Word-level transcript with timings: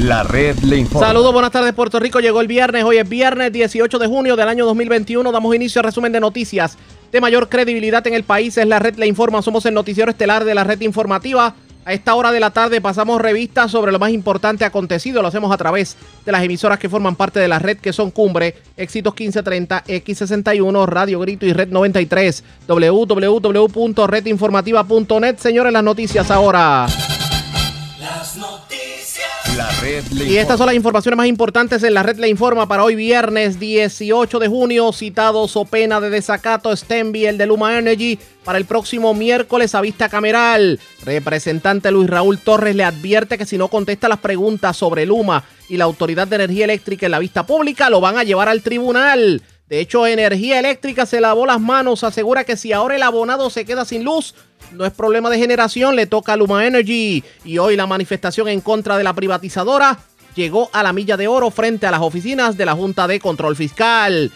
La 0.00 0.24
red 0.24 0.58
le 0.58 0.78
informa. 0.78 1.06
Saludos, 1.06 1.32
buenas 1.32 1.52
tardes 1.52 1.72
Puerto 1.72 2.00
Rico. 2.00 2.20
Llegó 2.20 2.40
el 2.40 2.48
viernes, 2.48 2.84
hoy 2.84 2.98
es 2.98 3.08
viernes 3.08 3.52
18 3.52 3.98
de 3.98 4.06
junio 4.06 4.36
del 4.36 4.48
año 4.48 4.66
2021. 4.66 5.30
Damos 5.30 5.54
inicio 5.54 5.80
al 5.80 5.84
resumen 5.84 6.12
de 6.12 6.20
noticias 6.20 6.76
de 7.12 7.20
mayor 7.20 7.48
credibilidad 7.48 8.04
en 8.06 8.14
el 8.14 8.24
país. 8.24 8.58
Es 8.58 8.66
la 8.66 8.80
red 8.80 8.96
le 8.96 9.06
informa. 9.06 9.40
Somos 9.40 9.64
el 9.66 9.74
noticiero 9.74 10.10
estelar 10.10 10.44
de 10.44 10.54
la 10.54 10.64
red 10.64 10.80
informativa. 10.80 11.54
A 11.86 11.92
esta 11.92 12.14
hora 12.14 12.32
de 12.32 12.40
la 12.40 12.50
tarde 12.50 12.80
pasamos 12.80 13.20
revistas 13.20 13.70
sobre 13.70 13.92
lo 13.92 13.98
más 13.98 14.10
importante 14.10 14.64
acontecido. 14.64 15.20
Lo 15.22 15.28
hacemos 15.28 15.52
a 15.52 15.58
través 15.58 15.96
de 16.24 16.32
las 16.32 16.42
emisoras 16.42 16.78
que 16.78 16.88
forman 16.88 17.14
parte 17.14 17.38
de 17.38 17.46
la 17.46 17.58
red, 17.58 17.76
que 17.78 17.92
son 17.92 18.10
Cumbre, 18.10 18.56
Éxitos 18.76 19.12
1530, 19.12 19.84
X61, 19.84 20.86
Radio 20.86 21.20
Grito 21.20 21.46
y 21.46 21.52
Red 21.52 21.68
93. 21.68 22.42
www.redinformativa.net. 22.66 25.38
Señores, 25.38 25.72
las 25.72 25.84
noticias 25.84 26.30
ahora. 26.30 26.86
Las 28.00 28.36
noticias. 28.36 28.83
La 29.56 29.70
red 29.80 30.04
le 30.10 30.24
Y 30.24 30.38
estas 30.38 30.58
son 30.58 30.66
las 30.66 30.74
informaciones 30.74 31.16
más 31.16 31.28
importantes 31.28 31.82
en 31.84 31.94
la 31.94 32.02
red 32.02 32.18
Le 32.18 32.28
Informa 32.28 32.66
para 32.66 32.82
hoy 32.82 32.96
viernes 32.96 33.60
18 33.60 34.40
de 34.40 34.48
junio. 34.48 34.92
Citado 34.92 35.46
so 35.46 35.64
pena 35.64 36.00
de 36.00 36.10
desacato 36.10 36.74
Stenby, 36.74 37.26
el 37.26 37.38
de 37.38 37.46
Luma 37.46 37.78
Energy, 37.78 38.18
para 38.44 38.58
el 38.58 38.64
próximo 38.64 39.14
miércoles 39.14 39.76
a 39.76 39.80
vista 39.80 40.08
cameral. 40.08 40.80
Representante 41.04 41.92
Luis 41.92 42.10
Raúl 42.10 42.38
Torres 42.38 42.74
le 42.74 42.82
advierte 42.82 43.38
que 43.38 43.46
si 43.46 43.56
no 43.56 43.68
contesta 43.68 44.08
las 44.08 44.18
preguntas 44.18 44.76
sobre 44.76 45.06
Luma 45.06 45.44
y 45.68 45.76
la 45.76 45.84
Autoridad 45.84 46.26
de 46.26 46.36
Energía 46.36 46.64
Eléctrica 46.64 47.06
en 47.06 47.12
la 47.12 47.20
vista 47.20 47.46
pública, 47.46 47.90
lo 47.90 48.00
van 48.00 48.18
a 48.18 48.24
llevar 48.24 48.48
al 48.48 48.62
tribunal. 48.62 49.40
De 49.68 49.80
hecho, 49.80 50.06
Energía 50.06 50.58
Eléctrica 50.58 51.06
se 51.06 51.20
lavó 51.20 51.46
las 51.46 51.60
manos, 51.60 52.04
asegura 52.04 52.44
que 52.44 52.56
si 52.56 52.72
ahora 52.72 52.96
el 52.96 53.02
abonado 53.02 53.48
se 53.48 53.64
queda 53.64 53.84
sin 53.84 54.04
luz, 54.04 54.34
no 54.72 54.84
es 54.84 54.92
problema 54.92 55.30
de 55.30 55.38
generación, 55.38 55.96
le 55.96 56.06
toca 56.06 56.34
a 56.34 56.36
Luma 56.36 56.66
Energy. 56.66 57.24
Y 57.44 57.58
hoy 57.58 57.76
la 57.76 57.86
manifestación 57.86 58.48
en 58.48 58.60
contra 58.60 58.98
de 58.98 59.04
la 59.04 59.14
privatizadora 59.14 59.98
llegó 60.34 60.68
a 60.72 60.82
la 60.82 60.92
milla 60.92 61.16
de 61.16 61.28
oro 61.28 61.50
frente 61.50 61.86
a 61.86 61.90
las 61.90 62.00
oficinas 62.00 62.56
de 62.56 62.66
la 62.66 62.74
Junta 62.74 63.06
de 63.06 63.20
Control 63.20 63.56
Fiscal. 63.56 64.30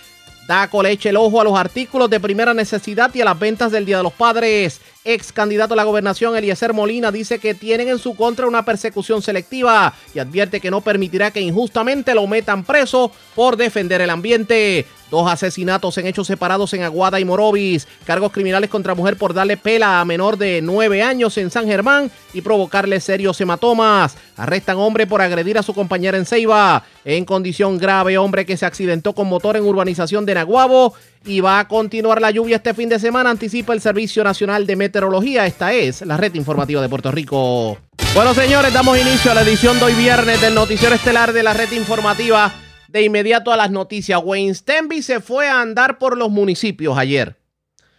Daco 0.46 0.82
le 0.82 0.98
el 1.02 1.16
ojo 1.18 1.42
a 1.42 1.44
los 1.44 1.58
artículos 1.58 2.08
de 2.08 2.20
primera 2.20 2.54
necesidad 2.54 3.14
y 3.14 3.20
a 3.20 3.26
las 3.26 3.38
ventas 3.38 3.70
del 3.70 3.84
Día 3.84 3.98
de 3.98 4.02
los 4.02 4.14
Padres. 4.14 4.80
Ex 5.08 5.32
candidato 5.32 5.72
a 5.72 5.76
la 5.78 5.84
gobernación 5.84 6.36
Eliezer 6.36 6.74
Molina 6.74 7.10
dice 7.10 7.38
que 7.38 7.54
tienen 7.54 7.88
en 7.88 7.98
su 7.98 8.14
contra 8.14 8.46
una 8.46 8.66
persecución 8.66 9.22
selectiva 9.22 9.94
y 10.14 10.18
advierte 10.18 10.60
que 10.60 10.70
no 10.70 10.82
permitirá 10.82 11.30
que 11.30 11.40
injustamente 11.40 12.14
lo 12.14 12.26
metan 12.26 12.62
preso 12.62 13.10
por 13.34 13.56
defender 13.56 14.02
el 14.02 14.10
ambiente. 14.10 14.84
Dos 15.10 15.30
asesinatos 15.30 15.96
en 15.96 16.06
hechos 16.06 16.26
separados 16.26 16.74
en 16.74 16.82
Aguada 16.82 17.18
y 17.18 17.24
Morovis. 17.24 17.88
Cargos 18.04 18.32
criminales 18.32 18.68
contra 18.68 18.94
mujer 18.94 19.16
por 19.16 19.32
darle 19.32 19.56
pela 19.56 20.02
a 20.02 20.04
menor 20.04 20.36
de 20.36 20.60
9 20.60 21.02
años 21.02 21.38
en 21.38 21.50
San 21.50 21.66
Germán 21.66 22.10
y 22.34 22.42
provocarle 22.42 23.00
serios 23.00 23.40
hematomas. 23.40 24.18
Arrestan 24.36 24.76
hombre 24.76 25.06
por 25.06 25.22
agredir 25.22 25.56
a 25.56 25.62
su 25.62 25.72
compañera 25.72 26.18
en 26.18 26.26
Ceiba. 26.26 26.84
En 27.06 27.24
condición 27.24 27.78
grave, 27.78 28.18
hombre 28.18 28.44
que 28.44 28.58
se 28.58 28.66
accidentó 28.66 29.14
con 29.14 29.28
motor 29.28 29.56
en 29.56 29.64
urbanización 29.64 30.26
de 30.26 30.34
Naguabo. 30.34 30.92
Y 31.24 31.40
va 31.40 31.60
a 31.60 31.68
continuar 31.68 32.20
la 32.20 32.30
lluvia 32.30 32.56
este 32.56 32.74
fin 32.74 32.88
de 32.88 32.98
semana, 32.98 33.30
anticipa 33.30 33.72
el 33.72 33.80
Servicio 33.80 34.24
Nacional 34.24 34.66
de 34.66 34.76
Meteorología. 34.76 35.46
Esta 35.46 35.72
es 35.72 36.02
la 36.02 36.16
red 36.16 36.34
informativa 36.34 36.80
de 36.80 36.88
Puerto 36.88 37.10
Rico. 37.10 37.78
Bueno, 38.14 38.34
señores, 38.34 38.72
damos 38.72 38.98
inicio 38.98 39.30
a 39.30 39.34
la 39.34 39.42
edición 39.42 39.78
de 39.78 39.84
hoy 39.84 39.94
viernes 39.94 40.40
del 40.40 40.54
Noticiero 40.54 40.94
Estelar 40.94 41.32
de 41.32 41.42
la 41.42 41.52
red 41.54 41.70
informativa. 41.72 42.52
De 42.88 43.02
inmediato 43.02 43.52
a 43.52 43.56
las 43.56 43.70
noticias. 43.70 44.20
Wayne 44.24 44.54
Stenby 44.54 45.02
se 45.02 45.20
fue 45.20 45.46
a 45.46 45.60
andar 45.60 45.98
por 45.98 46.16
los 46.16 46.30
municipios 46.30 46.96
ayer. 46.96 47.36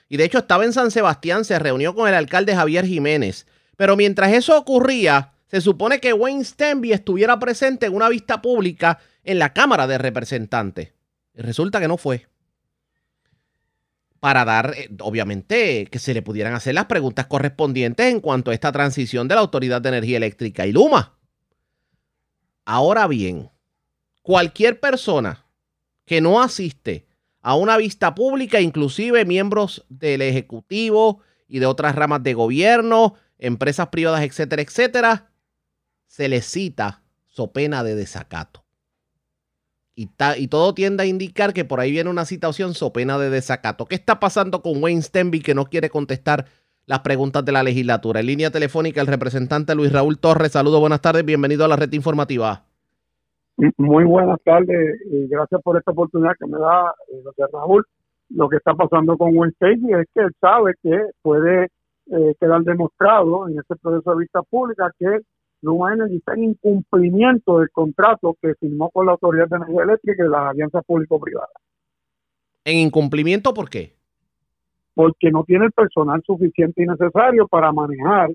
Y 0.09 0.17
de 0.17 0.23
hecho 0.23 0.39
estaba 0.39 0.65
en 0.65 0.73
San 0.73 0.89
Sebastián, 0.89 1.45
se 1.45 1.59
reunió 1.59 1.93
con 1.93 2.09
el 2.09 2.15
alcalde 2.15 2.55
Javier 2.55 2.85
Jiménez. 2.85 3.45
Pero 3.77 3.95
mientras 3.95 4.33
eso 4.33 4.57
ocurría, 4.57 5.33
se 5.47 5.61
supone 5.61 5.99
que 5.99 6.13
Wayne 6.13 6.43
Stenby 6.43 6.91
estuviera 6.91 7.37
presente 7.37 7.85
en 7.85 7.95
una 7.95 8.09
vista 8.09 8.41
pública 8.41 8.99
en 9.23 9.37
la 9.37 9.53
Cámara 9.53 9.85
de 9.85 9.99
Representantes. 9.99 10.93
Y 11.35 11.41
resulta 11.41 11.79
que 11.79 11.87
no 11.87 11.97
fue. 11.97 12.25
Para 14.19 14.45
dar, 14.45 14.73
eh, 14.75 14.89
obviamente, 14.99 15.87
que 15.87 15.99
se 15.99 16.13
le 16.13 16.21
pudieran 16.21 16.53
hacer 16.53 16.75
las 16.75 16.85
preguntas 16.85 17.27
correspondientes 17.27 18.05
en 18.07 18.19
cuanto 18.19 18.51
a 18.51 18.53
esta 18.53 18.71
transición 18.71 19.27
de 19.27 19.35
la 19.35 19.41
Autoridad 19.41 19.81
de 19.81 19.89
Energía 19.89 20.17
Eléctrica 20.17 20.65
y 20.65 20.71
Luma. 20.71 21.17
Ahora 22.65 23.07
bien, 23.07 23.49
cualquier 24.21 24.79
persona 24.79 25.45
que 26.05 26.21
no 26.21 26.41
asiste 26.41 27.07
a 27.41 27.55
una 27.55 27.77
vista 27.77 28.13
pública, 28.13 28.59
inclusive 28.59 29.25
miembros 29.25 29.85
del 29.89 30.21
Ejecutivo 30.21 31.21
y 31.47 31.59
de 31.59 31.65
otras 31.65 31.95
ramas 31.95 32.21
de 32.23 32.33
gobierno, 32.33 33.15
empresas 33.37 33.87
privadas, 33.87 34.23
etcétera, 34.23 34.61
etcétera, 34.61 35.31
se 36.07 36.27
les 36.27 36.45
cita 36.45 37.01
so 37.27 37.51
pena 37.51 37.83
de 37.83 37.95
desacato. 37.95 38.63
Y, 40.01 40.47
todo 40.47 40.73
tiende 40.73 41.03
a 41.03 41.05
indicar 41.05 41.51
que 41.51 41.65
por 41.65 41.81
ahí 41.81 41.91
viene 41.91 42.09
una 42.09 42.23
situación 42.23 42.73
so 42.73 42.93
pena 42.93 43.19
de 43.19 43.29
desacato. 43.29 43.85
¿Qué 43.85 43.95
está 43.95 44.17
pasando 44.17 44.61
con 44.61 44.81
Wayne 44.81 45.01
Stenby 45.01 45.41
que 45.41 45.53
no 45.53 45.65
quiere 45.65 45.89
contestar 45.89 46.45
las 46.85 46.99
preguntas 46.99 47.43
de 47.43 47.51
la 47.51 47.63
legislatura? 47.63 48.21
En 48.21 48.27
línea 48.27 48.49
telefónica, 48.49 49.01
el 49.01 49.07
representante 49.07 49.75
Luis 49.75 49.91
Raúl 49.91 50.17
Torres. 50.17 50.53
Saludos, 50.53 50.79
buenas 50.79 51.01
tardes, 51.01 51.25
bienvenido 51.25 51.65
a 51.65 51.67
la 51.67 51.75
red 51.75 51.91
informativa. 51.91 52.63
Muy 53.75 54.05
buenas 54.05 54.39
tardes 54.45 55.01
y 55.11 55.27
gracias 55.27 55.61
por 55.61 55.77
esta 55.77 55.91
oportunidad 55.91 56.31
que 56.39 56.47
me 56.47 56.59
da 56.59 56.93
eh, 57.11 57.45
Raúl. 57.51 57.85
Lo 58.29 58.47
que 58.47 58.55
está 58.55 58.73
pasando 58.75 59.17
con 59.17 59.35
Wednesday 59.35 59.73
es 59.99 60.07
que 60.15 60.21
él 60.21 60.31
sabe 60.39 60.75
que 60.81 60.97
puede 61.21 61.65
eh, 62.09 62.35
quedar 62.39 62.61
demostrado 62.61 63.49
en 63.49 63.59
este 63.59 63.75
proceso 63.75 64.11
de 64.11 64.19
vista 64.19 64.43
pública 64.43 64.93
que 64.97 65.19
Luma 65.61 65.93
Energy 65.93 66.17
está 66.17 66.33
en 66.33 66.43
incumplimiento 66.45 67.59
del 67.59 67.69
contrato 67.69 68.37
que 68.41 68.55
firmó 68.55 68.89
con 68.89 69.05
la 69.05 69.13
Autoridad 69.13 69.47
de 69.47 69.57
Energía 69.57 69.83
Eléctrica 69.83 70.25
y 70.25 70.29
las 70.29 70.41
alianzas 70.49 70.83
público-privadas, 70.85 71.49
En 72.65 72.77
incumplimiento, 72.77 73.53
¿por 73.53 73.69
qué? 73.69 73.99
porque 74.99 75.31
no 75.31 75.45
tiene 75.45 75.63
el 75.63 75.71
personal 75.71 76.21
suficiente 76.25 76.83
y 76.83 76.85
necesario 76.85 77.47
para 77.47 77.71
manejar 77.71 78.31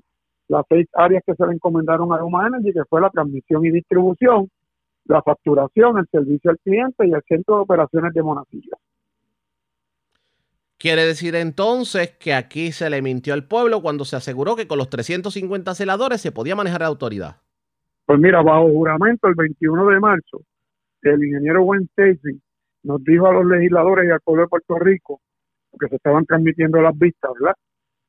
las 0.48 0.64
seis 0.66 0.86
áreas 0.94 1.22
que 1.26 1.34
se 1.34 1.46
le 1.46 1.52
encomendaron 1.52 2.10
a 2.10 2.16
Luma 2.16 2.46
Energy, 2.46 2.72
que 2.72 2.86
fue 2.88 3.02
la 3.02 3.10
transmisión 3.10 3.66
y 3.66 3.70
distribución, 3.70 4.48
la 5.04 5.20
facturación, 5.20 5.98
el 5.98 6.06
servicio 6.10 6.50
al 6.50 6.58
cliente 6.60 7.06
y 7.06 7.12
el 7.12 7.20
centro 7.28 7.56
de 7.56 7.60
operaciones 7.64 8.14
de 8.14 8.22
Monacillo. 8.22 8.78
Quiere 10.84 11.06
decir 11.06 11.34
entonces 11.34 12.10
que 12.20 12.34
aquí 12.34 12.70
se 12.70 12.90
le 12.90 13.00
mintió 13.00 13.32
al 13.32 13.48
pueblo 13.48 13.80
cuando 13.80 14.04
se 14.04 14.16
aseguró 14.16 14.54
que 14.54 14.68
con 14.68 14.76
los 14.76 14.90
350 14.90 15.74
celadores 15.74 16.20
se 16.20 16.30
podía 16.30 16.56
manejar 16.56 16.82
la 16.82 16.88
autoridad. 16.88 17.36
Pues 18.04 18.18
mira, 18.20 18.42
bajo 18.42 18.68
juramento, 18.68 19.26
el 19.28 19.34
21 19.34 19.86
de 19.86 19.98
marzo, 19.98 20.42
el 21.00 21.24
ingeniero 21.24 21.62
Wayne 21.62 21.86
Stacy 21.86 22.38
nos 22.82 23.02
dijo 23.02 23.26
a 23.26 23.32
los 23.32 23.46
legisladores 23.46 24.06
y 24.06 24.12
al 24.12 24.20
pueblo 24.20 24.42
de 24.42 24.48
Puerto 24.48 24.78
Rico, 24.78 25.22
porque 25.70 25.88
se 25.88 25.96
estaban 25.96 26.26
transmitiendo 26.26 26.82
las 26.82 26.98
vistas, 26.98 27.30
¿verdad? 27.40 27.54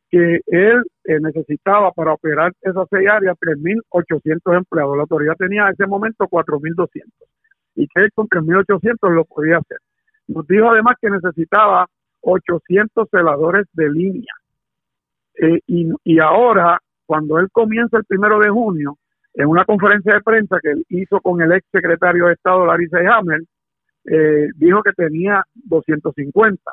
Que 0.09 0.41
él 0.45 0.83
eh, 1.05 1.19
necesitaba 1.21 1.93
para 1.93 2.11
operar 2.11 2.51
esas 2.59 2.87
seis 2.89 3.07
áreas 3.07 3.37
3.800 3.39 4.57
empleados. 4.57 4.97
La 4.97 5.03
autoridad 5.03 5.35
tenía 5.37 5.67
en 5.67 5.75
ese 5.75 5.87
momento 5.87 6.25
4.200 6.25 7.05
y 7.75 7.87
que 7.87 8.01
él 8.01 8.09
con 8.13 8.27
3.800 8.27 9.13
lo 9.13 9.23
podía 9.23 9.59
hacer. 9.59 9.77
Nos 10.27 10.45
dijo 10.45 10.69
además 10.69 10.97
que 10.99 11.09
necesitaba 11.09 11.87
800 12.25 13.07
celadores 13.09 13.67
de 13.73 13.89
línea. 13.89 14.33
Eh, 15.35 15.59
y, 15.67 16.19
ahora, 16.19 16.79
cuando 17.05 17.37
él 17.39 17.49
comienza 17.51 17.97
el 17.97 18.05
primero 18.05 18.39
de 18.39 18.49
junio, 18.49 18.97
en 19.33 19.47
una 19.47 19.65
conferencia 19.65 20.13
de 20.13 20.21
prensa 20.21 20.57
que 20.61 20.73
hizo 20.89 21.19
con 21.21 21.41
el 21.41 21.51
ex 21.51 21.67
secretario 21.71 22.27
de 22.27 22.33
Estado 22.33 22.65
Larry 22.65 22.87
Hammer, 23.11 23.41
eh, 24.05 24.49
dijo 24.55 24.81
que 24.81 24.93
tenía 24.93 25.43
250. 25.53 26.71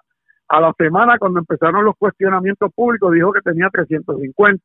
A 0.48 0.60
la 0.60 0.72
semana, 0.78 1.18
cuando 1.18 1.40
empezaron 1.40 1.84
los 1.84 1.96
cuestionamientos 1.96 2.70
públicos, 2.74 3.12
dijo 3.12 3.32
que 3.32 3.40
tenía 3.40 3.68
350. 3.70 4.62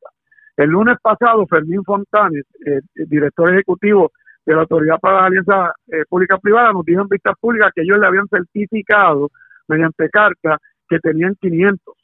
El 0.57 0.69
lunes 0.69 0.97
pasado, 1.01 1.45
Fermín 1.47 1.83
Fontanes, 1.83 2.45
eh, 2.65 2.81
director 2.95 3.53
ejecutivo 3.53 4.11
de 4.45 4.53
la 4.53 4.61
Autoridad 4.61 4.99
para 4.99 5.21
la 5.21 5.25
Alianza 5.27 5.73
eh, 5.87 6.03
Pública 6.07 6.37
Privada, 6.37 6.71
nos 6.71 6.85
dijo 6.85 7.01
en 7.01 7.07
vistas 7.09 7.35
públicas 7.39 7.71
que 7.75 7.81
ellos 7.81 7.99
le 7.99 8.07
habían 8.07 8.27
certificado 8.27 9.29
mediante 9.67 10.09
carta 10.09 10.57
que 10.87 10.99
tenían 10.99 11.35
500. 11.39 11.95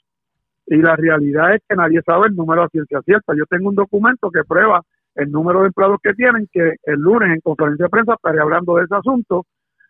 Y 0.68 0.78
la 0.78 0.96
realidad 0.96 1.56
es 1.56 1.62
que 1.68 1.76
nadie 1.76 2.02
sabe 2.06 2.28
el 2.28 2.36
número 2.36 2.64
a 2.64 2.70
ciencia 2.70 3.02
cierta. 3.02 3.34
Yo 3.36 3.46
tengo 3.50 3.70
un 3.70 3.76
documento 3.76 4.32
que 4.32 4.44
prueba 4.44 4.82
el 5.16 5.32
número 5.32 5.62
de 5.62 5.68
empleados 5.68 6.00
que 6.02 6.14
tienen, 6.14 6.48
que 6.52 6.76
el 6.84 7.00
lunes 7.00 7.30
en 7.32 7.42
conferencia 7.42 7.86
de 7.86 7.90
prensa 7.90 8.14
estaré 8.14 8.40
hablando 8.40 8.76
de 8.76 8.86
ese 8.86 8.96
asunto 8.96 9.46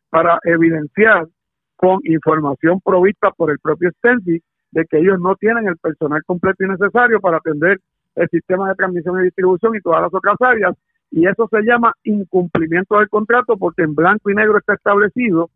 para 0.09 0.39
evidenciar 0.43 1.27
con 1.75 1.99
información 2.03 2.79
provista 2.81 3.31
por 3.31 3.51
el 3.51 3.59
propio 3.59 3.91
Stensi 3.97 4.41
de 4.71 4.85
que 4.85 4.97
ellos 4.97 5.19
no 5.19 5.35
tienen 5.35 5.67
el 5.67 5.77
personal 5.77 6.23
completo 6.25 6.63
y 6.63 6.67
necesario 6.67 7.19
para 7.19 7.37
atender 7.37 7.79
el 8.15 8.27
sistema 8.29 8.69
de 8.69 8.75
transmisión 8.75 9.19
y 9.19 9.25
distribución 9.25 9.75
y 9.75 9.81
todas 9.81 10.01
las 10.01 10.13
otras 10.13 10.35
áreas. 10.39 10.75
Y 11.11 11.27
eso 11.27 11.47
se 11.49 11.61
llama 11.61 11.93
incumplimiento 12.03 12.97
del 12.97 13.09
contrato 13.09 13.57
porque 13.57 13.83
en 13.83 13.93
blanco 13.93 14.29
y 14.29 14.35
negro 14.35 14.57
está 14.57 14.73
establecido 14.73 15.49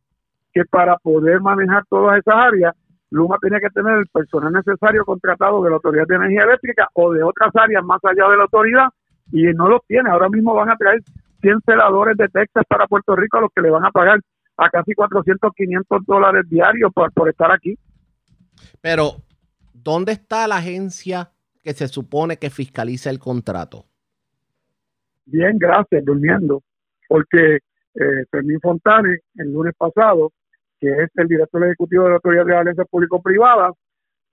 que 0.53 0.65
para 0.65 0.97
poder 0.97 1.41
manejar 1.41 1.83
todas 1.89 2.19
esas 2.19 2.35
áreas, 2.35 2.75
Luma 3.09 3.37
tenía 3.41 3.59
que 3.59 3.69
tener 3.69 3.99
el 3.99 4.07
personal 4.07 4.51
necesario 4.51 5.05
contratado 5.05 5.63
de 5.63 5.69
la 5.69 5.75
Autoridad 5.77 6.07
de 6.07 6.15
Energía 6.15 6.43
Eléctrica 6.43 6.89
o 6.93 7.13
de 7.13 7.23
otras 7.23 7.51
áreas 7.55 7.83
más 7.83 7.99
allá 8.03 8.29
de 8.29 8.37
la 8.37 8.43
autoridad 8.43 8.89
y 9.31 9.43
no 9.53 9.67
los 9.69 9.81
tiene. 9.87 10.09
Ahora 10.09 10.29
mismo 10.29 10.53
van 10.53 10.69
a 10.69 10.75
traer 10.75 11.01
100 11.41 11.61
celadores 11.65 12.17
de 12.17 12.27
Texas 12.27 12.63
para 12.67 12.87
Puerto 12.87 13.15
Rico 13.15 13.37
a 13.37 13.41
los 13.41 13.51
que 13.55 13.61
le 13.61 13.69
van 13.69 13.85
a 13.85 13.91
pagar 13.91 14.19
a 14.57 14.69
casi 14.69 14.93
400, 14.93 15.51
500 15.55 16.05
dólares 16.05 16.45
diarios 16.49 16.91
por, 16.93 17.11
por 17.13 17.29
estar 17.29 17.51
aquí. 17.51 17.77
Pero, 18.81 19.21
¿dónde 19.73 20.13
está 20.13 20.47
la 20.47 20.57
agencia 20.57 21.31
que 21.63 21.73
se 21.73 21.87
supone 21.87 22.37
que 22.37 22.49
fiscaliza 22.49 23.09
el 23.09 23.19
contrato? 23.19 23.85
Bien, 25.25 25.57
gracias, 25.57 26.03
durmiendo. 26.03 26.63
Porque 27.07 27.59
eh, 27.95 28.25
Fermín 28.31 28.59
Fontane, 28.61 29.19
el 29.35 29.53
lunes 29.53 29.73
pasado, 29.77 30.31
que 30.79 30.89
es 30.89 31.09
el 31.15 31.27
director 31.27 31.63
ejecutivo 31.63 32.03
de 32.03 32.09
la 32.09 32.15
Autoridad 32.15 32.45
de 32.45 32.55
Alianzas 32.55 32.87
Público-Privadas, 32.89 33.73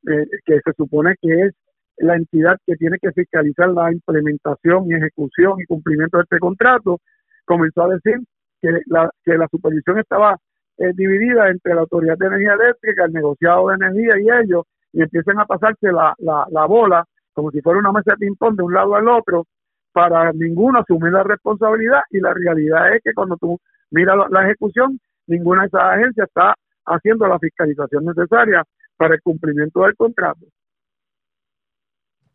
eh, 0.06 0.26
que 0.44 0.61
se 0.64 0.73
supone 0.76 1.14
que 1.20 1.32
es 1.46 1.55
la 1.99 2.17
entidad 2.17 2.56
que 2.67 2.76
tiene 2.76 2.99
que 3.00 3.12
fiscalizar 3.12 3.69
la 3.70 3.93
implementación 3.93 4.91
y 4.91 4.94
ejecución 4.94 5.61
y 5.61 5.64
cumplimiento 5.64 6.19
de 6.19 6.25
este 6.25 6.38
contrato, 6.38 7.00
comenzó 7.44 7.85
a 7.85 7.94
decir 7.94 8.19
que 8.61 8.70
la, 8.87 9.11
que 9.25 9.38
la 9.38 9.46
supervisión 9.49 9.99
estaba 9.99 10.37
eh, 10.79 10.93
dividida 10.94 11.49
entre 11.49 11.75
la 11.75 11.82
Autoridad 11.82 12.19
de 12.19 12.26
Energía 12.26 12.55
Eléctrica, 12.55 13.05
el 13.05 13.12
negociado 13.12 13.69
de 13.69 13.75
energía 13.76 14.14
y 14.19 14.44
ellos, 14.44 14.64
y 14.93 15.02
empiezan 15.02 15.38
a 15.38 15.46
pasarse 15.46 15.93
la, 15.93 16.14
la, 16.19 16.46
la 16.50 16.67
bola 16.67 17.05
como 17.35 17.50
si 17.50 17.61
fuera 17.61 17.81
una 17.81 17.93
mesa 17.93 18.12
de 18.12 18.19
ping-pong 18.19 18.56
de 18.56 18.62
un 18.62 18.73
lado 18.73 18.94
al 18.94 19.08
otro, 19.08 19.46
para 19.93 20.32
ninguno 20.32 20.81
asumir 20.81 21.12
la 21.12 21.23
responsabilidad 21.23 22.00
y 22.11 22.20
la 22.20 22.32
realidad 22.32 22.94
es 22.94 23.02
que 23.02 23.12
cuando 23.12 23.37
tú 23.37 23.58
miras 23.91 24.17
la, 24.17 24.26
la 24.31 24.44
ejecución, 24.44 24.99
ninguna 25.26 25.62
de 25.62 25.67
esas 25.69 25.82
agencias 25.82 26.29
está 26.29 26.55
haciendo 26.87 27.26
la 27.26 27.38
fiscalización 27.38 28.05
necesaria 28.05 28.62
para 28.97 29.15
el 29.15 29.23
cumplimiento 29.23 29.82
del 29.82 29.97
contrato. 29.97 30.47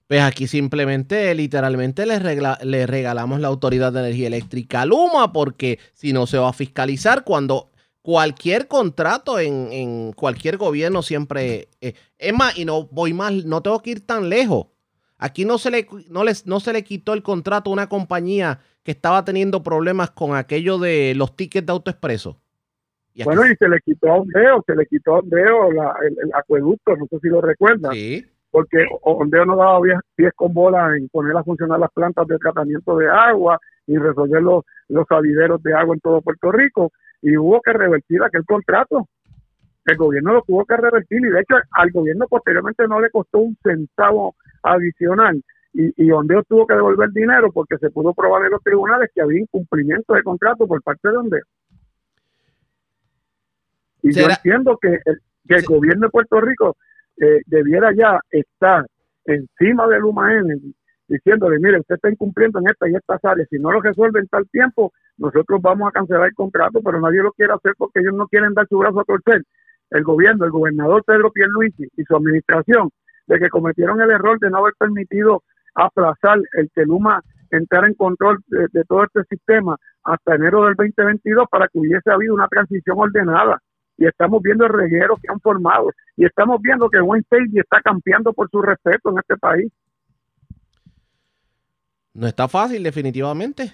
Pues 0.07 0.21
aquí 0.21 0.47
simplemente, 0.47 1.35
literalmente, 1.35 2.03
le, 2.05 2.87
regalamos 2.87 3.39
la 3.39 3.47
Autoridad 3.47 3.93
de 3.93 3.99
Energía 3.99 4.27
Eléctrica 4.27 4.81
a 4.81 4.85
Luma, 4.85 5.31
porque 5.31 5.77
si 5.93 6.13
no 6.13 6.25
se 6.25 6.39
va 6.39 6.49
a 6.49 6.53
fiscalizar 6.53 7.23
cuando 7.23 7.69
cualquier 8.01 8.67
contrato 8.67 9.39
en, 9.39 9.71
en 9.71 10.13
cualquier 10.13 10.57
gobierno 10.57 11.03
siempre... 11.03 11.67
eh, 11.81 11.93
es 12.17 12.33
más, 12.33 12.57
y 12.57 12.65
no 12.65 12.85
voy 12.87 13.13
más, 13.13 13.45
no 13.45 13.61
tengo 13.61 13.79
que 13.83 13.91
ir 13.91 14.07
tan 14.07 14.29
lejos. 14.29 14.65
Aquí 15.19 15.45
no 15.45 15.59
se 15.59 15.69
le, 15.69 15.87
no 16.09 16.23
les, 16.23 16.47
no 16.47 16.59
se 16.59 16.73
le 16.73 16.83
quitó 16.83 17.13
el 17.13 17.21
contrato 17.21 17.69
a 17.69 17.73
una 17.73 17.87
compañía 17.87 18.61
que 18.83 18.91
estaba 18.91 19.25
teniendo 19.25 19.61
problemas 19.61 20.09
con 20.09 20.33
aquello 20.33 20.79
de 20.79 21.13
los 21.13 21.35
tickets 21.35 21.67
de 21.67 21.71
autoexpreso. 21.71 22.41
Y 23.19 23.23
Bueno, 23.25 23.45
y 23.45 23.55
se 23.55 23.67
le 23.67 23.79
quitó 23.81 24.11
a 24.11 24.15
Ondeo, 24.17 24.63
se 24.65 24.75
le 24.75 24.85
quitó 24.85 25.15
a 25.15 25.19
Ondeo 25.19 25.71
la- 25.71 25.95
el, 26.01 26.17
el 26.23 26.31
acueducto, 26.33 26.95
no 26.95 27.05
sé 27.07 27.19
si 27.19 27.27
lo 27.27 27.41
recuerdan, 27.41 27.91
sí. 27.93 28.25
porque 28.51 28.85
Ondeo 29.01 29.45
no 29.45 29.57
daba 29.57 29.79
pies, 30.15 30.31
con 30.35 30.53
bola 30.53 30.95
en 30.95 31.09
poner 31.09 31.35
a 31.35 31.43
funcionar 31.43 31.79
las 31.79 31.91
plantas 31.91 32.27
de 32.27 32.37
tratamiento 32.37 32.97
de 32.97 33.07
agua 33.09 33.59
y 33.87 33.97
resolver 33.97 34.41
los, 34.41 34.63
los 34.87 35.05
salideros 35.07 35.61
de 35.63 35.73
agua 35.73 35.95
en 35.95 35.99
todo 36.01 36.21
Puerto 36.21 36.51
Rico, 36.51 36.91
y 37.21 37.35
hubo 37.37 37.59
que 37.61 37.73
revertir 37.73 38.23
aquel 38.23 38.45
contrato. 38.45 39.07
El 39.85 39.97
gobierno 39.97 40.33
lo 40.33 40.41
tuvo 40.43 40.65
que 40.65 40.77
revertir, 40.77 41.19
y 41.25 41.29
de 41.29 41.39
hecho 41.41 41.55
al 41.71 41.91
gobierno 41.91 42.25
posteriormente 42.29 42.87
no 42.87 42.99
le 43.01 43.09
costó 43.09 43.39
un 43.39 43.57
centavo 43.63 44.35
adicional. 44.63 45.41
Y, 45.73 45.93
y 46.03 46.11
Ondeo 46.11 46.43
tuvo 46.43 46.65
que 46.65 46.73
devolver 46.75 47.09
dinero 47.11 47.51
porque 47.51 47.77
se 47.77 47.89
pudo 47.91 48.13
probar 48.13 48.43
en 48.45 48.51
los 48.51 48.63
tribunales 48.63 49.09
que 49.13 49.21
había 49.21 49.39
incumplimiento 49.41 50.13
de 50.13 50.23
contrato 50.23 50.65
por 50.67 50.81
parte 50.81 51.09
de 51.09 51.17
Ondeo. 51.17 51.43
Y 54.01 54.13
yo 54.13 54.21
¿Será- 54.23 54.35
entiendo 54.35 54.77
que 54.81 54.99
el, 55.05 55.19
que 55.47 55.55
el 55.55 55.65
gobierno 55.65 56.07
de 56.07 56.11
Puerto 56.11 56.39
Rico 56.41 56.77
eh, 57.17 57.41
debiera 57.45 57.91
ya 57.93 58.19
estar 58.29 58.85
encima 59.25 59.87
de 59.87 59.99
Luma 59.99 60.33
Energy 60.33 60.73
diciéndole, 61.07 61.57
mire, 61.59 61.79
usted 61.79 61.95
está 61.95 62.09
incumpliendo 62.09 62.59
en 62.59 62.69
esta 62.69 62.87
y 62.87 62.93
estas 62.95 63.23
áreas, 63.25 63.47
si 63.49 63.57
no 63.57 63.71
lo 63.71 63.81
resuelve 63.81 64.19
en 64.19 64.27
tal 64.27 64.47
tiempo, 64.49 64.93
nosotros 65.17 65.59
vamos 65.61 65.89
a 65.89 65.91
cancelar 65.91 66.27
el 66.27 66.35
contrato, 66.35 66.81
pero 66.83 67.01
nadie 67.01 67.23
lo 67.23 67.31
quiere 67.31 67.51
hacer 67.53 67.73
porque 67.77 67.99
ellos 67.99 68.13
no 68.13 68.27
quieren 68.27 68.53
dar 68.53 68.67
su 68.67 68.77
brazo 68.77 68.99
a 68.99 69.03
torcer. 69.05 69.43
El 69.89 70.03
gobierno, 70.03 70.45
el 70.45 70.51
gobernador 70.51 71.03
Pedro 71.03 71.31
Pierluisi 71.31 71.87
y 71.97 72.03
su 72.03 72.15
administración, 72.15 72.89
de 73.25 73.39
que 73.39 73.49
cometieron 73.49 73.99
el 74.01 74.11
error 74.11 74.39
de 74.39 74.51
no 74.51 74.59
haber 74.59 74.73
permitido 74.77 75.43
aplazar 75.73 76.39
el 76.53 76.69
que 76.75 76.85
Luma 76.85 77.21
entrara 77.49 77.87
en 77.87 77.95
control 77.95 78.37
de, 78.47 78.67
de 78.71 78.83
todo 78.85 79.03
este 79.03 79.23
sistema 79.23 79.77
hasta 80.03 80.35
enero 80.35 80.65
del 80.65 80.75
2022 80.75 81.47
para 81.49 81.67
que 81.67 81.79
hubiese 81.79 82.11
habido 82.11 82.35
una 82.35 82.47
transición 82.47 82.97
ordenada. 82.99 83.59
Y 83.99 84.07
estamos 84.07 84.41
viendo 84.41 84.65
el 84.65 84.71
reguero 84.71 85.17
que 85.17 85.29
han 85.29 85.41
formado. 85.41 85.91
Y 86.15 86.25
estamos 86.25 86.61
viendo 86.61 86.89
que 86.89 87.01
Wayne 87.01 87.25
Stacy 87.29 87.59
está 87.59 87.81
campeando 87.81 88.31
por 88.31 88.49
su 88.49 88.61
respeto 88.61 89.11
en 89.11 89.17
este 89.19 89.35
país. 89.35 89.71
No 92.13 92.25
está 92.25 92.47
fácil, 92.47 92.81
definitivamente. 92.81 93.73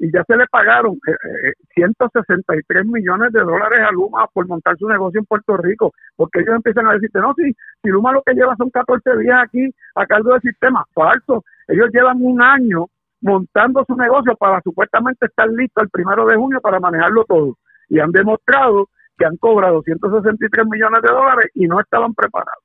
y 0.00 0.10
ya 0.10 0.24
se 0.24 0.36
le 0.36 0.46
pagaron 0.46 0.94
eh, 1.06 1.12
eh, 1.48 1.52
163 1.74 2.86
millones 2.86 3.32
de 3.32 3.40
dólares 3.40 3.80
a 3.86 3.92
Luma 3.92 4.26
por 4.32 4.48
montar 4.48 4.76
su 4.78 4.88
negocio 4.88 5.20
en 5.20 5.26
Puerto 5.26 5.56
Rico, 5.58 5.92
porque 6.16 6.40
ellos 6.40 6.56
empiezan 6.56 6.88
a 6.88 6.94
decirte, 6.94 7.20
no, 7.20 7.34
si, 7.34 7.52
si 7.82 7.88
Luma 7.90 8.10
lo 8.12 8.22
que 8.22 8.34
lleva 8.34 8.56
son 8.56 8.70
14 8.70 9.18
días 9.18 9.42
aquí 9.44 9.72
a 9.94 10.06
cargo 10.06 10.32
del 10.32 10.40
sistema, 10.40 10.84
falso, 10.94 11.44
ellos 11.68 11.90
llevan 11.92 12.18
un 12.20 12.42
año 12.42 12.86
montando 13.20 13.84
su 13.86 13.94
negocio 13.94 14.34
para 14.36 14.62
supuestamente 14.62 15.26
estar 15.26 15.48
listo 15.50 15.82
el 15.82 15.90
primero 15.90 16.24
de 16.24 16.36
junio 16.36 16.60
para 16.62 16.80
manejarlo 16.80 17.24
todo, 17.26 17.58
y 17.88 18.00
han 18.00 18.10
demostrado 18.10 18.88
que 19.20 19.26
han 19.26 19.36
cobrado 19.36 19.82
163 19.82 20.66
millones 20.66 21.02
de 21.02 21.08
dólares 21.12 21.50
y 21.54 21.66
no 21.66 21.78
estaban 21.78 22.14
preparados. 22.14 22.64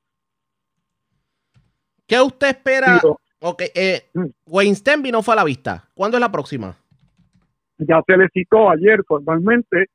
¿Qué 2.07 2.19
usted 2.21 2.47
espera? 2.49 2.99
Y 3.03 3.05
lo- 3.05 3.19
Ok, 3.41 3.61
eh, 3.75 4.09
Mm. 4.13 4.25
Wayne 4.47 4.75
Stenby 4.75 5.11
no 5.11 5.21
fue 5.21 5.33
a 5.33 5.37
la 5.37 5.43
vista. 5.43 5.83
¿Cuándo 5.93 6.17
es 6.17 6.21
la 6.21 6.31
próxima? 6.31 6.75
ya 7.77 8.01
se 8.07 8.15
le 8.15 8.29
citó 8.29 8.69
ayer 8.69 9.01
formalmente 9.05 9.87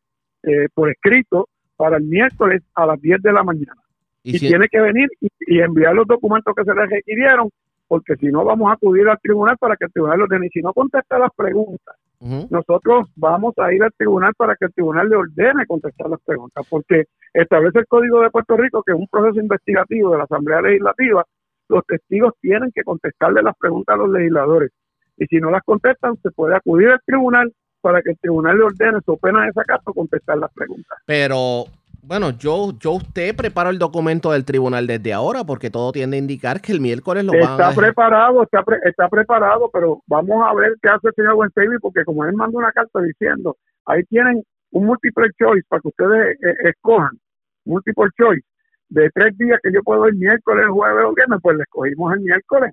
eh, 0.42 0.68
por 0.74 0.90
escrito 0.90 1.48
para 1.76 1.96
el 1.96 2.04
miércoles 2.04 2.62
a 2.74 2.84
las 2.84 3.00
10 3.00 3.22
de 3.22 3.32
la 3.32 3.42
mañana. 3.42 3.80
y 4.22 4.38
si- 4.38 4.48
tiene 4.48 4.68
que 4.68 4.78
venir 4.80 5.08
y, 5.18 5.28
y 5.46 5.60
enviar 5.60 5.94
los 5.94 6.06
documentos 6.06 6.54
que 6.54 6.62
se 6.64 6.74
le 6.74 6.84
requirieron, 6.86 7.48
porque 7.88 8.16
si 8.16 8.26
no 8.26 8.44
vamos 8.44 8.70
a 8.70 8.74
acudir 8.74 9.08
al 9.08 9.18
tribunal 9.18 9.56
para 9.56 9.76
que 9.76 9.86
el 9.86 9.92
tribunal 9.92 10.18
los 10.18 10.26
ordene. 10.26 10.46
Y 10.46 10.50
si 10.50 10.60
no 10.60 10.74
contesta 10.74 11.18
las 11.18 11.30
preguntas, 11.34 11.96
Nosotros 12.20 13.08
vamos 13.16 13.54
a 13.58 13.72
ir 13.72 13.82
al 13.82 13.92
tribunal 13.96 14.34
para 14.36 14.54
que 14.54 14.66
el 14.66 14.74
tribunal 14.74 15.08
le 15.08 15.16
ordene 15.16 15.66
contestar 15.66 16.10
las 16.10 16.20
preguntas, 16.20 16.66
porque 16.68 17.04
establece 17.32 17.78
el 17.78 17.86
Código 17.86 18.20
de 18.20 18.30
Puerto 18.30 18.56
Rico 18.58 18.82
que 18.82 18.92
es 18.92 18.98
un 18.98 19.08
proceso 19.08 19.40
investigativo 19.40 20.12
de 20.12 20.18
la 20.18 20.24
Asamblea 20.24 20.60
Legislativa, 20.60 21.24
los 21.68 21.86
testigos 21.86 22.34
tienen 22.40 22.70
que 22.74 22.82
contestarle 22.82 23.42
las 23.42 23.56
preguntas 23.56 23.94
a 23.94 23.98
los 23.98 24.10
legisladores. 24.10 24.70
Y 25.16 25.26
si 25.26 25.36
no 25.36 25.50
las 25.50 25.62
contestan, 25.62 26.16
se 26.22 26.30
puede 26.30 26.56
acudir 26.56 26.88
al 26.88 27.00
tribunal 27.06 27.52
para 27.80 28.02
que 28.02 28.10
el 28.10 28.18
tribunal 28.18 28.58
le 28.58 28.64
ordene, 28.64 28.98
su 29.04 29.16
pena 29.18 29.40
de 29.40 29.46
desacato, 29.46 29.94
contestar 29.94 30.36
las 30.38 30.52
preguntas. 30.52 30.98
Pero, 31.06 31.64
bueno, 32.02 32.30
yo, 32.30 32.72
yo 32.78 32.92
usted 32.92 33.36
preparo 33.36 33.70
el 33.70 33.78
documento 33.78 34.32
del 34.32 34.44
tribunal 34.44 34.86
desde 34.86 35.12
ahora 35.12 35.44
porque 35.44 35.70
todo 35.70 35.92
tiende 35.92 36.16
a 36.16 36.20
indicar 36.20 36.60
que 36.60 36.72
el 36.72 36.80
miércoles 36.80 37.24
lo 37.24 37.32
van 37.32 37.42
a 37.42 37.44
Está 37.52 37.68
dejar. 37.68 37.74
preparado, 37.84 38.42
está, 38.42 38.62
pre- 38.62 38.80
está 38.84 39.08
preparado, 39.08 39.70
pero 39.72 40.02
vamos 40.06 40.42
a 40.48 40.54
ver 40.54 40.74
qué 40.82 40.88
hace 40.88 41.08
el 41.08 41.14
señor 41.14 41.34
Wensteby, 41.34 41.78
porque 41.80 42.04
como 42.04 42.24
él 42.24 42.32
manda 42.34 42.58
una 42.58 42.72
carta 42.72 43.00
diciendo, 43.00 43.56
ahí 43.86 44.02
tienen 44.04 44.42
un 44.72 44.86
multiple 44.86 45.28
choice 45.38 45.64
para 45.68 45.80
que 45.82 45.88
ustedes 45.88 46.36
eh, 46.42 46.54
escojan, 46.70 47.18
multiple 47.64 48.06
choice, 48.18 48.42
de 48.88 49.08
tres 49.14 49.36
días 49.38 49.58
que 49.62 49.70
yo 49.72 49.82
puedo 49.84 50.08
ir 50.08 50.14
miércoles, 50.14 50.66
jueves 50.70 51.04
o 51.06 51.14
viernes, 51.14 51.38
pues 51.42 51.56
le 51.56 51.62
escogimos 51.62 52.12
el 52.14 52.20
miércoles, 52.20 52.72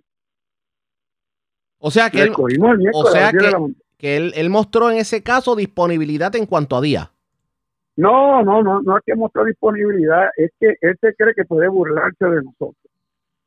O 1.80 1.92
sea 1.92 2.10
que 2.10 2.22
él, 2.24 2.30
miércoles. 2.30 2.58
sea 2.58 3.28
a 3.30 3.32
las 3.32 3.32
10 3.34 3.44
de 3.44 3.50
que- 3.50 3.74
que 3.98 4.18
él, 4.18 4.34
él 4.36 4.50
mostró 4.50 4.90
en 4.92 4.98
ese 4.98 5.22
caso 5.24 5.56
disponibilidad 5.56 6.36
en 6.36 6.46
cuanto 6.46 6.76
a 6.76 6.82
día. 6.82 7.12
No, 7.98 8.44
no, 8.44 8.62
no, 8.62 8.82
no 8.84 8.98
es 8.98 9.04
que 9.04 9.16
mostró 9.16 9.44
disponibilidad, 9.44 10.30
es 10.38 10.52
que 10.60 10.76
él 10.82 10.96
se 11.02 11.16
cree 11.16 11.34
que 11.34 11.46
puede 11.46 11.68
burlarse 11.68 12.26
de 12.26 12.44
nosotros. 12.44 12.92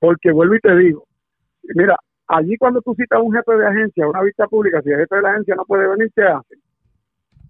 Porque 0.00 0.33
vuelvo 0.33 0.57
y 0.57 0.61
te 0.61 0.76
digo, 0.76 1.07
mira, 1.75 1.97
allí 2.26 2.57
cuando 2.57 2.83
tú 2.83 2.92
citas 2.97 3.21
a 3.21 3.23
un 3.23 3.33
jefe 3.33 3.57
de 3.57 3.66
agencia, 3.66 4.09
una 4.09 4.23
vista 4.23 4.49
pública, 4.49 4.83
si 4.83 4.90
el 4.90 4.99
jefe 4.99 5.16
de 5.16 5.23
la 5.23 5.30
agencia 5.30 5.54
no 5.54 5.64
puede 5.64 5.88
venir, 5.88 6.11
¿qué 6.16 6.23
hacen? 6.23 6.59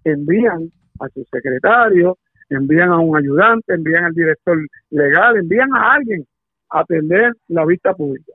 Envían 0.03 0.71
a 0.99 1.09
su 1.09 1.25
secretario, 1.25 2.19
envían 2.49 2.89
a 2.91 2.99
un 2.99 3.17
ayudante, 3.17 3.73
envían 3.73 4.05
al 4.05 4.13
director 4.13 4.57
legal, 4.91 5.37
envían 5.37 5.73
a 5.75 5.93
alguien 5.93 6.23
a 6.69 6.81
atender 6.81 7.33
la 7.47 7.65
vista 7.65 7.95
pública. 7.95 8.33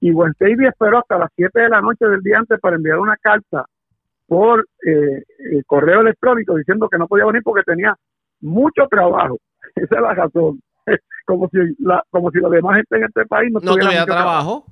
Y 0.00 0.10
Wenstevie 0.10 0.68
esperó 0.68 0.98
hasta 0.98 1.18
las 1.18 1.30
7 1.36 1.60
de 1.60 1.68
la 1.68 1.80
noche 1.80 2.04
del 2.06 2.22
día 2.22 2.38
antes 2.38 2.58
para 2.58 2.76
enviar 2.76 2.98
una 2.98 3.16
carta 3.16 3.64
por 4.26 4.66
eh, 4.86 5.22
eh, 5.52 5.62
correo 5.66 6.00
electrónico 6.00 6.54
diciendo 6.56 6.88
que 6.88 6.98
no 6.98 7.06
podía 7.06 7.26
venir 7.26 7.42
porque 7.44 7.62
tenía 7.64 7.94
mucho 8.40 8.86
trabajo. 8.90 9.38
Esa 9.74 9.96
es 9.96 10.02
la 10.02 10.14
razón. 10.14 10.60
como 11.26 11.48
si 11.48 11.58
la, 11.78 12.02
como 12.10 12.30
si 12.30 12.38
la 12.40 12.48
demás 12.48 12.76
gente 12.76 12.96
en 12.96 13.04
este 13.04 13.26
país 13.26 13.50
no, 13.52 13.60
No 13.60 13.74
tuviera 13.76 14.04
trabajo. 14.06 14.66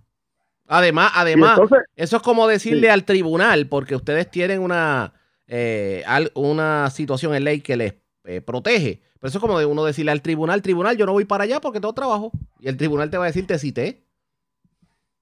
Además, 0.67 1.13
además, 1.15 1.59
entonces, 1.59 1.87
eso 1.95 2.17
es 2.17 2.23
como 2.23 2.47
decirle 2.49 2.87
Sí. 2.87 2.89
al 2.89 3.05
tribunal, 3.05 3.67
porque 3.69 3.97
ustedes 3.97 4.31
tienen 4.31 4.61
una, 4.63 5.13
eh, 5.47 6.03
al- 6.07 6.31
una 6.35 6.89
situación 6.91 7.35
en 7.35 7.45
ley 7.45 7.61
que 7.61 7.77
les 7.77 7.95
eh, 8.25 8.41
protege. 8.41 9.03
Pero 9.21 9.29
eso 9.29 9.39
es 9.39 9.43
como 9.43 9.59
de 9.59 9.67
uno 9.67 9.85
decirle 9.85 10.11
al 10.11 10.23
tribunal, 10.23 10.63
tribunal, 10.63 10.97
yo 10.97 11.05
no 11.05 11.13
voy 11.13 11.27
para 11.27 11.45
allá 11.45 11.61
porque 11.61 11.81
tengo 11.81 11.93
trabajo. 11.93 12.31
Y 12.61 12.69
el 12.69 12.79
tribunal 12.79 13.11
te 13.11 13.19
va 13.19 13.25
a 13.25 13.27
decir, 13.27 13.47
te 13.47 13.59
cité. 13.59 14.01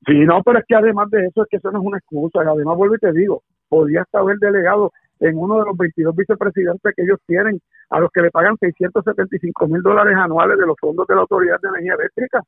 sí, 0.07 0.15
no, 0.21 0.43
pero 0.45 0.59
es 0.61 0.65
que 0.69 0.75
además 0.77 1.11
de 1.11 1.27
eso, 1.27 1.43
es 1.43 1.49
que 1.51 1.57
eso 1.57 1.71
no 1.73 1.81
es 1.81 1.85
una 1.87 1.99
excusa. 1.99 2.41
Además, 2.41 2.77
vuelvo 2.77 2.95
y 2.95 2.99
te 2.99 3.13
digo, 3.13 3.43
podía 3.73 4.03
hasta 4.03 4.19
haber 4.19 4.37
delegado 4.37 4.93
en 5.19 5.39
uno 5.39 5.59
de 5.61 5.65
los 5.65 5.77
22 5.79 6.15
vicepresidentes 6.15 6.95
que 6.95 7.03
ellos 7.05 7.19
tienen, 7.27 7.59
a 7.89 8.01
los 8.01 8.11
que 8.11 8.21
le 8.21 8.31
pagan 8.31 8.59
675 8.59 9.67
mil 9.67 9.81
dólares 9.81 10.15
anuales 10.15 10.59
de 10.59 10.67
los 10.67 10.77
fondos 10.79 11.07
de 11.07 11.15
la 11.15 11.23
Autoridad 11.23 11.59
de 11.63 11.69
Energía 11.69 11.95
Eléctrica. 11.95 12.43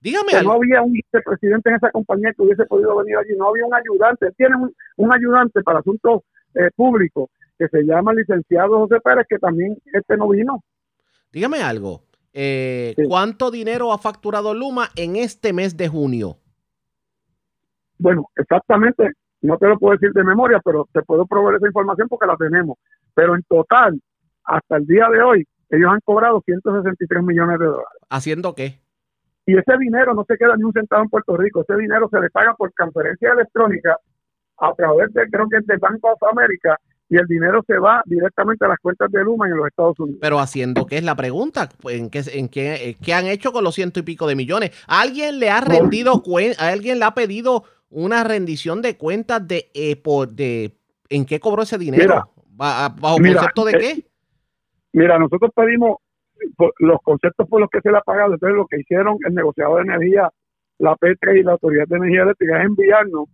Dígame 0.00 0.30
Que 0.30 0.42
no 0.44 0.52
había 0.52 0.82
un 0.82 0.92
vicepresidente 0.92 1.70
en 1.70 1.76
esa 1.76 1.90
compañía 1.90 2.32
que 2.32 2.42
hubiese 2.42 2.64
podido 2.66 2.96
venir 2.96 3.16
allí, 3.16 3.34
no 3.36 3.48
había 3.48 3.66
un 3.66 3.74
ayudante. 3.74 4.26
Él 4.26 4.34
tiene 4.36 4.54
un, 4.54 4.72
un 4.98 5.12
ayudante 5.12 5.62
para 5.62 5.80
asuntos 5.80 6.22
eh, 6.54 6.70
públicos 6.76 7.28
que 7.58 7.66
se 7.66 7.82
llama 7.82 8.14
licenciado 8.14 8.78
José 8.78 9.00
Pérez, 9.00 9.26
que 9.28 9.38
también 9.38 9.76
este 9.92 10.16
no 10.16 10.28
vino. 10.28 10.62
Dígame 11.32 11.60
algo. 11.60 12.02
Eh, 12.32 12.94
Sí. 12.96 13.02
¿Cuánto 13.08 13.50
dinero 13.50 13.92
ha 13.92 13.98
facturado 13.98 14.54
Luma 14.54 14.90
en 14.94 15.16
este 15.16 15.52
mes 15.52 15.76
de 15.76 15.88
junio? 15.88 16.36
Bueno, 17.98 18.28
exactamente, 18.36 19.12
no 19.46 19.58
te 19.58 19.66
lo 19.68 19.78
puedo 19.78 19.92
decir 19.92 20.12
de 20.12 20.24
memoria, 20.24 20.60
pero 20.64 20.88
te 20.92 21.02
puedo 21.02 21.26
proveer 21.26 21.56
esa 21.56 21.66
información 21.66 22.08
porque 22.08 22.26
la 22.26 22.36
tenemos. 22.36 22.78
Pero 23.14 23.34
en 23.34 23.42
total, 23.42 24.00
hasta 24.44 24.76
el 24.76 24.86
día 24.86 25.08
de 25.08 25.20
hoy, 25.22 25.46
ellos 25.70 25.90
han 25.90 26.00
cobrado 26.04 26.40
163 26.44 27.22
millones 27.22 27.58
de 27.58 27.66
dólares. 27.66 27.98
¿Haciendo 28.10 28.54
qué? 28.54 28.78
Y 29.46 29.56
ese 29.56 29.76
dinero 29.78 30.14
no 30.14 30.24
se 30.26 30.36
queda 30.36 30.56
ni 30.56 30.62
un 30.64 30.72
centavo 30.72 31.02
en 31.02 31.08
Puerto 31.08 31.36
Rico, 31.36 31.62
ese 31.62 31.76
dinero 31.76 32.08
se 32.10 32.20
le 32.20 32.30
paga 32.30 32.54
por 32.54 32.70
transferencia 32.72 33.32
electrónica 33.32 33.98
a 34.58 34.72
través 34.74 35.12
de, 35.12 35.28
creo 35.28 35.48
que 35.48 35.56
es 35.56 35.66
del 35.66 35.78
Banco 35.78 36.12
of 36.12 36.22
America, 36.30 36.78
y 37.08 37.16
el 37.16 37.26
dinero 37.26 37.62
se 37.66 37.76
va 37.76 38.02
directamente 38.06 38.64
a 38.64 38.68
las 38.68 38.78
cuentas 38.78 39.10
de 39.10 39.22
Luma 39.24 39.46
en 39.48 39.56
los 39.56 39.66
Estados 39.66 39.98
Unidos. 39.98 40.18
Pero 40.22 40.38
haciendo 40.38 40.86
qué 40.86 40.98
es 40.98 41.04
la 41.04 41.14
pregunta. 41.16 41.68
¿En 41.88 42.08
qué, 42.08 42.22
en 42.32 42.48
qué, 42.48 42.74
eh, 42.90 42.96
qué 43.04 43.12
han 43.12 43.26
hecho 43.26 43.52
con 43.52 43.64
los 43.64 43.74
ciento 43.74 44.00
y 44.00 44.02
pico 44.02 44.26
de 44.26 44.34
millones? 44.36 44.70
¿Alguien 44.86 45.38
le 45.40 45.50
ha 45.50 45.60
rendido 45.60 46.22
cuen- 46.22 46.54
¿Alguien 46.58 46.98
le 47.00 47.04
ha 47.04 47.12
pedido 47.12 47.64
una 47.92 48.24
rendición 48.24 48.82
de 48.82 48.96
cuentas 48.96 49.46
de, 49.46 49.70
eh, 49.74 49.96
por, 49.96 50.28
de 50.28 50.76
en 51.08 51.24
qué 51.26 51.38
cobró 51.40 51.62
ese 51.62 51.78
dinero? 51.78 52.02
Mira, 52.04 52.24
¿Ba- 52.54 52.88
¿Bajo 52.88 53.18
mira, 53.18 53.34
concepto 53.40 53.64
de 53.64 53.72
eh, 53.72 53.78
qué? 53.78 54.06
Mira, 54.92 55.18
nosotros 55.18 55.50
pedimos 55.54 55.96
por- 56.56 56.74
los 56.78 57.00
conceptos 57.02 57.48
por 57.48 57.60
los 57.60 57.70
que 57.70 57.80
se 57.80 57.90
le 57.90 57.98
ha 57.98 58.02
pagado. 58.02 58.34
Entonces, 58.34 58.56
lo 58.56 58.66
que 58.66 58.80
hicieron 58.80 59.16
el 59.26 59.34
negociador 59.34 59.84
de 59.84 59.92
energía, 59.94 60.30
la 60.78 60.96
P3 60.96 61.40
y 61.40 61.42
la 61.42 61.52
Autoridad 61.52 61.86
de 61.86 61.96
Energía 61.96 62.22
Eléctrica 62.22 62.58
es 62.60 62.66
enviarnos 62.66 63.26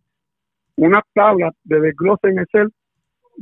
unas 0.76 1.02
tablas 1.14 1.52
de 1.64 1.80
desglose 1.80 2.28
en 2.28 2.38
Excel, 2.40 2.68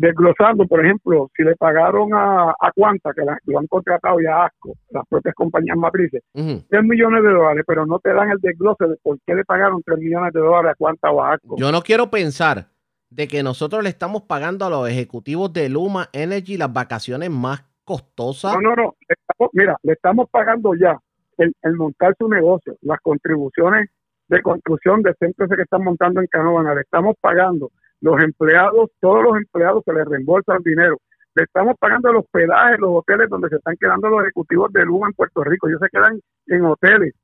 desglosando, 0.01 0.67
por 0.67 0.85
ejemplo, 0.85 1.31
si 1.37 1.43
le 1.43 1.57
pagaron 1.57 2.13
a, 2.15 2.51
a 2.51 2.73
Cuanta, 2.75 3.13
que 3.15 3.23
la- 3.25 3.39
lo 3.47 3.59
han 3.59 3.67
contratado 3.67 4.19
ya 4.21 4.37
a 4.43 4.47
ASCO, 4.47 4.75
las 4.91 5.05
propias 5.09 5.35
compañías 5.35 5.77
matrices, 5.77 6.23
Ujú. 6.35 6.63
3 6.69 6.83
millones 6.85 7.23
de 7.23 7.31
dólares, 7.31 7.65
pero 7.67 7.87
no 7.87 7.99
te 7.99 8.13
dan 8.13 8.31
el 8.31 8.39
desglose 8.41 8.87
de 8.87 8.97
por 9.03 9.19
qué 9.27 9.35
le 9.35 9.45
pagaron 9.45 9.83
3 9.83 9.99
millones 9.99 10.33
de 10.33 10.41
dólares 10.41 10.73
a 10.73 10.75
Cuanta 10.77 11.11
o 11.11 11.23
a 11.23 11.33
ASCO. 11.33 11.57
Yo 11.59 11.73
no 11.73 11.81
quiero 11.83 12.11
pensar 12.11 12.67
de 13.11 13.27
que 13.29 13.43
nosotros 13.43 13.83
le 13.83 13.89
estamos 13.89 14.23
pagando 14.23 14.67
a 14.67 14.71
los 14.71 14.89
ejecutivos 14.89 15.53
de 15.53 15.69
Luma 15.69 16.09
Energy 16.13 16.57
las 16.59 16.73
vacaciones 16.73 17.31
más 17.31 17.65
costosas. 17.85 18.55
No, 18.55 18.61
no, 18.61 18.75
no. 18.77 18.95
Estamos- 19.09 19.51
mira, 19.53 19.77
le 19.83 19.93
estamos 19.95 20.29
pagando 20.31 20.75
ya 20.75 20.99
el, 21.39 21.55
el 21.63 21.75
montar 21.77 22.15
su 22.19 22.29
negocio, 22.29 22.77
las 22.83 23.01
contribuciones 23.01 23.89
de 24.29 24.43
construcción 24.43 25.03
de 25.03 25.15
centros 25.21 25.49
que 25.49 25.63
están 25.63 25.85
montando 25.85 26.21
en 26.21 26.27
Canóvana, 26.27 26.75
le 26.75 26.81
estamos 26.81 27.15
pagando 27.21 27.71
los 28.01 28.21
empleados, 28.21 28.91
todos 29.01 29.23
los 29.23 29.37
empleados 29.37 29.83
se 29.85 29.93
les 29.93 30.07
reembolsan 30.07 30.63
dinero. 30.63 30.97
Le 31.35 31.43
estamos 31.45 31.77
pagando 31.79 32.13
los 32.13 32.25
hospedajes, 32.25 32.79
los 32.79 32.91
hoteles 32.97 33.29
donde 33.29 33.49
se 33.49 33.57
están 33.57 33.77
quedando 33.79 34.09
los 34.09 34.23
ejecutivos 34.23 34.73
de 34.73 34.85
Luma 34.85 35.09
en 35.09 35.15
Puerto 35.15 35.45
Rico. 35.45 35.69
Ellos 35.69 35.81
se 35.83 35.89
quedan 35.89 36.21
en 36.47 36.65
hoteles 36.65 37.15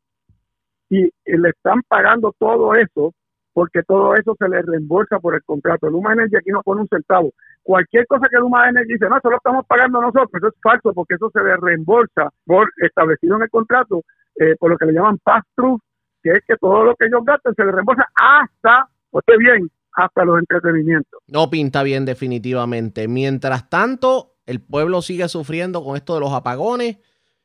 y, 0.90 1.10
le 1.24 1.48
están 1.48 1.80
pagando 1.88 2.34
todo 2.38 2.74
eso 2.74 3.14
porque 3.54 3.82
todo 3.82 4.14
eso 4.14 4.34
se 4.38 4.48
les 4.48 4.64
reembolsa 4.64 5.18
por 5.18 5.34
el 5.34 5.42
contrato. 5.44 5.88
Luma 5.88 6.12
Energy 6.12 6.36
aquí 6.36 6.50
no 6.50 6.62
pone 6.62 6.82
un 6.82 6.88
centavo 6.88 7.32
cualquier 7.62 8.06
cosa 8.06 8.28
que 8.28 8.38
Luma 8.38 8.68
Energy 8.68 8.94
dice, 8.94 9.08
no, 9.08 9.16
eso 9.16 9.30
lo 9.30 9.36
estamos 9.36 9.66
pagando 9.66 10.00
nosotros, 10.00 10.30
eso 10.34 10.48
es 10.48 10.54
falso 10.62 10.92
porque 10.92 11.14
eso 11.14 11.30
se 11.32 11.42
le 11.42 11.56
reembolsa 11.56 12.30
por 12.44 12.68
establecido 12.78 13.36
en 13.36 13.42
el 13.42 13.50
contrato, 13.50 14.02
eh, 14.36 14.56
por 14.58 14.70
lo 14.70 14.76
que 14.76 14.86
le 14.86 14.92
llaman 14.92 15.18
pass-through, 15.18 15.80
que 16.22 16.32
es 16.32 16.40
que 16.46 16.56
todo 16.56 16.84
lo 16.84 16.96
que 16.96 17.06
ellos 17.06 17.24
gastan 17.24 17.54
se 17.54 17.64
les 17.64 17.74
reembolsa 17.74 18.06
hasta, 18.14 18.88
oye 19.10 19.38
bien, 19.38 19.70
hasta 19.94 20.24
los 20.24 20.38
entretenimientos. 20.38 21.20
No 21.26 21.50
pinta 21.50 21.82
bien 21.82 22.04
definitivamente. 22.04 23.08
Mientras 23.08 23.68
tanto, 23.68 24.34
el 24.46 24.60
pueblo 24.60 25.02
sigue 25.02 25.28
sufriendo 25.28 25.82
con 25.84 25.96
esto 25.96 26.14
de 26.14 26.20
los 26.20 26.32
apagones 26.32 26.98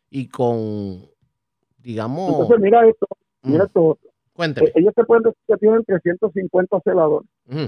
y 0.09 0.29
con, 0.29 1.01
digamos... 1.77 2.31
Entonces, 2.31 2.59
mira 2.59 2.87
esto, 2.87 3.07
mira 3.43 3.63
Mm, 3.63 3.67
esto. 3.67 3.81
otro. 3.83 4.09
cuénteme. 4.33 4.67
Eh, 4.69 4.71
Ellos 4.75 4.93
te 4.95 5.03
pueden 5.03 5.23
decir 5.23 5.39
que 5.47 5.57
tienen 5.57 5.83
350 5.83 6.79
celadores, 6.83 7.27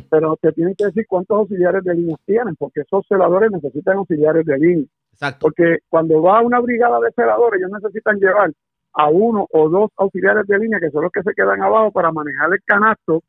pero 0.10 0.38
te 0.42 0.52
tienen 0.52 0.76
que 0.76 0.86
decir 0.86 1.06
cuántos 1.08 1.38
auxiliares 1.38 1.84
de 1.84 1.94
líneas 1.96 2.20
tienen, 2.26 2.56
porque 2.56 2.82
esos 2.82 3.06
celadores 3.08 3.50
necesitan 3.52 3.98
auxiliares 3.98 4.46
de 4.46 4.58
línea. 4.58 4.86
Exacto. 5.12 5.40
porque 5.42 5.80
cuando 5.90 6.22
va 6.22 6.42
una 6.42 6.62
brigada 6.62 6.98
de 7.02 7.12
celadores, 7.12 7.60
ellos 7.60 7.72
necesitan 7.82 8.18
llevar 8.20 8.54
a 8.94 9.10
uno 9.10 9.46
o 9.52 9.68
dos 9.68 9.90
auxiliares 9.98 10.48
de 10.48 10.58
línea, 10.58 10.80
que 10.80 10.90
son 10.92 11.04
los 11.04 11.12
que 11.12 11.22
se 11.24 11.34
quedan 11.34 11.62
abajo 11.62 11.92
para 11.92 12.10
manejar 12.14 12.54
el 12.54 12.64
canasto, 12.64 13.22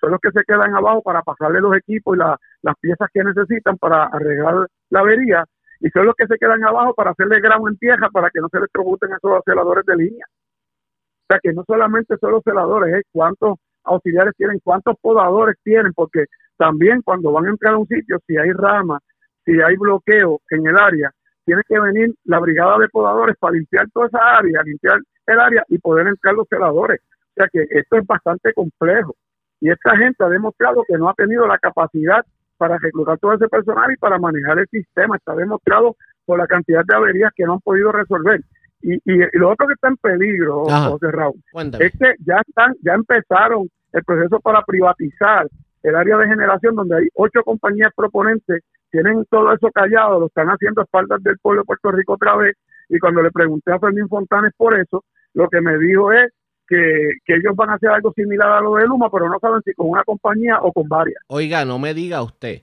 son 0.00 0.10
los 0.12 0.20
que 0.20 0.30
se 0.30 0.42
quedan 0.44 0.74
abajo 0.74 1.02
para 1.02 1.22
pasarle 1.22 1.60
los 1.60 1.76
equipos 1.76 2.16
y 2.16 2.18
la- 2.18 2.38
las 2.62 2.74
piezas 2.80 3.08
que 3.12 3.24
necesitan 3.24 3.76
para 3.78 4.04
arreglar 4.04 4.66
la 4.90 5.00
avería, 5.00 5.44
y 5.80 5.88
son 5.90 6.06
los 6.06 6.14
que 6.14 6.26
se 6.26 6.36
quedan 6.38 6.64
abajo 6.64 6.94
para 6.94 7.10
hacerle 7.10 7.40
gramo 7.40 7.68
en 7.68 7.76
tierra 7.78 8.08
para 8.10 8.30
que 8.30 8.40
no 8.40 8.48
se 8.48 8.58
electrocuten 8.58 9.10
esos 9.12 9.42
celadores 9.44 9.84
de 9.86 9.96
línea. 9.96 10.26
O 10.28 11.26
sea 11.28 11.40
que 11.42 11.52
no 11.52 11.64
solamente 11.66 12.16
son 12.18 12.32
los 12.32 12.42
celadores, 12.42 12.94
es 12.94 13.02
cuántos 13.12 13.58
auxiliares 13.84 14.34
tienen, 14.36 14.60
cuántos 14.62 14.96
podadores 15.00 15.56
tienen, 15.62 15.92
porque 15.92 16.26
también 16.56 17.02
cuando 17.02 17.32
van 17.32 17.46
a 17.46 17.50
entrar 17.50 17.74
a 17.74 17.78
un 17.78 17.86
sitio, 17.86 18.18
si 18.26 18.36
hay 18.36 18.52
rama, 18.52 19.00
si 19.44 19.60
hay 19.60 19.76
bloqueo 19.76 20.40
en 20.50 20.66
el 20.66 20.76
área, 20.76 21.10
tiene 21.44 21.62
que 21.68 21.78
venir 21.78 22.14
la 22.24 22.38
brigada 22.40 22.78
de 22.78 22.88
podadores 22.88 23.36
para 23.38 23.52
limpiar 23.54 23.86
toda 23.92 24.06
esa 24.06 24.38
área, 24.38 24.62
limpiar 24.62 24.98
el 25.26 25.40
área 25.40 25.64
y 25.68 25.78
poder 25.78 26.08
entrar 26.08 26.34
los 26.34 26.46
celadores. 26.48 27.00
O 27.02 27.34
sea 27.34 27.48
que 27.52 27.66
esto 27.70 27.96
es 27.96 28.06
bastante 28.06 28.52
complejo. 28.52 29.14
Y 29.60 29.70
esta 29.70 29.96
gente 29.96 30.24
ha 30.24 30.28
demostrado 30.28 30.84
que 30.86 30.98
no 30.98 31.08
ha 31.08 31.14
tenido 31.14 31.46
la 31.46 31.58
capacidad 31.58 32.24
para 32.56 32.78
reclutar 32.78 33.18
todo 33.18 33.34
ese 33.34 33.48
personal 33.48 33.90
y 33.92 33.96
para 33.96 34.18
manejar 34.18 34.58
el 34.58 34.66
sistema. 34.68 35.16
Está 35.16 35.34
demostrado 35.34 35.96
por 36.24 36.38
la 36.38 36.46
cantidad 36.46 36.84
de 36.84 36.94
averías 36.94 37.32
que 37.34 37.44
no 37.44 37.54
han 37.54 37.60
podido 37.60 37.92
resolver. 37.92 38.40
Y, 38.82 38.94
y, 38.94 39.22
y 39.22 39.38
lo 39.38 39.50
otro 39.50 39.66
que 39.66 39.74
está 39.74 39.88
en 39.88 39.96
peligro, 39.96 40.68
Ajá. 40.68 40.90
José 40.90 41.10
Raúl, 41.10 41.40
es 41.80 41.92
que 41.92 42.14
ya 42.24 42.42
están, 42.46 42.74
ya 42.82 42.94
empezaron 42.94 43.68
el 43.92 44.04
proceso 44.04 44.40
para 44.40 44.62
privatizar 44.62 45.48
el 45.82 45.94
área 45.94 46.16
de 46.18 46.26
generación 46.26 46.74
donde 46.74 46.96
hay 46.96 47.08
ocho 47.14 47.42
compañías 47.44 47.92
proponentes, 47.96 48.62
tienen 48.90 49.24
todo 49.30 49.52
eso 49.52 49.70
callado, 49.72 50.20
lo 50.20 50.26
están 50.26 50.48
haciendo 50.48 50.80
a 50.80 50.84
espaldas 50.84 51.22
del 51.22 51.38
pueblo 51.38 51.62
de 51.62 51.66
Puerto 51.66 51.92
Rico 51.92 52.14
otra 52.14 52.36
vez, 52.36 52.56
y 52.88 52.98
cuando 52.98 53.22
le 53.22 53.30
pregunté 53.30 53.72
a 53.72 53.78
Fermín 53.78 54.08
Fontanes 54.08 54.52
por 54.56 54.78
eso, 54.78 55.04
lo 55.34 55.48
que 55.48 55.60
me 55.60 55.78
dijo 55.78 56.12
es 56.12 56.32
que, 56.68 57.08
que 57.24 57.34
ellos 57.34 57.54
van 57.54 57.70
a 57.70 57.74
hacer 57.74 57.90
algo 57.90 58.12
similar 58.12 58.50
a 58.52 58.60
lo 58.60 58.74
de 58.74 58.86
Luma, 58.86 59.10
pero 59.10 59.28
no 59.28 59.38
saben 59.40 59.60
si 59.64 59.72
con 59.74 59.88
una 59.90 60.04
compañía 60.04 60.58
o 60.60 60.72
con 60.72 60.88
varias. 60.88 61.22
Oiga, 61.28 61.64
no 61.64 61.78
me 61.78 61.94
diga 61.94 62.22
usted 62.22 62.62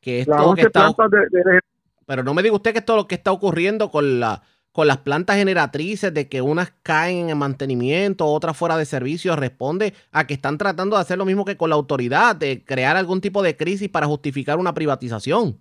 que 0.00 0.20
esto 0.20 0.36
que 0.36 0.42
11 0.42 0.62
está... 0.62 0.80
plantas 0.80 1.10
de, 1.10 1.18
de- 1.18 1.60
Pero 2.06 2.22
no 2.22 2.34
me 2.34 2.42
diga 2.42 2.54
usted 2.54 2.72
que 2.72 2.78
esto 2.78 2.92
es 2.94 2.96
lo 3.02 3.08
que 3.08 3.14
está 3.16 3.32
ocurriendo 3.32 3.90
con 3.90 4.20
la 4.20 4.42
con 4.72 4.86
las 4.88 4.98
plantas 4.98 5.36
generatrices 5.36 6.12
de 6.12 6.28
que 6.28 6.42
unas 6.42 6.70
caen 6.82 7.30
en 7.30 7.38
mantenimiento, 7.38 8.26
otras 8.26 8.54
fuera 8.58 8.76
de 8.76 8.84
servicio, 8.84 9.34
responde 9.34 9.94
a 10.12 10.26
que 10.26 10.34
están 10.34 10.58
tratando 10.58 10.96
de 10.96 11.00
hacer 11.00 11.16
lo 11.16 11.24
mismo 11.24 11.46
que 11.46 11.56
con 11.56 11.70
la 11.70 11.76
autoridad, 11.76 12.36
de 12.36 12.62
crear 12.62 12.94
algún 12.94 13.22
tipo 13.22 13.42
de 13.42 13.56
crisis 13.56 13.88
para 13.88 14.06
justificar 14.06 14.58
una 14.58 14.74
privatización. 14.74 15.58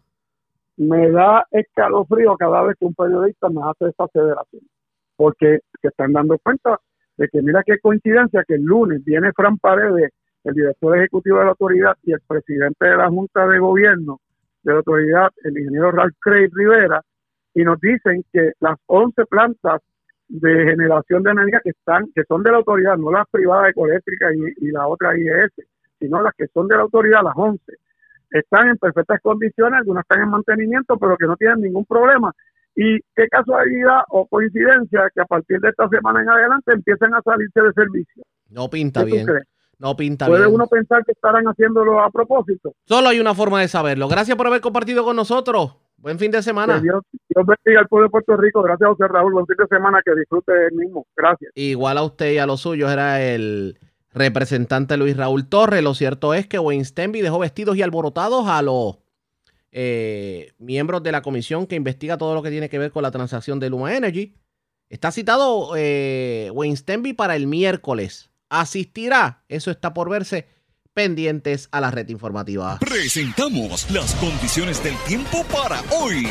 me 0.76 1.10
da 1.12 1.48
escalofrío 1.52 2.36
cada 2.36 2.62
vez 2.64 2.76
que 2.78 2.84
un 2.86 2.94
periodista 2.94 3.48
me 3.48 3.62
hace 3.64 3.88
esta 3.88 4.06
federación, 4.10 4.64
porque 5.16 5.60
se 5.82 5.88
están 5.88 6.12
dando 6.12 6.38
cuenta 6.40 6.82
de 7.18 7.28
que 7.30 7.42
mira 7.42 7.64
qué 7.66 7.80
coincidencia 7.80 8.44
que 8.48 8.56
el 8.56 8.64
lunes 8.64 9.04
viene 9.04 9.32
Fran 9.34 9.58
Paredes, 9.58 10.12
el 10.44 10.54
director 10.54 10.98
ejecutivo 10.98 11.40
de 11.40 11.46
la 11.46 11.52
autoridad 11.52 11.96
y 12.04 12.14
el 12.14 12.22
presidente 12.28 12.88
de 12.88 12.98
la 12.98 13.10
Junta 13.10 13.48
de 13.48 13.60
Gobierno 13.60 14.20
de 14.64 14.72
la 14.72 14.78
autoridad, 14.80 15.30
el 15.44 15.58
ingeniero 15.58 15.92
Ralph 15.92 16.16
Craig 16.20 16.50
Rivera, 16.54 17.02
y 17.54 17.64
nos 17.64 17.80
dicen 17.80 18.24
que 18.34 18.52
las 18.60 18.78
11 18.88 19.26
plantas 19.26 19.82
de 20.28 20.66
generación 20.66 21.24
de 21.24 21.32
energía 21.32 21.62
que 21.64 21.70
están, 21.70 22.06
que 22.14 22.24
son 22.28 22.44
de 22.44 22.52
la 22.52 22.58
autoridad, 22.58 22.98
no 22.98 23.12
las 23.12 23.28
privadas 23.30 23.70
ecoeléctricas 23.70 24.34
y, 24.34 24.68
y 24.68 24.72
la 24.72 24.88
otra 24.88 25.18
IES, 25.18 25.52
sino 26.00 26.22
las 26.22 26.34
que 26.36 26.48
son 26.48 26.68
de 26.68 26.76
la 26.76 26.82
autoridad, 26.82 27.24
las 27.24 27.36
11, 27.36 27.62
están 28.32 28.70
en 28.70 28.78
perfectas 28.78 29.22
condiciones, 29.22 29.80
algunas 29.80 30.04
están 30.04 30.24
en 30.24 30.30
mantenimiento, 30.30 30.98
pero 30.98 31.16
que 31.18 31.26
no 31.26 31.38
tienen 31.38 31.62
ningún 31.62 31.86
problema. 31.86 32.34
Y 32.76 33.00
qué 33.16 33.28
casualidad 33.30 34.02
o 34.10 34.28
coincidencia 34.28 35.10
que 35.14 35.22
a 35.22 35.26
partir 35.26 35.60
de 35.62 35.70
esta 35.70 35.88
semana 35.90 36.22
en 36.22 36.30
adelante 36.30 36.74
empiecen 36.74 37.14
a 37.14 37.22
salirse 37.22 37.62
de 37.62 37.72
servicio. 37.74 38.24
No 38.50 38.70
pinta 38.70 39.04
¿Qué 39.06 39.10
tú 39.10 39.16
bien. 39.16 39.26
crees? 39.28 39.44
No 39.80 39.96
pinta 39.96 40.28
¿Puede 40.28 40.44
bien. 40.44 40.56
uno 40.56 40.68
pensar 40.68 41.04
que 41.06 41.12
estarán 41.14 41.46
haciéndolo 41.46 42.02
a 42.02 42.10
propósito? 42.10 42.74
Solo 42.86 43.10
hay 43.10 43.20
una 43.20 43.34
forma 43.34 43.62
de 43.62 43.68
saberlo. 43.68 44.08
Gracias 44.08 44.38
por 44.38 44.48
haber 44.48 44.62
compartido 44.62 45.04
con 45.04 45.16
nosotros. 45.16 45.76
Buen 45.98 46.20
fin 46.20 46.32
de 46.32 46.42
semana. 46.44 46.76
Que 46.76 46.82
Dios, 46.84 47.04
Dios 47.30 47.46
bendiga 47.46 47.82
al 47.82 47.88
pueblo 47.88 48.08
de 48.08 48.12
Puerto 48.12 48.38
Rico. 48.38 48.62
Gracias, 48.62 48.88
José 48.90 49.08
Raúl. 49.08 49.34
Buen 49.34 49.46
fin 49.48 49.56
de 49.58 49.68
semana. 49.68 50.02
Que 50.06 50.14
disfrute 50.16 50.52
el 50.68 50.76
mismo. 50.76 51.06
Gracias. 51.16 51.52
Igual 51.56 51.98
a 51.98 52.04
usted 52.04 52.34
y 52.34 52.38
a 52.38 52.46
los 52.46 52.62
suyos 52.62 52.92
era 52.92 53.22
el 53.22 53.78
representante 54.14 54.98
Luis 54.98 55.18
Raúl 55.18 55.48
Torres. 55.48 55.84
Lo 55.84 55.94
cierto 55.94 56.34
es 56.34 56.48
que 56.48 56.60
Wayne 56.60 56.86
Stenby 56.86 57.22
dejó 57.22 57.40
vestidos 57.40 57.76
y 57.78 57.82
alborotados 57.82 58.48
a 58.48 58.62
los 58.62 58.98
eh, 59.78 60.54
miembros 60.58 61.04
de 61.04 61.12
la 61.12 61.22
comisión 61.22 61.68
que 61.68 61.76
investiga 61.76 62.18
todo 62.18 62.34
lo 62.34 62.42
que 62.42 62.50
tiene 62.50 62.70
que 62.70 62.80
ver 62.80 62.92
con 62.92 63.04
la 63.04 63.12
transacción 63.12 63.60
de 63.60 63.70
Luma 63.70 63.94
Energy. 63.94 64.34
Está 64.90 65.12
citado 65.12 65.74
eh, 65.76 66.50
Wayne 66.54 66.78
Stenby 66.78 67.12
para 67.12 67.36
el 67.36 67.46
miércoles. 67.46 68.30
¿Asistirá? 68.48 69.44
Eso 69.50 69.72
está 69.72 69.94
por 69.94 70.10
verse. 70.10 70.48
Pendientes 70.94 71.68
a 71.74 71.82
la 71.82 71.92
red 71.92 72.08
informativa. 72.08 72.80
Presentamos 72.80 73.92
las 73.92 74.16
condiciones 74.16 74.82
del 74.82 74.96
tiempo 75.08 75.44
para 75.52 75.82
hoy. 75.92 76.26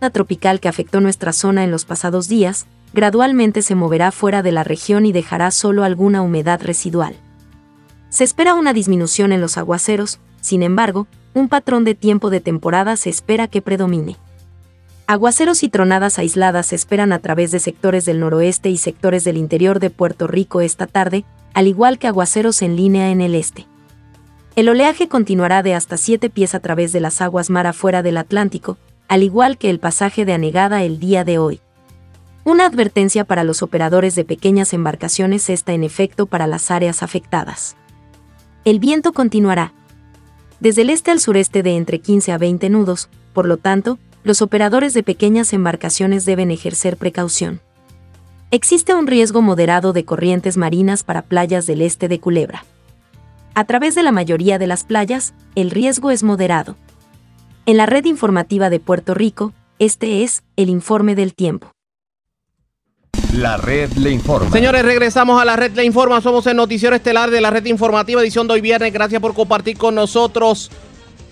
La 0.00 0.10
tropical 0.10 0.58
que 0.58 0.66
afectó 0.66 1.00
nuestra 1.00 1.32
zona 1.32 1.62
en 1.62 1.70
los 1.70 1.84
pasados 1.84 2.26
días, 2.26 2.66
gradualmente 2.92 3.62
se 3.62 3.76
moverá 3.76 4.10
fuera 4.10 4.42
de 4.42 4.50
la 4.50 4.64
región 4.64 5.06
y 5.06 5.12
dejará 5.12 5.52
solo 5.52 5.84
alguna 5.84 6.22
humedad 6.22 6.60
residual. 6.60 7.14
Se 8.08 8.24
espera 8.24 8.54
una 8.54 8.72
disminución 8.72 9.30
en 9.30 9.40
los 9.40 9.56
aguaceros, 9.56 10.18
sin 10.40 10.62
embargo, 10.62 11.06
un 11.34 11.48
patrón 11.48 11.84
de 11.84 11.94
tiempo 11.94 12.30
de 12.30 12.40
temporada 12.40 12.96
se 12.96 13.10
espera 13.10 13.48
que 13.48 13.62
predomine. 13.62 14.16
Aguaceros 15.06 15.62
y 15.62 15.68
tronadas 15.68 16.18
aisladas 16.18 16.66
se 16.66 16.76
esperan 16.76 17.12
a 17.12 17.18
través 17.18 17.50
de 17.50 17.58
sectores 17.58 18.04
del 18.04 18.20
noroeste 18.20 18.70
y 18.70 18.76
sectores 18.76 19.24
del 19.24 19.36
interior 19.36 19.80
de 19.80 19.90
Puerto 19.90 20.26
Rico 20.26 20.60
esta 20.60 20.86
tarde, 20.86 21.24
al 21.52 21.66
igual 21.66 21.98
que 21.98 22.06
aguaceros 22.06 22.62
en 22.62 22.76
línea 22.76 23.10
en 23.10 23.20
el 23.20 23.34
este. 23.34 23.66
El 24.56 24.68
oleaje 24.68 25.08
continuará 25.08 25.62
de 25.62 25.74
hasta 25.74 25.96
7 25.96 26.30
pies 26.30 26.54
a 26.54 26.60
través 26.60 26.92
de 26.92 27.00
las 27.00 27.20
aguas 27.20 27.50
mar 27.50 27.66
afuera 27.66 28.02
del 28.02 28.16
Atlántico, 28.16 28.78
al 29.08 29.22
igual 29.22 29.58
que 29.58 29.70
el 29.70 29.80
pasaje 29.80 30.24
de 30.24 30.32
anegada 30.32 30.84
el 30.84 31.00
día 31.00 31.24
de 31.24 31.38
hoy. 31.38 31.60
Una 32.44 32.66
advertencia 32.66 33.24
para 33.24 33.44
los 33.44 33.62
operadores 33.62 34.14
de 34.14 34.24
pequeñas 34.24 34.72
embarcaciones 34.72 35.50
está 35.50 35.72
en 35.72 35.84
efecto 35.84 36.26
para 36.26 36.46
las 36.46 36.70
áreas 36.70 37.02
afectadas. 37.02 37.76
El 38.64 38.78
viento 38.78 39.12
continuará 39.12 39.72
desde 40.60 40.82
el 40.82 40.90
este 40.90 41.10
al 41.10 41.20
sureste 41.20 41.62
de 41.62 41.76
entre 41.76 41.98
15 41.98 42.32
a 42.32 42.38
20 42.38 42.70
nudos, 42.70 43.08
por 43.32 43.46
lo 43.46 43.56
tanto, 43.56 43.98
los 44.22 44.42
operadores 44.42 44.94
de 44.94 45.02
pequeñas 45.02 45.52
embarcaciones 45.52 46.24
deben 46.24 46.50
ejercer 46.50 46.96
precaución. 46.96 47.60
Existe 48.50 48.94
un 48.94 49.06
riesgo 49.06 49.42
moderado 49.42 49.92
de 49.92 50.04
corrientes 50.04 50.56
marinas 50.56 51.02
para 51.02 51.22
playas 51.22 51.66
del 51.66 51.82
este 51.82 52.08
de 52.08 52.20
Culebra. 52.20 52.64
A 53.54 53.64
través 53.64 53.94
de 53.94 54.02
la 54.02 54.12
mayoría 54.12 54.58
de 54.58 54.66
las 54.66 54.84
playas, 54.84 55.34
el 55.54 55.70
riesgo 55.70 56.10
es 56.10 56.22
moderado. 56.22 56.76
En 57.66 57.76
la 57.76 57.86
red 57.86 58.04
informativa 58.04 58.70
de 58.70 58.80
Puerto 58.80 59.14
Rico, 59.14 59.52
este 59.78 60.22
es 60.22 60.42
el 60.56 60.68
informe 60.68 61.14
del 61.14 61.34
tiempo. 61.34 61.72
La 63.34 63.56
red 63.56 63.92
le 63.92 64.10
informa. 64.10 64.50
Señores, 64.50 64.82
regresamos 64.82 65.40
a 65.40 65.44
la 65.44 65.54
red 65.54 65.70
le 65.76 65.84
informa. 65.84 66.20
Somos 66.20 66.44
el 66.48 66.56
noticiero 66.56 66.96
estelar 66.96 67.30
de 67.30 67.40
la 67.40 67.50
red 67.50 67.64
informativa, 67.66 68.20
edición 68.20 68.48
de 68.48 68.54
hoy 68.54 68.60
viernes. 68.60 68.92
Gracias 68.92 69.20
por 69.20 69.34
compartir 69.34 69.78
con 69.78 69.94
nosotros. 69.94 70.68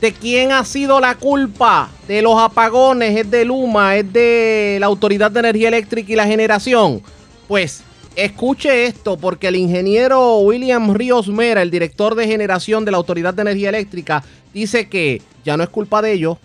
¿De 0.00 0.12
quién 0.12 0.52
ha 0.52 0.64
sido 0.64 1.00
la 1.00 1.16
culpa 1.16 1.90
de 2.06 2.22
los 2.22 2.38
apagones? 2.38 3.16
¿Es 3.16 3.28
de 3.28 3.44
Luma? 3.44 3.96
¿Es 3.96 4.12
de 4.12 4.76
la 4.78 4.86
Autoridad 4.86 5.32
de 5.32 5.40
Energía 5.40 5.66
Eléctrica 5.66 6.12
y 6.12 6.14
la 6.14 6.26
Generación? 6.26 7.02
Pues 7.48 7.82
escuche 8.14 8.86
esto, 8.86 9.16
porque 9.16 9.48
el 9.48 9.56
ingeniero 9.56 10.38
William 10.38 10.94
Ríos 10.94 11.26
Mera, 11.26 11.62
el 11.62 11.72
director 11.72 12.14
de 12.14 12.28
generación 12.28 12.84
de 12.84 12.92
la 12.92 12.98
Autoridad 12.98 13.34
de 13.34 13.42
Energía 13.42 13.70
Eléctrica, 13.70 14.22
dice 14.54 14.88
que 14.88 15.20
ya 15.44 15.56
no 15.56 15.64
es 15.64 15.68
culpa 15.68 16.00
de 16.00 16.12
ellos. 16.12 16.38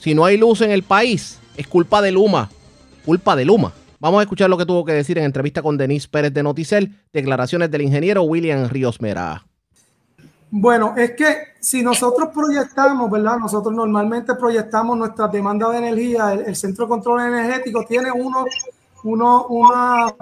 Si 0.00 0.16
no 0.16 0.24
hay 0.24 0.36
luz 0.36 0.62
en 0.62 0.72
el 0.72 0.82
país, 0.82 1.38
es 1.56 1.68
culpa 1.68 2.02
de 2.02 2.10
Luma. 2.10 2.50
Culpa 3.04 3.36
de 3.36 3.44
Luma. 3.44 3.72
Vamos 4.06 4.20
a 4.20 4.22
escuchar 4.22 4.48
lo 4.48 4.56
que 4.56 4.64
tuvo 4.64 4.84
que 4.84 4.92
decir 4.92 5.18
en 5.18 5.24
entrevista 5.24 5.62
con 5.62 5.76
Denise 5.76 6.06
Pérez 6.06 6.32
de 6.32 6.40
Noticel, 6.40 6.96
declaraciones 7.12 7.72
del 7.72 7.82
ingeniero 7.82 8.22
William 8.22 8.68
Ríos 8.68 9.00
Mera. 9.00 9.44
Bueno, 10.48 10.94
es 10.96 11.10
que 11.16 11.38
si 11.58 11.82
nosotros 11.82 12.28
proyectamos, 12.32 13.10
¿verdad? 13.10 13.36
Nosotros 13.38 13.74
normalmente 13.74 14.36
proyectamos 14.36 14.96
nuestra 14.96 15.26
demanda 15.26 15.68
de 15.70 15.78
energía. 15.78 16.34
El, 16.34 16.54
Centro 16.54 16.84
de 16.84 16.90
Control 16.90 17.20
Energético 17.20 17.84
tiene 17.84 18.12
uno, 18.12 18.44
uno, 19.02 19.46
unas 19.48 20.14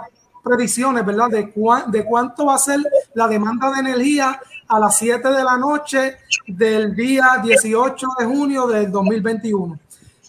predicciones, 0.42 1.04
¿verdad? 1.04 1.28
De, 1.28 1.50
cuán, 1.50 1.90
de 1.90 2.06
cuánto 2.06 2.46
va 2.46 2.54
a 2.54 2.58
ser 2.58 2.80
la 3.12 3.28
demanda 3.28 3.70
de 3.70 3.80
energía 3.80 4.40
a 4.66 4.80
las 4.80 4.96
7 4.96 5.28
de 5.28 5.44
la 5.44 5.58
noche 5.58 6.16
del 6.46 6.96
día 6.96 7.38
18 7.42 8.06
de 8.18 8.24
junio 8.24 8.66
del 8.66 8.90
2021. 8.90 9.78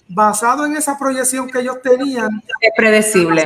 Basado 0.08 0.66
en 0.66 0.76
esa 0.76 0.98
proyección 0.98 1.50
que 1.50 1.60
ellos 1.60 1.82
tenían, 1.82 2.44
es 2.62 2.72
predecible. 2.76 3.46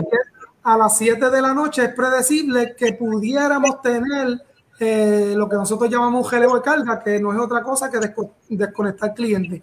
A 0.64 0.78
las 0.78 0.98
7 0.98 1.30
de 1.30 1.42
la 1.42 1.54
noche 1.54 1.86
es 1.86 1.94
predecible 1.94 2.76
que 2.78 2.94
pudiéramos 2.94 3.82
tener 3.82 4.42
eh, 4.80 5.34
lo 5.36 5.48
que 5.50 5.56
nosotros 5.56 5.90
llamamos 5.90 6.24
un 6.24 6.30
geleo 6.30 6.56
de 6.56 6.62
carga, 6.62 7.02
que 7.02 7.20
no 7.20 7.34
es 7.34 7.40
otra 7.40 7.62
cosa 7.64 7.90
que 7.90 8.00
desco 8.00 8.34
desconectar 8.48 9.14
clientes. 9.14 9.62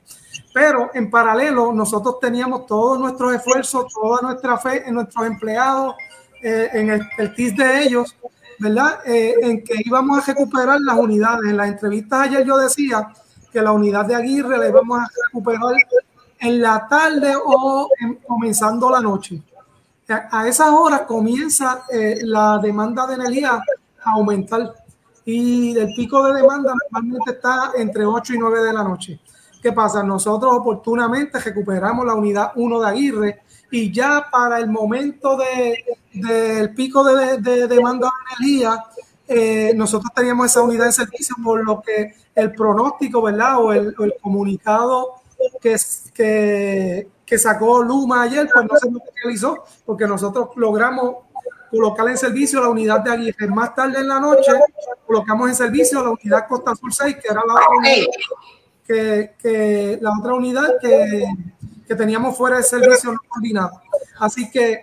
Pero 0.53 0.91
en 0.95 1.11
paralelo, 1.11 1.73
nosotros 1.73 2.19
teníamos 2.21 2.67
todos 2.67 2.99
nuestros 2.99 3.35
esfuerzos, 3.35 3.93
toda 3.93 4.21
nuestra 4.23 4.59
fe 4.59 4.83
en 4.87 4.95
nuestros 4.95 5.27
empleados, 5.27 5.95
eh, 6.43 6.69
en 6.73 6.91
el, 6.91 7.03
el 7.19 7.35
TIS 7.35 7.57
de 7.57 7.83
ellos, 7.83 8.15
¿verdad? 8.59 9.01
Eh, 9.07 9.35
en 9.43 9.65
que 9.65 9.75
íbamos 9.85 10.19
a 10.19 10.33
recuperar 10.33 10.81
las 10.81 10.97
unidades. 10.97 11.51
En 11.51 11.57
las 11.57 11.69
entrevistas 11.69 12.29
ayer 12.29 12.45
yo 12.45 12.57
decía 12.59 13.09
que 13.53 13.63
la 13.63 13.73
unidad 13.73 14.05
de 14.05 14.15
Aguirre 14.15 14.59
la 14.59 14.69
íbamos 14.69 14.99
a 15.01 15.07
recuperar 15.27 15.75
en 16.38 16.61
la 16.61 16.87
tarde 16.88 17.35
o 17.37 17.88
en, 18.01 18.16
comenzando 18.16 18.90
la 18.90 19.01
noche. 19.01 19.42
A, 20.09 20.46
esas 20.46 20.68
horas 20.70 21.03
comienza 21.03 21.85
eh, 21.90 22.18
la 22.22 22.59
demanda 22.59 23.07
de 23.07 23.14
energía 23.14 23.61
a 24.05 24.11
aumentar 24.12 24.75
y 25.25 25.77
el 25.77 25.92
pico 25.96 26.22
de 26.22 26.40
demanda 26.40 26.72
normalmente 26.90 27.33
está 27.33 27.72
entre 27.77 28.07
8 28.07 28.35
y 28.35 28.38
9 28.38 28.62
de 28.62 28.72
la 28.72 28.85
noche. 28.85 29.20
¿Qué 29.61 29.72
pasa? 29.72 30.05
Nosotros 30.05 30.53
oportunamente 30.55 31.40
recuperamos 31.40 32.07
la 32.07 32.14
unidad 32.14 32.53
1 32.55 32.81
de 32.81 32.88
Aguirre 32.88 33.42
y 33.72 33.92
ya 33.92 34.29
para 34.31 34.61
el 34.61 34.68
momento 34.68 35.37
del 35.37 35.75
de, 36.12 36.68
pico 36.68 37.03
de, 37.03 37.38
de, 37.38 37.66
demanda 37.66 38.07
de 38.07 38.46
energía, 38.46 38.85
eh, 39.27 39.72
nosotros 39.75 40.12
teníamos 40.14 40.46
esa 40.46 40.62
unidad 40.62 40.87
en 40.87 40.92
servicio 40.92 41.35
por 41.42 41.64
lo 41.64 41.83
que 41.83 42.14
el 42.33 42.53
pronóstico, 42.53 43.22
¿verdad? 43.22 43.59
O 43.61 43.72
el, 43.72 43.92
o 43.99 44.05
el 44.05 44.14
comunicado 44.22 45.14
que, 45.61 45.77
que, 46.14 47.09
que, 47.25 47.38
sacó 47.38 47.83
Luma 47.83 48.22
ayer, 48.22 48.49
pues 48.53 48.66
no 48.66 48.77
se 48.79 48.90
materializó, 48.90 49.64
porque 49.85 50.07
nosotros 50.07 50.51
logramos 50.57 51.16
colocar 51.70 52.09
en 52.09 52.18
servicio 52.18 52.61
la 52.61 52.68
unidad 52.68 53.01
de 53.01 53.11
Aguirre. 53.11 53.49
Más 53.49 53.75
tarde 53.75 54.01
en 54.01 54.09
la 54.09 54.20
noche 54.20 54.53
colocamos 55.07 55.49
en 55.49 55.55
servicio 55.55 56.03
la 56.03 56.11
unidad 56.11 56.46
Costa 56.49 56.75
Sur 56.75 56.92
6, 56.92 57.16
que 57.16 57.29
era 57.29 57.42
la 57.46 57.55
otra 57.55 57.77
unidad 57.77 58.07
que, 58.87 59.35
que, 59.38 59.99
la 60.01 60.12
otra 60.18 60.35
unidad 60.35 60.75
que, 60.81 61.25
que 61.87 61.94
teníamos 61.94 62.37
fuera 62.37 62.59
de 62.59 62.62
servicio 62.62 63.12
no 63.12 63.18
coordinado. 63.29 63.83
Así 64.18 64.51
que 64.51 64.83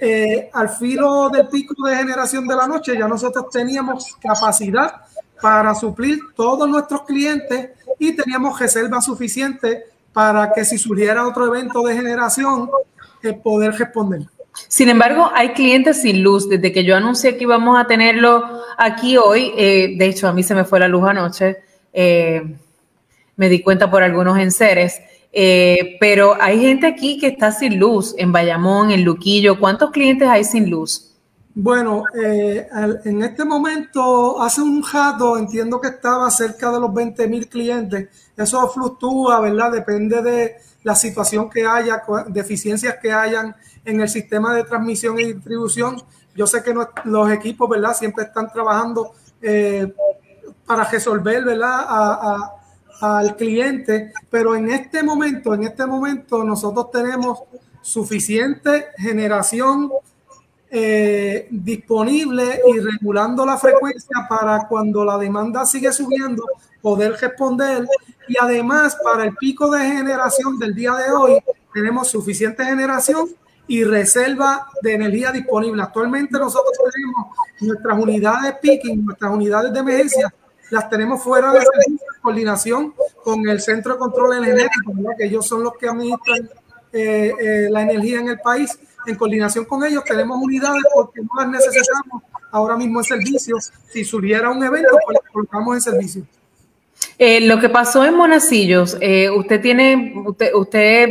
eh, 0.00 0.50
al 0.52 0.68
filo 0.68 1.28
del 1.28 1.48
pico 1.48 1.74
de 1.86 1.96
generación 1.96 2.46
de 2.48 2.56
la 2.56 2.66
noche 2.66 2.96
ya 2.98 3.06
nosotros 3.06 3.46
teníamos 3.50 4.16
capacidad 4.20 5.02
para 5.40 5.74
suplir 5.74 6.18
todos 6.34 6.68
nuestros 6.68 7.02
clientes 7.02 7.70
y 7.98 8.12
teníamos 8.16 8.58
reserva 8.58 9.00
suficiente 9.00 9.84
para 10.12 10.52
que 10.52 10.64
si 10.64 10.78
surgiera 10.78 11.26
otro 11.26 11.46
evento 11.46 11.82
de 11.82 11.94
generación, 11.94 12.70
eh, 13.22 13.32
poder 13.32 13.72
responder. 13.72 14.22
Sin 14.68 14.88
embargo, 14.88 15.30
hay 15.34 15.50
clientes 15.50 16.02
sin 16.02 16.22
luz. 16.22 16.48
Desde 16.48 16.72
que 16.72 16.84
yo 16.84 16.96
anuncié 16.96 17.36
que 17.36 17.44
íbamos 17.44 17.78
a 17.78 17.86
tenerlo 17.86 18.44
aquí 18.76 19.16
hoy, 19.16 19.52
eh, 19.56 19.94
de 19.96 20.06
hecho 20.06 20.28
a 20.28 20.32
mí 20.32 20.42
se 20.42 20.54
me 20.54 20.64
fue 20.64 20.80
la 20.80 20.88
luz 20.88 21.08
anoche, 21.08 21.58
eh, 21.92 22.42
me 23.36 23.48
di 23.48 23.62
cuenta 23.62 23.90
por 23.90 24.02
algunos 24.02 24.38
enseres, 24.38 25.00
eh, 25.32 25.96
pero 25.98 26.36
hay 26.40 26.60
gente 26.60 26.86
aquí 26.86 27.18
que 27.18 27.28
está 27.28 27.50
sin 27.52 27.78
luz, 27.78 28.14
en 28.18 28.32
Bayamón, 28.32 28.90
en 28.90 29.04
Luquillo. 29.04 29.58
¿Cuántos 29.58 29.90
clientes 29.90 30.28
hay 30.28 30.44
sin 30.44 30.68
luz? 30.68 31.08
Bueno, 31.54 32.04
eh, 32.22 32.66
en 33.04 33.22
este 33.22 33.44
momento, 33.44 34.40
hace 34.40 34.62
un 34.62 34.82
rato, 34.90 35.36
entiendo 35.36 35.80
que 35.80 35.88
estaba 35.88 36.30
cerca 36.30 36.70
de 36.70 36.80
los 36.80 36.92
20 36.92 37.26
mil 37.28 37.48
clientes. 37.48 38.08
Eso 38.42 38.68
fluctúa, 38.68 39.40
¿verdad? 39.40 39.72
Depende 39.72 40.22
de 40.22 40.56
la 40.82 40.94
situación 40.94 41.48
que 41.48 41.66
haya, 41.66 42.02
deficiencias 42.28 42.96
que 43.00 43.12
hayan 43.12 43.54
en 43.84 44.00
el 44.00 44.08
sistema 44.08 44.54
de 44.54 44.64
transmisión 44.64 45.18
y 45.18 45.32
distribución. 45.32 46.02
Yo 46.34 46.46
sé 46.46 46.62
que 46.62 46.74
los 47.04 47.30
equipos, 47.30 47.68
¿verdad? 47.68 47.94
Siempre 47.94 48.24
están 48.24 48.50
trabajando 48.50 49.12
eh, 49.40 49.92
para 50.66 50.84
resolver, 50.84 51.44
¿verdad? 51.44 51.86
A, 51.88 52.54
al 53.00 53.34
cliente, 53.34 54.12
pero 54.30 54.54
en 54.54 54.70
este 54.70 55.02
momento, 55.02 55.54
en 55.54 55.64
este 55.64 55.84
momento, 55.86 56.44
nosotros 56.44 56.92
tenemos 56.92 57.40
suficiente 57.80 58.86
generación 58.96 59.90
eh, 60.74 61.48
disponible 61.50 62.62
y 62.66 62.80
regulando 62.80 63.44
la 63.44 63.58
frecuencia 63.58 64.26
para 64.26 64.66
cuando 64.66 65.04
la 65.04 65.18
demanda 65.18 65.66
sigue 65.66 65.92
subiendo, 65.92 66.46
poder 66.80 67.12
responder. 67.20 67.86
Y 68.26 68.36
además, 68.40 68.96
para 69.04 69.24
el 69.24 69.36
pico 69.36 69.70
de 69.70 69.84
generación 69.84 70.58
del 70.58 70.74
día 70.74 70.94
de 70.94 71.12
hoy, 71.12 71.38
tenemos 71.74 72.08
suficiente 72.08 72.64
generación 72.64 73.28
y 73.66 73.84
reserva 73.84 74.66
de 74.80 74.94
energía 74.94 75.30
disponible. 75.30 75.82
Actualmente 75.82 76.38
nosotros 76.38 76.72
tenemos 76.90 77.26
nuestras 77.60 77.98
unidades 77.98 78.54
picking, 78.62 79.04
nuestras 79.04 79.30
unidades 79.30 79.74
de 79.74 79.78
emergencia, 79.78 80.34
las 80.70 80.88
tenemos 80.88 81.22
fuera 81.22 81.52
de 81.52 81.60
coordinación 82.22 82.94
con 83.22 83.46
el 83.46 83.60
Centro 83.60 83.92
de 83.92 83.98
Control 83.98 84.38
Energético, 84.38 84.94
que 85.18 85.26
ellos 85.26 85.46
son 85.46 85.64
los 85.64 85.74
que 85.76 85.86
administran 85.86 86.48
eh, 86.94 87.34
eh, 87.38 87.68
la 87.70 87.82
energía 87.82 88.20
en 88.20 88.28
el 88.28 88.40
país. 88.40 88.78
En 89.06 89.16
coordinación 89.16 89.64
con 89.64 89.84
ellos 89.84 90.04
tenemos 90.04 90.38
unidades 90.40 90.82
porque 90.94 91.20
no 91.20 91.28
las 91.38 91.48
necesitamos 91.48 92.22
ahora 92.50 92.76
mismo 92.76 93.00
en 93.00 93.04
servicio. 93.04 93.56
Si 93.88 94.04
surgiera 94.04 94.50
un 94.50 94.62
evento, 94.64 94.90
pues 95.04 95.18
las 95.22 95.32
colocamos 95.32 95.74
en 95.76 95.80
servicio. 95.80 96.26
Eh, 97.18 97.40
lo 97.40 97.58
que 97.58 97.68
pasó 97.68 98.04
en 98.04 98.14
Monacillos, 98.14 98.96
eh, 99.00 99.28
usted 99.30 99.60
tiene, 99.60 100.14
usted, 100.24 100.54
usted 100.54 101.08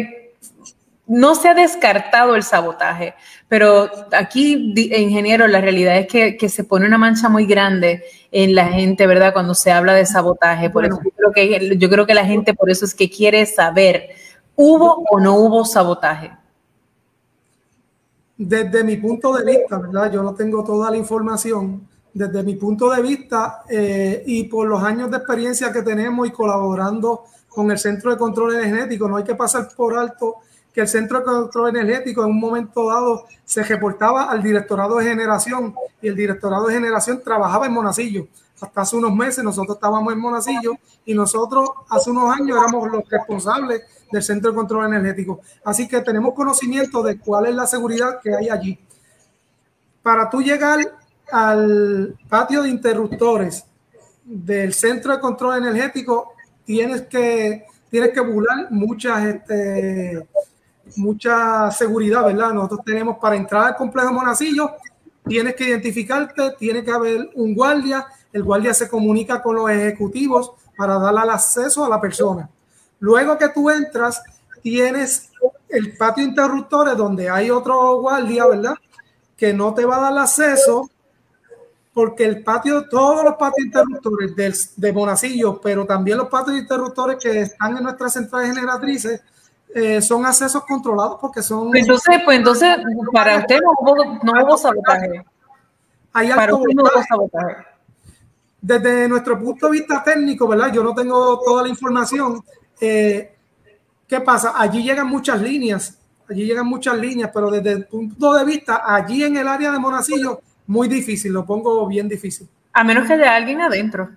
no 1.08 1.36
se 1.36 1.50
ha 1.50 1.54
descartado 1.54 2.36
el 2.36 2.44
sabotaje, 2.44 3.14
pero 3.50 3.90
aquí, 4.14 4.74
ingeniero, 4.96 5.48
la 5.48 5.60
realidad 5.60 5.98
es 5.98 6.08
que, 6.08 6.38
que 6.38 6.48
se 6.48 6.64
pone 6.64 6.86
una 6.86 6.98
mancha 6.98 7.28
muy 7.28 7.46
grande 7.46 8.04
en 8.32 8.56
la 8.56 8.68
gente, 8.68 9.06
¿verdad? 9.08 9.34
Cuando 9.34 9.54
se 9.54 9.72
habla 9.72 9.94
de 9.94 10.06
sabotaje. 10.06 10.70
Por 10.70 10.84
Bueno. 10.84 10.96
eso 10.96 11.04
yo 11.04 11.32
creo, 11.32 11.32
que, 11.34 11.78
yo 11.78 11.90
creo 11.90 12.06
que 12.06 12.14
la 12.14 12.26
gente 12.26 12.54
por 12.54 12.70
eso 12.70 12.86
es 12.86 12.96
que 12.96 13.10
quiere 13.10 13.46
saber, 13.46 14.12
¿hubo 14.56 15.04
o 15.10 15.20
no 15.20 15.36
hubo 15.36 15.66
sabotaje? 15.66 16.32
Desde 18.44 18.84
mi 18.84 18.98
punto 18.98 19.36
de 19.36 19.46
vista, 19.46 19.78
¿verdad? 19.78 20.12
Yo 20.12 20.24
no 20.24 20.34
tengo 20.34 20.64
toda 20.64 20.90
la 20.90 20.98
información. 20.98 21.88
Desde 22.12 22.42
mi 22.42 22.56
punto 22.56 22.90
de 22.90 23.00
vista 23.00 23.62
eh, 23.70 24.24
y 24.26 24.46
por 24.46 24.68
los 24.68 24.82
años 24.82 25.12
de 25.12 25.18
experiencia 25.18 25.72
que 25.72 25.84
tenemos 25.84 26.28
y 26.28 26.32
colaborando 26.32 27.26
con 27.48 27.70
el 27.70 27.78
Centro 27.78 28.10
de 28.10 28.18
Control 28.18 28.56
Energético, 28.56 29.08
no 29.08 29.18
hay 29.18 29.24
que 29.24 29.36
pasar 29.36 29.70
por 29.78 29.96
alto 29.96 30.38
que 30.74 30.82
el 30.82 30.88
Centro 30.88 31.20
de 31.20 31.26
Control 31.26 31.70
Energético 31.70 32.24
en 32.24 32.32
un 32.32 32.40
momento 32.40 32.88
dado 32.88 33.26
se 33.46 33.62
reportaba 33.62 34.24
al 34.24 34.42
Directorado 34.42 34.98
de 34.98 35.06
Generación 35.06 35.76
y 36.02 36.08
el 36.08 36.16
Directorado 36.16 36.66
de 36.66 36.74
Generación 36.74 37.22
trabajaba 37.24 37.68
en 37.68 37.74
Monacillo. 37.74 38.28
Hasta 38.62 38.82
hace 38.82 38.96
unos 38.96 39.14
meses 39.14 39.44
nosotros 39.44 39.76
estábamos 39.78 40.14
en 40.14 40.20
Monacillo 40.20 40.74
y 41.04 41.16
nosotros 41.16 41.70
hace 41.90 42.12
unos 42.12 42.34
años 42.34 42.58
éramos 42.58 42.92
los 42.92 43.10
responsables 43.10 43.82
del 44.12 44.22
Centro 44.22 44.52
de 44.52 44.56
Control 44.56 44.86
Energético. 44.86 45.42
Así 45.66 45.88
que 45.88 46.02
tenemos 46.02 46.36
conocimiento 46.36 47.02
de 47.02 47.18
cuál 47.18 47.48
es 47.48 47.56
la 47.56 47.66
seguridad 47.66 48.20
que 48.22 48.36
hay 48.36 48.50
allí. 48.50 48.80
Para 50.04 50.30
tú 50.30 50.42
llegar 50.42 50.80
al 51.32 52.16
patio 52.30 52.62
de 52.62 52.70
interruptores 52.70 53.66
del 54.24 54.74
Centro 54.74 55.14
de 55.14 55.20
Control 55.20 55.58
Energético, 55.58 56.34
tienes 56.64 57.04
que, 57.04 57.66
tienes 57.90 58.12
que 58.12 58.20
burlar 58.20 58.68
muchas, 58.70 59.24
este, 59.26 60.28
mucha 60.98 61.72
seguridad, 61.72 62.26
¿verdad? 62.26 62.54
Nosotros 62.54 62.82
tenemos 62.86 63.18
para 63.18 63.36
entrar 63.36 63.68
al 63.68 63.76
complejo 63.76 64.14
Monacillo, 64.14 64.72
tienes 65.28 65.56
que 65.56 65.70
identificarte, 65.70 66.52
tiene 66.60 66.84
que 66.84 66.92
haber 66.92 67.30
un 67.36 67.56
guardia, 67.56 68.06
el 68.34 68.44
guardia 68.44 68.74
se 68.74 68.90
comunica 68.90 69.42
con 69.42 69.56
los 69.56 69.70
ejecutivos 69.70 70.52
para 70.78 70.98
darle 70.98 71.22
el 71.24 71.30
acceso 71.30 71.86
a 71.86 71.90
la 71.90 72.00
persona. 72.00 72.50
Luego 73.00 73.38
que 73.38 73.50
tú 73.50 73.70
entras, 73.70 74.22
tienes 74.62 75.32
el 75.70 75.98
patio 75.98 76.24
interruptores 76.24 76.96
donde 76.96 77.30
hay 77.30 77.50
otro 77.50 78.00
guardia, 78.00 78.46
¿verdad? 78.48 78.76
Que 79.36 79.54
no 79.54 79.74
te 79.74 79.86
va 79.86 79.98
a 79.98 80.12
dar 80.12 80.18
acceso 80.20 80.90
porque 81.94 82.24
el 82.24 82.44
patio, 82.44 82.88
todos 82.88 83.24
los 83.24 83.36
patios 83.36 83.66
interruptores 83.66 84.36
del, 84.36 84.56
de 84.78 84.94
Monacillo, 84.94 85.60
pero 85.60 85.86
también 85.86 86.18
los 86.18 86.30
patios 86.30 86.58
interruptores 86.58 87.18
que 87.22 87.42
están 87.42 87.76
en 87.76 87.84
nuestras 87.84 88.14
centrales 88.14 88.56
generatrices, 88.56 89.22
eh, 89.74 90.02
son 90.02 90.26
accesos 90.26 90.64
controlados 90.66 91.18
porque 91.20 91.42
son... 91.42 91.70
Pues 91.70 91.84
entonces, 91.84 92.22
pues 92.24 92.38
entonces, 92.38 92.78
para 93.12 93.40
usted 93.40 93.60
no 93.62 93.72
hubo, 93.80 94.20
no 94.24 94.44
hubo 94.44 94.58
sabotaje. 94.58 95.26
Hay 96.14 96.30
Para 96.30 96.56
usted 96.56 96.76
no 96.76 96.84
hubo 96.84 97.04
sabotaje. 97.08 97.71
Desde 98.62 99.08
nuestro 99.08 99.40
punto 99.40 99.68
de 99.68 99.80
vista 99.80 100.04
técnico, 100.04 100.48
¿verdad? 100.48 100.72
Yo 100.72 100.84
no 100.84 100.94
tengo 100.94 101.42
toda 101.44 101.64
la 101.64 101.70
información. 101.70 102.42
Eh, 102.80 103.34
¿Qué 104.08 104.22
pasa? 104.22 104.54
Allí 104.56 104.84
llegan 104.84 105.08
muchas 105.08 105.42
líneas, 105.42 105.98
allí 106.30 106.46
llegan 106.46 106.68
muchas 106.68 106.98
líneas, 106.98 107.32
pero 107.34 107.50
desde 107.50 107.72
el 107.72 107.86
punto 107.86 108.34
de 108.34 108.46
vista, 108.46 108.84
allí 108.86 109.24
en 109.24 109.38
el 109.38 109.48
área 109.48 109.72
de 109.72 109.80
Monacillo, 109.80 110.42
muy 110.68 110.88
difícil, 110.88 111.34
lo 111.34 111.46
pongo 111.46 111.88
bien 111.88 112.08
difícil. 112.08 112.48
A 112.74 112.84
menos 112.84 113.08
que 113.08 113.14
haya 113.14 113.36
alguien 113.36 113.62
adentro. 113.62 114.10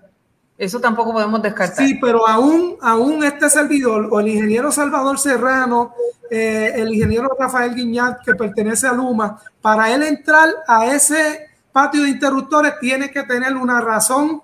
Eso 0.57 0.79
tampoco 0.79 1.11
podemos 1.11 1.41
descartar. 1.41 1.85
Sí, 1.85 1.97
pero 2.01 2.27
aún, 2.27 2.77
aún 2.81 3.23
este 3.23 3.49
servidor 3.49 4.07
o 4.09 4.19
el 4.21 4.29
ingeniero 4.29 4.71
Salvador 4.71 5.19
Serrano, 5.19 5.93
eh, 6.29 6.71
el 6.75 6.93
ingeniero 6.93 7.29
Rafael 7.37 7.75
Guiñat, 7.75 8.23
que 8.23 8.35
pertenece 8.35 8.87
a 8.87 8.93
Luma, 8.93 9.37
para 9.61 9.93
él 9.93 10.03
entrar 10.03 10.49
a 10.65 10.87
ese 10.87 11.49
patio 11.75 12.03
de 12.03 12.09
interruptores 12.09 12.75
tiene 12.79 13.11
que 13.11 13.23
tener 13.23 13.53
una 13.57 13.81
razón 13.81 14.41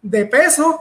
de 0.00 0.24
peso, 0.24 0.80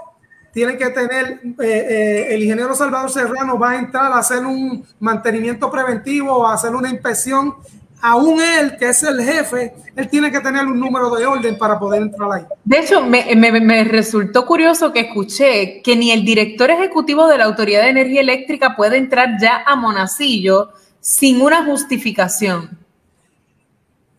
tiene 0.54 0.78
que 0.78 0.90
tener, 0.92 1.42
eh, 1.60 1.88
eh, 1.90 2.28
el 2.30 2.42
ingeniero 2.44 2.74
Salvador 2.74 3.12
Serrano 3.12 3.60
va 3.60 3.72
a 3.72 3.80
entrar 3.80 4.10
a 4.14 4.20
hacer 4.20 4.46
un 4.46 4.86
mantenimiento 5.02 5.70
preventivo, 5.70 6.48
a 6.48 6.54
hacer 6.54 6.74
una 6.74 6.90
inspección. 6.90 7.54
Aún 8.02 8.40
él, 8.42 8.78
que 8.78 8.88
es 8.90 9.04
el 9.04 9.22
jefe, 9.22 9.74
él 9.94 10.08
tiene 10.08 10.32
que 10.32 10.40
tener 10.40 10.66
un 10.66 10.80
número 10.80 11.10
de 11.16 11.26
orden 11.26 11.58
para 11.58 11.78
poder 11.78 12.02
entrar 12.04 12.32
ahí. 12.32 12.44
De 12.64 12.80
hecho, 12.80 13.02
me, 13.06 13.36
me- 13.36 13.60
me 13.60 13.84
resultó 13.84 14.46
curioso 14.46 14.94
que 14.94 15.02
escuché 15.02 15.82
que 15.84 15.98
ni 15.98 16.12
el 16.12 16.24
director 16.24 16.70
ejecutivo 16.72 17.28
de 17.28 17.38
la 17.40 17.44
Autoridad 17.46 17.82
de 17.82 17.90
Energía 17.90 18.22
Eléctrica 18.22 18.76
puede 18.78 18.96
entrar 18.98 19.38
ya 19.42 19.64
a 19.66 19.76
Monacillo 19.76 20.70
sin 21.02 21.42
una 21.42 21.66
justificación. 21.66 22.78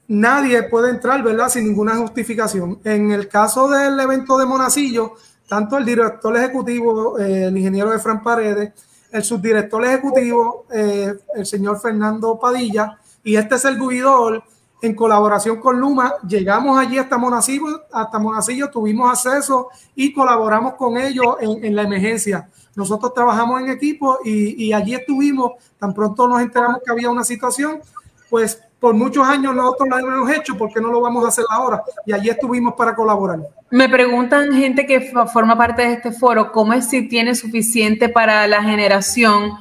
Nadie 0.09 0.63
puede 0.65 0.91
entrar, 0.91 1.23
¿verdad? 1.23 1.49
Sin 1.49 1.65
ninguna 1.65 1.97
justificación. 1.97 2.79
En 2.85 3.11
el 3.11 3.29
caso 3.29 3.69
del 3.69 3.99
evento 3.99 4.37
de 4.39 4.47
Monacillo, 4.47 5.15
tanto 5.49 5.77
el 5.77 5.85
director 5.85 6.37
ejecutivo, 6.37 7.19
eh, 7.19 7.45
el 7.45 7.57
ingeniero 7.57 7.91
de 7.91 7.99
Fran 7.99 8.23
Paredes, 8.23 8.73
el 9.11 9.23
subdirector 9.23 9.85
ejecutivo, 9.85 10.67
eh, 10.73 11.15
el 11.35 11.47
señor 11.47 11.81
Fernando 11.81 12.39
Padilla, 12.39 12.99
y 13.23 13.37
este 13.37 13.59
servidor, 13.59 14.43
en 14.83 14.95
colaboración 14.95 15.61
con 15.61 15.81
Luma, 15.81 16.15
llegamos 16.27 16.79
allí 16.79 16.99
hasta 16.99 17.17
Monacillo, 17.17 17.85
hasta 17.91 18.19
Monacillo 18.19 18.71
tuvimos 18.71 19.11
acceso 19.11 19.69
y 19.95 20.13
colaboramos 20.13 20.75
con 20.75 20.99
ellos 20.99 21.37
en, 21.41 21.75
la 21.75 21.83
emergencia. 21.83 22.51
Nosotros 22.75 23.15
trabajamos 23.15 23.63
en 23.63 23.71
equipo 23.71 24.19
y, 24.25 24.63
y 24.63 24.73
allí 24.75 24.95
estuvimos, 24.95 25.53
tan 25.79 25.95
pronto 25.95 26.29
nos 26.29 26.43
enteramos 26.43 26.81
que 26.85 26.91
había 26.91 27.09
una 27.09 27.25
situación, 27.25 27.81
pues 28.29 28.61
por 28.85 28.95
muchos 28.95 29.27
años 29.27 29.55
nosotros 29.55 29.89
lo 29.89 29.99
hemos 29.99 30.31
hecho, 30.31 30.57
¿por 30.57 30.73
qué 30.73 30.81
no 30.81 30.93
lo 30.93 31.01
vamos 31.01 31.25
a 31.25 31.29
hacer 31.29 31.45
ahora? 31.51 31.83
Y 32.05 32.13
allí 32.13 32.29
estuvimos 32.29 32.75
para 32.75 32.95
colaborar. 32.95 33.39
Me 33.71 33.89
preguntan 33.89 34.53
gente 34.53 34.85
que 34.87 35.13
forma 35.33 35.57
parte 35.57 35.83
de 35.83 35.93
este 35.95 36.13
foro, 36.13 36.53
¿cómo 36.53 36.73
es 36.73 36.89
si 36.89 37.09
tiene 37.09 37.35
suficiente 37.35 38.09
para 38.09 38.47
la 38.47 38.63
generación? 38.63 39.53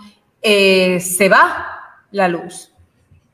eh, 0.44 1.00
se 1.00 1.30
va 1.30 1.66
la 2.12 2.28
luz. 2.28 2.72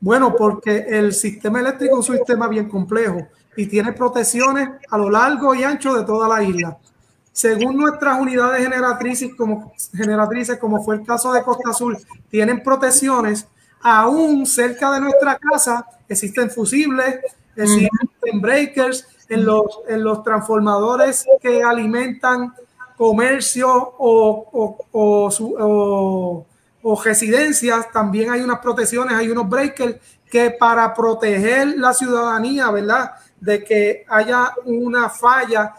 Bueno, 0.00 0.34
porque 0.34 0.86
el 0.88 1.12
sistema 1.12 1.60
eléctrico 1.60 2.00
es 2.00 2.08
un 2.08 2.16
sistema 2.16 2.48
bien 2.48 2.68
complejo 2.68 3.26
y 3.56 3.66
tiene 3.66 3.92
protecciones 3.92 4.70
a 4.88 4.96
lo 4.96 5.10
largo 5.10 5.54
y 5.54 5.64
ancho 5.64 5.94
de 5.94 6.04
toda 6.04 6.28
la 6.28 6.42
isla. 6.42 6.78
Según 7.32 7.76
nuestras 7.76 8.18
unidades 8.18 8.62
generatrices, 8.62 9.34
como, 9.34 9.72
generatrices, 9.92 10.58
como 10.58 10.82
fue 10.82 10.96
el 10.96 11.04
caso 11.04 11.32
de 11.32 11.42
Costa 11.42 11.70
Azul, 11.70 11.98
tienen 12.30 12.62
protecciones. 12.62 13.46
Aún 13.82 14.46
cerca 14.46 14.92
de 14.92 15.00
nuestra 15.00 15.38
casa 15.38 15.86
existen 16.08 16.50
fusibles, 16.50 17.20
existen 17.56 18.40
breakers 18.40 19.06
en 19.28 19.44
los, 19.44 19.64
en 19.88 20.02
los 20.04 20.22
transformadores 20.22 21.26
que 21.40 21.62
alimentan 21.62 22.52
comercio 22.96 23.70
o, 23.98 24.76
o, 24.92 25.30
o 25.58 26.46
o 26.82 27.02
residencias, 27.02 27.90
también 27.92 28.30
hay 28.30 28.40
unas 28.40 28.58
protecciones, 28.60 29.14
hay 29.14 29.28
unos 29.28 29.48
breakers 29.48 29.96
que 30.30 30.50
para 30.50 30.94
proteger 30.94 31.76
la 31.76 31.92
ciudadanía, 31.92 32.70
¿verdad? 32.70 33.12
De 33.40 33.62
que 33.64 34.04
haya 34.08 34.52
una 34.64 35.10
falla, 35.10 35.74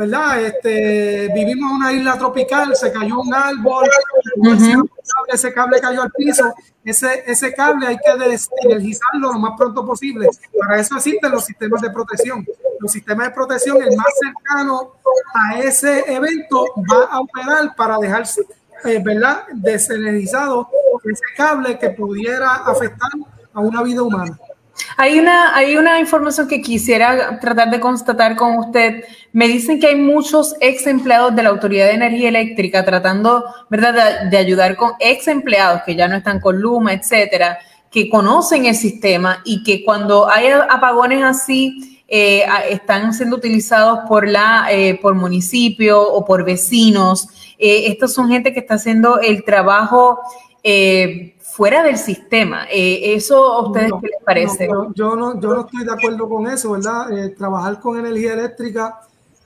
¿verdad? 0.00 0.40
Este, 0.40 1.28
vivimos 1.34 1.70
en 1.70 1.76
una 1.76 1.92
isla 1.92 2.16
tropical, 2.16 2.74
se 2.74 2.90
cayó 2.90 3.20
un 3.20 3.34
árbol, 3.34 3.84
ese, 3.84 4.72
cable, 4.72 4.90
ese 5.28 5.52
cable 5.52 5.78
cayó 5.78 6.02
al 6.02 6.10
piso, 6.12 6.54
ese, 6.82 7.22
ese 7.26 7.52
cable 7.52 7.86
hay 7.86 7.98
que 7.98 8.16
desenergizarlo 8.16 9.30
lo 9.30 9.38
más 9.38 9.52
pronto 9.58 9.84
posible. 9.84 10.26
Para 10.58 10.80
eso 10.80 10.96
existen 10.96 11.30
los 11.30 11.44
sistemas 11.44 11.82
de 11.82 11.90
protección. 11.90 12.46
Los 12.80 12.92
sistemas 12.92 13.26
de 13.26 13.34
protección, 13.34 13.76
el 13.82 13.94
más 13.94 14.06
cercano 14.18 14.94
a 15.34 15.58
ese 15.58 16.10
evento 16.10 16.64
va 16.90 17.04
a 17.10 17.20
operar 17.20 17.76
para 17.76 17.98
dejarse 17.98 18.40
eh, 18.84 19.02
¿verdad? 19.04 19.44
Desenergizado 19.52 20.66
ese 21.04 21.24
cable 21.36 21.78
que 21.78 21.90
pudiera 21.90 22.54
afectar 22.54 23.10
a 23.52 23.60
una 23.60 23.82
vida 23.82 24.02
humana. 24.02 24.38
Hay 24.96 25.18
una, 25.18 25.54
hay 25.54 25.76
una 25.76 25.98
información 25.98 26.48
que 26.48 26.60
quisiera 26.60 27.38
tratar 27.40 27.70
de 27.70 27.80
constatar 27.80 28.36
con 28.36 28.58
usted. 28.58 29.04
Me 29.32 29.48
dicen 29.48 29.80
que 29.80 29.88
hay 29.88 29.96
muchos 29.96 30.54
ex 30.60 30.86
empleados 30.86 31.34
de 31.34 31.42
la 31.42 31.50
Autoridad 31.50 31.86
de 31.86 31.94
Energía 31.94 32.28
Eléctrica 32.28 32.84
tratando, 32.84 33.44
¿verdad?, 33.68 34.24
de, 34.30 34.36
ayudar 34.36 34.76
con 34.76 34.92
ex 34.98 35.28
empleados 35.28 35.82
que 35.84 35.94
ya 35.94 36.08
no 36.08 36.16
están 36.16 36.40
con 36.40 36.60
Luma, 36.60 36.92
etcétera, 36.92 37.58
que 37.90 38.08
conocen 38.08 38.66
el 38.66 38.74
sistema 38.74 39.42
y 39.44 39.62
que 39.62 39.84
cuando 39.84 40.30
hay 40.30 40.48
apagones 40.48 41.22
así 41.24 42.02
eh, 42.08 42.44
están 42.68 43.12
siendo 43.14 43.36
utilizados 43.36 44.00
por 44.08 44.28
la 44.28 44.66
eh, 44.70 44.98
por 45.00 45.14
municipio 45.14 46.02
o 46.02 46.24
por 46.24 46.44
vecinos. 46.44 47.28
Eh, 47.58 47.86
estos 47.86 48.14
son 48.14 48.28
gente 48.28 48.52
que 48.52 48.60
está 48.60 48.74
haciendo 48.74 49.20
el 49.20 49.44
trabajo 49.44 50.20
fuera 51.60 51.82
del 51.82 51.98
sistema. 51.98 52.66
¿Eso 52.72 53.52
a 53.52 53.68
ustedes 53.68 53.92
qué 54.00 54.06
les 54.06 54.24
parece? 54.24 54.66
yo, 54.94 55.14
no, 55.14 55.38
yo 55.38 55.52
no 55.52 55.60
estoy 55.60 55.84
de 55.84 55.92
acuerdo 55.92 56.26
con 56.26 56.46
eso, 56.46 56.70
¿verdad? 56.70 57.06
trabajar 57.36 57.78
con 57.80 57.98
energía 57.98 58.32
eléctrica 58.32 58.98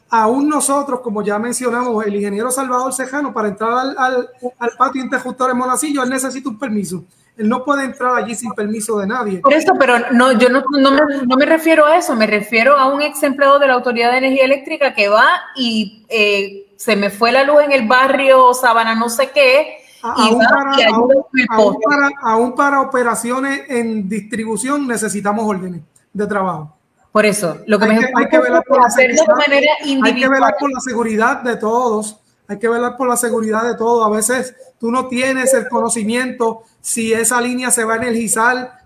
aún 0.09 0.49
nosotros, 0.49 1.01
como 1.01 1.25
ya 1.25 1.41
mencionamos, 1.41 2.07
el 2.07 2.15
ingeniero 2.15 2.53
Salvador 2.53 2.93
Cejano, 2.93 3.35
para 3.35 3.49
entrar 3.49 3.73
al, 3.73 3.97
al, 3.99 4.31
al 4.61 4.71
patio 4.79 5.03
interruptor 5.03 5.51
en 5.51 5.57
Monacillo, 5.57 6.05
él 6.05 6.11
necesita 6.11 6.49
un 6.49 6.57
permiso. 6.57 7.03
Él 7.37 7.49
no 7.49 7.65
puede 7.65 7.83
entrar 7.83 8.15
allí 8.15 8.37
sin 8.37 8.53
permiso 8.53 8.97
de 9.01 9.09
nadie. 9.09 9.41
Por 9.41 9.53
eso, 9.53 9.73
pero 9.77 9.99
no, 10.13 10.31
yo 10.39 10.49
no, 10.51 10.63
no, 10.71 10.93
me, 10.93 11.27
no 11.27 11.37
me 11.37 11.47
refiero 11.47 11.85
a 11.85 11.97
eso, 11.97 12.15
me 12.15 12.29
refiero 12.29 12.79
a 12.79 12.95
un 12.95 13.03
ex 13.03 13.25
empleado 13.25 13.59
de 13.59 13.67
la 13.67 13.75
Autoridad 13.75 14.13
de 14.13 14.19
Energía 14.19 14.45
Eléctrica 14.45 14.95
que 14.95 15.09
va 15.09 15.27
y 15.57 16.07
eh, 16.09 16.73
se 16.77 16.95
me 16.95 17.11
fue 17.11 17.33
la 17.33 17.43
luz 17.43 17.63
en 17.65 17.73
el 17.73 17.89
barrio 17.89 18.55
Sabana 18.55 18.95
no 18.95 19.09
sé 19.09 19.31
qué, 19.35 19.84
aún, 20.05 20.39
para, 20.39 22.11
aún, 22.23 22.55
para, 22.55 22.81
operaciones 22.83 23.63
en 23.69 24.09
distribución 24.09 24.87
necesitamos 24.87 25.45
órdenes 25.47 25.81
de 26.13 26.27
trabajo. 26.27 26.77
Por 27.11 27.25
eso, 27.25 27.59
lo 27.67 27.79
que 27.79 27.85
hay 27.87 27.91
me 27.93 28.01
que, 28.01 28.13
hay 28.15 28.29
que 28.29 28.39
velar 28.39 28.63
por 28.65 28.83
la 28.83 28.91
seguridad, 28.91 29.25
de 29.25 29.35
manera 29.35 29.73
Hay 30.05 30.15
que 30.15 30.29
velar 30.29 30.55
por 30.59 30.73
la 30.73 30.81
seguridad 30.81 31.43
de 31.43 31.57
todos. 31.57 32.21
Hay 32.47 32.59
que 32.59 32.69
velar 32.69 32.97
por 32.97 33.09
la 33.09 33.17
seguridad 33.17 33.65
de 33.65 33.77
todos. 33.77 34.07
A 34.07 34.11
veces 34.11 34.55
tú 34.79 34.91
no 34.91 35.09
tienes 35.09 35.55
el 35.55 35.69
conocimiento 35.69 36.65
si 36.81 37.13
esa 37.13 37.41
línea 37.41 37.71
se 37.71 37.85
va 37.85 37.95
a 37.95 37.97
energizar. 37.97 38.85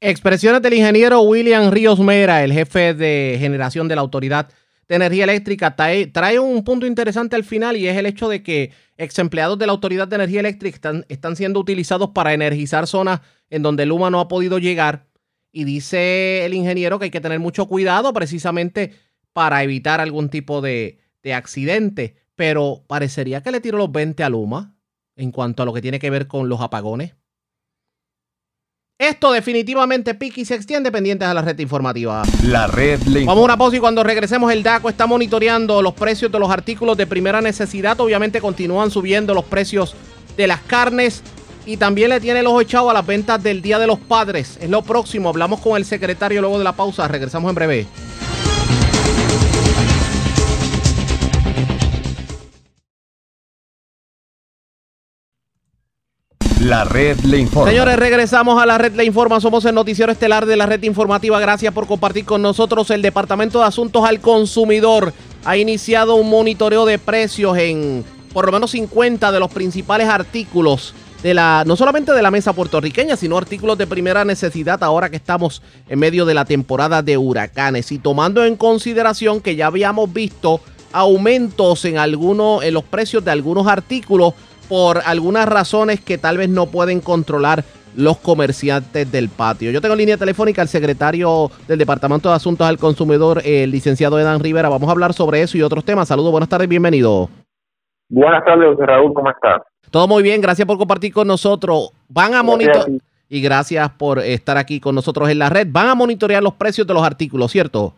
Expresiones 0.00 0.62
del 0.62 0.74
ingeniero 0.74 1.20
William 1.20 1.70
Ríos 1.70 2.00
Mera, 2.00 2.42
el 2.42 2.52
jefe 2.52 2.94
de 2.94 3.36
generación 3.38 3.88
de 3.88 3.94
la 3.94 4.00
Autoridad 4.00 4.48
de 4.88 4.96
Energía 4.96 5.24
Eléctrica, 5.24 5.76
trae, 5.76 6.38
un 6.38 6.64
punto 6.64 6.86
interesante 6.86 7.36
al 7.36 7.44
final 7.44 7.76
y 7.76 7.86
es 7.86 7.96
el 7.96 8.06
hecho 8.06 8.28
de 8.28 8.42
que 8.42 8.72
ex 8.96 9.18
empleados 9.18 9.58
de 9.58 9.66
la 9.66 9.72
Autoridad 9.72 10.08
de 10.08 10.16
Energía 10.16 10.40
Eléctrica 10.40 11.04
están, 11.08 11.36
siendo 11.36 11.60
utilizados 11.60 12.10
para 12.10 12.32
energizar 12.32 12.86
zonas 12.86 13.20
en 13.50 13.62
donde 13.62 13.82
el 13.82 13.90
Luma 13.90 14.10
no 14.10 14.20
ha 14.20 14.28
podido 14.28 14.58
llegar. 14.58 15.06
Y 15.52 15.64
dice 15.64 16.44
el 16.46 16.54
ingeniero 16.54 16.98
que 16.98 17.06
hay 17.06 17.10
que 17.10 17.20
tener 17.20 17.38
mucho 17.38 17.66
cuidado 17.66 18.12
precisamente 18.12 18.94
para 19.32 19.62
evitar 19.62 20.00
algún 20.00 20.30
tipo 20.30 20.60
de, 20.62 20.98
de 21.22 21.34
accidente. 21.34 22.16
Pero 22.34 22.84
parecería 22.86 23.42
que 23.42 23.50
le 23.50 23.60
tiró 23.60 23.76
los 23.76 23.92
20 23.92 24.22
a 24.24 24.28
Luma 24.30 24.76
en 25.16 25.32
cuanto 25.32 25.62
a 25.62 25.66
lo 25.66 25.72
que 25.72 25.82
tiene 25.82 25.98
que 25.98 26.10
ver 26.10 26.28
con 26.28 26.48
los 26.48 26.60
apagones. 26.60 27.14
Esto 29.00 29.30
definitivamente 29.30 30.12
pique 30.14 30.40
y 30.40 30.44
se 30.44 30.56
extiende 30.56 30.90
pendientes 30.90 31.28
a 31.28 31.32
la 31.32 31.40
red 31.40 31.56
informativa. 31.60 32.24
La 32.42 32.66
red 32.66 32.98
Vamos 33.24 33.42
a 33.42 33.44
una 33.44 33.56
pausa 33.56 33.76
y 33.76 33.78
cuando 33.78 34.02
regresemos 34.02 34.50
el 34.50 34.64
DACO 34.64 34.88
está 34.88 35.06
monitoreando 35.06 35.80
los 35.82 35.94
precios 35.94 36.32
de 36.32 36.40
los 36.40 36.50
artículos 36.50 36.96
de 36.96 37.06
primera 37.06 37.40
necesidad. 37.40 38.00
Obviamente 38.00 38.40
continúan 38.40 38.90
subiendo 38.90 39.34
los 39.34 39.44
precios 39.44 39.94
de 40.36 40.48
las 40.48 40.60
carnes 40.62 41.22
y 41.64 41.76
también 41.76 42.10
le 42.10 42.18
tiene 42.18 42.40
el 42.40 42.48
ojo 42.48 42.60
echado 42.60 42.90
a 42.90 42.92
las 42.92 43.06
ventas 43.06 43.40
del 43.40 43.62
Día 43.62 43.78
de 43.78 43.86
los 43.86 44.00
Padres. 44.00 44.58
Es 44.60 44.68
lo 44.68 44.82
próximo. 44.82 45.28
Hablamos 45.28 45.60
con 45.60 45.76
el 45.76 45.84
secretario 45.84 46.40
luego 46.40 46.58
de 46.58 46.64
la 46.64 46.72
pausa. 46.72 47.06
Regresamos 47.06 47.50
en 47.50 47.54
breve. 47.54 47.86
La 56.68 56.84
red 56.84 57.18
le 57.20 57.38
informa. 57.38 57.70
Señores, 57.70 57.96
regresamos 57.96 58.62
a 58.62 58.66
la 58.66 58.76
red 58.76 58.92
le 58.92 59.02
informa. 59.02 59.40
Somos 59.40 59.64
el 59.64 59.74
noticiero 59.74 60.12
estelar 60.12 60.44
de 60.44 60.54
la 60.54 60.66
red 60.66 60.82
informativa. 60.82 61.40
Gracias 61.40 61.72
por 61.72 61.86
compartir 61.86 62.26
con 62.26 62.42
nosotros. 62.42 62.90
El 62.90 63.00
Departamento 63.00 63.60
de 63.60 63.64
Asuntos 63.64 64.04
al 64.04 64.20
Consumidor 64.20 65.14
ha 65.46 65.56
iniciado 65.56 66.16
un 66.16 66.28
monitoreo 66.28 66.84
de 66.84 66.98
precios 66.98 67.56
en 67.56 68.04
por 68.34 68.44
lo 68.44 68.52
menos 68.52 68.72
50 68.72 69.32
de 69.32 69.40
los 69.40 69.50
principales 69.50 70.08
artículos 70.08 70.92
de 71.22 71.32
la, 71.32 71.64
no 71.66 71.74
solamente 71.74 72.12
de 72.12 72.20
la 72.20 72.30
mesa 72.30 72.52
puertorriqueña, 72.52 73.16
sino 73.16 73.38
artículos 73.38 73.78
de 73.78 73.86
primera 73.86 74.26
necesidad 74.26 74.84
ahora 74.84 75.08
que 75.08 75.16
estamos 75.16 75.62
en 75.88 75.98
medio 75.98 76.26
de 76.26 76.34
la 76.34 76.44
temporada 76.44 77.00
de 77.00 77.16
huracanes 77.16 77.90
y 77.92 77.98
tomando 77.98 78.44
en 78.44 78.56
consideración 78.56 79.40
que 79.40 79.56
ya 79.56 79.68
habíamos 79.68 80.12
visto 80.12 80.60
aumentos 80.92 81.86
en 81.86 81.96
algunos, 81.96 82.62
en 82.62 82.74
los 82.74 82.84
precios 82.84 83.24
de 83.24 83.30
algunos 83.30 83.66
artículos 83.66 84.34
por 84.68 85.00
algunas 85.04 85.48
razones 85.48 86.00
que 86.00 86.18
tal 86.18 86.36
vez 86.36 86.48
no 86.48 86.66
pueden 86.66 87.00
controlar 87.00 87.64
los 87.96 88.18
comerciantes 88.18 89.10
del 89.10 89.28
patio. 89.28 89.70
Yo 89.70 89.80
tengo 89.80 89.94
en 89.94 89.98
línea 89.98 90.16
telefónica 90.16 90.62
al 90.62 90.68
secretario 90.68 91.50
del 91.66 91.78
Departamento 91.78 92.28
de 92.28 92.36
Asuntos 92.36 92.66
al 92.66 92.78
Consumidor, 92.78 93.42
el 93.44 93.70
licenciado 93.70 94.18
Edan 94.18 94.40
Rivera. 94.40 94.68
Vamos 94.68 94.88
a 94.88 94.92
hablar 94.92 95.14
sobre 95.14 95.42
eso 95.42 95.58
y 95.58 95.62
otros 95.62 95.84
temas. 95.84 96.08
Saludos, 96.08 96.30
buenas 96.30 96.48
tardes, 96.48 96.68
bienvenido. 96.68 97.28
Buenas 98.08 98.44
tardes, 98.44 98.76
Raúl, 98.78 99.12
¿cómo 99.12 99.30
estás? 99.30 99.62
Todo 99.90 100.06
muy 100.06 100.22
bien, 100.22 100.40
gracias 100.40 100.66
por 100.66 100.78
compartir 100.78 101.12
con 101.12 101.26
nosotros. 101.26 101.90
Van 102.08 102.34
a 102.34 102.42
monitorear, 102.42 103.00
y 103.28 103.40
gracias 103.40 103.90
por 103.90 104.18
estar 104.20 104.56
aquí 104.56 104.80
con 104.80 104.94
nosotros 104.94 105.28
en 105.28 105.38
la 105.38 105.50
red, 105.50 105.66
van 105.70 105.88
a 105.88 105.94
monitorear 105.94 106.42
los 106.42 106.54
precios 106.54 106.86
de 106.86 106.94
los 106.94 107.02
artículos, 107.02 107.50
¿cierto? 107.50 107.94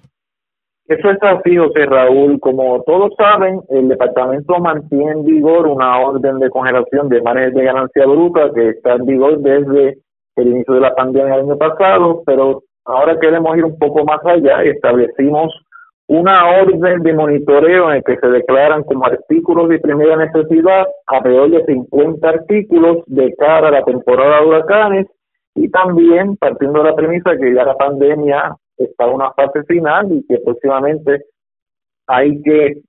Eso 0.91 1.09
es 1.09 1.23
así, 1.23 1.57
José 1.57 1.87
Raúl. 1.87 2.41
Como 2.41 2.83
todos 2.83 3.13
saben, 3.17 3.61
el 3.69 3.87
departamento 3.87 4.59
mantiene 4.59 5.13
en 5.13 5.25
vigor 5.25 5.69
una 5.69 6.01
orden 6.01 6.41
de 6.41 6.51
congelación 6.51 7.09
de 7.09 7.23
márgenes 7.23 7.55
de 7.55 7.63
ganancia 7.63 8.07
bruta 8.07 8.51
que 8.53 8.71
está 8.71 8.95
en 8.95 9.07
vigor 9.07 9.39
desde 9.39 9.99
el 10.35 10.49
inicio 10.49 10.75
de 10.75 10.81
la 10.81 10.93
pandemia 10.97 11.37
el 11.37 11.43
año 11.43 11.57
pasado, 11.57 12.25
pero 12.27 12.65
ahora 12.85 13.21
queremos 13.21 13.57
ir 13.57 13.67
un 13.67 13.79
poco 13.79 14.05
más 14.05 14.19
allá 14.25 14.65
y 14.65 14.71
establecimos 14.71 15.55
una 16.09 16.61
orden 16.61 17.05
de 17.05 17.15
monitoreo 17.15 17.93
en 17.93 18.03
que 18.03 18.17
se 18.17 18.27
declaran 18.27 18.83
como 18.83 19.07
artículos 19.07 19.69
de 19.69 19.79
primera 19.79 20.17
necesidad 20.17 20.89
alrededor 21.07 21.51
de 21.51 21.67
50 21.67 22.29
artículos 22.29 23.05
de 23.07 23.33
cara 23.37 23.69
a 23.69 23.71
la 23.71 23.85
temporada 23.85 24.41
de 24.41 24.47
huracanes 24.49 25.07
y 25.55 25.71
también 25.71 26.37
partiendo 26.37 26.83
de 26.83 26.91
la 26.91 26.97
premisa 26.97 27.37
que 27.37 27.55
ya 27.55 27.65
la 27.65 27.77
pandemia 27.77 28.57
está 28.85 29.07
una 29.07 29.33
fase 29.33 29.63
final 29.65 30.13
y 30.13 30.27
que 30.27 30.39
próximamente 30.39 31.25
hay 32.07 32.41
que 32.43 32.83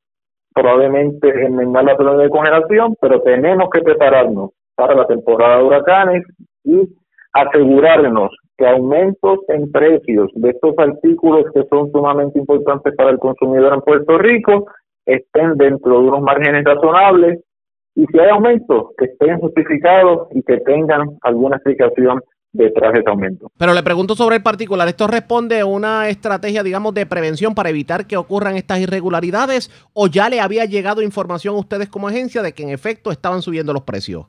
probablemente 0.54 1.30
enmendar 1.46 1.86
la 1.86 1.96
zona 1.96 2.18
de 2.18 2.30
congelación, 2.30 2.96
pero 3.02 3.22
tenemos 3.22 3.70
que 3.70 3.82
prepararnos 3.82 4.52
para 4.76 4.96
la 4.96 5.06
temporada 5.08 5.58
de 5.58 5.64
huracanes 5.64 6.24
y 6.64 6.90
asegurarnos 7.34 8.32
que 8.58 8.68
aumentos 8.68 9.40
en 9.48 9.72
precios 9.72 10.30
de 10.36 10.50
estos 10.50 10.76
artículos 10.78 11.46
que 11.54 11.64
son 11.70 11.92
sumamente 11.92 12.40
importantes 12.40 12.94
para 12.96 13.12
el 13.12 13.20
consumidor 13.20 13.74
en 13.74 13.82
Puerto 13.82 14.18
Rico 14.18 14.66
estén 15.06 15.56
dentro 15.58 16.00
de 16.00 16.08
unos 16.10 16.22
márgenes 16.22 16.64
razonables 16.64 17.40
y 17.96 18.06
si 18.06 18.20
hay 18.20 18.30
aumentos 18.30 18.90
que 18.98 19.06
estén 19.06 19.40
justificados 19.40 20.28
y 20.32 20.42
que 20.44 20.58
tengan 20.60 21.18
alguna 21.22 21.58
explicación 21.58 22.22
detrás 22.54 22.94
de 22.94 23.00
ese 23.00 23.10
aumento. 23.10 23.52
Pero 23.58 23.74
le 23.74 23.84
pregunto 23.84 24.16
sobre 24.16 24.38
el 24.38 24.44
particular, 24.44 24.88
¿esto 24.88 25.08
responde 25.08 25.60
a 25.60 25.66
una 25.66 26.10
estrategia, 26.10 26.64
digamos, 26.64 26.94
de 26.94 27.06
prevención 27.06 27.56
para 27.56 27.70
evitar 27.70 28.08
que 28.08 28.18
ocurran 28.18 28.56
estas 28.56 28.80
irregularidades 28.80 29.70
o 29.94 30.08
ya 30.08 30.30
le 30.30 30.42
había 30.42 30.66
llegado 30.66 31.02
información 31.02 31.56
a 31.56 31.60
ustedes 31.60 31.90
como 31.90 32.08
agencia 32.08 32.42
de 32.42 32.54
que 32.54 32.64
en 32.64 32.70
efecto 32.70 33.12
estaban 33.12 33.42
subiendo 33.42 33.74
los 33.74 33.84
precios? 33.84 34.26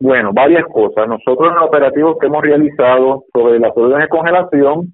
Bueno, 0.00 0.32
varias 0.32 0.64
cosas. 0.72 1.08
Nosotros 1.08 1.48
en 1.48 1.56
los 1.56 1.64
operativos 1.64 2.16
que 2.20 2.26
hemos 2.26 2.42
realizado 2.42 3.24
sobre 3.32 3.58
las 3.58 3.72
órdenes 3.76 4.04
de 4.04 4.08
congelación, 4.08 4.92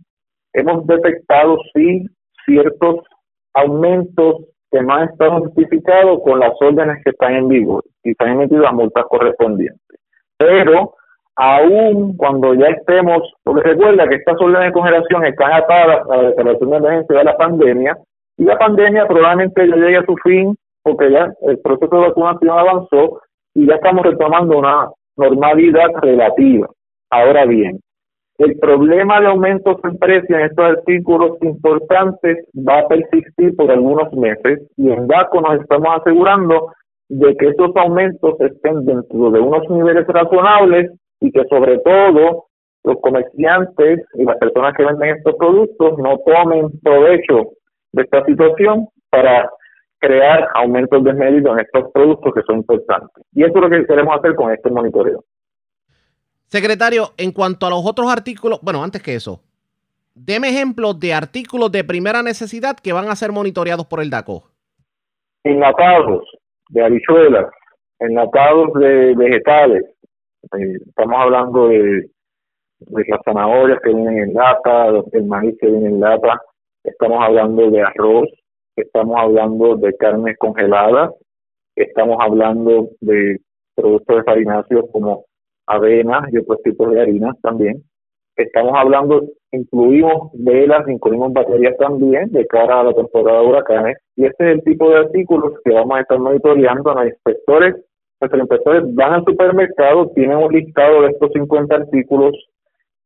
hemos 0.55 0.87
detectado 0.87 1.59
sí 1.75 2.07
ciertos 2.47 3.05
aumentos 3.53 4.37
que 4.71 4.83
no 4.83 4.95
han 4.95 5.11
estado 5.11 5.41
justificados 5.41 6.21
con 6.25 6.41
las 6.41 6.53
órdenes 6.61 7.03
que 7.05 7.11
están 7.11 7.35
en 7.35 7.49
vigor 7.49 7.85
y 8.03 8.13
se 8.15 8.25
han 8.25 8.33
emitido 8.33 8.63
las 8.63 8.73
multas 8.73 9.05
correspondientes. 9.09 10.01
Pero 10.39 10.95
aún 11.37 12.17
cuando 12.17 12.55
ya 12.55 12.67
estemos, 12.69 13.23
porque 13.43 13.69
recuerda 13.71 14.09
que 14.09 14.17
estas 14.17 14.41
órdenes 14.41 14.69
de 14.69 14.73
congelación 14.73 15.27
están 15.27 15.53
atadas 15.53 16.09
a 16.11 16.17
la 16.17 16.29
declaración 16.29 16.71
de 16.71 16.77
emergencia 16.77 17.19
de 17.19 17.25
la 17.25 17.37
pandemia 17.37 17.97
y 18.37 18.45
la 18.45 18.59
pandemia 18.59 19.07
probablemente 19.07 19.69
ya 19.69 19.77
llegue 19.77 19.97
a 19.99 20.07
su 20.07 20.17
fin 20.23 20.55
porque 20.83 21.11
ya 21.11 21.33
el 21.43 21.59
proceso 21.59 21.95
de 21.97 22.09
vacunación 22.09 22.59
avanzó 22.59 23.21
y 23.55 23.67
ya 23.67 23.77
estamos 23.77 24.05
retomando 24.05 24.59
una 24.59 24.89
normalidad 25.17 25.89
relativa. 26.03 26.69
Ahora 27.11 27.47
bien, 27.47 27.81
el 28.39 28.59
problema 28.59 29.21
de 29.21 29.29
aumentos 29.29 29.77
en 29.85 29.97
precio 29.99 30.37
en 30.37 30.47
estos 30.47 30.65
artículos 30.65 31.39
importantes 31.41 32.47
va 32.57 32.81
a 32.81 32.89
persistir 32.89 33.55
por 33.57 33.71
algunos 33.71 34.13
meses 34.13 34.61
y 34.77 34.91
en 34.91 35.07
DACO 35.07 35.41
nos 35.41 35.61
estamos 35.61 35.89
asegurando 36.01 36.73
de 37.09 37.37
que 37.37 37.49
esos 37.49 37.71
aumentos 37.77 38.35
estén 38.41 38.85
dentro 38.85 39.31
de 39.31 39.41
unos 39.41 39.69
niveles 39.71 40.07
razonables 40.09 40.91
y 41.21 41.31
que 41.31 41.45
sobre 41.49 41.79
todo 41.79 42.47
los 42.85 42.97
comerciantes 43.01 44.01
y 44.15 44.25
las 44.25 44.37
personas 44.39 44.75
que 44.77 44.85
venden 44.85 45.17
estos 45.17 45.35
productos 45.37 45.99
no 45.99 46.19
tomen 46.19 46.71
provecho 46.83 47.53
de 47.93 48.03
esta 48.03 48.25
situación 48.25 48.89
para 49.11 49.49
crear 49.99 50.49
aumentos 50.55 51.03
desmedidos 51.03 51.57
en 51.57 51.65
estos 51.65 51.91
productos 51.93 52.35
que 52.35 52.43
son 52.43 52.57
importantes. 52.57 53.25
Y 53.33 53.43
eso 53.43 53.55
es 53.55 53.61
lo 53.61 53.71
que 53.71 53.87
queremos 53.87 54.19
hacer 54.19 54.35
con 54.35 54.53
este 54.53 54.71
monitoreo. 54.71 55.25
Secretario, 56.47 57.13
en 57.17 57.33
cuanto 57.33 57.67
a 57.67 57.71
los 57.71 57.85
otros 57.85 58.13
artículos, 58.13 58.61
bueno, 58.63 58.85
antes 58.85 59.03
que 59.03 59.15
eso, 59.15 59.41
deme 60.15 60.51
ejemplos 60.51 61.01
de 61.01 61.15
artículos 61.15 61.73
de 61.73 61.85
primera 61.85 62.23
necesidad 62.23 62.77
que 62.77 62.93
van 62.93 63.09
a 63.09 63.17
ser 63.17 63.33
monitoreados 63.33 63.87
por 63.87 64.01
el 64.01 64.11
DACO. 64.11 64.45
Enlatados 65.43 66.23
de 66.69 66.85
habichuelas, 66.85 67.47
enlatados 67.99 68.73
de 68.75 69.15
vegetales. 69.17 69.85
Eh, 70.53 70.79
estamos 70.87 71.17
hablando 71.19 71.69
de, 71.69 72.11
las 72.81 73.21
zanahorias 73.25 73.81
que 73.83 73.95
vienen 73.95 74.19
en 74.19 74.35
lata, 74.35 74.89
el 75.13 75.25
maíz 75.25 75.57
que 75.59 75.69
viene 75.69 75.89
en 75.89 76.01
lata. 76.01 76.41
Estamos 76.83 77.19
hablando 77.23 77.71
de 77.71 77.83
arroz, 77.83 78.29
estamos 78.77 79.17
hablando 79.19 79.77
de 79.77 79.97
carnes 79.97 80.37
congeladas, 80.39 81.13
estamos 81.77 82.19
hablando 82.21 82.91
de 83.01 83.41
productos 83.75 84.17
de 84.17 84.25
farináceos 84.25 84.85
como 84.93 85.25
avena 85.67 86.29
y 86.31 86.39
otros 86.39 86.63
tipos 86.63 86.91
de 86.91 87.01
harinas 87.01 87.41
también. 87.41 87.83
Estamos 88.37 88.73
hablando, 88.77 89.23
incluimos 89.53 90.31
velas, 90.35 90.87
incluimos 90.89 91.33
baterías 91.33 91.77
también 91.79 92.31
de 92.33 92.47
cara 92.47 92.81
a 92.81 92.85
la 92.85 92.93
temporada 92.93 93.41
de 93.41 93.47
huracanes. 93.47 93.97
Y 94.17 94.27
este 94.27 94.45
es 94.45 94.57
el 94.57 94.65
tipo 94.65 94.91
de 94.91 94.99
artículos 94.99 95.55
que 95.65 95.73
vamos 95.73 95.97
a 95.97 96.01
estar 96.01 96.19
monitoreando 96.19 96.91
a 96.91 97.05
los 97.05 97.13
inspectores. 97.15 97.77
Nuestros 98.33 98.95
van 98.95 99.13
al 99.13 99.25
supermercado, 99.25 100.11
tienen 100.15 100.39
un 100.39 100.53
listado 100.53 101.03
de 101.03 101.11
estos 101.11 101.31
50 101.33 101.75
artículos 101.75 102.33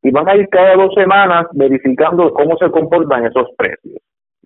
y 0.03 0.11
van 0.11 0.29
a 0.29 0.37
ir 0.37 0.49
cada 0.49 0.77
dos 0.77 0.95
semanas 0.95 1.47
verificando 1.53 2.33
cómo 2.33 2.57
se 2.57 2.71
comportan 2.71 3.27
esos 3.27 3.49
precios. 3.57 4.01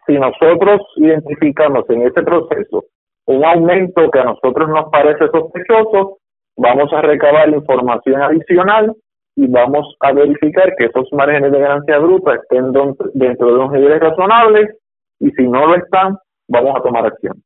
Si 0.06 0.18
nosotros 0.18 0.80
identificamos 0.96 1.88
en 1.90 2.02
ese 2.02 2.22
proceso 2.22 2.84
un 3.26 3.44
aumento 3.44 4.10
que 4.10 4.18
a 4.18 4.24
nosotros 4.24 4.68
nos 4.68 4.90
parece 4.90 5.28
sospechoso, 5.28 6.18
vamos 6.56 6.92
a 6.92 7.02
recabar 7.02 7.48
información 7.50 8.20
adicional 8.22 8.94
y 9.36 9.46
vamos 9.46 9.94
a 10.00 10.12
verificar 10.12 10.74
que 10.76 10.86
esos 10.86 11.08
márgenes 11.12 11.52
de 11.52 11.60
ganancia 11.60 11.98
bruta 11.98 12.34
estén 12.34 12.72
dentro 13.14 13.46
de 13.46 13.54
unos 13.54 13.72
niveles 13.72 14.00
razonables 14.00 14.76
y 15.20 15.30
si 15.30 15.46
no 15.46 15.66
lo 15.66 15.76
están, 15.76 16.16
vamos 16.48 16.76
a 16.76 16.82
tomar 16.82 17.06
acción. 17.06 17.42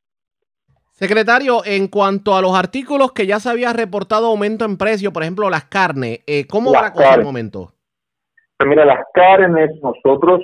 Secretario, 0.96 1.60
en 1.66 1.88
cuanto 1.88 2.34
a 2.34 2.40
los 2.40 2.56
artículos 2.56 3.12
que 3.12 3.26
ya 3.26 3.38
se 3.38 3.50
había 3.50 3.74
reportado 3.74 4.28
aumento 4.28 4.64
en 4.64 4.78
precio, 4.78 5.12
por 5.12 5.22
ejemplo, 5.22 5.50
las 5.50 5.66
carnes, 5.66 6.20
eh, 6.26 6.46
¿cómo 6.46 6.72
va 6.72 6.86
a 6.86 6.92
coger 6.92 7.18
el 7.18 7.24
momento? 7.24 7.68
Pues 8.56 8.70
mira, 8.70 8.86
las 8.86 9.04
carnes, 9.12 9.70
nosotros 9.82 10.40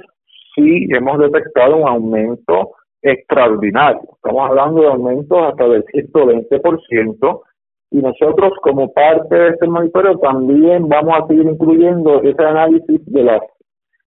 sí 0.54 0.86
hemos 0.90 1.18
detectado 1.20 1.76
un 1.76 1.88
aumento 1.88 2.72
extraordinario. 3.00 4.02
Estamos 4.14 4.50
hablando 4.50 4.82
de 4.82 4.88
aumentos 4.88 5.38
hasta 5.42 5.68
del 5.68 5.84
120%, 5.86 7.42
y 7.90 8.02
nosotros 8.02 8.52
como 8.60 8.92
parte 8.92 9.34
de 9.34 9.48
este 9.50 9.66
monitoreo 9.66 10.18
también 10.18 10.86
vamos 10.86 11.14
a 11.14 11.26
seguir 11.28 11.46
incluyendo 11.46 12.22
ese 12.22 12.42
análisis 12.42 13.00
de 13.06 13.22
las 13.22 13.40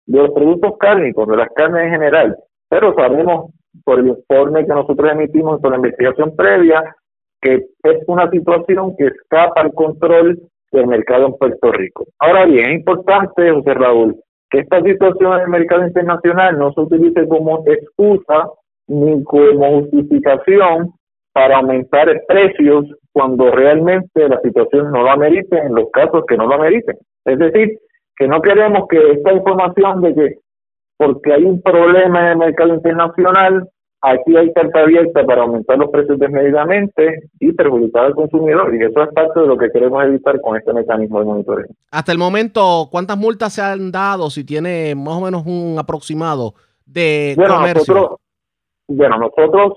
de 0.05 0.19
los 0.19 0.31
productos 0.33 0.77
cárnicos, 0.79 1.27
de 1.29 1.37
las 1.37 1.49
carnes 1.55 1.85
en 1.85 1.91
general, 1.91 2.37
pero 2.69 2.95
sabemos 2.95 3.51
por 3.85 4.01
el 4.01 4.09
informe 4.09 4.67
que 4.67 4.73
nosotros 4.73 5.13
emitimos 5.13 5.61
por 5.61 5.71
la 5.71 5.77
investigación 5.77 6.35
previa 6.37 6.97
que 7.41 7.55
es 7.83 7.99
una 8.09 8.29
situación 8.31 8.97
que 8.97 9.07
escapa 9.07 9.61
al 9.61 9.73
control 9.73 10.41
del 10.73 10.87
mercado 10.87 11.27
en 11.27 11.37
Puerto 11.37 11.71
Rico. 11.73 12.05
Ahora 12.19 12.45
bien, 12.47 12.67
es 12.67 12.79
importante, 12.79 13.51
José 13.53 13.75
Raúl, 13.75 14.17
que 14.51 14.61
esta 14.61 14.83
situación 14.83 15.35
en 15.35 15.41
el 15.43 15.49
mercado 15.49 15.87
internacional 15.87 16.59
no 16.59 16.73
se 16.73 16.81
utilice 16.81 17.29
como 17.29 17.63
excusa 17.67 18.51
ni 18.89 19.23
como 19.25 19.81
justificación 19.81 20.93
para 21.33 21.59
aumentar 21.59 22.09
precios 22.27 22.87
cuando 23.13 23.51
realmente 23.51 24.29
la 24.29 24.41
situación 24.41 24.91
no 24.91 25.03
lo 25.03 25.11
amerite 25.11 25.59
en 25.59 25.75
los 25.75 25.91
casos 25.93 26.25
que 26.27 26.37
no 26.37 26.47
lo 26.47 26.55
ameriten. 26.55 26.97
Es 27.25 27.39
decir, 27.39 27.79
que 28.17 28.29
no 28.29 28.41
queremos 28.41 28.89
que 28.89 28.99
esta 29.13 29.33
información 29.33 30.01
de 30.03 30.15
que 30.15 30.35
porque 30.97 31.33
hay 31.33 31.45
un 31.45 31.61
problema 31.61 32.21
en 32.21 32.27
el 32.29 32.37
mercado 32.39 32.75
internacional, 32.75 33.69
aquí 34.01 34.37
hay 34.37 34.53
carta 34.53 34.81
abierta 34.81 35.25
para 35.25 35.43
aumentar 35.43 35.79
los 35.79 35.91
precios 35.91 36.19
desmedidamente 36.19 37.29
y 37.41 37.53
perjudicar 37.53 38.07
al 38.07 38.15
consumidor. 38.15 38.75
Y 38.75 38.85
eso 38.85 39.03
es 39.03 39.13
parte 39.13 39.41
de 39.41 39.47
lo 39.47 39.57
que 39.57 39.71
queremos 39.71 40.03
evitar 40.05 40.41
con 40.41 40.57
este 40.57 40.73
mecanismo 40.73 41.21
de 41.21 41.27
monitoreo. 41.27 41.67
Hasta 41.91 42.13
el 42.13 42.19
momento, 42.19 42.89
¿cuántas 42.91 43.19
multas 43.19 43.53
se 43.53 43.63
han 43.63 43.91
dado? 43.91 44.31
Si 44.31 44.45
tiene 44.45 44.95
más 44.95 45.17
o 45.17 45.21
menos 45.21 45.45
un 45.47 45.77
aproximado 45.79 46.55
de 46.85 47.35
bueno, 47.37 47.57
comercio. 47.57 47.95
Nosotros, 47.95 48.21
bueno, 48.89 49.19
nosotros 49.19 49.73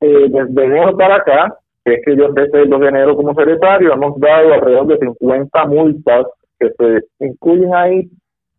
eh, 0.00 0.28
desde 0.28 0.64
enero 0.64 0.96
para 0.96 1.16
acá, 1.16 1.58
que 1.84 1.94
es 1.94 2.00
que 2.04 2.16
yo 2.16 2.26
empecé 2.26 2.62
el 2.62 2.70
2 2.70 2.80
de 2.80 2.88
enero 2.88 3.16
como 3.16 3.34
secretario, 3.34 3.92
hemos 3.92 4.18
dado 4.20 4.54
alrededor 4.54 4.86
de 4.86 4.98
50 4.98 5.66
multas 5.66 6.26
que 6.58 6.70
se 6.78 7.24
incluyen 7.24 7.74
ahí 7.74 8.10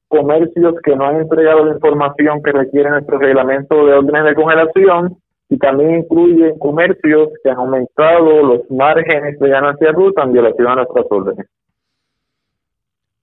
comercios 0.08 0.76
que 0.84 0.96
no 0.96 1.06
han 1.06 1.22
entregado 1.22 1.66
la 1.66 1.74
información 1.74 2.42
que 2.44 2.52
requiere 2.52 2.90
nuestro 2.90 3.18
reglamento 3.18 3.86
de 3.86 3.94
órdenes 3.94 4.24
de 4.24 4.36
congelación 4.36 5.18
y 5.50 5.58
también 5.58 6.00
incluyen 6.00 6.58
comercios 6.60 7.30
que 7.44 7.50
han 7.50 7.58
aumentado 7.58 8.44
los 8.44 8.70
márgenes 8.70 9.40
de 9.40 9.50
ganancia 9.50 9.92
bruta 9.92 10.24
en 10.24 10.34
violación 10.34 10.68
a 10.68 10.76
nuestras 10.76 11.06
órdenes. 11.10 11.48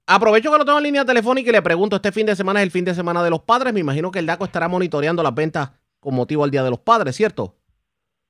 Aprovecho 0.07 0.53
que 0.53 0.59
lo 0.59 0.65
tengo 0.65 0.79
en 0.79 0.85
línea 0.85 1.05
telefónica 1.05 1.49
y 1.49 1.53
le 1.53 1.63
pregunto, 1.63 1.97
este 1.97 2.13
fin 2.13 2.27
de 2.27 2.37
semana 2.37 2.61
es 2.61 2.65
el 2.67 2.71
fin 2.71 2.85
de 2.85 2.93
semana 2.93 3.23
de 3.23 3.31
los 3.31 3.41
padres, 3.41 3.73
me 3.73 3.81
imagino 3.81 4.11
que 4.11 4.19
el 4.19 4.27
DACO 4.27 4.45
estará 4.45 4.69
monitoreando 4.69 5.23
las 5.23 5.35
ventas 5.35 5.73
con 5.99 6.15
motivo 6.15 6.45
al 6.45 6.51
Día 6.51 6.63
de 6.63 6.71
los 6.71 6.79
Padres, 6.81 7.17
¿cierto? 7.17 7.55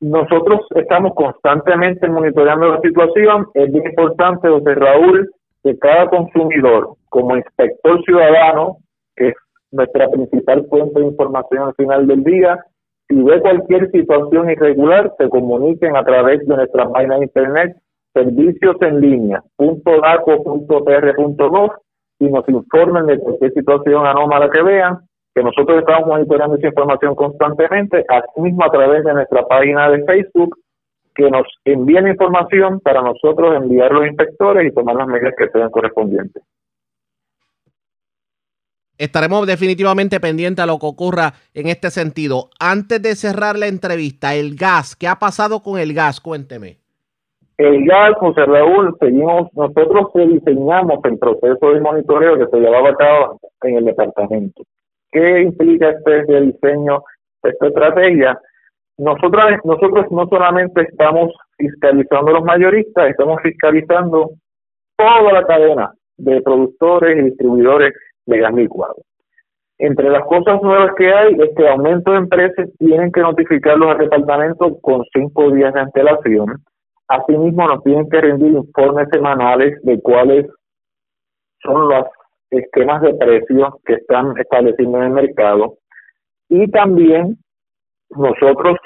Nosotros 0.00 0.60
estamos 0.76 1.12
constantemente 1.16 2.08
monitoreando 2.08 2.68
la 2.68 2.80
situación. 2.80 3.48
Es 3.54 3.72
bien 3.72 3.86
importante, 3.86 4.48
José 4.48 4.74
Raúl, 4.76 5.28
que 5.64 5.78
cada 5.78 6.08
consumidor, 6.08 6.90
como 7.08 7.36
inspector 7.36 8.04
ciudadano, 8.04 8.76
que 9.16 9.28
es 9.28 9.34
nuestra 9.72 10.08
principal 10.10 10.66
fuente 10.68 11.00
de 11.00 11.06
información 11.06 11.64
al 11.64 11.74
final 11.74 12.06
del 12.06 12.22
día, 12.22 12.64
si 13.08 13.20
ve 13.20 13.40
cualquier 13.40 13.90
situación 13.90 14.50
irregular, 14.50 15.12
se 15.18 15.28
comuniquen 15.28 15.96
a 15.96 16.04
través 16.04 16.46
de 16.46 16.54
nuestra 16.54 16.88
página 16.90 17.16
de 17.16 17.24
internet 17.24 17.76
servicios 18.12 18.76
en 18.80 19.00
línea 19.00 19.42
y 22.20 22.26
nos 22.30 22.48
informen 22.48 23.06
de 23.06 23.18
cualquier 23.18 23.52
situación 23.52 24.06
anómala 24.06 24.48
que 24.50 24.62
vean 24.62 24.98
que 25.34 25.42
nosotros 25.42 25.78
estamos 25.80 26.06
monitoreando 26.06 26.56
esa 26.56 26.68
información 26.68 27.14
constantemente, 27.16 28.04
asimismo 28.08 28.64
a 28.64 28.70
través 28.70 29.02
de 29.04 29.14
nuestra 29.14 29.44
página 29.46 29.90
de 29.90 30.04
Facebook, 30.04 30.56
que 31.14 31.30
nos 31.30 31.46
envíen 31.64 32.08
información 32.08 32.80
para 32.80 33.02
nosotros 33.02 33.56
enviar 33.56 33.92
los 33.92 34.06
inspectores 34.06 34.70
y 34.70 34.74
tomar 34.74 34.96
las 34.96 35.06
medidas 35.06 35.34
que 35.36 35.48
sean 35.48 35.70
correspondientes. 35.70 36.42
Estaremos 38.96 39.46
definitivamente 39.46 40.20
pendientes 40.20 40.62
a 40.62 40.66
lo 40.66 40.78
que 40.78 40.86
ocurra 40.86 41.32
en 41.52 41.66
este 41.66 41.90
sentido. 41.90 42.50
Antes 42.60 43.02
de 43.02 43.16
cerrar 43.16 43.58
la 43.58 43.66
entrevista, 43.66 44.34
el 44.34 44.54
gas, 44.54 44.94
¿qué 44.94 45.08
ha 45.08 45.16
pasado 45.16 45.62
con 45.62 45.80
el 45.80 45.92
gas? 45.94 46.20
Cuénteme. 46.20 46.78
El 47.58 47.84
gas, 47.86 48.14
José 48.18 48.44
Raúl, 48.46 48.96
seguimos, 49.00 49.48
nosotros 49.54 50.08
diseñamos 50.14 50.98
el 51.04 51.18
proceso 51.18 51.70
de 51.72 51.80
monitoreo 51.80 52.38
que 52.38 52.46
se 52.46 52.60
llevaba 52.60 52.90
a 52.90 52.94
cabo 52.94 53.40
en 53.62 53.76
el 53.78 53.84
departamento. 53.84 54.62
¿Qué 55.10 55.42
implica 55.42 55.90
este 55.90 56.40
diseño, 56.40 57.02
esta 57.42 57.66
estrategia? 57.66 58.38
Nosotros, 58.96 59.44
nosotros 59.64 60.06
no 60.10 60.26
solamente 60.28 60.82
estamos 60.82 61.32
fiscalizando 61.56 62.32
los 62.32 62.44
mayoristas, 62.44 63.10
estamos 63.10 63.42
fiscalizando 63.42 64.30
toda 64.96 65.32
la 65.32 65.44
cadena 65.44 65.92
de 66.16 66.40
productores 66.42 67.18
y 67.18 67.22
distribuidores 67.22 67.92
de 68.26 68.38
gas 68.38 68.54
licuado. 68.54 68.96
Entre 69.78 70.08
las 70.08 70.24
cosas 70.26 70.62
nuevas 70.62 70.94
que 70.96 71.12
hay 71.12 71.34
es 71.34 71.50
que 71.56 71.68
aumento 71.68 72.12
de 72.12 72.18
empresas 72.18 72.68
tienen 72.78 73.10
que 73.10 73.20
notificarlos 73.20 73.90
al 73.90 73.98
departamento 73.98 74.78
con 74.80 75.02
cinco 75.12 75.50
días 75.50 75.74
de 75.74 75.80
antelación. 75.80 76.62
Asimismo, 77.08 77.66
nos 77.66 77.82
tienen 77.82 78.08
que 78.08 78.20
rendir 78.20 78.52
informes 78.52 79.08
semanales 79.12 79.82
de 79.82 80.00
cuáles 80.00 80.46
son 81.62 81.88
las 81.88 82.06
esquemas 82.50 83.02
de 83.02 83.14
precios 83.14 83.74
que 83.84 83.94
están 83.94 84.38
estableciendo 84.38 84.98
en 84.98 85.04
el 85.04 85.10
mercado 85.10 85.78
y 86.48 86.70
también 86.70 87.38
nosotros 88.10 88.76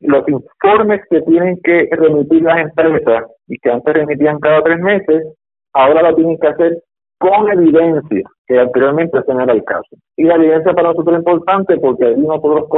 los 0.00 0.28
informes 0.28 1.00
que 1.10 1.20
tienen 1.22 1.58
que 1.62 1.88
remitir 1.90 2.42
las 2.42 2.60
empresas 2.60 3.24
y 3.48 3.58
que 3.58 3.70
antes 3.70 3.94
remitían 3.94 4.38
cada 4.38 4.62
tres 4.62 4.78
meses, 4.78 5.34
ahora 5.72 6.08
lo 6.08 6.14
tienen 6.14 6.38
que 6.38 6.46
hacer 6.46 6.82
con 7.18 7.50
evidencia, 7.50 8.22
que 8.46 8.58
anteriormente 8.58 9.18
ese 9.18 9.34
no 9.34 9.42
era 9.42 9.52
el 9.52 9.64
caso. 9.64 9.96
Y 10.16 10.24
la 10.24 10.36
evidencia 10.36 10.72
para 10.72 10.90
nosotros 10.90 11.14
es 11.14 11.18
importante 11.18 11.76
porque 11.78 12.06
ahí 12.06 12.16
nosotros 12.16 12.68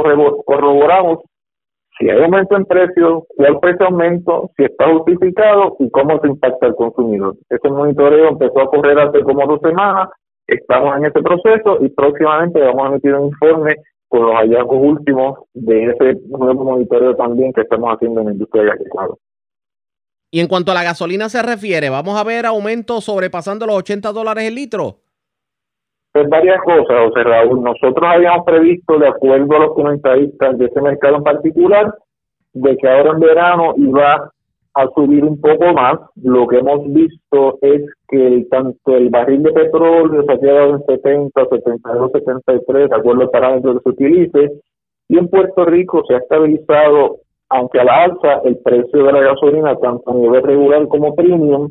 corroboramos 0.45 1.19
si 1.99 2.09
hay 2.09 2.23
aumento 2.23 2.55
en 2.55 2.65
precios, 2.65 3.23
cuál 3.35 3.59
ese 3.61 3.83
aumento, 3.83 4.49
si 4.57 4.63
está 4.63 4.89
justificado 4.91 5.75
y 5.77 5.91
cómo 5.91 6.19
se 6.21 6.27
impacta 6.29 6.67
al 6.67 6.75
consumidor. 6.75 7.35
Ese 7.49 7.69
monitoreo 7.69 8.29
empezó 8.29 8.61
a 8.61 8.71
correr 8.71 8.97
hace 8.97 9.21
como 9.21 9.45
dos 9.45 9.59
semanas 9.61 10.09
Estamos 10.51 10.97
en 10.97 11.05
este 11.05 11.21
proceso 11.21 11.77
y 11.79 11.87
próximamente 11.89 12.59
vamos 12.59 12.83
a 12.83 12.87
emitir 12.89 13.13
un 13.15 13.27
informe 13.27 13.75
con 14.11 14.23
los 14.23 14.35
hallazgos 14.35 14.77
últimos 14.77 15.39
de 15.53 15.85
ese 15.85 16.19
nuevo 16.27 16.65
monitoreo 16.65 17.15
también 17.15 17.53
que 17.53 17.61
estamos 17.61 17.93
haciendo 17.93 18.19
en 18.19 18.25
la 18.25 18.33
industria 18.33 18.63
de 18.63 18.71
Y 20.31 20.41
en 20.41 20.47
cuanto 20.49 20.73
a 20.73 20.75
la 20.75 20.83
gasolina 20.83 21.29
se 21.29 21.41
refiere, 21.41 21.89
¿vamos 21.89 22.19
a 22.19 22.25
ver 22.25 22.45
aumentos 22.45 23.05
sobrepasando 23.05 23.65
los 23.65 23.77
80 23.77 24.11
dólares 24.11 24.43
el 24.43 24.55
litro? 24.55 24.97
Pues 26.11 26.27
varias 26.27 26.61
cosas, 26.61 27.07
José 27.07 27.23
Raúl. 27.23 27.63
Nosotros 27.63 28.03
habíamos 28.03 28.45
previsto, 28.45 28.99
de 28.99 29.07
acuerdo 29.07 29.55
a 29.55 29.59
los 29.59 29.75
comentaristas 29.75 30.57
de 30.57 30.65
ese 30.65 30.81
mercado 30.81 31.15
en 31.15 31.23
particular, 31.23 31.95
de 32.51 32.75
que 32.75 32.89
ahora 32.89 33.11
en 33.11 33.19
verano 33.21 33.73
iba 33.77 34.29
a 34.73 34.87
subir 34.95 35.23
un 35.23 35.39
poco 35.39 35.73
más. 35.73 35.99
Lo 36.15 36.47
que 36.47 36.57
hemos 36.57 36.91
visto 36.91 37.57
es 37.61 37.83
que 38.07 38.27
el, 38.27 38.49
tanto 38.49 38.95
el 38.95 39.09
barril 39.09 39.43
de 39.43 39.51
petróleo 39.51 40.23
se 40.23 40.31
ha 40.31 40.39
quedado 40.39 40.75
en 40.75 40.85
70, 40.85 41.45
72, 41.49 42.11
73, 42.11 42.89
de 42.89 42.95
acuerdo 42.95 43.21
al 43.21 43.29
parámetro 43.29 43.73
que 43.73 43.79
se 43.83 43.89
utilice, 43.89 44.51
y 45.11 45.17
en 45.17 45.27
Puerto 45.27 45.65
Rico 45.65 46.03
se 46.07 46.15
ha 46.15 46.19
estabilizado, 46.19 47.17
aunque 47.49 47.81
a 47.81 47.83
la 47.83 48.03
alza, 48.03 48.41
el 48.45 48.57
precio 48.59 49.03
de 49.03 49.11
la 49.11 49.19
gasolina, 49.19 49.75
tanto 49.75 50.09
a 50.09 50.13
nivel 50.13 50.41
regular 50.41 50.87
como 50.87 51.13
premium. 51.15 51.69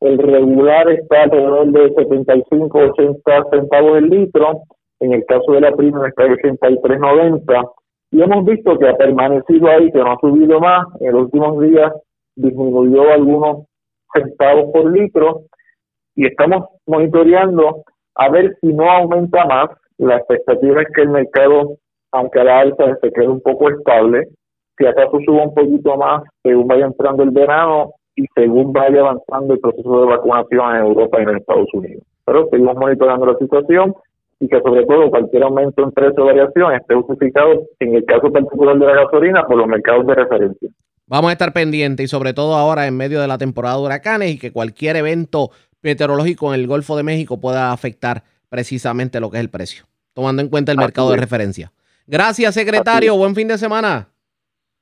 El 0.00 0.18
regular 0.18 0.90
está 0.90 1.22
alrededor 1.22 1.68
de 1.68 1.94
75, 1.94 2.78
80 2.78 3.44
centavos 3.50 3.96
el 3.96 4.10
litro. 4.10 4.60
En 5.00 5.14
el 5.14 5.24
caso 5.24 5.52
de 5.52 5.62
la 5.62 5.72
premium 5.72 6.04
está 6.04 6.26
en 6.26 6.32
83.90. 6.34 7.70
Y 8.10 8.20
hemos 8.20 8.44
visto 8.44 8.78
que 8.78 8.88
ha 8.88 8.96
permanecido 8.96 9.68
ahí, 9.68 9.90
que 9.90 9.98
no 9.98 10.12
ha 10.12 10.18
subido 10.20 10.60
más. 10.60 10.86
En 11.00 11.12
los 11.12 11.22
últimos 11.22 11.60
días 11.62 11.92
disminuyó 12.36 13.12
algunos 13.12 13.66
centavos 14.12 14.70
por 14.72 14.90
litro 14.90 15.42
y 16.14 16.26
estamos 16.26 16.66
monitoreando 16.86 17.84
a 18.14 18.28
ver 18.28 18.56
si 18.60 18.72
no 18.72 18.90
aumenta 18.90 19.44
más. 19.46 19.70
La 19.98 20.16
expectativa 20.16 20.82
es 20.82 20.88
que 20.94 21.02
el 21.02 21.10
mercado, 21.10 21.76
aunque 22.12 22.40
a 22.40 22.44
la 22.44 22.60
alta 22.60 22.98
se 23.00 23.12
quede 23.12 23.28
un 23.28 23.40
poco 23.40 23.70
estable, 23.70 24.28
si 24.76 24.86
acaso 24.86 25.18
suba 25.24 25.44
un 25.44 25.54
poquito 25.54 25.96
más 25.96 26.22
según 26.42 26.66
vaya 26.66 26.86
entrando 26.86 27.22
el 27.22 27.30
verano 27.30 27.92
y 28.16 28.26
según 28.34 28.72
vaya 28.72 29.00
avanzando 29.00 29.54
el 29.54 29.60
proceso 29.60 30.00
de 30.00 30.06
vacunación 30.06 30.76
en 30.76 30.82
Europa 30.82 31.18
y 31.20 31.22
en 31.22 31.36
Estados 31.36 31.68
Unidos. 31.72 32.02
Pero 32.24 32.48
seguimos 32.50 32.76
monitoreando 32.76 33.26
la 33.26 33.38
situación 33.38 33.94
y 34.40 34.48
que 34.48 34.60
sobre 34.60 34.84
todo 34.86 35.10
cualquier 35.10 35.44
aumento 35.44 35.82
en 35.82 35.92
precio 35.92 36.22
o 36.22 36.26
variación 36.26 36.74
esté 36.74 36.94
justificado 36.94 37.62
en 37.78 37.94
el 37.94 38.04
caso 38.04 38.30
particular 38.32 38.76
de 38.78 38.86
la 38.86 39.04
gasolina 39.04 39.44
por 39.44 39.56
los 39.56 39.68
mercados 39.68 40.06
de 40.06 40.14
referencia. 40.14 40.70
Vamos 41.06 41.30
a 41.30 41.32
estar 41.32 41.52
pendientes 41.52 42.04
y 42.04 42.08
sobre 42.08 42.32
todo 42.32 42.54
ahora 42.54 42.86
en 42.86 42.96
medio 42.96 43.20
de 43.20 43.28
la 43.28 43.38
temporada 43.38 43.76
de 43.76 43.82
huracanes 43.82 44.30
y 44.30 44.38
que 44.38 44.52
cualquier 44.52 44.96
evento 44.96 45.50
meteorológico 45.82 46.54
en 46.54 46.60
el 46.60 46.66
Golfo 46.66 46.96
de 46.96 47.02
México 47.02 47.40
pueda 47.40 47.72
afectar 47.72 48.24
precisamente 48.48 49.20
lo 49.20 49.30
que 49.30 49.38
es 49.38 49.40
el 49.40 49.50
precio, 49.50 49.86
tomando 50.14 50.42
en 50.42 50.48
cuenta 50.48 50.72
el 50.72 50.78
mercado 50.78 51.10
de 51.10 51.16
referencia. 51.16 51.72
Gracias, 52.06 52.54
secretario. 52.54 53.16
Buen 53.16 53.34
fin 53.34 53.48
de 53.48 53.58
semana. 53.58 54.11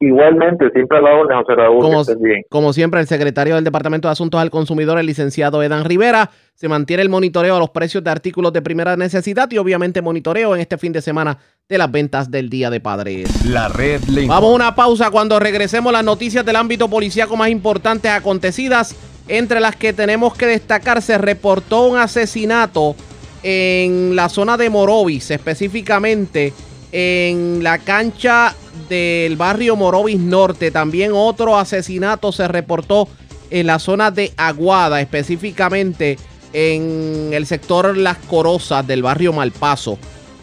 Igualmente, 0.02 0.70
siempre 0.70 0.96
a 0.96 1.02
la 1.02 1.10
orden, 1.10 1.36
José 1.36 1.54
Raúl. 1.54 1.82
Como, 1.82 1.96
que 1.96 2.12
estés 2.12 2.22
bien. 2.22 2.42
como 2.48 2.72
siempre, 2.72 3.00
el 3.00 3.06
secretario 3.06 3.54
del 3.56 3.64
Departamento 3.64 4.08
de 4.08 4.12
Asuntos 4.12 4.40
al 4.40 4.50
Consumidor, 4.50 4.98
el 4.98 5.04
licenciado 5.04 5.62
Edan 5.62 5.84
Rivera, 5.84 6.30
se 6.54 6.68
mantiene 6.68 7.02
el 7.02 7.10
monitoreo 7.10 7.56
a 7.56 7.58
los 7.58 7.68
precios 7.68 8.02
de 8.02 8.10
artículos 8.10 8.54
de 8.54 8.62
primera 8.62 8.96
necesidad 8.96 9.50
y 9.50 9.58
obviamente 9.58 10.00
monitoreo 10.00 10.54
en 10.54 10.62
este 10.62 10.78
fin 10.78 10.92
de 10.92 11.02
semana 11.02 11.36
de 11.68 11.76
las 11.76 11.92
ventas 11.92 12.30
del 12.30 12.48
Día 12.48 12.70
de 12.70 12.80
Padres. 12.80 13.44
La 13.44 13.68
red 13.68 14.00
le 14.04 14.26
Vamos 14.26 14.50
a 14.50 14.54
una 14.54 14.74
pausa 14.74 15.10
cuando 15.10 15.38
regresemos 15.38 15.92
las 15.92 16.02
noticias 16.02 16.46
del 16.46 16.56
ámbito 16.56 16.88
policíaco 16.88 17.36
más 17.36 17.50
importantes 17.50 18.10
acontecidas. 18.10 18.96
Entre 19.28 19.60
las 19.60 19.76
que 19.76 19.92
tenemos 19.92 20.34
que 20.34 20.46
destacar, 20.46 21.02
se 21.02 21.18
reportó 21.18 21.86
un 21.86 21.98
asesinato 21.98 22.96
en 23.42 24.16
la 24.16 24.30
zona 24.30 24.56
de 24.56 24.70
Morovis, 24.70 25.30
específicamente 25.30 26.54
en 26.90 27.62
la 27.62 27.78
cancha 27.78 28.54
del 28.90 29.36
barrio 29.36 29.76
Morovis 29.76 30.18
Norte. 30.18 30.70
También 30.70 31.12
otro 31.14 31.56
asesinato 31.56 32.32
se 32.32 32.46
reportó 32.46 33.08
en 33.48 33.66
la 33.66 33.78
zona 33.78 34.10
de 34.10 34.34
Aguada, 34.36 35.00
específicamente 35.00 36.18
en 36.52 37.30
el 37.32 37.46
sector 37.46 37.96
Las 37.96 38.18
Corozas 38.18 38.86
del 38.86 39.02
barrio 39.02 39.32
Malpaso. 39.32 39.98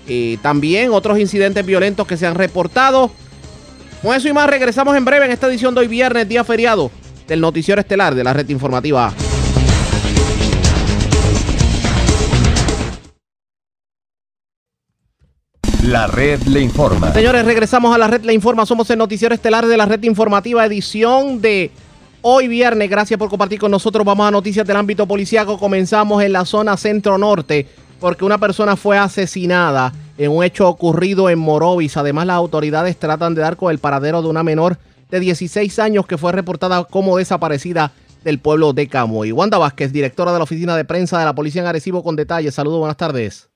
Eh, 0.08 0.38
también 0.41 0.91
otros 0.91 1.20
incidentes 1.20 1.66
violentos 1.66 2.08
que 2.08 2.18
se 2.18 2.26
han 2.26 2.36
reportado. 2.36 3.12
Con 4.02 4.16
eso 4.16 4.30
y 4.30 4.34
más 4.34 4.50
regresamos 4.50 4.95
en 4.95 5.06
breve 5.06 5.26
en 5.26 5.32
esta 5.32 5.48
edición 5.48 5.76
de 5.76 5.82
hoy 5.82 5.88
viernes, 5.88 6.30
día 6.30 6.43
feriado 6.43 6.89
del 7.28 7.41
noticiero 7.41 7.82
estelar 7.82 8.16
de 8.16 8.24
la 8.24 8.32
red 8.32 8.48
informativa. 8.50 9.14
La 15.88 16.06
red 16.06 16.42
le 16.42 16.60
informa. 16.60 17.14
Señores, 17.14 17.46
regresamos 17.46 17.96
a 17.96 17.98
la 17.98 18.08
red 18.08 18.22
Le 18.26 18.34
Informa. 18.34 18.66
Somos 18.66 18.90
el 18.90 18.98
noticiero 18.98 19.34
estelar 19.34 19.66
de 19.66 19.78
la 19.78 19.86
red 19.86 20.04
informativa, 20.04 20.66
edición 20.66 21.40
de 21.40 21.72
hoy 22.22 22.50
viernes. 22.50 22.90
Gracias 22.90 23.18
por 23.18 23.30
compartir 23.30 23.58
con 23.58 23.72
nosotros. 23.72 24.06
Vamos 24.06 24.28
a 24.28 24.32
noticias 24.32 24.68
del 24.68 24.76
ámbito 24.76 25.08
policiaco. 25.08 25.58
Comenzamos 25.58 26.22
en 26.22 26.34
la 26.34 26.44
zona 26.44 26.76
centro-norte 26.76 27.68
porque 28.02 28.26
una 28.26 28.38
persona 28.38 28.76
fue 28.76 28.98
asesinada 28.98 29.94
en 30.18 30.32
un 30.32 30.44
hecho 30.44 30.68
ocurrido 30.68 31.30
en 31.30 31.40
Morovis. 31.40 31.96
Además, 31.96 32.28
las 32.28 32.36
autoridades 32.36 32.98
tratan 32.98 33.34
de 33.34 33.40
dar 33.40 33.56
con 33.56 33.72
el 33.72 33.80
paradero 33.80 34.22
de 34.22 34.28
una 34.28 34.44
menor 34.44 34.78
de 35.10 35.22
16 35.22 35.80
años 35.80 36.06
que 36.06 36.18
fue 36.18 36.34
reportada 36.34 36.84
como 36.84 37.16
desaparecida 37.16 37.94
del 38.26 38.40
pueblo 38.40 38.74
de 38.74 38.90
Camuy. 38.90 39.32
Wanda 39.32 39.58
Vázquez, 39.58 39.94
directora 39.94 40.34
de 40.34 40.40
la 40.40 40.44
oficina 40.44 40.76
de 40.76 40.84
prensa 40.84 41.18
de 41.18 41.24
la 41.24 41.34
policía 41.34 41.62
en 41.62 41.68
Arecibo, 41.70 42.04
con 42.04 42.18
detalles. 42.18 42.56
Saludos, 42.56 42.80
buenas 42.80 42.98
tardes. 42.98 43.48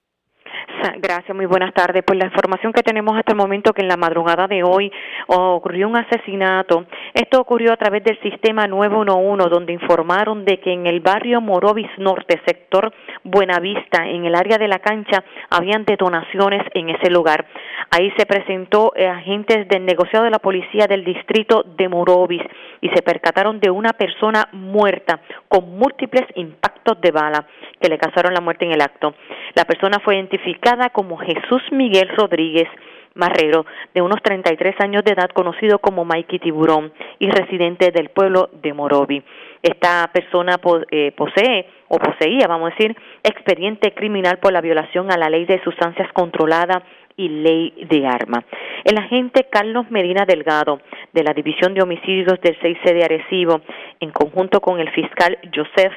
Gracias, 1.02 1.36
muy 1.36 1.46
buenas 1.46 1.74
tardes. 1.74 2.04
Pues 2.06 2.18
la 2.18 2.26
información 2.26 2.74
que 2.74 2.84
tenemos 2.84 3.18
hasta 3.18 3.34
el 3.34 3.38
momento 3.38 3.74
que 3.74 3.82
en 3.82 3.88
la 3.88 3.98
madrugada 3.98 4.48
de 4.48 4.64
hoy 4.64 4.92
ocurrió 5.28 5.88
un 5.88 5.98
asesinato. 5.98 6.86
Esto 7.14 7.40
ocurrió 7.40 7.74
a 7.74 7.78
través 7.78 8.04
del 8.04 8.20
sistema 8.22 8.68
911, 8.68 9.50
donde 9.50 9.74
informaron 9.74 10.46
de 10.46 10.60
que 10.60 10.74
en 10.74 10.88
el 10.88 11.00
barrio 11.02 11.42
Morovis 11.42 11.90
Norte, 11.98 12.42
sector 12.46 12.92
Buenavista, 13.24 14.08
en 14.08 14.26
el 14.26 14.36
área 14.36 14.58
de 14.58 14.68
la 14.68 14.80
cancha, 14.80 15.24
habían 15.50 15.86
detonaciones 15.86 16.64
en 16.74 16.90
ese 16.90 17.10
lugar. 17.12 17.46
Ahí 17.92 18.12
se 18.18 18.26
presentó 18.26 18.94
eh, 18.96 19.08
agentes 19.08 19.68
del 19.68 19.86
negociado 19.86 20.26
de 20.26 20.32
la 20.32 20.40
policía 20.40 20.88
del 20.88 21.04
distrito 21.04 21.64
de 21.78 21.90
Morovis 21.90 22.42
y 22.80 22.90
se 22.90 23.02
percataron 23.02 23.60
de 23.60 23.70
una 23.70 23.92
persona 23.94 24.48
muerta 24.54 25.20
con 25.48 25.78
múltiples 25.78 26.26
impactos 26.36 27.00
de 27.02 27.12
bala 27.12 27.46
que 27.80 27.90
le 27.90 27.98
causaron 27.98 28.34
la 28.34 28.42
muerte 28.42 28.66
en 28.66 28.72
el 28.72 28.82
acto. 28.82 29.14
La 29.54 29.66
persona 29.66 30.00
fue 30.00 30.16
identificada 30.16 30.71
como 30.94 31.18
Jesús 31.18 31.62
Miguel 31.72 32.10
Rodríguez 32.16 32.68
Marrero, 33.14 33.66
de 33.94 34.02
unos 34.02 34.22
33 34.24 34.76
años 34.80 35.04
de 35.04 35.12
edad, 35.12 35.30
conocido 35.32 35.80
como 35.80 36.06
Mikey 36.06 36.40
Tiburón 36.40 36.94
y 37.20 37.30
residente 37.30 37.92
del 37.92 38.10
pueblo 38.10 38.50
de 38.62 38.74
Morovi. 38.74 39.22
Esta 39.62 40.10
persona 40.14 40.58
eh, 40.92 41.12
posee 41.12 41.68
o 41.90 41.98
poseía, 41.98 42.48
vamos 42.48 42.72
a 42.72 42.76
decir, 42.76 42.96
expediente 43.22 43.94
criminal 43.94 44.40
por 44.40 44.54
la 44.54 44.62
violación 44.62 45.12
a 45.12 45.18
la 45.18 45.30
ley 45.30 45.46
de 45.46 45.62
sustancias 45.62 46.08
controladas 46.14 46.84
y 47.18 47.28
ley 47.28 47.86
de 47.90 48.08
arma. 48.08 48.46
El 48.86 48.98
agente 48.98 49.48
Carlos 49.52 49.92
Medina 49.92 50.24
Delgado, 50.26 50.80
de 51.12 51.24
la 51.24 51.34
División 51.34 51.74
de 51.74 51.84
Homicidios 51.84 52.40
del 52.40 52.58
6C 52.60 52.94
de 52.94 53.04
Arecibo, 53.04 53.62
en 54.00 54.12
conjunto 54.12 54.62
con 54.62 54.80
el 54.80 54.90
fiscal 54.92 55.38
Joseph 55.54 55.94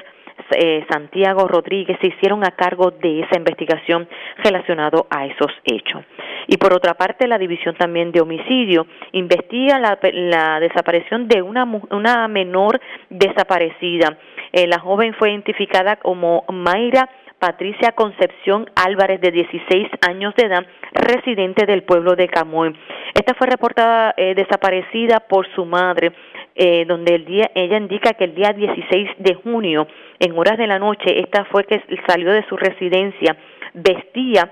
eh, 0.51 0.85
Santiago 0.89 1.47
Rodríguez 1.47 1.97
se 2.01 2.07
hicieron 2.07 2.43
a 2.43 2.51
cargo 2.51 2.91
de 2.91 3.21
esa 3.21 3.37
investigación 3.37 4.07
relacionado 4.43 5.07
a 5.09 5.25
esos 5.25 5.51
hechos. 5.63 6.03
Y 6.47 6.57
por 6.57 6.73
otra 6.73 6.93
parte, 6.93 7.27
la 7.27 7.37
División 7.37 7.75
también 7.75 8.11
de 8.11 8.21
Homicidio 8.21 8.85
investiga 9.13 9.79
la, 9.79 9.97
la 10.13 10.59
desaparición 10.59 11.27
de 11.27 11.41
una, 11.41 11.63
una 11.89 12.27
menor 12.27 12.79
desaparecida. 13.09 14.17
Eh, 14.51 14.67
la 14.67 14.79
joven 14.79 15.13
fue 15.15 15.31
identificada 15.31 15.95
como 15.95 16.45
Mayra 16.49 17.09
Patricia 17.39 17.91
Concepción 17.91 18.69
Álvarez, 18.75 19.19
de 19.21 19.31
16 19.31 19.87
años 20.07 20.33
de 20.35 20.47
edad, 20.47 20.65
residente 20.93 21.65
del 21.65 21.83
pueblo 21.83 22.15
de 22.15 22.27
Camoy. 22.27 22.75
Esta 23.13 23.33
fue 23.33 23.47
reportada 23.47 24.13
eh, 24.17 24.33
desaparecida 24.35 25.19
por 25.19 25.47
su 25.53 25.65
madre, 25.65 26.11
eh, 26.55 26.85
donde 26.85 27.15
el 27.15 27.25
día, 27.25 27.51
ella 27.53 27.77
indica 27.77 28.13
que 28.13 28.23
el 28.25 28.35
día 28.35 28.53
16 28.53 29.09
de 29.19 29.35
junio, 29.35 29.87
en 30.19 30.37
horas 30.37 30.57
de 30.57 30.67
la 30.67 30.79
noche, 30.79 31.19
esta 31.19 31.45
fue 31.45 31.65
que 31.65 31.81
salió 32.07 32.31
de 32.31 32.47
su 32.47 32.55
residencia, 32.57 33.35
vestía 33.73 34.51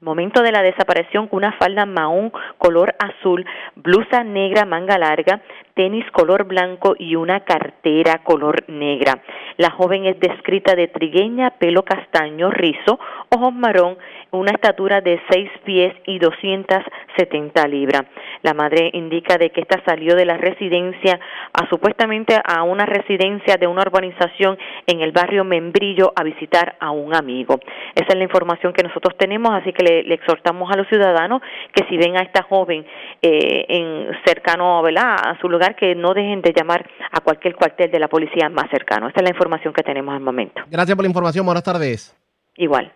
momento 0.00 0.42
de 0.42 0.52
la 0.52 0.62
desaparición 0.62 1.28
una 1.32 1.52
falda 1.52 1.86
maón 1.86 2.32
color 2.58 2.94
azul, 2.98 3.44
blusa 3.74 4.22
negra 4.24 4.64
manga 4.64 4.98
larga, 4.98 5.40
tenis 5.78 6.04
color 6.10 6.42
blanco 6.42 6.96
y 6.98 7.14
una 7.14 7.44
cartera 7.44 8.24
color 8.24 8.64
negra. 8.66 9.22
La 9.58 9.70
joven 9.70 10.06
es 10.06 10.18
descrita 10.18 10.74
de 10.74 10.88
trigueña, 10.88 11.50
pelo 11.50 11.84
castaño, 11.84 12.50
rizo, 12.50 12.98
ojos 13.28 13.54
marrón, 13.54 13.96
una 14.32 14.50
estatura 14.50 15.00
de 15.00 15.20
6 15.30 15.50
pies 15.64 15.94
y 16.04 16.18
270 16.18 17.68
libras. 17.68 18.02
La 18.42 18.54
madre 18.54 18.90
indica 18.92 19.38
de 19.38 19.50
que 19.50 19.60
esta 19.60 19.80
salió 19.84 20.16
de 20.16 20.24
la 20.24 20.36
residencia 20.36 21.18
a 21.52 21.68
supuestamente 21.68 22.36
a 22.44 22.64
una 22.64 22.84
residencia 22.84 23.56
de 23.56 23.66
una 23.66 23.82
urbanización 23.82 24.58
en 24.86 25.00
el 25.00 25.12
barrio 25.12 25.44
Membrillo 25.44 26.12
a 26.14 26.24
visitar 26.24 26.76
a 26.80 26.90
un 26.90 27.14
amigo. 27.14 27.60
Esa 27.94 28.08
es 28.08 28.16
la 28.16 28.24
información 28.24 28.72
que 28.72 28.82
nosotros 28.82 29.16
tenemos, 29.16 29.52
así 29.52 29.72
que 29.72 29.84
le, 29.84 30.14
exhortamos 30.14 30.70
a 30.72 30.76
los 30.76 30.88
ciudadanos 30.88 31.40
que 31.72 31.84
si 31.88 31.96
ven 31.96 32.16
a 32.16 32.22
esta 32.22 32.42
joven 32.42 32.84
eh, 33.22 33.64
en 33.68 34.08
cercano 34.24 34.82
¿verdad? 34.82 35.16
a 35.24 35.38
su 35.40 35.48
lugar 35.48 35.67
recordar 35.68 35.76
que 35.76 35.94
no 35.94 36.14
dejen 36.14 36.42
de 36.42 36.52
llamar 36.56 36.88
a 37.12 37.20
cualquier 37.20 37.54
cuartel 37.54 37.90
de 37.90 37.98
la 37.98 38.08
policía 38.08 38.48
más 38.48 38.70
cercano. 38.70 39.08
Esta 39.08 39.20
es 39.20 39.24
la 39.24 39.30
información 39.30 39.72
que 39.72 39.82
tenemos 39.82 40.14
al 40.14 40.20
momento. 40.20 40.62
Gracias 40.70 40.94
por 40.94 41.04
la 41.04 41.08
información. 41.08 41.44
Buenas 41.44 41.64
tardes. 41.64 42.16
Igual. 42.56 42.92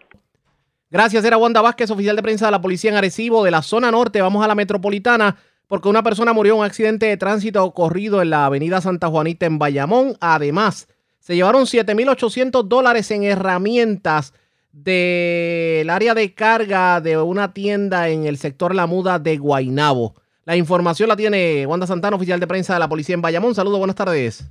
Gracias, 0.91 1.25
era 1.25 1.39
Wanda 1.39 1.63
Vázquez, 1.63 1.91
oficial 1.91 2.17
de 2.17 2.23
prensa 2.23 2.47
de 2.47 2.53
la 2.53 2.61
policía 2.61 2.91
en 2.91 2.97
Arecibo, 2.97 3.45
de 3.45 3.51
la 3.51 3.63
zona 3.63 3.91
norte. 3.91 4.21
Vamos 4.21 4.45
a 4.45 4.49
la 4.49 4.55
metropolitana 4.55 5.37
porque 5.67 5.89
una 5.89 6.03
persona 6.03 6.35
murió 6.35 6.55
en 6.55 6.61
un 6.61 6.67
accidente 6.67 7.07
de 7.07 7.17
tránsito 7.17 7.65
ocurrido 7.65 8.21
en 8.21 8.29
la 8.29 8.45
avenida 8.45 8.81
Santa 8.81 9.09
Juanita 9.09 9.47
en 9.47 9.59
Bayamón. 9.59 10.17
Además, 10.21 10.89
se 11.19 11.35
llevaron 11.35 11.63
7.800 11.63 12.65
dólares 12.65 13.11
en 13.11 13.25
herramientas 13.25 14.35
del 14.73 15.89
área 15.89 16.15
de 16.15 16.35
carga 16.35 17.01
de 17.01 17.17
una 17.17 17.55
tienda 17.55 18.09
en 18.09 18.27
el 18.27 18.37
sector 18.37 18.75
La 18.75 18.87
Muda 18.87 19.19
de 19.19 19.39
Guainabo. 19.39 20.15
La 20.45 20.57
información 20.57 21.09
la 21.09 21.17
tiene 21.17 21.65
Wanda 21.67 21.87
Santana, 21.87 22.17
oficial 22.17 22.41
de 22.41 22.49
prensa 22.49 22.75
de 22.75 22.81
la 22.81 22.89
policía 22.89 23.15
en 23.15 23.23
Bayamón. 23.23 23.55
Saludos, 23.55 23.79
buenas 23.79 23.95
tardes. 23.95 24.51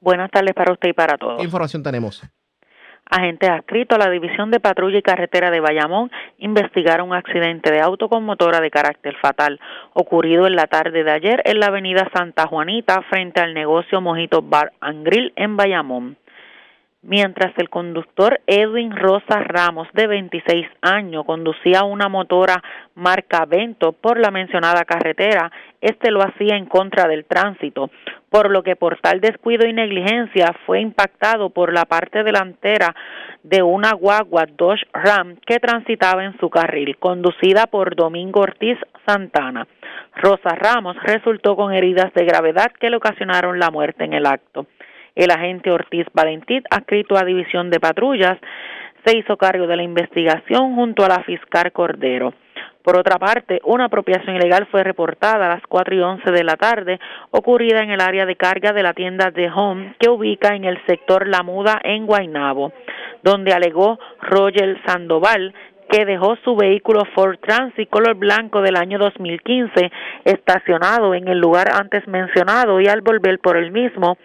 Buenas 0.00 0.30
tardes 0.30 0.54
para 0.54 0.72
usted 0.72 0.90
y 0.90 0.92
para 0.92 1.18
todos. 1.18 1.38
¿Qué 1.38 1.44
información 1.44 1.82
tenemos? 1.82 2.22
Agentes 3.10 3.50
adscritos 3.50 3.98
a 3.98 4.06
la 4.06 4.10
División 4.10 4.50
de 4.50 4.60
Patrulla 4.60 4.98
y 4.98 5.02
Carretera 5.02 5.50
de 5.50 5.60
Bayamón 5.60 6.10
investigaron 6.38 7.08
un 7.08 7.14
accidente 7.14 7.70
de 7.70 7.80
auto 7.80 8.08
con 8.08 8.24
motora 8.24 8.60
de 8.60 8.70
carácter 8.70 9.14
fatal 9.20 9.60
ocurrido 9.92 10.46
en 10.46 10.56
la 10.56 10.66
tarde 10.68 11.04
de 11.04 11.10
ayer 11.10 11.42
en 11.44 11.60
la 11.60 11.66
avenida 11.66 12.08
Santa 12.14 12.46
Juanita 12.46 13.02
frente 13.10 13.40
al 13.40 13.54
negocio 13.54 14.00
Mojito 14.00 14.40
Bar 14.40 14.72
and 14.80 15.04
Grill 15.04 15.32
en 15.36 15.56
Bayamón 15.56 16.16
mientras 17.04 17.52
el 17.58 17.68
conductor 17.68 18.40
Edwin 18.46 18.94
Rosa 18.96 19.40
Ramos, 19.40 19.88
de 19.92 20.06
26 20.06 20.66
años, 20.82 21.24
conducía 21.24 21.84
una 21.84 22.08
motora 22.08 22.62
marca 22.94 23.44
Vento 23.46 23.92
por 23.92 24.18
la 24.18 24.30
mencionada 24.30 24.84
carretera, 24.84 25.50
este 25.80 26.10
lo 26.10 26.22
hacía 26.22 26.56
en 26.56 26.66
contra 26.66 27.06
del 27.06 27.24
tránsito, 27.24 27.90
por 28.30 28.50
lo 28.50 28.62
que 28.62 28.76
por 28.76 28.98
tal 29.00 29.20
descuido 29.20 29.66
y 29.66 29.72
negligencia 29.72 30.54
fue 30.66 30.80
impactado 30.80 31.50
por 31.50 31.72
la 31.72 31.84
parte 31.84 32.24
delantera 32.24 32.94
de 33.42 33.62
una 33.62 33.92
guagua 33.92 34.46
Dodge 34.56 34.86
Ram 34.92 35.36
que 35.46 35.60
transitaba 35.60 36.24
en 36.24 36.36
su 36.38 36.48
carril, 36.48 36.96
conducida 36.98 37.66
por 37.66 37.94
Domingo 37.94 38.40
Ortiz 38.40 38.78
Santana. 39.06 39.66
Rosa 40.16 40.54
Ramos 40.54 40.96
resultó 41.02 41.54
con 41.54 41.72
heridas 41.72 42.12
de 42.14 42.24
gravedad 42.24 42.72
que 42.80 42.88
le 42.88 42.96
ocasionaron 42.96 43.58
la 43.58 43.70
muerte 43.70 44.04
en 44.04 44.14
el 44.14 44.26
acto. 44.26 44.66
El 45.14 45.30
agente 45.30 45.70
Ortiz 45.70 46.06
Valentín, 46.12 46.62
adscrito 46.70 47.16
a 47.16 47.24
División 47.24 47.70
de 47.70 47.78
Patrullas, 47.78 48.36
se 49.04 49.16
hizo 49.16 49.36
cargo 49.36 49.66
de 49.66 49.76
la 49.76 49.82
investigación 49.82 50.74
junto 50.74 51.04
a 51.04 51.08
la 51.08 51.22
fiscal 51.22 51.70
Cordero. 51.72 52.34
Por 52.82 52.98
otra 52.98 53.18
parte, 53.18 53.60
una 53.64 53.86
apropiación 53.86 54.36
ilegal 54.36 54.66
fue 54.70 54.82
reportada 54.82 55.46
a 55.46 55.54
las 55.54 55.62
4 55.68 55.94
y 55.94 56.00
11 56.00 56.30
de 56.32 56.44
la 56.44 56.56
tarde, 56.56 57.00
ocurrida 57.30 57.82
en 57.82 57.90
el 57.90 58.00
área 58.00 58.26
de 58.26 58.36
carga 58.36 58.72
de 58.72 58.82
la 58.82 58.92
tienda 58.92 59.30
de 59.30 59.48
Home, 59.50 59.94
que 59.98 60.10
ubica 60.10 60.54
en 60.54 60.64
el 60.64 60.78
sector 60.86 61.26
La 61.26 61.42
Muda 61.42 61.80
en 61.82 62.06
Guaynabo, 62.06 62.72
donde 63.22 63.54
alegó 63.54 63.98
Roger 64.20 64.78
Sandoval 64.84 65.54
que 65.88 66.04
dejó 66.04 66.36
su 66.44 66.56
vehículo 66.56 67.02
Ford 67.14 67.38
Transit 67.40 67.88
color 67.90 68.14
blanco 68.14 68.62
del 68.62 68.76
año 68.76 68.98
2015 68.98 69.90
estacionado 70.24 71.14
en 71.14 71.28
el 71.28 71.38
lugar 71.38 71.68
antes 71.72 72.06
mencionado 72.08 72.80
y 72.80 72.86
al 72.86 73.00
volver 73.00 73.38
por 73.38 73.56
el 73.56 73.70
mismo 73.70 74.16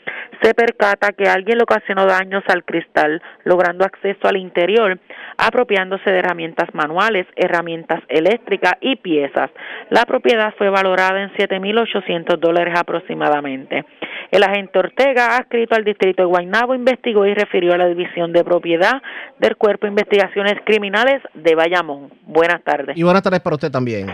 se 0.42 0.54
percata 0.54 1.12
que 1.12 1.28
alguien 1.28 1.58
le 1.58 1.64
ocasionó 1.64 2.06
daños 2.06 2.44
al 2.48 2.64
cristal, 2.64 3.22
logrando 3.44 3.84
acceso 3.84 4.28
al 4.28 4.38
interior, 4.38 4.98
apropiándose 5.38 6.10
de 6.10 6.20
herramientas 6.20 6.74
manuales, 6.74 7.28
herramientas 7.36 8.02
eléctricas 8.08 8.74
y 8.80 8.96
piezas. 8.96 9.50
La 9.90 10.06
propiedad 10.06 10.54
fue 10.58 10.70
valorada 10.70 11.22
en 11.22 11.34
7.800 11.34 12.38
dólares 12.38 12.74
aproximadamente. 12.78 13.86
El 14.32 14.44
agente 14.44 14.80
Ortega, 14.80 15.38
adscrito 15.38 15.76
al 15.76 15.84
distrito 15.84 16.22
de 16.22 16.28
Guaynabo, 16.28 16.76
investigó 16.76 17.26
y 17.26 17.34
refirió 17.34 17.74
a 17.74 17.78
la 17.78 17.88
división 17.88 18.32
de 18.32 18.44
propiedad 18.44 19.02
del 19.40 19.58
Cuerpo 19.58 19.88
de 19.88 19.92
Investigaciones 19.92 20.56
Criminales 20.64 21.22
de 21.34 21.49
Bayamón. 21.56 22.12
Buenas 22.26 22.64
tardes. 22.64 22.98
Y 22.98 23.04
buenas 23.04 23.24
tardes 23.24 23.40
para 23.42 23.56
usted 23.56 23.72
también. 23.72 24.08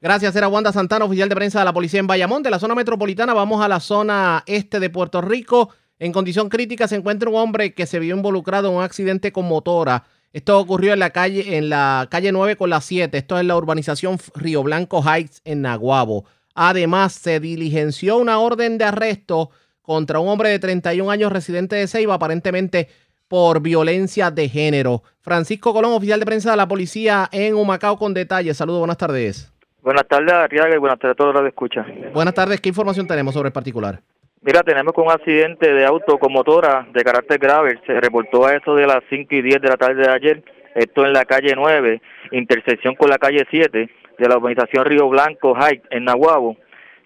Gracias, 0.00 0.36
era 0.36 0.48
Wanda 0.48 0.70
Santana, 0.72 1.06
oficial 1.06 1.28
de 1.28 1.34
prensa 1.34 1.60
de 1.60 1.64
la 1.64 1.72
policía 1.72 1.98
en 1.98 2.06
Bayamón. 2.06 2.42
De 2.42 2.50
la 2.50 2.58
zona 2.58 2.74
metropolitana 2.74 3.32
vamos 3.32 3.64
a 3.64 3.68
la 3.68 3.80
zona 3.80 4.42
este 4.46 4.78
de 4.78 4.90
Puerto 4.90 5.22
Rico. 5.22 5.70
En 5.98 6.12
condición 6.12 6.48
crítica 6.50 6.86
se 6.88 6.96
encuentra 6.96 7.30
un 7.30 7.36
hombre 7.36 7.72
que 7.72 7.86
se 7.86 7.98
vio 7.98 8.14
involucrado 8.14 8.68
en 8.68 8.76
un 8.76 8.82
accidente 8.82 9.32
con 9.32 9.46
motora. 9.46 10.04
Esto 10.34 10.58
ocurrió 10.58 10.92
en 10.92 10.98
la 10.98 11.10
calle, 11.10 11.56
en 11.56 11.70
la 11.70 12.08
calle 12.10 12.32
9 12.32 12.56
con 12.56 12.68
la 12.68 12.80
7. 12.80 13.16
Esto 13.16 13.38
es 13.38 13.46
la 13.46 13.56
urbanización 13.56 14.18
Río 14.34 14.62
Blanco 14.62 15.02
Heights 15.02 15.40
en 15.44 15.62
Naguabo. 15.62 16.26
Además, 16.54 17.14
se 17.14 17.40
diligenció 17.40 18.16
una 18.18 18.38
orden 18.40 18.76
de 18.76 18.84
arresto 18.84 19.50
contra 19.80 20.18
un 20.18 20.28
hombre 20.28 20.48
de 20.48 20.58
31 20.58 21.10
años 21.10 21.32
residente 21.32 21.76
de 21.76 21.86
Ceiba, 21.86 22.14
aparentemente 22.14 22.88
por 23.28 23.60
violencia 23.60 24.30
de 24.30 24.48
género. 24.48 25.02
Francisco 25.20 25.72
Colón, 25.72 25.92
oficial 25.92 26.20
de 26.20 26.26
prensa 26.26 26.50
de 26.50 26.56
la 26.56 26.68
policía 26.68 27.28
en 27.32 27.54
Humacao, 27.54 27.98
con 27.98 28.14
detalles. 28.14 28.56
Saludos, 28.56 28.80
buenas 28.80 28.98
tardes. 28.98 29.52
Buenas 29.82 30.06
tardes, 30.08 30.32
Arriaga, 30.32 30.74
y 30.74 30.78
buenas 30.78 30.98
tardes 30.98 31.14
a 31.14 31.16
todos 31.16 31.34
los 31.34 31.42
que 31.42 31.48
escuchan. 31.48 32.10
Buenas 32.12 32.34
tardes, 32.34 32.60
¿qué 32.60 32.70
información 32.70 33.06
tenemos 33.06 33.34
sobre 33.34 33.48
el 33.48 33.52
particular? 33.52 34.00
Mira, 34.40 34.62
tenemos 34.62 34.92
un 34.96 35.10
accidente 35.10 35.72
de 35.72 35.86
auto 35.86 36.18
con 36.18 36.32
motora 36.32 36.86
de 36.92 37.02
carácter 37.02 37.38
grave. 37.38 37.80
Se 37.86 37.98
reportó 37.98 38.44
a 38.44 38.54
eso 38.54 38.74
de 38.74 38.86
las 38.86 39.02
5 39.08 39.34
y 39.34 39.42
10 39.42 39.60
de 39.60 39.68
la 39.68 39.76
tarde 39.76 40.02
de 40.02 40.10
ayer. 40.10 40.44
Esto 40.74 41.06
en 41.06 41.12
la 41.12 41.24
calle 41.24 41.54
9, 41.56 42.02
intersección 42.32 42.94
con 42.94 43.08
la 43.08 43.16
calle 43.16 43.46
7 43.50 43.88
de 44.18 44.28
la 44.28 44.36
urbanización 44.36 44.84
Río 44.84 45.08
Blanco 45.08 45.56
Heights 45.56 45.86
en 45.90 46.04
Nahuabo. 46.04 46.56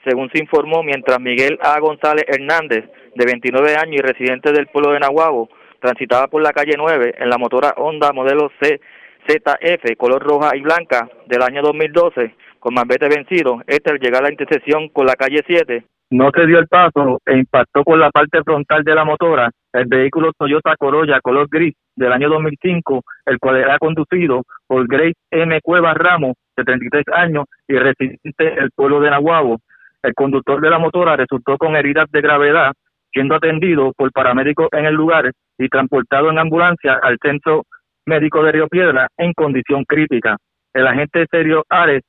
Según 0.04 0.30
se 0.30 0.38
informó, 0.38 0.82
mientras 0.82 1.20
Miguel 1.20 1.58
A. 1.62 1.78
González 1.78 2.24
Hernández, 2.26 2.86
de 3.14 3.24
29 3.24 3.76
años 3.76 3.96
y 3.96 4.02
residente 4.02 4.52
del 4.52 4.66
pueblo 4.68 4.92
de 4.92 5.00
Nahuabo, 5.00 5.48
transitaba 5.80 6.28
por 6.28 6.42
la 6.42 6.52
calle 6.52 6.74
9 6.76 7.14
en 7.18 7.28
la 7.28 7.38
motora 7.38 7.74
Honda 7.76 8.12
modelo 8.12 8.50
CZF, 8.60 9.96
color 9.96 10.22
roja 10.22 10.56
y 10.56 10.60
blanca, 10.60 11.08
del 11.26 11.42
año 11.42 11.62
2012 11.62 12.34
con 12.58 12.74
Mambete 12.74 13.08
vencido. 13.08 13.62
Este 13.66 13.90
al 13.90 13.98
llegar 13.98 14.22
a 14.22 14.26
la 14.26 14.32
intersección 14.32 14.88
con 14.88 15.06
la 15.06 15.14
calle 15.14 15.42
7 15.46 15.84
no 16.10 16.30
se 16.34 16.46
dio 16.46 16.58
el 16.58 16.68
paso 16.68 17.20
e 17.26 17.36
impactó 17.36 17.84
con 17.84 18.00
la 18.00 18.10
parte 18.10 18.42
frontal 18.42 18.82
de 18.82 18.94
la 18.94 19.04
motora 19.04 19.50
el 19.72 19.86
vehículo 19.86 20.32
Toyota 20.32 20.74
Corolla 20.76 21.20
color 21.20 21.48
gris 21.50 21.74
del 21.94 22.12
año 22.12 22.28
2005, 22.30 23.02
el 23.26 23.38
cual 23.38 23.56
era 23.56 23.78
conducido 23.78 24.42
por 24.66 24.86
Grace 24.86 25.18
M. 25.30 25.60
Cuevas 25.60 25.96
Ramos, 25.96 26.36
de 26.56 26.64
33 26.64 27.04
años 27.14 27.44
y 27.66 27.74
residente 27.74 28.44
del 28.44 28.70
pueblo 28.74 29.00
de 29.00 29.10
Nahuabo. 29.10 29.58
El 30.02 30.14
conductor 30.14 30.60
de 30.60 30.70
la 30.70 30.78
motora 30.78 31.16
resultó 31.16 31.58
con 31.58 31.76
heridas 31.76 32.10
de 32.10 32.20
gravedad, 32.20 32.72
siendo 33.12 33.34
atendido 33.34 33.92
por 33.96 34.12
paramédicos 34.12 34.68
en 34.72 34.86
el 34.86 34.94
lugar 34.94 35.30
y 35.58 35.68
transportado 35.68 36.30
en 36.30 36.38
ambulancia 36.38 36.98
al 37.02 37.18
centro 37.20 37.64
médico 38.06 38.42
de 38.42 38.52
Río 38.52 38.68
Piedra 38.68 39.08
en 39.16 39.32
condición 39.32 39.84
crítica. 39.84 40.36
El 40.72 40.86
agente 40.86 41.26
Sergio 41.30 41.64
Ares 41.68 42.02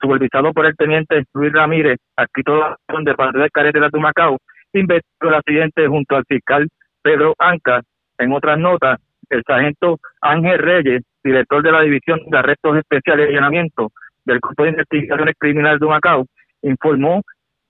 supervisado 0.00 0.52
por 0.52 0.66
el 0.66 0.76
teniente 0.76 1.24
Luis 1.34 1.52
Ramírez, 1.52 1.98
adscrito 2.16 2.62
a 2.62 2.76
la 2.88 3.00
de 3.00 3.14
Padre 3.14 3.42
de 3.42 3.50
Carretera 3.50 3.88
de 3.90 3.98
Macao, 3.98 4.38
investigó 4.72 5.28
el 5.28 5.34
accidente 5.34 5.86
junto 5.86 6.16
al 6.16 6.24
fiscal 6.26 6.68
Pedro 7.02 7.34
Anca. 7.38 7.82
En 8.18 8.32
otras 8.32 8.58
notas, 8.58 8.98
el 9.30 9.42
sargento 9.46 9.98
Ángel 10.20 10.58
Reyes, 10.58 11.02
director 11.22 11.62
de 11.62 11.72
la 11.72 11.82
División 11.82 12.20
de 12.26 12.38
Arrestos 12.38 12.78
Especiales 12.78 13.28
y 13.28 13.32
Allanamiento 13.32 13.90
del 14.24 14.38
Grupo 14.40 14.64
de 14.64 14.70
Investigaciones 14.70 15.34
Criminales 15.38 15.80
de 15.80 15.86
Macao, 15.86 16.26
informó 16.62 17.22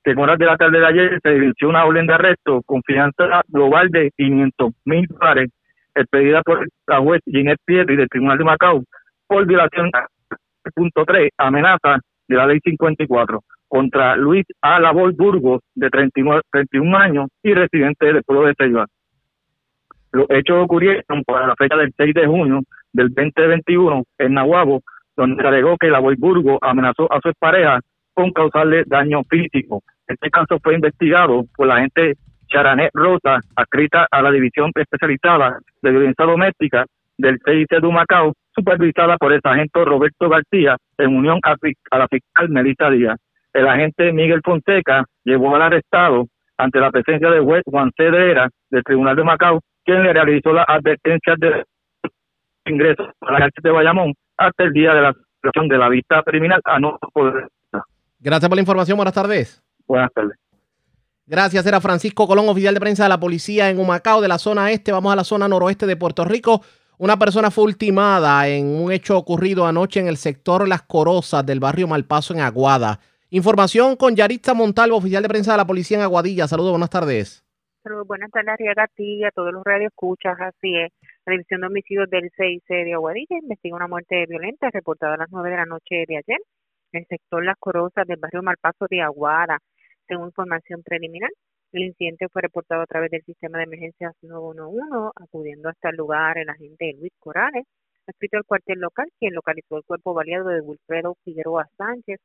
en 0.06 0.18
horas 0.18 0.38
de 0.38 0.46
la 0.46 0.56
tarde 0.56 0.78
de 0.78 0.86
ayer 0.86 1.18
se 1.22 1.36
inició 1.36 1.68
una 1.68 1.84
orden 1.84 2.06
de 2.06 2.14
arresto 2.14 2.62
con 2.64 2.82
fianza 2.82 3.42
global 3.48 3.90
de 3.90 4.12
500 4.16 4.72
mil 4.84 5.06
dólares, 5.08 5.50
expedida 5.94 6.42
por 6.42 6.66
la 6.86 7.00
juez 7.00 7.20
Ginette 7.26 7.60
Pierri 7.64 7.96
del 7.96 8.08
Tribunal 8.08 8.38
de 8.38 8.44
Macao 8.44 8.84
por 9.26 9.46
violación 9.46 9.90
punto 10.74 11.04
3, 11.04 11.30
amenaza 11.38 11.98
de 12.28 12.36
la 12.36 12.46
ley 12.46 12.60
54 12.62 13.40
contra 13.68 14.16
Luis 14.16 14.44
A. 14.62 14.78
Labor 14.78 15.12
Burgos, 15.14 15.60
de 15.74 15.90
31 15.90 16.96
años 16.96 17.28
y 17.42 17.52
residente 17.54 18.06
del 18.06 18.22
pueblo 18.22 18.46
de 18.46 18.54
Ceiba. 18.56 18.86
Los 20.12 20.26
hechos 20.30 20.64
ocurrieron 20.64 21.24
para 21.26 21.48
la 21.48 21.56
fecha 21.56 21.76
del 21.76 21.92
6 21.96 22.14
de 22.14 22.26
junio 22.26 22.60
del 22.92 23.08
2021 23.12 24.04
en 24.18 24.34
Nahuabo, 24.34 24.82
donde 25.16 25.42
se 25.42 25.48
alegó 25.48 25.76
que 25.76 25.88
Labor 25.90 26.16
Burgos 26.16 26.58
amenazó 26.62 27.12
a 27.12 27.20
su 27.20 27.32
pareja 27.38 27.80
con 28.14 28.32
causarle 28.32 28.84
daño 28.86 29.22
físico. 29.24 29.82
Este 30.06 30.30
caso 30.30 30.58
fue 30.62 30.74
investigado 30.74 31.44
por 31.56 31.66
la 31.66 31.76
agente 31.76 32.14
Charanet 32.48 32.90
Rosa, 32.94 33.40
adscrita 33.56 34.06
a 34.10 34.22
la 34.22 34.30
División 34.30 34.70
Especializada 34.74 35.58
de 35.82 35.90
Violencia 35.90 36.24
Doméstica 36.24 36.86
del 37.18 37.38
CIC 37.44 37.80
de 37.80 37.88
Macao, 37.88 38.32
supervisada 38.54 39.16
por 39.16 39.32
el 39.32 39.40
sargento 39.40 39.84
Roberto 39.84 40.28
García 40.28 40.76
en 40.98 41.16
unión 41.16 41.40
a, 41.42 41.56
la 41.98 42.08
fiscal 42.08 42.48
Melissa 42.50 42.90
Díaz. 42.90 43.18
El 43.52 43.66
agente 43.66 44.12
Miguel 44.12 44.42
Fonseca 44.44 45.04
llevó 45.24 45.56
al 45.56 45.62
arrestado 45.62 46.26
ante 46.58 46.78
la 46.78 46.90
presencia 46.90 47.30
de 47.30 47.40
juez 47.40 47.62
Juan 47.66 47.90
Cedera 47.96 48.48
del 48.70 48.84
Tribunal 48.84 49.16
de 49.16 49.24
Macao, 49.24 49.60
quien 49.84 50.02
le 50.02 50.12
realizó 50.12 50.52
la 50.52 50.62
advertencia 50.62 51.34
de 51.38 51.64
ingreso 52.66 53.10
a 53.20 53.32
la 53.32 53.38
cárcel 53.38 53.62
de 53.62 53.70
Bayamón 53.70 54.14
hasta 54.36 54.64
el 54.64 54.72
día 54.72 54.94
de 54.94 55.02
la 55.02 55.14
de 55.68 55.78
la 55.78 55.88
vista 55.88 56.22
criminal 56.24 56.60
a 56.64 56.80
no 56.80 56.98
poder. 57.12 57.46
Gracias 58.18 58.48
por 58.48 58.56
la 58.56 58.62
información. 58.62 58.96
Buenas 58.96 59.14
tardes. 59.14 59.65
Buenas 59.86 60.12
tardes. 60.12 60.38
Gracias, 61.26 61.66
era 61.66 61.80
Francisco 61.80 62.26
Colón, 62.28 62.48
oficial 62.48 62.74
de 62.74 62.80
prensa 62.80 63.02
de 63.02 63.08
la 63.08 63.18
policía 63.18 63.68
en 63.68 63.80
Humacao, 63.80 64.20
de 64.20 64.28
la 64.28 64.38
zona 64.38 64.70
este. 64.70 64.92
Vamos 64.92 65.12
a 65.12 65.16
la 65.16 65.24
zona 65.24 65.48
noroeste 65.48 65.86
de 65.86 65.96
Puerto 65.96 66.24
Rico. 66.24 66.60
Una 66.98 67.18
persona 67.18 67.50
fue 67.50 67.64
ultimada 67.64 68.48
en 68.48 68.66
un 68.66 68.92
hecho 68.92 69.18
ocurrido 69.18 69.66
anoche 69.66 70.00
en 70.00 70.06
el 70.06 70.16
sector 70.16 70.66
Las 70.68 70.82
Corozas 70.82 71.44
del 71.44 71.60
barrio 71.60 71.88
Malpaso 71.88 72.32
en 72.32 72.40
Aguada. 72.40 73.00
Información 73.30 73.96
con 73.96 74.14
Yaritza 74.14 74.54
Montalvo, 74.54 74.96
oficial 74.96 75.22
de 75.22 75.28
prensa 75.28 75.52
de 75.52 75.58
la 75.58 75.66
policía 75.66 75.98
en 75.98 76.04
Aguadilla. 76.04 76.46
Saludos, 76.46 76.70
buenas 76.70 76.90
tardes. 76.90 77.44
Saludos, 77.82 78.06
buenas 78.06 78.30
tardes, 78.30 78.48
Arriaga, 78.48 78.84
a 78.84 78.88
ti 78.88 79.18
y 79.18 79.24
a 79.24 79.30
todos 79.32 79.52
los 79.52 79.64
radioescuchas. 79.64 80.40
Así 80.40 80.76
es. 80.76 80.92
La 81.26 81.32
División 81.32 81.60
de 81.60 81.66
Homicidios 81.66 82.08
del 82.08 82.30
6 82.36 82.62
de 82.68 82.94
Aguadilla 82.94 83.36
investiga 83.42 83.76
una 83.76 83.88
muerte 83.88 84.26
violenta 84.28 84.70
reportada 84.70 85.14
a 85.14 85.18
las 85.18 85.28
9 85.30 85.50
de 85.50 85.56
la 85.56 85.66
noche 85.66 86.04
de 86.06 86.16
ayer 86.18 86.38
en 86.92 87.00
el 87.00 87.06
sector 87.08 87.44
Las 87.44 87.56
Corozas 87.58 88.06
del 88.06 88.18
barrio 88.18 88.42
Malpaso 88.42 88.86
de 88.88 89.02
Aguada. 89.02 89.58
Según 90.08 90.26
información 90.26 90.82
preliminar, 90.82 91.30
el 91.72 91.82
incidente 91.84 92.28
fue 92.28 92.42
reportado 92.42 92.82
a 92.82 92.86
través 92.86 93.10
del 93.10 93.24
sistema 93.24 93.58
de 93.58 93.64
emergencias 93.64 94.14
911, 94.22 95.10
acudiendo 95.16 95.68
hasta 95.68 95.90
el 95.90 95.96
lugar 95.96 96.38
el 96.38 96.48
agente 96.48 96.94
Luis 96.98 97.12
Corales, 97.18 97.64
escrito 98.06 98.36
al 98.36 98.44
cuartel 98.44 98.78
local, 98.78 99.08
quien 99.18 99.34
localizó 99.34 99.76
el 99.78 99.84
cuerpo 99.84 100.14
baleado 100.14 100.48
de 100.48 100.60
Wilfredo 100.60 101.16
Figueroa 101.24 101.68
Sánchez, 101.76 102.20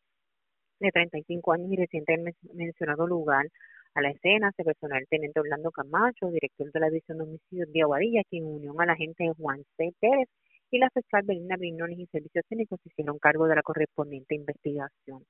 de 0.80 0.92
35 0.92 1.54
años 1.54 1.72
y 1.72 1.76
reciente 1.78 2.14
en 2.14 2.34
mencionado 2.54 3.08
lugar. 3.08 3.48
A 3.96 4.02
la 4.02 4.12
escena 4.12 4.52
se 4.56 4.64
personó 4.64 4.96
el 4.96 5.08
teniente 5.08 5.40
Orlando 5.40 5.72
Camacho, 5.72 6.30
director 6.30 6.72
de 6.72 6.80
la 6.80 6.88
División 6.90 7.18
de 7.18 7.24
Homicidios 7.26 7.72
de 7.74 7.82
Aguadilla, 7.82 8.22
quien 8.30 8.46
unió 8.46 8.80
al 8.80 8.90
agente 8.90 9.32
Juan 9.38 9.64
C. 9.78 9.92
Pérez 10.00 10.30
y 10.72 10.80
la 10.80 10.90
fiscal 10.90 11.24
Belinda 11.26 11.58
Brinones 11.58 12.00
y 12.00 12.08
Servicios 12.08 12.46
Técnicos 12.48 12.80
hicieron 12.86 13.20
cargo 13.20 13.46
de 13.46 13.56
la 13.56 13.62
correspondiente 13.62 14.36
investigación. 14.36 15.24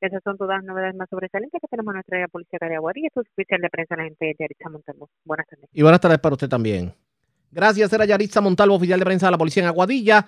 Esas 0.00 0.22
son 0.22 0.38
todas 0.38 0.58
las 0.58 0.64
novedades 0.64 0.94
más 0.94 1.08
sobresalientes 1.10 1.60
que 1.60 1.66
tenemos 1.68 1.92
en 1.92 1.96
nuestra 1.96 2.18
área 2.18 2.28
policía 2.28 2.58
de 2.60 2.76
Aguadilla. 2.76 3.08
Esto 3.08 3.22
es 3.22 3.28
oficial 3.32 3.60
de 3.60 3.70
prensa 3.70 3.96
la 3.96 4.04
gente 4.04 4.26
de 4.26 4.36
Yaritza 4.38 4.68
Montalvo. 4.68 5.10
Buenas 5.24 5.46
tardes. 5.48 5.68
Y 5.72 5.82
buenas 5.82 6.00
tardes 6.00 6.18
para 6.20 6.34
usted 6.34 6.48
también. 6.48 6.94
Gracias, 7.50 7.92
era 7.92 8.04
Yaritza 8.04 8.40
Montalvo, 8.40 8.76
oficial 8.76 8.98
de 9.00 9.04
prensa 9.04 9.26
de 9.26 9.32
la 9.32 9.38
policía 9.38 9.64
en 9.64 9.68
Aguadilla. 9.68 10.26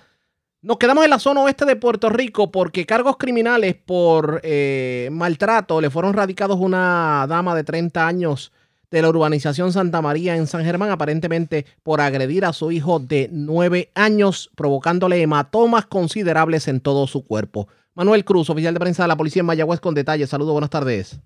Nos 0.63 0.79
quedamos 0.79 1.05
en 1.05 1.11
la 1.11 1.21
zona 1.21 1.43
oeste 1.43 1.65
de 1.65 1.77
Puerto 1.77 2.09
Rico 2.09 2.51
porque 2.51 2.87
cargos 2.87 3.17
criminales 3.19 3.77
por 3.77 4.41
eh, 4.43 5.09
maltrato 5.13 5.81
le 5.81 5.91
fueron 5.91 6.13
radicados 6.15 6.57
a 6.57 6.61
una 6.61 7.27
dama 7.29 7.55
de 7.55 7.63
30 7.63 8.05
años 8.05 8.53
de 8.91 9.03
la 9.03 9.09
urbanización 9.09 9.73
Santa 9.73 10.03
María 10.03 10.37
en 10.37 10.47
San 10.47 10.65
Germán, 10.65 10.91
aparentemente 10.91 11.65
por 11.83 12.01
agredir 12.01 12.45
a 12.45 12.53
su 12.53 12.71
hijo 12.73 12.99
de 12.99 13.29
9 13.33 13.91
años, 13.95 14.51
provocándole 14.57 15.21
hematomas 15.21 15.87
considerables 15.87 16.69
en 16.69 16.81
todo 16.81 17.07
su 17.07 17.27
cuerpo. 17.27 17.69
Manuel 17.95 18.25
Cruz, 18.25 18.51
oficial 18.51 18.75
de 18.75 18.81
prensa 18.81 19.05
de 19.05 19.09
la 19.09 19.17
policía 19.17 19.41
en 19.41 19.47
Mayagüez, 19.47 19.81
con 19.81 19.95
detalles. 19.95 20.29
Saludos, 20.29 20.53
buenas 20.53 20.71
tardes. 20.71 21.21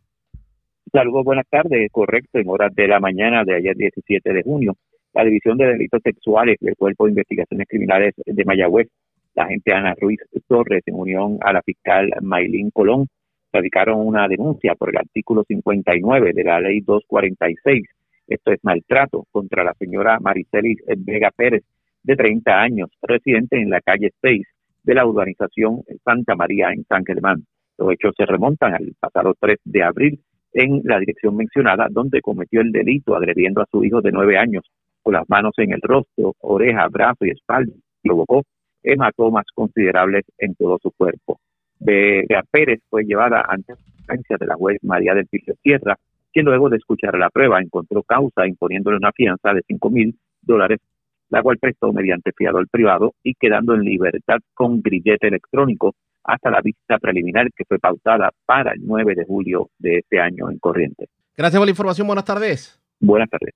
Saludos, 0.93 1.25
buenas 1.25 1.47
tardes. 1.49 1.91
Correcto, 1.93 2.39
en 2.39 2.49
horas 2.49 2.75
de 2.75 2.89
la 2.89 3.01
mañana 3.01 3.45
de 3.45 3.57
ayer 3.57 3.77
17 3.77 4.33
de 4.33 4.43
junio, 4.43 4.77
la 5.13 5.25
División 5.25 5.59
de 5.59 5.67
Delitos 5.67 6.01
Sexuales 6.03 6.57
del 6.61 6.77
Cuerpo 6.77 7.05
de 7.05 7.11
Investigaciones 7.11 7.67
Criminales 7.69 8.15
de 8.25 8.45
Mayagüez, 8.45 8.89
la 9.35 9.45
agente 9.45 9.73
Ana 9.73 9.95
Ruiz 10.01 10.21
Torres, 10.49 10.83
en 10.87 10.95
unión 10.95 11.39
a 11.43 11.53
la 11.53 11.63
fiscal 11.63 12.11
Maylin 12.21 12.71
Colón, 12.71 13.07
radicaron 13.53 14.07
una 14.07 14.29
denuncia 14.29 14.75
por 14.75 14.91
el 14.91 14.99
artículo 14.99 15.45
59 15.47 16.33
de 16.35 16.45
la 16.45 16.61
ley 16.61 16.81
246. 16.81 17.85
Esto 18.27 18.53
es 18.53 18.61
maltrato 18.63 19.27
contra 19.31 19.65
la 19.65 19.75
señora 19.75 20.19
Maricelis 20.21 20.79
Vega 20.99 21.31
Pérez, 21.31 21.65
de 22.03 22.17
30 22.17 22.61
años, 22.61 22.91
residente 23.03 23.61
en 23.61 23.71
la 23.71 23.81
calle 23.81 24.11
6 24.23 24.47
de 24.83 24.95
la 24.95 25.07
urbanización 25.07 25.83
Santa 26.05 26.35
María 26.35 26.71
en 26.73 26.85
San 26.85 27.05
Germán. 27.05 27.45
Los 27.77 27.93
hechos 27.93 28.15
se 28.17 28.27
remontan 28.27 28.75
al 28.75 28.95
pasado 28.99 29.35
3 29.39 29.59
de 29.65 29.83
abril 29.83 30.21
en 30.53 30.81
la 30.85 30.99
dirección 30.99 31.37
mencionada, 31.37 31.89
donde 31.91 32.21
cometió 32.21 32.61
el 32.61 32.73
delito 32.73 33.15
agrediendo 33.15 33.63
a 33.63 33.67
su 33.71 33.85
hijo 33.85 34.01
de 34.01 34.13
9 34.13 34.39
años 34.39 34.65
con 35.03 35.15
las 35.15 35.29
manos 35.29 35.53
en 35.59 35.73
el 35.73 35.81
rostro, 35.83 36.35
oreja, 36.41 36.89
brazo 36.89 37.25
y 37.25 37.31
espalda. 37.31 37.73
Provocó 38.03 38.43
hematomas 38.83 39.47
considerables 39.55 40.25
en 40.39 40.55
todo 40.55 40.79
su 40.83 40.91
cuerpo. 40.93 41.39
Vega 41.81 42.45
Pérez 42.51 42.81
fue 42.89 43.05
llevada 43.05 43.45
ante 43.49 43.75
la 44.07 44.39
de 44.39 44.47
la 44.47 44.55
juez 44.55 44.79
María 44.83 45.15
del 45.15 45.27
Piso 45.27 45.53
Sierra, 45.63 45.97
quien 46.33 46.45
luego 46.45 46.69
de 46.69 46.77
escuchar 46.77 47.17
la 47.19 47.31
prueba 47.31 47.61
encontró 47.61 48.03
causa 48.03 48.47
imponiéndole 48.47 48.97
una 48.97 49.13
fianza 49.13 49.53
de 49.53 49.63
5 49.67 49.91
mil 49.91 50.19
dólares, 50.43 50.81
la 51.29 51.43
cual 51.43 51.59
prestó 51.59 51.93
mediante 51.93 52.33
fiador 52.37 52.69
privado 52.69 53.15
y 53.23 53.35
quedando 53.35 53.75
en 53.75 53.83
libertad 53.83 54.39
con 54.55 54.81
grillete 54.83 55.29
electrónico 55.29 55.95
hasta 56.25 56.51
la 56.51 56.61
vista 56.61 56.99
preliminar 56.99 57.49
que 57.53 57.65
fue 57.65 57.79
pautada 57.79 58.31
para 58.45 58.73
el 58.73 58.81
9 58.85 59.15
de 59.15 59.25
julio 59.25 59.71
de 59.79 59.99
este 59.99 60.21
año 60.21 60.51
en 60.51 60.59
Corrientes. 60.59 61.09
Gracias 61.37 61.59
por 61.59 61.67
la 61.67 61.71
información. 61.71 62.07
Buenas 62.07 62.25
tardes. 62.25 62.81
Buenas 63.01 63.31
tardes. 63.31 63.55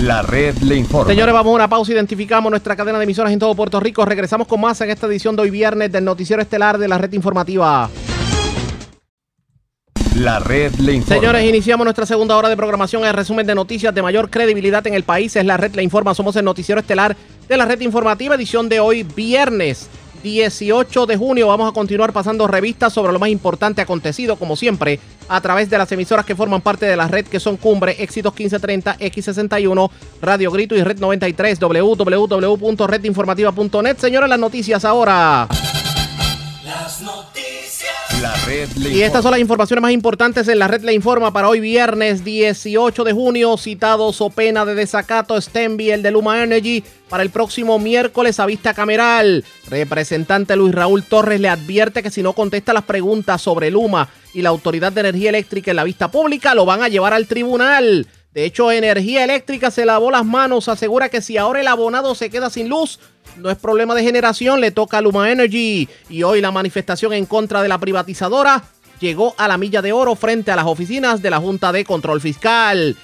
La 0.00 0.22
red 0.22 0.56
le 0.62 0.76
informa. 0.76 1.12
Señores, 1.12 1.34
vamos 1.34 1.50
a 1.50 1.54
una 1.56 1.68
pausa. 1.68 1.92
Identificamos 1.92 2.48
nuestra 2.48 2.74
cadena 2.74 2.96
de 2.96 3.04
emisoras 3.04 3.34
en 3.34 3.38
todo 3.38 3.54
Puerto 3.54 3.78
Rico. 3.80 4.02
Regresamos 4.06 4.46
con 4.48 4.58
más 4.58 4.80
en 4.80 4.88
esta 4.88 5.06
edición 5.06 5.36
de 5.36 5.42
hoy 5.42 5.50
viernes 5.50 5.92
del 5.92 6.04
Noticiero 6.06 6.40
Estelar 6.40 6.78
de 6.78 6.88
la 6.88 6.96
Red 6.96 7.12
Informativa. 7.12 7.90
La 10.16 10.38
red 10.38 10.72
le 10.76 10.94
informa. 10.94 11.20
Señores, 11.20 11.46
iniciamos 11.46 11.84
nuestra 11.84 12.06
segunda 12.06 12.34
hora 12.34 12.48
de 12.48 12.56
programación. 12.56 13.04
El 13.04 13.12
resumen 13.12 13.46
de 13.46 13.54
noticias 13.54 13.94
de 13.94 14.00
mayor 14.00 14.30
credibilidad 14.30 14.86
en 14.86 14.94
el 14.94 15.02
país 15.02 15.36
es 15.36 15.44
la 15.44 15.58
red 15.58 15.74
le 15.74 15.82
informa. 15.82 16.14
Somos 16.14 16.34
el 16.36 16.46
Noticiero 16.46 16.80
Estelar 16.80 17.14
de 17.46 17.56
la 17.58 17.66
Red 17.66 17.80
Informativa, 17.80 18.36
edición 18.36 18.70
de 18.70 18.80
hoy 18.80 19.02
viernes 19.02 19.90
18 20.22 21.06
de 21.06 21.16
junio. 21.16 21.48
Vamos 21.48 21.70
a 21.70 21.72
continuar 21.72 22.12
pasando 22.12 22.46
revistas 22.46 22.92
sobre 22.92 23.12
lo 23.12 23.18
más 23.18 23.30
importante 23.30 23.80
acontecido, 23.80 24.36
como 24.36 24.54
siempre, 24.56 25.00
a 25.28 25.40
través 25.40 25.70
de 25.70 25.78
las 25.78 25.90
emisoras 25.92 26.26
que 26.26 26.36
forman 26.36 26.60
parte 26.60 26.86
de 26.86 26.96
la 26.96 27.06
red, 27.08 27.26
que 27.26 27.40
son 27.40 27.56
Cumbre, 27.56 27.96
Éxitos 27.98 28.32
1530, 28.32 28.98
X61, 28.98 29.90
Radio 30.22 30.50
Grito 30.50 30.74
y 30.74 30.82
Red 30.82 30.98
93, 30.98 31.58
www.redinformativa.net. 31.60 33.98
Señores, 33.98 34.28
las 34.28 34.38
noticias 34.38 34.84
ahora. 34.84 35.48
Las 36.64 37.00
noticias. 37.00 37.49
La 38.20 38.34
red 38.44 38.68
le 38.76 38.90
Y 38.90 39.02
estas 39.02 39.22
son 39.22 39.30
las 39.30 39.40
informaciones 39.40 39.80
más 39.80 39.92
importantes 39.92 40.46
en 40.48 40.58
la 40.58 40.68
red 40.68 40.82
Le 40.82 40.92
Informa 40.92 41.32
para 41.32 41.48
hoy 41.48 41.58
viernes 41.58 42.22
18 42.22 43.02
de 43.04 43.12
junio. 43.14 43.56
Citados 43.56 44.20
o 44.20 44.28
pena 44.28 44.66
de 44.66 44.74
desacato 44.74 45.40
Stenby, 45.40 45.90
el 45.90 46.02
de 46.02 46.10
Luma 46.10 46.42
Energy, 46.42 46.84
para 47.08 47.22
el 47.22 47.30
próximo 47.30 47.78
miércoles 47.78 48.38
a 48.38 48.44
vista 48.44 48.74
cameral. 48.74 49.42
Representante 49.70 50.54
Luis 50.54 50.74
Raúl 50.74 51.02
Torres 51.04 51.40
le 51.40 51.48
advierte 51.48 52.02
que 52.02 52.10
si 52.10 52.22
no 52.22 52.34
contesta 52.34 52.74
las 52.74 52.84
preguntas 52.84 53.40
sobre 53.40 53.70
Luma 53.70 54.08
y 54.34 54.42
la 54.42 54.50
Autoridad 54.50 54.92
de 54.92 55.00
Energía 55.00 55.30
Eléctrica 55.30 55.70
en 55.70 55.76
la 55.76 55.84
vista 55.84 56.10
pública, 56.10 56.54
lo 56.54 56.66
van 56.66 56.82
a 56.82 56.88
llevar 56.88 57.14
al 57.14 57.26
tribunal. 57.26 58.06
De 58.32 58.44
hecho, 58.44 58.70
Energía 58.70 59.24
Eléctrica 59.24 59.70
se 59.70 59.84
lavó 59.84 60.10
las 60.10 60.24
manos, 60.24 60.68
asegura 60.68 61.08
que 61.08 61.20
si 61.20 61.36
ahora 61.36 61.60
el 61.60 61.66
abonado 61.66 62.14
se 62.14 62.30
queda 62.30 62.48
sin 62.48 62.68
luz, 62.68 63.00
no 63.36 63.50
es 63.50 63.56
problema 63.56 63.94
de 63.94 64.04
generación, 64.04 64.60
le 64.60 64.70
toca 64.70 64.98
a 64.98 65.00
Luma 65.00 65.30
Energy. 65.30 65.88
Y 66.08 66.22
hoy 66.22 66.40
la 66.40 66.52
manifestación 66.52 67.12
en 67.12 67.26
contra 67.26 67.60
de 67.62 67.68
la 67.68 67.78
privatizadora 67.78 68.62
llegó 69.00 69.34
a 69.36 69.48
la 69.48 69.58
milla 69.58 69.82
de 69.82 69.92
oro 69.92 70.14
frente 70.14 70.52
a 70.52 70.56
las 70.56 70.66
oficinas 70.66 71.22
de 71.22 71.30
la 71.30 71.38
Junta 71.38 71.72
de 71.72 71.84
Control 71.84 72.20
Fiscal. 72.20 72.96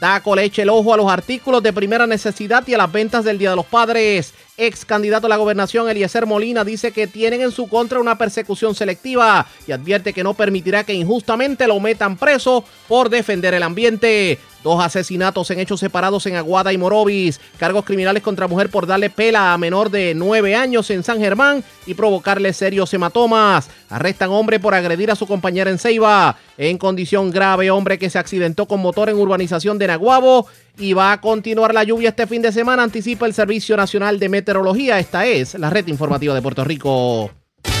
Daco 0.00 0.34
le 0.34 0.50
el 0.56 0.68
ojo 0.68 0.92
a 0.92 0.96
los 0.96 1.08
artículos 1.08 1.62
de 1.62 1.72
primera 1.72 2.08
necesidad 2.08 2.66
y 2.66 2.74
a 2.74 2.78
las 2.78 2.90
ventas 2.90 3.24
del 3.24 3.38
Día 3.38 3.50
de 3.50 3.56
los 3.56 3.66
Padres. 3.66 4.34
Ex 4.58 4.84
candidato 4.84 5.26
a 5.26 5.30
la 5.30 5.38
gobernación 5.38 5.88
Eliezer 5.88 6.26
Molina 6.26 6.62
dice 6.62 6.92
que 6.92 7.06
tienen 7.06 7.40
en 7.40 7.52
su 7.52 7.68
contra 7.68 7.98
una 7.98 8.18
persecución 8.18 8.74
selectiva 8.74 9.46
y 9.66 9.72
advierte 9.72 10.12
que 10.12 10.22
no 10.22 10.34
permitirá 10.34 10.84
que 10.84 10.92
injustamente 10.92 11.66
lo 11.66 11.80
metan 11.80 12.18
preso 12.18 12.62
por 12.86 13.08
defender 13.08 13.54
el 13.54 13.62
ambiente. 13.62 14.38
Dos 14.62 14.84
asesinatos 14.84 15.50
en 15.50 15.58
hechos 15.58 15.80
separados 15.80 16.24
en 16.26 16.36
Aguada 16.36 16.72
y 16.72 16.78
Morovis. 16.78 17.40
Cargos 17.58 17.84
criminales 17.84 18.22
contra 18.22 18.46
mujer 18.46 18.68
por 18.68 18.86
darle 18.86 19.10
pela 19.10 19.54
a 19.54 19.58
menor 19.58 19.90
de 19.90 20.14
9 20.14 20.54
años 20.54 20.88
en 20.90 21.02
San 21.02 21.18
Germán 21.18 21.64
y 21.86 21.94
provocarle 21.94 22.52
serios 22.52 22.92
hematomas. 22.94 23.70
Arrestan 23.88 24.30
hombre 24.30 24.60
por 24.60 24.74
agredir 24.74 25.10
a 25.10 25.16
su 25.16 25.26
compañera 25.26 25.70
en 25.70 25.78
Ceiba. 25.78 26.36
En 26.58 26.78
condición 26.78 27.30
grave, 27.30 27.72
hombre 27.72 27.98
que 27.98 28.10
se 28.10 28.18
accidentó 28.18 28.66
con 28.66 28.80
motor 28.80 29.08
en 29.08 29.16
urbanización 29.16 29.78
de 29.78 29.88
Naguabo. 29.88 30.46
Y 30.78 30.94
va 30.94 31.12
a 31.12 31.20
continuar 31.20 31.74
la 31.74 31.84
lluvia 31.84 32.10
este 32.10 32.26
fin 32.26 32.42
de 32.42 32.50
semana, 32.50 32.82
anticipa 32.82 33.26
el 33.26 33.34
Servicio 33.34 33.76
Nacional 33.76 34.18
de 34.18 34.28
Meteorología. 34.28 34.98
Esta 34.98 35.26
es 35.26 35.54
la 35.54 35.70
red 35.70 35.86
informativa 35.88 36.34
de 36.34 36.42
Puerto 36.42 36.64
Rico. 36.64 37.30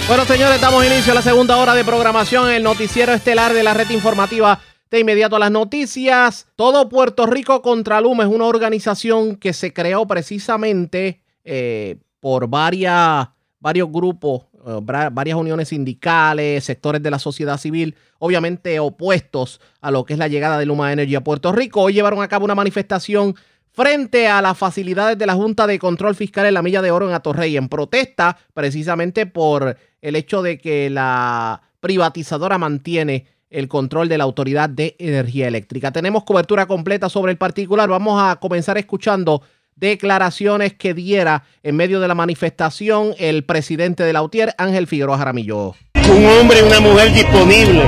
Bueno, 0.08 0.24
señores, 0.24 0.60
damos 0.60 0.84
inicio 0.84 1.12
a 1.12 1.14
la 1.14 1.22
segunda 1.22 1.56
hora 1.56 1.74
de 1.74 1.84
programación 1.84 2.50
el 2.50 2.62
noticiero 2.62 3.12
estelar 3.12 3.54
de 3.54 3.62
la 3.62 3.72
red 3.72 3.88
informativa. 3.90 4.60
De 4.90 5.00
inmediato 5.00 5.36
a 5.36 5.38
las 5.38 5.50
noticias, 5.50 6.48
todo 6.54 6.90
Puerto 6.90 7.24
Rico 7.24 7.62
contra 7.62 7.98
Luma 8.02 8.24
es 8.24 8.28
una 8.28 8.44
organización 8.44 9.36
que 9.36 9.54
se 9.54 9.72
creó 9.72 10.06
precisamente 10.06 11.22
eh, 11.44 11.96
por 12.20 12.46
varias, 12.46 13.28
varios 13.58 13.90
grupos, 13.90 14.42
varias 14.82 15.36
uniones 15.36 15.68
sindicales, 15.68 16.64
sectores 16.64 17.02
de 17.02 17.10
la 17.10 17.18
sociedad 17.18 17.58
civil, 17.58 17.94
obviamente 18.18 18.78
opuestos 18.80 19.60
a 19.80 19.90
lo 19.90 20.04
que 20.04 20.12
es 20.12 20.18
la 20.18 20.28
llegada 20.28 20.58
de 20.58 20.66
Luma 20.66 20.92
Energy 20.92 21.14
a 21.14 21.24
Puerto 21.24 21.52
Rico. 21.52 21.82
Hoy 21.82 21.94
llevaron 21.94 22.22
a 22.22 22.28
cabo 22.28 22.44
una 22.44 22.54
manifestación 22.54 23.34
frente 23.72 24.28
a 24.28 24.42
las 24.42 24.58
facilidades 24.58 25.18
de 25.18 25.26
la 25.26 25.34
Junta 25.34 25.66
de 25.66 25.78
Control 25.78 26.14
Fiscal 26.14 26.46
en 26.46 26.54
la 26.54 26.62
Milla 26.62 26.82
de 26.82 26.90
Oro 26.90 27.08
en 27.08 27.14
Atorrey, 27.14 27.56
en 27.56 27.68
protesta 27.68 28.38
precisamente 28.54 29.26
por 29.26 29.76
el 30.00 30.16
hecho 30.16 30.42
de 30.42 30.58
que 30.58 30.90
la 30.90 31.62
privatizadora 31.80 32.58
mantiene 32.58 33.26
el 33.50 33.68
control 33.68 34.08
de 34.08 34.18
la 34.18 34.24
Autoridad 34.24 34.68
de 34.68 34.96
Energía 34.98 35.48
Eléctrica. 35.48 35.92
Tenemos 35.92 36.24
cobertura 36.24 36.66
completa 36.66 37.08
sobre 37.08 37.32
el 37.32 37.38
particular. 37.38 37.88
Vamos 37.88 38.20
a 38.22 38.36
comenzar 38.36 38.78
escuchando 38.78 39.42
declaraciones 39.76 40.74
que 40.74 40.94
diera 40.94 41.44
en 41.62 41.76
medio 41.76 42.00
de 42.00 42.08
la 42.08 42.14
manifestación 42.14 43.14
el 43.18 43.44
presidente 43.44 44.02
de 44.02 44.12
la 44.12 44.22
UTIER, 44.22 44.54
Ángel 44.58 44.86
Figueroa 44.86 45.18
Jaramillo. 45.18 45.74
Un 45.94 46.26
hombre 46.26 46.58
y 46.60 46.62
una 46.62 46.80
mujer 46.80 47.12
disponible 47.12 47.82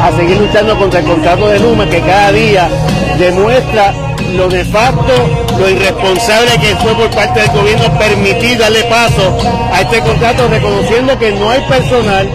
a 0.00 0.12
seguir 0.16 0.38
luchando 0.38 0.78
contra 0.78 1.00
el 1.00 1.06
contrato 1.06 1.48
de 1.48 1.60
Luma 1.60 1.88
que 1.88 2.00
cada 2.00 2.32
día 2.32 2.68
demuestra 3.18 4.13
lo 4.34 4.48
nefasto, 4.48 5.12
lo 5.58 5.70
irresponsable 5.70 6.50
que 6.60 6.76
fue 6.76 6.94
por 6.94 7.10
parte 7.10 7.40
del 7.40 7.50
gobierno 7.50 7.98
permitir 7.98 8.58
darle 8.58 8.84
paso 8.84 9.36
a 9.72 9.80
este 9.80 10.00
contrato 10.00 10.48
reconociendo 10.48 11.18
que 11.18 11.32
no 11.32 11.50
hay 11.50 11.60
personal 11.62 12.28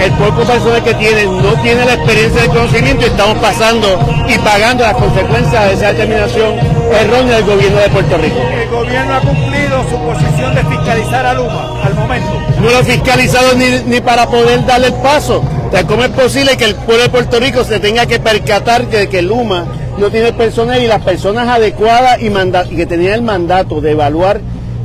el 0.00 0.10
poco 0.12 0.44
personal 0.44 0.82
que 0.82 0.94
tienen 0.94 1.42
no 1.42 1.52
tiene 1.62 1.84
la 1.84 1.94
experiencia 1.94 2.42
de 2.42 2.48
conocimiento 2.48 3.06
y 3.06 3.08
estamos 3.08 3.38
pasando 3.38 3.98
y 4.28 4.38
pagando 4.38 4.84
las 4.84 4.94
consecuencias 4.94 5.66
de 5.66 5.74
esa 5.74 5.92
determinación 5.92 6.54
errónea 6.92 7.36
del 7.36 7.44
gobierno 7.44 7.78
de 7.78 7.88
Puerto 7.88 8.16
Rico. 8.18 8.36
El 8.38 8.68
gobierno 8.68 9.14
ha 9.14 9.20
cumplido 9.20 9.84
su 9.88 9.98
posición 9.98 10.54
de 10.54 10.64
fiscalizar 10.64 11.26
a 11.26 11.34
Luma 11.34 11.82
al 11.82 11.94
momento. 11.94 12.42
No 12.60 12.70
lo 12.70 12.78
ha 12.78 12.84
fiscalizado 12.84 13.54
ni, 13.54 13.80
ni 13.86 14.00
para 14.00 14.26
poder 14.28 14.64
darle 14.66 14.88
el 14.88 14.94
paso. 14.94 15.42
¿Cómo 15.88 16.04
es 16.04 16.10
posible 16.10 16.56
que 16.56 16.66
el 16.66 16.76
pueblo 16.76 17.02
de 17.02 17.08
Puerto 17.08 17.40
Rico 17.40 17.64
se 17.64 17.80
tenga 17.80 18.06
que 18.06 18.20
percatar 18.20 18.86
de 18.86 19.08
que 19.08 19.22
Luma 19.22 19.66
no 19.98 20.10
tiene 20.10 20.32
personal 20.32 20.82
y 20.82 20.86
las 20.86 21.02
personas 21.02 21.48
adecuadas 21.48 22.20
y, 22.20 22.26
y 22.26 22.76
que 22.76 22.86
tenían 22.86 23.14
el 23.14 23.22
mandato 23.22 23.80
de 23.80 23.92
evaluar 23.92 24.40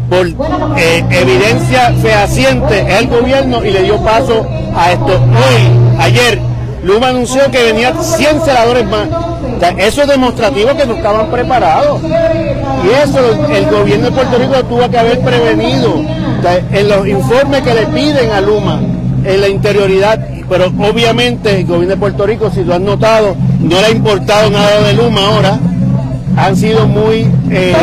por 0.10 0.28
eh, 0.78 1.04
evidencia 1.12 1.94
fehaciente 2.02 2.86
el 3.00 3.08
gobierno 3.08 3.64
y 3.64 3.72
le 3.72 3.84
dio 3.84 3.98
paso 4.04 4.46
a 4.76 4.92
esto. 4.92 5.14
Hoy, 5.14 6.00
ayer, 6.00 6.40
Luma 6.84 7.10
anunció 7.10 7.50
que 7.52 7.64
venían 7.64 8.02
100 8.02 8.42
celadores 8.42 8.86
más. 8.88 9.08
eso 9.78 10.02
es 10.02 10.08
demostrativo 10.08 10.76
que 10.76 10.86
no 10.86 10.96
estaban 10.96 11.30
preparados. 11.30 12.02
Y 12.02 12.90
eso 13.04 13.20
el 13.54 13.66
gobierno 13.66 14.06
de 14.06 14.12
Puerto 14.12 14.38
Rico 14.38 14.64
tuvo 14.66 14.90
que 14.90 14.98
haber 14.98 15.20
prevenido 15.20 16.02
en 16.72 16.90
los 16.90 17.08
informes 17.08 17.62
que 17.62 17.74
le 17.74 17.86
piden 17.88 18.32
a 18.32 18.42
Luma, 18.42 18.80
en 19.24 19.42
la 19.42 19.50
interioridad. 19.50 20.20
Pero 20.50 20.66
obviamente 20.68 21.60
el 21.60 21.66
gobierno 21.66 21.96
de 21.96 21.98
Puerto 21.98 22.26
Rico, 22.26 22.52
si 22.54 22.64
lo 22.64 22.76
han 22.76 22.86
notado, 22.86 23.36
no 23.60 23.80
le 23.80 23.88
ha 23.88 23.92
importado 23.92 24.50
nada 24.50 24.82
de 24.82 24.94
Luma 24.94 25.22
ahora. 25.22 25.60
Han 26.38 26.56
sido 26.56 26.88
muy 26.88 27.28
eh, 27.52 27.76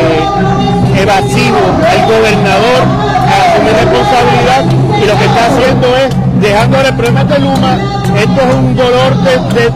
evasivos. 0.98 1.62
El 1.92 2.02
gobernador 2.06 2.82
asume 3.26 3.70
responsabilidad 3.72 4.64
y 5.02 5.06
lo 5.06 5.18
que 5.18 5.24
está 5.24 5.46
haciendo 5.46 5.96
es 5.96 6.26
dejando 6.40 6.80
el 6.80 6.94
problema 6.94 7.24
de 7.24 7.38
Luma, 7.38 7.78
esto 8.16 8.40
es 8.40 8.54
un 8.54 8.76
dolor 8.76 9.16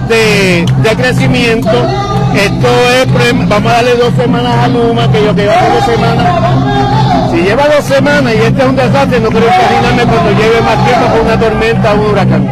de, 0.08 0.94
crecimiento, 0.96 1.70
esto 2.34 2.68
es, 2.92 3.48
vamos 3.48 3.72
a 3.72 3.76
darle 3.76 3.96
dos 3.96 4.14
semanas 4.14 4.64
a 4.64 4.68
Luma, 4.68 5.10
que 5.10 5.24
yo 5.24 5.34
que 5.34 5.42
lleva 5.42 5.68
dos 5.74 5.84
semanas, 5.84 6.69
si 7.30 7.42
lleva 7.42 7.68
dos 7.68 7.84
semanas 7.84 8.34
y 8.34 8.38
este 8.38 8.62
es 8.62 8.68
un 8.68 8.76
desastre, 8.76 9.20
no 9.20 9.28
quiero 9.28 9.46
imaginarme 9.46 10.12
cuando 10.12 10.30
lleve 10.32 10.60
más 10.62 10.84
tiempo 10.84 11.06
con 11.10 11.26
una 11.26 11.38
tormenta 11.38 11.94
o 11.94 12.00
un 12.00 12.06
huracán. 12.10 12.46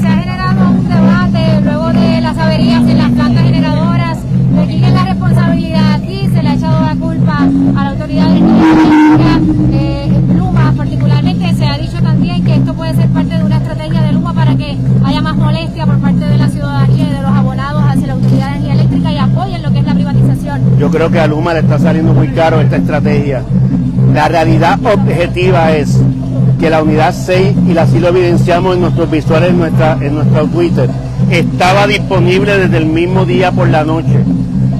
Se 0.00 0.08
ha 0.08 0.16
generado 0.16 0.70
un 0.70 0.88
debate 0.88 1.60
luego 1.62 1.92
de 1.92 2.20
las 2.20 2.38
averías 2.38 2.82
en 2.82 2.98
las 2.98 3.10
plantas 3.10 3.44
generadoras, 3.44 4.18
de 4.22 4.66
quién 4.66 4.84
es 4.84 4.92
la 4.92 5.04
responsabilidad 5.04 6.02
y 6.02 6.28
se 6.28 6.42
le 6.42 6.48
ha 6.48 6.54
echado 6.54 6.80
la 6.80 6.94
culpa 6.96 7.38
a 7.38 7.84
la 7.84 7.90
autoridad 7.90 8.28
de 8.28 8.38
energía 8.38 9.40
eh, 9.72 10.10
Luma 10.36 10.72
particularmente 10.76 11.54
se 11.54 11.66
ha 11.66 11.78
dicho 11.78 12.02
también 12.02 12.44
que 12.44 12.54
esto 12.56 12.74
puede 12.74 12.94
ser 12.94 13.08
parte 13.08 13.36
de 13.36 13.44
una 13.44 13.56
estrategia 13.56 14.02
de 14.02 14.12
Luma 14.12 14.34
para 14.34 14.56
que 14.56 14.76
haya 15.04 15.20
más 15.22 15.36
molestia 15.36 15.86
por 15.86 15.98
parte 15.98 16.24
de 16.24 16.38
la 16.38 16.48
ciudadanía 16.48 17.08
y 17.08 17.12
de 17.12 17.22
los 17.22 17.30
abonados 17.30 17.82
hacia 17.88 18.06
la 18.08 18.12
autoridad 18.14 18.50
de 18.50 18.56
energía 18.56 18.74
eléctrica 18.74 19.12
y 19.12 19.18
apoyen 19.18 19.62
lo 19.62 19.72
que 19.72 19.78
es 19.78 19.84
la 19.84 19.94
privatización. 19.94 20.78
Yo 20.78 20.90
creo 20.90 21.10
que 21.10 21.20
a 21.20 21.26
Luma 21.26 21.54
le 21.54 21.60
está 21.60 21.78
saliendo 21.78 22.12
muy 22.12 22.28
caro 22.28 22.60
esta 22.60 22.76
estrategia. 22.76 23.42
La 24.12 24.28
realidad 24.28 24.78
objetiva 24.84 25.72
es 25.72 25.98
que 26.60 26.68
la 26.68 26.82
unidad 26.82 27.14
6, 27.14 27.54
y 27.66 27.76
así 27.76 27.98
lo 27.98 28.08
evidenciamos 28.08 28.74
en 28.74 28.82
nuestros 28.82 29.10
visuales 29.10 29.50
en, 29.50 29.58
nuestra, 29.58 29.96
en 30.00 30.14
nuestro 30.14 30.46
Twitter, 30.46 30.90
estaba 31.30 31.86
disponible 31.86 32.58
desde 32.58 32.76
el 32.76 32.86
mismo 32.86 33.24
día 33.24 33.50
por 33.52 33.68
la 33.68 33.84
noche. 33.84 34.20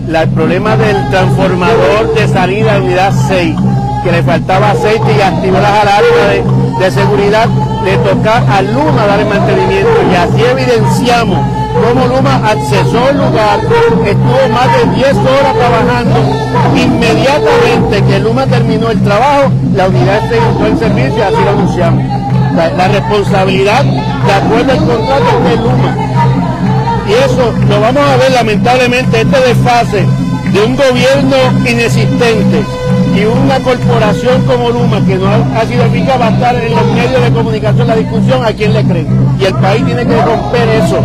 el 0.09 0.29
problema 0.29 0.77
del 0.77 1.09
transformador 1.11 2.15
de 2.15 2.29
salida 2.29 2.75
de 2.75 2.81
unidad 2.83 3.13
6 3.29 3.57
que 4.05 4.13
le 4.13 4.23
faltaba 4.23 4.73
aceite 4.73 5.17
y 5.17 5.21
activó 5.21 5.59
las 5.59 5.81
alarmas 5.81 6.79
de, 6.79 6.91
seguridad, 6.91 7.49
le 7.85 7.97
toca 7.99 8.39
a 8.39 8.61
Luma 8.63 9.07
dar 9.07 9.21
el 9.21 9.27
mantenimiento 9.27 9.91
y 10.11 10.15
así 10.17 10.43
evidenciamos 10.43 11.39
cómo 11.73 12.07
Luma 12.07 12.37
accesó 12.49 13.11
el 13.11 13.19
lugar, 13.19 13.61
estuvo 14.05 14.49
más 14.53 14.77
de 14.77 14.97
10 14.97 15.17
horas 15.17 15.55
trabajando, 15.55 16.21
inmediatamente 16.77 18.03
que 18.09 18.19
Luma 18.21 18.47
terminó 18.47 18.91
el 18.91 19.03
trabajo, 19.03 19.51
la 19.75 19.89
unidad 19.89 20.29
se 20.29 20.37
entró 20.37 20.67
en 20.67 20.79
servicio 20.79 21.25
así 21.25 21.37
lo 21.45 21.51
anunciamos. 21.51 22.05
La, 22.55 22.89
responsabilidad 22.89 23.83
de 23.83 24.33
acuerdo 24.33 24.73
al 24.73 24.79
contrato 24.79 25.41
de 25.45 25.57
Luma. 25.57 25.97
Y 27.09 27.13
eso 27.13 27.53
lo 27.69 27.81
vamos 27.81 28.03
a 28.03 28.17
ver 28.17 28.33
lamentablemente, 28.33 29.23
este 29.23 29.41
desfase 29.41 30.07
de 30.53 30.63
un 30.63 30.77
gobierno 30.77 31.37
inexistente 31.67 32.63
y 33.17 33.25
una 33.25 33.59
corporación 33.61 34.43
como 34.43 34.71
Luma 34.71 35.01
que 35.07 35.17
no 35.17 35.29
ha 35.29 35.65
sido 35.67 35.85
eficaz 35.85 36.21
va 36.21 36.27
a 36.27 36.31
estar 36.31 36.55
en 36.55 36.75
los 36.75 36.87
medios 36.93 37.23
de 37.23 37.31
comunicación 37.33 37.87
la 37.87 37.97
discusión 37.97 38.45
a 38.45 38.53
quién 38.53 38.75
le 38.75 38.85
creen. 38.85 39.07
Y 39.43 39.45
el 39.45 39.55
país 39.55 39.85
tiene 39.85 40.07
que 40.07 40.23
romper 40.23 40.69
eso. 40.69 41.01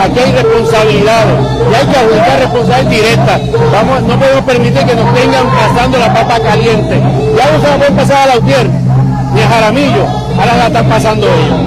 Aquí 0.00 0.20
hay 0.20 0.30
responsabilidades 0.30 1.34
y 1.68 1.74
hay 1.74 1.86
que 1.86 1.98
adjudicar 1.98 2.38
responsabilidades 2.38 2.90
directas. 2.90 3.40
Vamos, 3.72 4.02
no 4.02 4.20
podemos 4.20 4.44
permitir 4.44 4.84
que 4.84 4.94
nos 4.94 5.14
tengan 5.14 5.46
pasando 5.48 5.98
la 5.98 6.14
papa 6.14 6.38
caliente. 6.38 7.00
Ya 7.36 7.50
no 7.50 7.60
se 7.60 7.68
la 7.68 7.76
pueden 7.76 7.96
pasar 7.96 8.28
a 8.28 8.34
Lautier 8.34 8.70
ni 9.34 9.42
a 9.42 9.48
Jaramillo, 9.48 10.06
ahora 10.38 10.56
la 10.56 10.66
están 10.68 10.88
pasando 10.88 11.26
ellos. 11.26 11.58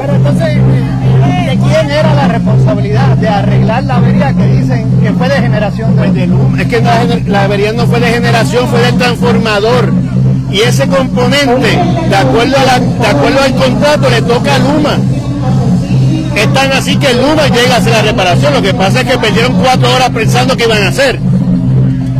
Pero 0.00 0.14
entonces, 0.14 0.54
¿de 0.54 1.58
quién 1.68 1.90
era 1.90 2.14
la 2.14 2.28
responsabilidad 2.28 3.16
de 3.18 3.28
arreglar 3.28 3.84
la 3.84 3.96
avería 3.96 4.32
que 4.32 4.46
dicen 4.46 5.00
que 5.02 5.12
fue 5.12 5.28
de 5.28 5.34
generación 5.34 6.14
de, 6.14 6.26
Luma? 6.28 6.62
Es 6.62 6.68
que 6.68 6.80
la, 6.80 7.44
avería 7.44 7.72
no 7.74 7.86
fue 7.86 8.00
de 8.00 8.06
generación, 8.06 8.66
fue 8.68 8.80
del 8.80 8.96
transformador. 8.96 9.92
Y 10.50 10.60
ese 10.60 10.86
componente, 10.86 11.78
de 12.08 12.16
acuerdo, 12.16 12.56
a 12.56 12.78
de 12.78 13.06
acuerdo 13.06 13.40
al 13.42 13.54
contrato, 13.54 14.08
le 14.08 14.22
toca 14.22 14.54
a 14.54 14.58
Luma. 14.58 14.96
Es 16.36 16.52
tan 16.52 16.72
así 16.72 16.96
que 16.96 17.12
Luma 17.14 17.46
llega 17.48 17.74
a 17.74 17.78
hacer 17.78 17.92
la 17.92 18.02
reparación. 18.02 18.54
Lo 18.54 18.62
que 18.62 18.74
pasa 18.74 19.00
es 19.00 19.06
que 19.06 19.18
perdieron 19.18 19.52
cuatro 19.60 19.94
horas 19.94 20.10
pensando 20.10 20.56
que 20.56 20.64
iban 20.64 20.82
a 20.82 20.88
hacer. 20.88 21.18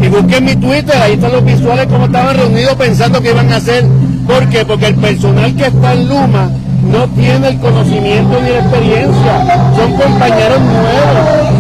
Y 0.01 0.09
busquen 0.09 0.45
mi 0.45 0.57
Twitter, 0.57 0.97
ahí 0.97 1.13
están 1.13 1.33
los 1.33 1.45
visuales 1.45 1.87
como 1.87 2.07
estaban 2.07 2.37
reunidos 2.37 2.75
pensando 2.75 3.21
que 3.21 3.31
iban 3.31 3.53
a 3.53 3.57
hacer. 3.57 3.85
¿Por 4.27 4.49
qué? 4.49 4.65
Porque 4.65 4.87
el 4.87 4.97
personal 4.97 5.55
que 5.55 5.67
está 5.67 5.93
en 5.93 6.09
Luma 6.09 6.51
no 6.91 7.09
tiene 7.11 7.49
el 7.49 7.59
conocimiento 7.61 8.41
ni 8.43 8.51
la 8.51 8.59
experiencia, 8.59 9.73
son 9.77 9.93
compañeros 9.93 10.61
nuevos. 10.61 11.52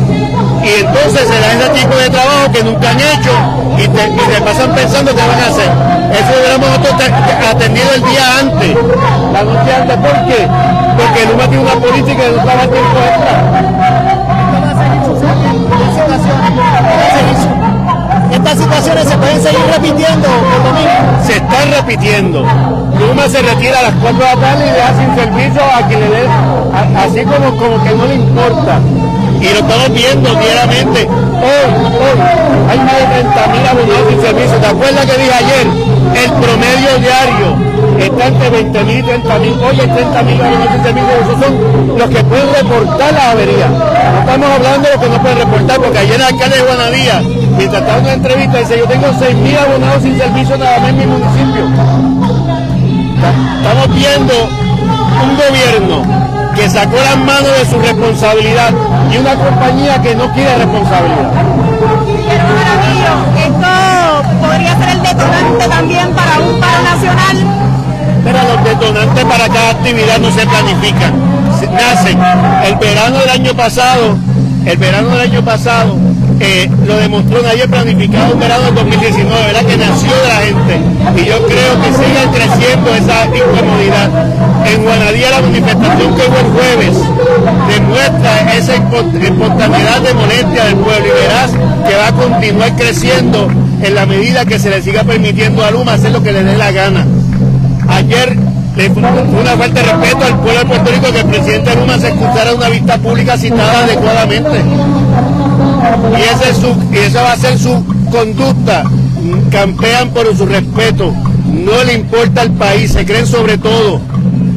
Y 0.65 0.81
entonces 0.81 1.29
se 1.29 1.41
da 1.41 1.53
ese 1.53 1.69
tipo 1.81 1.97
de 1.97 2.11
trabajo 2.11 2.53
que 2.53 2.63
nunca 2.63 2.91
han 2.91 3.01
hecho 3.01 3.33
y 3.79 3.89
te, 3.89 4.41
pasan 4.43 4.75
pensando 4.75 5.15
que 5.15 5.21
van 5.21 5.41
a 5.41 5.47
hacer. 5.47 5.71
Eso 6.13 6.39
hubiéramos 6.39 6.69
nosotros 6.69 7.11
atendido 7.51 7.89
el 7.95 8.05
día 8.05 8.39
antes, 8.41 8.77
la 9.33 9.43
noche 9.43 9.75
antes. 9.75 9.97
¿Por 9.97 10.27
qué? 10.27 10.49
Porque 10.97 11.27
Luma 11.27 11.49
tiene 11.49 11.65
una 11.65 11.75
política 11.75 12.23
que 12.23 12.31
no 12.31 12.39
estaba 12.39 12.63
tiempo 12.63 12.99
estas 18.33 18.59
situaciones 18.59 19.09
se 19.09 19.17
pueden 19.19 19.43
seguir 19.43 19.61
repitiendo 19.73 20.29
Se 21.25 21.37
están 21.37 21.71
repitiendo. 21.77 22.41
Luma 22.99 23.29
se 23.29 23.43
retira 23.43 23.79
a 23.79 23.83
las 23.83 23.95
4 24.01 24.19
de 24.19 24.25
la 24.25 24.37
tarde 24.37 24.67
y 24.67 24.71
deja 24.71 24.95
sin 24.99 25.15
servicio 25.15 25.63
a 25.63 25.87
quien 25.87 26.01
le 26.01 26.09
dé, 26.09 26.29
así 26.97 27.23
como, 27.25 27.57
como 27.57 27.85
que 27.85 27.95
no 27.95 28.07
le 28.07 28.15
importa. 28.15 28.81
Y 29.43 29.49
lo 29.49 29.59
estamos 29.59 29.93
viendo 29.93 30.35
diariamente. 30.37 31.01
Hoy, 31.03 31.69
hoy, 31.99 32.19
hay 32.71 32.79
más 32.79 32.95
de 32.95 33.07
30 33.07 33.47
mil 33.49 33.67
abonados 33.67 34.09
sin 34.09 34.21
servicio. 34.23 34.57
¿Te 34.59 34.67
acuerdas 34.69 35.07
que 35.07 35.19
dije 35.19 35.35
ayer? 35.35 35.67
El 36.15 36.31
promedio 36.31 36.99
diario 37.01 37.49
está 37.99 38.27
entre 38.29 38.51
20 38.51 38.85
mil 38.85 38.99
y 38.99 39.03
30 39.03 39.39
mil. 39.41 39.53
Hoy 39.55 39.81
hay 39.81 39.89
30 39.89 40.23
mil 40.23 40.41
abonados 40.41 40.69
sin 40.73 40.83
servicio. 40.85 41.11
Esos 41.23 41.41
son 41.43 41.99
los 41.99 42.09
que 42.09 42.25
pueden 42.25 42.55
reportar 42.55 43.13
la 43.15 43.31
avería. 43.33 43.69
No 43.69 44.21
estamos 44.21 44.49
hablando 44.49 44.89
de 44.89 44.95
los 44.95 45.03
que 45.03 45.11
no 45.11 45.23
pueden 45.23 45.39
reportar, 45.39 45.81
porque 45.81 45.99
ayer 45.99 46.15
el 46.15 46.23
alcalde 46.23 46.57
de 46.57 46.63
Guanavía, 46.63 47.23
mientras 47.59 47.83
estaba 47.83 47.99
en 47.99 48.05
una 48.05 48.13
entrevista, 48.13 48.59
dice, 48.59 48.79
yo 48.79 48.87
tengo 48.87 49.07
6 49.19 49.37
mil 49.37 49.59
abonados 49.59 50.03
sin 50.05 50.19
servicio 50.19 50.57
nada 50.57 50.79
más 50.79 50.89
en 50.91 50.99
mi 50.99 51.07
municipio. 51.07 51.65
Estamos 53.59 53.95
viendo 53.95 54.35
un 55.23 55.37
gobierno 55.37 56.22
que 56.55 56.69
sacó 56.69 56.97
las 56.97 57.17
manos 57.17 57.51
de 57.59 57.67
su 57.67 57.79
responsabilidad 57.81 58.71
y 59.11 59.17
una 59.17 59.35
compañía 59.35 60.01
que 60.03 60.15
no 60.15 60.33
quiere 60.33 60.57
responsabilidad. 60.57 61.33
Esto 63.37 64.47
podría 64.47 64.77
ser 64.79 64.89
el 64.91 65.03
detonante 65.03 65.69
también 65.69 66.15
para 66.15 66.39
un 66.39 66.61
paro 66.61 66.83
nacional. 66.83 67.37
Pero 68.25 68.39
los 68.43 68.65
detonantes 68.65 69.25
para 69.25 69.49
cada 69.49 69.71
actividad 69.71 70.19
no 70.19 70.31
se 70.31 70.47
planifican, 70.47 71.13
nacen. 71.73 72.19
El 72.65 72.77
verano 72.77 73.19
del 73.19 73.31
año 73.31 73.55
pasado, 73.55 74.17
el 74.65 74.77
verano 74.77 75.09
del 75.09 75.21
año 75.21 75.45
pasado, 75.45 75.97
eh, 76.45 76.69
lo 76.87 76.97
demostró, 76.97 77.41
nadie 77.41 77.69
planificado 77.69 78.35
un 78.35 78.41
verano 78.41 78.65
del 78.65 78.75
2019, 78.75 79.47
¿verdad? 79.47 79.65
Que 79.65 79.77
nació 79.77 80.11
de 80.11 80.29
la 80.29 80.41
gente. 80.43 81.23
Y 81.23 81.25
yo 81.27 81.47
creo 81.47 81.81
que 81.81 81.93
sigue 81.93 82.23
creciendo 82.35 82.95
esa 82.95 83.27
incomodidad. 83.27 84.11
En 84.67 84.83
Guanadía 84.83 85.31
la 85.31 85.41
manifestación 85.41 86.15
que 86.17 86.23
hubo 86.23 86.39
el 86.39 86.53
jueves 86.53 86.97
demuestra 87.69 88.55
esa 88.55 88.75
espontaneidad 88.75 90.01
de 90.01 90.15
molestia 90.15 90.65
del 90.65 90.77
pueblo 90.77 91.07
y 91.07 91.23
verás 91.23 91.51
que 91.89 91.95
va 91.95 92.09
a 92.09 92.13
continuar 92.13 92.77
creciendo 92.77 93.49
en 93.81 93.95
la 93.95 94.07
medida 94.07 94.45
que 94.45 94.59
se 94.59 94.71
le 94.71 94.83
siga 94.83 95.05
permitiendo 95.05 95.65
a 95.65 95.71
Luma 95.71 95.95
hacer 95.95 96.11
lo 96.11 96.23
que 96.23 96.33
le 96.33 96.43
dé 96.43 96.57
la 96.57 96.73
gana. 96.73 97.07
Ayer 97.89 98.37
le 98.77 98.89
una 98.89 99.57
falta 99.57 99.83
respeto 99.83 100.25
al 100.25 100.41
pueblo 100.41 100.61
de 100.61 100.67
Puerto 100.67 100.91
Rico 100.91 101.13
que 101.13 101.21
el 101.21 101.27
presidente 101.27 101.77
Luma 101.77 101.99
se 101.99 102.09
escuchara 102.09 102.55
una 102.55 102.69
vista 102.69 102.99
pública 102.99 103.37
citada 103.37 103.85
adecuadamente. 103.85 104.63
Y, 106.19 106.23
ese 106.23 106.51
es 106.51 106.57
su, 106.57 106.75
y 106.93 106.99
esa 106.99 107.23
va 107.23 107.33
a 107.33 107.37
ser 107.37 107.59
su 107.59 107.85
conducta. 108.11 108.85
Campean 109.51 110.11
por 110.11 110.35
su 110.37 110.47
respeto. 110.47 111.13
No 111.47 111.85
le 111.85 111.95
importa 111.95 112.43
al 112.43 112.51
país, 112.53 112.93
se 112.93 113.05
creen 113.05 113.27
sobre 113.27 113.59
todo. 113.59 114.01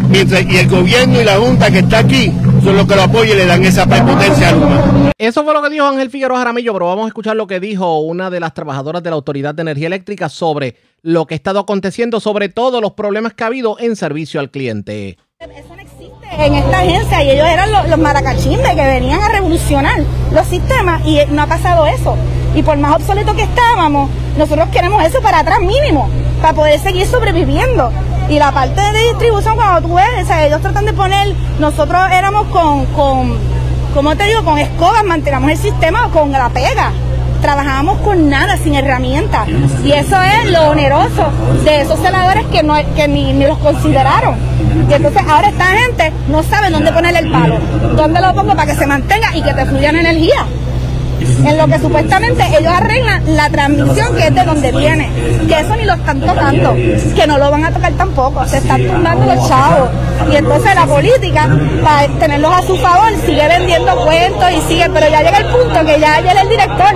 Mientras, 0.09 0.43
y 0.43 0.57
el 0.57 0.69
gobierno 0.69 1.19
y 1.21 1.25
la 1.25 1.37
Junta 1.37 1.69
que 1.69 1.79
está 1.79 1.99
aquí 1.99 2.31
son 2.65 2.75
los 2.77 2.87
que 2.87 2.95
lo 2.95 3.03
apoyan 3.03 3.37
y 3.37 3.41
le 3.41 3.45
dan 3.45 3.63
esa 3.63 3.85
prepotencia 3.85 4.49
a 4.49 4.51
Luma. 4.51 5.11
Eso 5.19 5.43
fue 5.43 5.53
lo 5.53 5.61
que 5.61 5.69
dijo 5.69 5.85
Ángel 5.85 6.09
Figueroa 6.09 6.39
Jaramillo, 6.39 6.73
pero 6.73 6.87
vamos 6.87 7.05
a 7.05 7.07
escuchar 7.09 7.35
lo 7.35 7.45
que 7.45 7.59
dijo 7.59 7.99
una 7.99 8.31
de 8.31 8.39
las 8.39 8.55
trabajadoras 8.55 9.03
de 9.03 9.11
la 9.11 9.15
Autoridad 9.15 9.53
de 9.53 9.61
Energía 9.61 9.85
Eléctrica 9.85 10.29
sobre 10.29 10.75
lo 11.03 11.27
que 11.27 11.35
ha 11.35 11.37
estado 11.37 11.59
aconteciendo, 11.59 12.19
sobre 12.19 12.49
todo 12.49 12.81
los 12.81 12.93
problemas 12.93 13.35
que 13.35 13.43
ha 13.43 13.47
habido 13.47 13.77
en 13.79 13.95
servicio 13.95 14.39
al 14.39 14.49
cliente. 14.49 15.19
en 15.39 16.55
esta 16.55 16.79
agencia 16.79 17.23
y 17.23 17.29
ellos 17.29 17.47
eran 17.47 17.71
los, 17.71 17.87
los 17.87 17.99
maracachimbes 17.99 18.69
que 18.69 18.75
venían 18.75 19.21
a 19.21 19.29
revolucionar 19.29 19.99
los 20.33 20.47
sistemas 20.47 21.05
y 21.05 21.19
no 21.29 21.43
ha 21.43 21.47
pasado 21.47 21.85
eso. 21.85 22.17
Y 22.55 22.63
por 22.63 22.77
más 22.77 22.95
obsoleto 22.95 23.35
que 23.35 23.43
estábamos, 23.43 24.09
nosotros 24.39 24.69
queremos 24.69 25.03
eso 25.03 25.21
para 25.21 25.39
atrás 25.39 25.59
mínimo, 25.59 26.09
para 26.41 26.53
poder 26.53 26.79
seguir 26.79 27.05
sobreviviendo. 27.05 27.91
Y 28.29 28.39
la 28.39 28.51
parte 28.51 28.81
de 28.81 28.99
distribución, 29.09 29.55
cuando 29.55 29.87
tú 29.87 29.95
ves, 29.95 30.23
o 30.23 30.25
sea, 30.25 30.45
ellos 30.45 30.61
tratan 30.61 30.85
de 30.85 30.93
poner, 30.93 31.35
nosotros 31.59 32.01
éramos 32.11 32.47
con, 32.47 32.85
con, 32.87 33.37
¿cómo 33.93 34.15
te 34.15 34.23
digo? 34.25 34.43
Con 34.43 34.57
escobas, 34.57 35.03
mantenemos 35.03 35.51
el 35.51 35.57
sistema 35.57 36.09
con 36.11 36.31
la 36.31 36.49
pega. 36.49 36.91
Trabajábamos 37.41 37.99
con 37.99 38.27
nada, 38.27 38.57
sin 38.57 38.73
herramientas. 38.73 39.47
Y 39.83 39.91
eso 39.91 40.19
es 40.23 40.51
lo 40.51 40.69
oneroso 40.69 41.29
de 41.63 41.81
esos 41.81 41.99
celadores 41.99 42.45
que, 42.47 42.63
no, 42.63 42.73
que 42.95 43.07
ni, 43.07 43.33
ni 43.33 43.45
los 43.45 43.59
consideraron. 43.59 44.35
Y 44.89 44.93
entonces 44.93 45.21
ahora 45.29 45.49
esta 45.49 45.65
gente 45.65 46.11
no 46.27 46.41
sabe 46.41 46.71
dónde 46.71 46.91
ponerle 46.91 47.19
el 47.19 47.31
palo, 47.31 47.59
dónde 47.95 48.21
lo 48.21 48.33
pongo 48.33 48.55
para 48.55 48.65
que 48.71 48.75
se 48.75 48.87
mantenga 48.87 49.35
y 49.35 49.43
que 49.43 49.53
te 49.53 49.65
fluya 49.65 49.91
la 49.91 49.99
energía. 49.99 50.45
En 51.19 51.57
lo 51.57 51.67
que 51.67 51.79
supuestamente 51.79 52.43
ellos 52.57 52.73
arreglan 52.73 53.35
la 53.35 53.49
transmisión 53.49 54.15
que 54.15 54.27
es 54.27 54.35
de 54.35 54.43
donde 54.43 54.71
viene, 54.71 55.09
que 55.47 55.59
eso 55.59 55.75
ni 55.75 55.85
lo 55.85 55.93
están 55.93 56.19
tocando, 56.21 56.73
que 56.73 57.27
no 57.27 57.37
lo 57.37 57.51
van 57.51 57.65
a 57.65 57.71
tocar 57.71 57.93
tampoco, 57.93 58.45
se 58.45 58.57
están 58.57 58.85
tumbando 58.85 59.33
los 59.33 59.47
chavos. 59.47 59.89
Y 60.31 60.35
entonces 60.35 60.75
la 60.75 60.85
política, 60.85 61.49
para 61.83 62.07
tenerlos 62.19 62.51
a 62.51 62.61
su 62.61 62.75
favor, 62.77 63.11
sigue 63.25 63.47
vendiendo 63.47 63.95
cuentos 64.03 64.51
y 64.51 64.61
sigue, 64.67 64.89
pero 64.93 65.09
ya 65.09 65.21
llega 65.21 65.37
el 65.37 65.45
punto 65.45 65.85
que 65.85 65.99
ya 65.99 66.15
ayer 66.15 66.37
el 66.37 66.49
director 66.49 66.93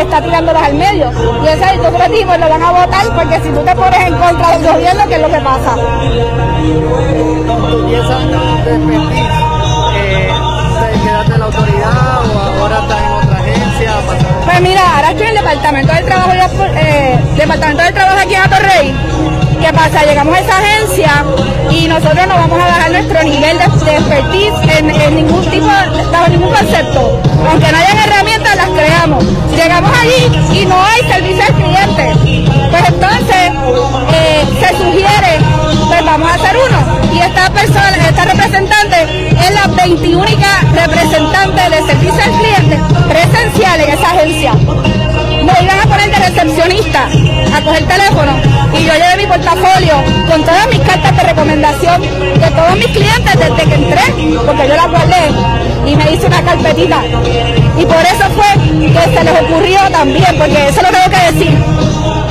está 0.00 0.22
tirándolos 0.22 0.62
al 0.62 0.74
medio. 0.74 1.10
Y 1.44 1.48
ese 1.48 1.80
otro 1.80 2.14
tipo 2.14 2.36
lo 2.36 2.48
van 2.48 2.62
a 2.62 2.70
votar 2.72 3.14
porque 3.14 3.40
si 3.40 3.50
tú 3.50 3.60
te 3.64 3.74
pones 3.74 4.00
en 4.06 4.14
contra 4.16 4.58
del 4.58 4.72
gobierno, 4.72 5.08
¿qué 5.08 5.14
es 5.14 5.20
lo 5.20 5.28
que 5.28 5.40
pasa? 5.40 5.76
Pues 14.44 14.60
mira, 14.62 14.96
ahora 14.96 15.10
estoy 15.10 15.26
en 15.26 15.36
el 15.36 15.44
departamento 15.44 15.92
del 15.92 16.04
trabajo, 16.04 16.30
eh, 16.76 17.18
departamento 17.36 17.82
del 17.82 17.94
trabajo 17.94 18.18
aquí 18.18 18.34
en 18.34 18.40
Atorrey. 18.42 18.94
¿Qué 19.60 19.72
pasa? 19.72 20.04
Llegamos 20.04 20.34
a 20.34 20.40
esa 20.40 20.56
agencia 20.58 21.24
y 21.70 21.86
nosotros 21.86 22.26
no 22.26 22.34
vamos 22.34 22.58
a 22.60 22.66
bajar 22.66 22.90
nuestro 22.90 23.22
nivel 23.22 23.58
de, 23.58 23.84
de 23.84 23.96
expertise 23.96 24.78
en, 24.78 24.90
en 24.90 25.16
ningún 25.16 25.44
tipo, 25.50 25.66
bajo 26.10 26.28
ningún 26.28 26.50
concepto. 26.52 27.20
Aunque 27.50 27.70
no 27.70 27.78
hayan 27.78 27.98
herramientas, 27.98 28.56
las 28.56 28.68
creamos. 28.70 29.24
Llegamos 29.54 29.90
allí 30.00 30.60
y 30.60 30.64
no 30.66 30.82
hay 30.82 31.02
servicio 31.02 31.44
al 31.44 31.54
cliente. 31.54 32.40
Pues 32.70 32.88
entonces 32.88 33.52
eh, 34.14 34.44
se 34.60 34.68
sugiere, 34.78 35.38
pues 35.90 36.04
vamos 36.04 36.30
a 36.30 36.34
hacer 36.34 36.56
uno. 36.56 37.12
Y 37.12 37.18
esta 37.18 37.50
persona, 37.50 38.08
esta 38.08 38.24
representante, 38.24 39.28
es 39.28 39.50
la 39.52 39.66
21 39.66 40.24
representante 40.72 41.70
de 41.70 41.86
servicio 41.86 42.22
al 42.22 42.30
cliente 42.38 42.78
presencial 43.08 43.80
en 43.80 43.90
esa 43.90 44.10
agencia. 44.10 44.52
Me 45.44 45.64
iban 45.64 45.80
a 45.80 45.82
poner 45.84 46.10
de 46.10 46.16
recepcionista 46.16 47.08
a 47.56 47.60
coger 47.62 47.86
teléfono 47.86 48.32
y 48.72 48.84
yo 48.84 48.92
llevé 48.92 49.16
mi 49.16 49.26
portafolio 49.26 49.94
con 50.28 50.44
todas 50.44 50.68
mis 50.68 50.80
cartas 50.80 51.16
de 51.16 51.22
recomendación 51.22 52.02
de 52.02 52.50
todos 52.50 52.76
mis 52.76 52.88
clientes 52.88 53.34
desde 53.34 53.68
que 53.68 53.74
entré, 53.74 54.02
porque 54.46 54.68
yo 54.68 54.76
las 54.76 54.90
guardé 54.90 55.32
y 55.86 55.96
me 55.96 56.12
hice 56.12 56.26
una 56.26 56.42
carpetita. 56.42 57.02
Y 57.78 57.84
por 57.84 58.02
eso 58.02 58.24
fue 58.36 58.48
que 58.92 59.16
se 59.16 59.24
les 59.24 59.40
ocurrió 59.42 59.80
también, 59.90 60.36
porque 60.38 60.68
eso 60.68 60.82
lo 60.82 60.88
tengo 60.88 61.10
que 61.10 61.32
decir. 61.32 61.58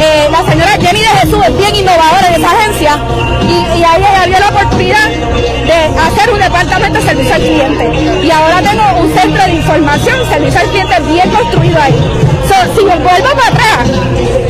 Eh, 0.02 0.30
la 0.32 0.50
señora 0.50 0.72
Jenny 0.80 1.02
de 1.02 1.08
Jesús 1.08 1.40
es 1.46 1.58
bien 1.58 1.76
innovadora 1.76 2.28
en 2.30 2.42
esa 2.42 2.52
agencia 2.52 3.00
y, 3.42 3.80
y 3.80 3.84
a 3.84 3.98
ella 3.98 4.26
dio 4.28 4.40
la 4.40 4.48
oportunidad 4.48 5.10
de 5.10 6.00
hacer 6.00 6.32
un 6.32 6.40
departamento 6.40 7.00
de 7.00 7.06
servicio 7.06 7.36
al 7.36 7.42
cliente. 7.42 8.24
Y 8.24 8.32
ahora 8.32 8.62
tengo 8.62 9.02
un 9.02 9.14
centro 9.14 9.44
de 9.44 9.54
información, 9.56 10.30
servicio 10.30 10.60
al 10.62 10.68
cliente 10.68 11.00
bien 11.02 11.30
construido 11.32 11.82
ahí. 11.82 12.39
Si 12.50 12.84
me 12.84 12.96
vuelvo 12.96 13.30
para 13.36 13.48
atrás, 13.48 13.90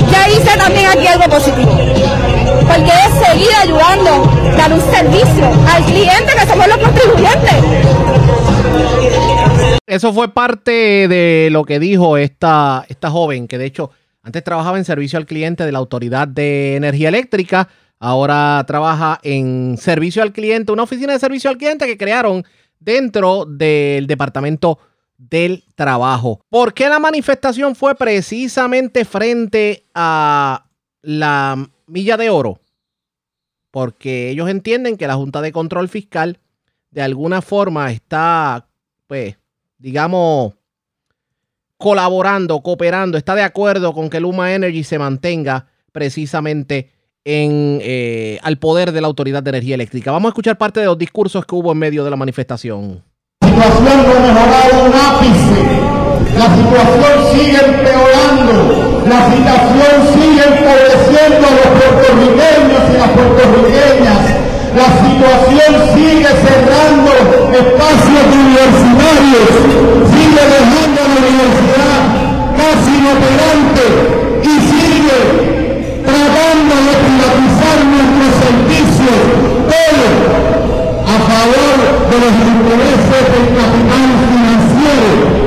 ya 0.10 0.30
hice 0.30 0.58
también 0.58 0.88
aquí 0.88 1.06
algo 1.06 1.26
positivo. 1.26 1.72
Porque 2.66 2.92
es 2.92 3.28
seguir 3.28 3.50
ayudando, 3.62 4.56
dar 4.58 4.72
un 4.72 4.82
servicio 4.82 5.46
al 5.68 5.84
cliente 5.84 6.34
que 6.34 6.48
somos 6.48 6.68
los 6.68 6.78
contribuyentes. 6.78 7.54
Eso 9.86 10.14
fue 10.14 10.34
parte 10.34 11.08
de 11.10 11.50
lo 11.52 11.66
que 11.66 11.80
dijo 11.80 12.16
esta, 12.18 12.86
esta 12.88 13.12
joven, 13.12 13.48
que 13.48 13.58
de 13.58 13.66
hecho 13.66 13.92
antes 14.24 14.44
trabajaba 14.46 14.78
en 14.78 14.86
servicio 14.86 15.20
al 15.20 15.26
cliente 15.26 15.66
de 15.66 15.72
la 15.72 15.80
Autoridad 15.80 16.28
de 16.28 16.78
Energía 16.78 17.10
Eléctrica, 17.10 17.68
ahora 18.00 18.64
trabaja 18.66 19.20
en 19.24 19.78
servicio 19.78 20.24
al 20.24 20.32
cliente, 20.32 20.72
una 20.72 20.84
oficina 20.84 21.14
de 21.14 21.20
servicio 21.20 21.50
al 21.50 21.58
cliente 21.58 21.86
que 21.86 21.98
crearon 21.98 22.46
dentro 22.80 23.46
del 23.46 24.08
Departamento 24.08 24.80
del 25.20 25.64
Trabajo. 25.76 26.42
¿Por 26.50 26.74
qué 26.74 26.90
la 26.90 26.98
manifestación 26.98 27.76
fue 27.76 27.94
precisamente 27.94 29.06
frente 29.06 29.86
a 29.94 30.66
la 31.02 31.70
milla 31.86 32.18
de 32.18 32.30
oro? 32.30 32.60
Porque 33.70 34.30
ellos 34.30 34.50
entienden 34.50 34.98
que 34.98 35.06
la 35.06 35.16
Junta 35.16 35.42
de 35.42 35.52
Control 35.52 35.90
Fiscal 35.90 36.40
de 36.90 37.02
alguna 37.04 37.42
forma 37.42 37.92
está, 37.92 38.68
pues, 39.06 39.38
digamos, 39.78 40.54
colaborando, 41.78 42.62
cooperando, 42.62 43.18
está 43.18 43.36
de 43.36 43.44
acuerdo 43.44 43.94
con 43.94 44.10
que 44.10 44.20
Luma 44.20 44.54
Energy 44.54 44.84
se 44.84 44.98
mantenga 44.98 45.68
precisamente 45.92 46.92
en, 47.24 47.80
eh, 47.84 48.40
al 48.42 48.58
poder 48.58 48.92
de 48.92 49.02
la 49.02 49.08
Autoridad 49.08 49.44
de 49.44 49.50
Energía 49.50 49.76
Eléctrica. 49.76 50.12
Vamos 50.12 50.30
a 50.30 50.32
escuchar 50.32 50.58
parte 50.58 50.80
de 50.80 50.88
los 50.88 50.98
discursos 50.98 51.46
que 51.46 51.56
hubo 51.56 51.72
en 51.72 51.78
medio 51.78 52.04
de 52.04 52.10
la 52.10 52.16
manifestación. 52.16 53.04
La 53.50 53.66
situación 53.66 53.98
no 54.06 54.14
ha 54.14 54.22
mejorado 54.30 54.74
un 54.86 54.94
ápice. 54.94 55.62
La 56.38 56.54
situación 56.54 57.16
sigue 57.34 57.58
empeorando. 57.66 58.54
La 59.10 59.26
situación 59.26 59.94
sigue 60.14 60.44
empobreciendo 60.54 61.44
a 61.50 61.54
los 61.58 61.70
puertorriqueños 61.74 62.84
y 62.86 62.96
las 63.02 63.10
puertorriqueñas. 63.10 64.22
La 64.78 64.90
situación 65.02 65.72
sigue 65.98 66.30
cerrando 66.30 67.10
espacios 67.58 68.26
universitarios. 68.38 69.50
Sigue 70.14 70.44
dejando 70.46 71.00
la 71.10 71.18
universidad 71.26 72.02
casi 72.54 72.92
inoperante 73.02 73.86
y 74.46 74.54
sigue 74.70 75.20
tratando 76.06 76.76
de 76.86 76.94
privatizar 77.02 77.78
nuestros 77.82 78.32
servicios. 78.46 79.18
Todo 79.74 80.59
favor 81.40 82.10
de 82.10 82.20
los 82.20 82.34
intereses 82.34 83.24
del 83.32 83.48
capital 83.56 84.10
financiero. 84.30 85.46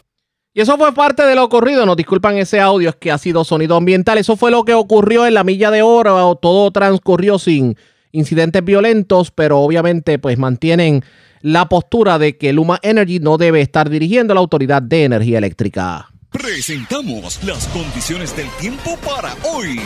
Y 0.55 0.61
eso 0.61 0.77
fue 0.77 0.93
parte 0.93 1.25
de 1.25 1.35
lo 1.35 1.45
ocurrido. 1.45 1.87
Nos 1.87 1.97
disculpan 1.97 2.37
ese 2.37 2.61
audio, 2.61 2.91
es 2.91 2.97
que 2.97 3.11
ha 3.11 3.19
sido 3.19 3.45
sonido 3.45 3.77
ambiental. 3.77 4.19
Eso 4.19 4.37
fue 4.37 4.51
lo 4.51 4.65
que 4.65 4.75
ocurrió 4.75 5.27
en 5.27 5.35
la 5.35 5.45
milla 5.45 5.71
de 5.71 5.83
oro. 5.83 6.35
Todo 6.37 6.71
transcurrió 6.71 7.39
sin 7.39 7.77
incidentes 8.13 8.65
violentos, 8.65 9.31
pero 9.31 9.61
obviamente 9.61 10.19
pues 10.19 10.39
mantienen 10.39 11.03
la 11.41 11.69
postura 11.69 12.19
de 12.19 12.37
que 12.37 12.53
Luma 12.53 12.79
Energy 12.83 13.19
no 13.19 13.37
debe 13.39 13.61
estar 13.61 13.91
dirigiendo 13.91 14.35
la 14.35 14.41
Autoridad 14.41 14.83
de 14.83 15.05
Energía 15.05 15.39
Eléctrica. 15.39 16.09
Presentamos 16.31 17.43
las 17.45 17.67
condiciones 17.69 18.35
del 18.37 18.49
tiempo 18.61 18.97
para 19.05 19.35
hoy. 19.45 19.81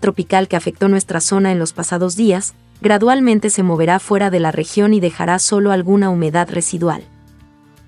tropical 0.00 0.48
que 0.48 0.56
afectó 0.56 0.88
nuestra 0.88 1.20
zona 1.20 1.52
en 1.52 1.58
los 1.58 1.72
pasados 1.72 2.16
días, 2.16 2.54
gradualmente 2.82 3.48
se 3.48 3.62
moverá 3.62 4.00
fuera 4.00 4.28
de 4.28 4.40
la 4.40 4.50
región 4.50 4.92
y 4.92 4.98
dejará 4.98 5.38
solo 5.38 5.70
alguna 5.70 6.10
humedad 6.10 6.48
residual. 6.50 7.04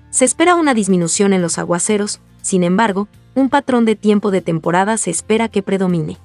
Se 0.09 0.23
espera 0.23 0.55
una 0.55 0.73
disminución 0.73 1.33
en 1.33 1.41
los 1.41 1.57
aguaceros, 1.59 2.21
sin 2.41 2.63
embargo, 2.63 3.09
un 3.35 3.49
patrón 3.49 3.83
de 3.83 3.97
tiempo 3.97 4.31
de 4.31 4.41
temporada 4.41 4.95
se 4.97 5.11
espera 5.11 5.49
que 5.49 5.61
predomine. 5.61 6.17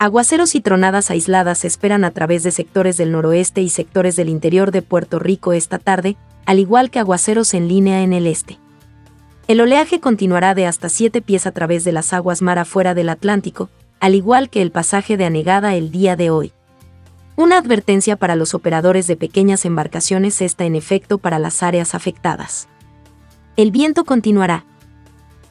Aguaceros 0.00 0.56
y 0.56 0.60
tronadas 0.60 1.12
aisladas 1.12 1.58
se 1.58 1.68
esperan 1.68 2.04
a 2.04 2.10
través 2.10 2.42
de 2.42 2.50
sectores 2.50 2.96
del 2.96 3.12
noroeste 3.12 3.62
y 3.62 3.68
sectores 3.68 4.16
del 4.16 4.28
interior 4.28 4.72
de 4.72 4.82
Puerto 4.82 5.20
Rico 5.20 5.52
esta 5.52 5.78
tarde, 5.78 6.16
al 6.44 6.58
igual 6.58 6.90
que 6.90 6.98
aguaceros 6.98 7.54
en 7.54 7.68
línea 7.68 8.02
en 8.02 8.12
el 8.12 8.26
este. 8.26 8.58
El 9.46 9.60
oleaje 9.60 10.00
continuará 10.00 10.56
de 10.56 10.66
hasta 10.66 10.88
7 10.88 11.22
pies 11.22 11.46
a 11.46 11.52
través 11.52 11.84
de 11.84 11.92
las 11.92 12.12
aguas 12.12 12.42
mar 12.42 12.58
afuera 12.58 12.94
del 12.94 13.08
Atlántico, 13.08 13.70
al 14.00 14.16
igual 14.16 14.50
que 14.50 14.60
el 14.60 14.72
pasaje 14.72 15.16
de 15.16 15.24
anegada 15.24 15.76
el 15.76 15.92
día 15.92 16.16
de 16.16 16.30
hoy. 16.30 16.52
Una 17.36 17.58
advertencia 17.58 18.16
para 18.16 18.34
los 18.34 18.54
operadores 18.54 19.06
de 19.06 19.14
pequeñas 19.14 19.66
embarcaciones 19.66 20.40
está 20.40 20.64
en 20.64 20.74
efecto 20.74 21.18
para 21.18 21.38
las 21.38 21.62
áreas 21.62 21.94
afectadas. 21.94 22.66
El 23.58 23.70
viento 23.70 24.06
continuará. 24.06 24.64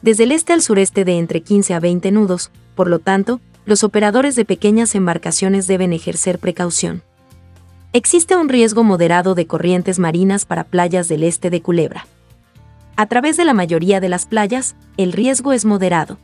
Desde 0.02 0.24
el 0.24 0.32
este 0.32 0.52
al 0.52 0.62
sureste 0.62 1.04
de 1.04 1.18
entre 1.18 1.42
15 1.42 1.74
a 1.74 1.80
20 1.80 2.10
nudos, 2.10 2.50
por 2.74 2.88
lo 2.88 2.98
tanto, 2.98 3.40
los 3.66 3.84
operadores 3.84 4.34
de 4.34 4.44
pequeñas 4.44 4.96
embarcaciones 4.96 5.68
deben 5.68 5.92
ejercer 5.92 6.40
precaución. 6.40 7.02
Existe 7.92 8.36
un 8.36 8.48
riesgo 8.48 8.82
moderado 8.82 9.36
de 9.36 9.46
corrientes 9.46 10.00
marinas 10.00 10.44
para 10.44 10.64
playas 10.64 11.06
del 11.06 11.22
este 11.22 11.50
de 11.50 11.62
Culebra. 11.62 12.08
A 12.96 13.06
través 13.06 13.36
de 13.36 13.44
la 13.44 13.54
mayoría 13.54 14.00
de 14.00 14.08
las 14.08 14.26
playas, 14.26 14.74
el 14.96 15.12
riesgo 15.12 15.52
es 15.52 15.64
moderado. 15.64 16.18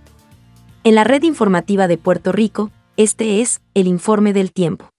En 0.82 0.96
la 0.96 1.04
red 1.04 1.22
informativa 1.22 1.86
de 1.86 1.98
Puerto 1.98 2.32
Rico, 2.32 2.72
este 2.96 3.40
es 3.40 3.60
el 3.74 3.86
informe 3.86 4.32
del 4.32 4.52
tiempo. 4.52 4.91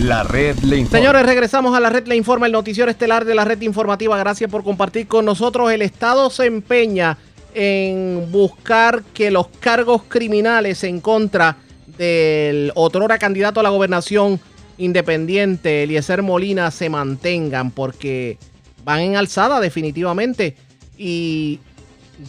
La 0.00 0.22
red 0.22 0.56
le 0.60 0.76
informa. 0.76 0.98
Señores, 0.98 1.26
regresamos 1.26 1.76
a 1.76 1.80
la 1.80 1.90
red 1.90 2.06
le 2.06 2.14
informa, 2.14 2.46
el 2.46 2.52
noticiero 2.52 2.88
estelar 2.88 3.24
de 3.24 3.34
la 3.34 3.44
red 3.44 3.60
informativa. 3.62 4.16
Gracias 4.16 4.48
por 4.48 4.62
compartir 4.62 5.08
con 5.08 5.24
nosotros. 5.24 5.72
El 5.72 5.82
Estado 5.82 6.30
se 6.30 6.46
empeña 6.46 7.18
en 7.52 8.30
buscar 8.30 9.02
que 9.12 9.32
los 9.32 9.48
cargos 9.48 10.02
criminales 10.06 10.84
en 10.84 11.00
contra 11.00 11.56
del 11.96 12.70
otrora 12.76 13.18
candidato 13.18 13.58
a 13.58 13.64
la 13.64 13.70
gobernación 13.70 14.38
independiente, 14.76 15.82
Eliezer 15.82 16.22
Molina, 16.22 16.70
se 16.70 16.88
mantengan 16.88 17.72
porque 17.72 18.38
van 18.84 19.00
en 19.00 19.16
alzada 19.16 19.58
definitivamente. 19.58 20.54
Y 20.96 21.58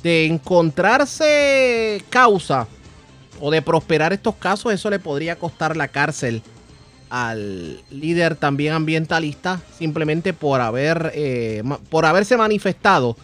de 0.01 0.25
encontrarse 0.25 2.01
causa 2.09 2.67
o 3.39 3.51
de 3.51 3.61
prosperar 3.61 4.11
estos 4.11 4.33
casos, 4.35 4.73
eso 4.73 4.89
le 4.89 4.97
podría 4.97 5.35
costar 5.35 5.77
la 5.77 5.87
cárcel 5.87 6.41
al 7.10 7.82
líder 7.89 8.36
también 8.36 8.74
ambientalista 8.74 9.62
simplemente 9.78 10.34
por 10.34 10.62
haber 10.62 11.12
eh, 11.16 11.64
por 11.89 12.05
haberse 12.05 12.38
manifestado 12.38 13.18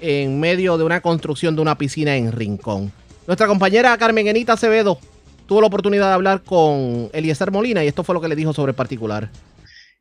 en 0.00 0.40
medio 0.40 0.78
de 0.78 0.84
una 0.84 1.00
construcción 1.00 1.54
de 1.54 1.62
una 1.62 1.78
piscina 1.78 2.16
en 2.16 2.32
Rincón. 2.32 2.92
Nuestra 3.26 3.46
compañera 3.46 3.96
Carmen 3.98 4.26
Enita 4.28 4.54
Acevedo 4.54 4.98
tuvo 5.46 5.60
la 5.60 5.66
oportunidad 5.66 6.08
de 6.08 6.14
hablar 6.14 6.42
con 6.42 7.10
Eliezer 7.12 7.50
Molina 7.50 7.84
y 7.84 7.88
esto 7.88 8.04
fue 8.04 8.14
lo 8.14 8.20
que 8.20 8.28
le 8.28 8.36
dijo 8.36 8.52
sobre 8.52 8.70
el 8.70 8.76
particular. 8.76 9.28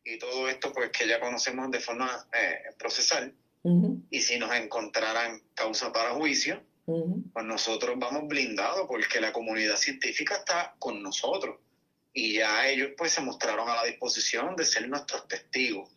Y 0.04 0.18
todo 0.18 0.50
esto 0.50 0.72
pues 0.74 0.90
que 0.90 1.08
ya 1.08 1.20
conocemos 1.20 1.70
de 1.72 1.80
forma 1.80 2.10
eh, 2.34 2.74
procesal 2.78 3.34
y 4.10 4.22
si 4.22 4.40
nos 4.40 4.52
encontraran 4.56 5.40
causa 5.54 5.94
para 5.94 6.12
juicio, 6.12 6.64
pues 6.86 7.46
nosotros 7.46 7.96
vamos 8.00 8.28
blindados 8.28 8.88
porque 8.88 9.22
la 9.22 9.32
comunidad 9.32 9.76
científica 9.76 10.38
está 10.38 10.74
con 10.80 11.04
nosotros 11.04 11.58
y 12.14 12.36
ya 12.36 12.68
ellos 12.68 12.92
pues 12.98 13.14
se 13.14 13.22
mostraron 13.22 13.70
a 13.70 13.76
la 13.76 13.86
disposición 13.86 14.56
de 14.56 14.66
ser 14.66 14.88
nuestros 14.90 15.28
testigos. 15.28 15.90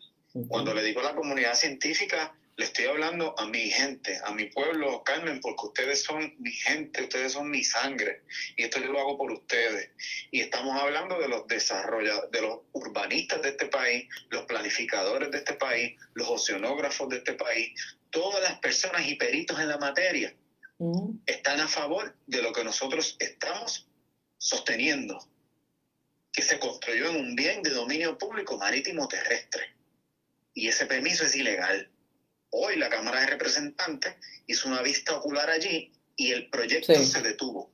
Cuando 0.47 0.73
le 0.73 0.83
digo 0.83 0.99
a 0.99 1.03
la 1.03 1.15
comunidad 1.15 1.55
científica, 1.55 2.35
le 2.57 2.65
estoy 2.65 2.85
hablando 2.85 3.37
a 3.37 3.45
mi 3.45 3.69
gente, 3.69 4.19
a 4.23 4.31
mi 4.31 4.45
pueblo, 4.45 5.03
Carmen, 5.03 5.41
porque 5.41 5.67
ustedes 5.67 6.03
son 6.03 6.33
mi 6.39 6.51
gente, 6.51 7.03
ustedes 7.03 7.33
son 7.33 7.49
mi 7.49 7.63
sangre, 7.63 8.21
y 8.55 8.63
esto 8.63 8.79
yo 8.79 8.93
lo 8.93 8.99
hago 8.99 9.17
por 9.17 9.31
ustedes. 9.31 9.91
Y 10.31 10.41
estamos 10.41 10.81
hablando 10.81 11.19
de 11.19 11.27
los 11.27 11.47
desarrolladores, 11.47 12.31
de 12.31 12.41
los 12.41 12.59
urbanistas 12.71 13.41
de 13.41 13.49
este 13.49 13.67
país, 13.67 14.07
los 14.29 14.45
planificadores 14.45 15.31
de 15.31 15.37
este 15.37 15.53
país, 15.53 15.99
los 16.13 16.29
oceanógrafos 16.29 17.09
de 17.09 17.17
este 17.17 17.33
país, 17.33 17.97
todas 18.09 18.41
las 18.41 18.59
personas 18.59 19.05
y 19.05 19.15
peritos 19.15 19.59
en 19.59 19.67
la 19.67 19.77
materia 19.77 20.33
están 21.25 21.59
a 21.59 21.67
favor 21.67 22.17
de 22.25 22.41
lo 22.41 22.51
que 22.51 22.63
nosotros 22.63 23.15
estamos 23.19 23.87
sosteniendo 24.37 25.19
que 26.35 26.41
se 26.41 26.59
construyó 26.59 27.09
en 27.09 27.15
un 27.15 27.35
bien 27.35 27.63
de 27.63 27.69
dominio 27.69 28.17
público 28.17 28.57
marítimo 28.57 29.07
terrestre. 29.07 29.61
Y 30.53 30.67
ese 30.67 30.85
permiso 30.85 31.23
es 31.23 31.35
ilegal. 31.35 31.89
Hoy 32.49 32.75
la 32.75 32.89
Cámara 32.89 33.21
de 33.21 33.27
Representantes 33.27 34.15
hizo 34.45 34.67
una 34.67 34.81
vista 34.81 35.15
ocular 35.15 35.49
allí 35.49 35.93
y 36.17 36.31
el 36.31 36.49
proyecto 36.49 36.93
se 36.93 37.21
detuvo. 37.21 37.71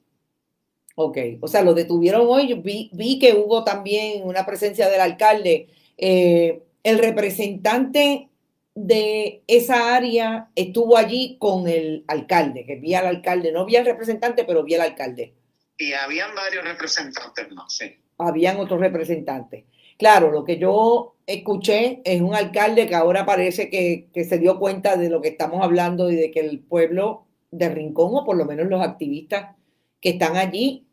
Ok, 0.96 1.18
o 1.40 1.48
sea, 1.48 1.64
lo 1.64 1.74
detuvieron 1.74 2.28
hoy. 2.28 2.54
Vi, 2.54 2.92
vi 2.94 3.18
que 3.18 3.34
hubo 3.34 3.64
también 3.64 4.24
una 4.24 4.46
presencia 4.46 4.90
del 4.90 5.02
alcalde. 5.02 5.70
Eh, 5.98 6.62
el 6.84 7.00
representante 7.00 8.30
de 8.76 9.44
esa 9.48 9.96
área 9.96 10.50
estuvo 10.56 10.98
allí 10.98 11.38
con 11.40 11.68
el 11.68 12.04
alcalde, 12.08 12.66
que 12.66 12.76
vi 12.76 12.94
al 12.94 13.08
alcalde, 13.08 13.52
no 13.52 13.66
vi 13.66 13.76
al 13.76 13.86
representante, 13.86 14.44
pero 14.44 14.64
vi 14.64 14.76
al 14.76 14.82
alcalde. 14.82 15.34
Y 15.78 15.94
habían 15.94 16.36
varios 16.36 16.64
representantes 16.64 17.50
más, 17.52 17.76
sí 17.76 17.98
habían 18.22 18.60
otros 18.60 18.80
representantes. 18.80 19.66
Claro, 20.02 20.32
lo 20.32 20.44
que 20.44 20.58
yo 20.58 21.16
escuché 21.28 22.02
es 22.04 22.22
un 22.22 22.34
alcalde 22.34 22.88
que 22.88 22.96
ahora 22.96 23.26
parece 23.26 23.70
que, 23.70 24.10
se 24.14 24.38
dio 24.40 24.58
cuenta 24.58 24.98
de 24.98 25.10
lo 25.10 25.22
que 25.22 25.30
estamos 25.30 25.64
hablando 25.64 26.10
y 26.10 26.16
de 26.16 26.32
que 26.32 26.40
el 26.40 26.60
pueblo 26.60 27.28
de 27.52 27.70
Rincón, 27.70 28.10
o 28.14 28.26
por 28.26 28.36
lo 28.36 28.46
menos 28.46 28.68
los 28.68 28.82
activistas 28.82 29.56
que 30.00 30.10
están 30.10 30.38
allí, 30.38 30.88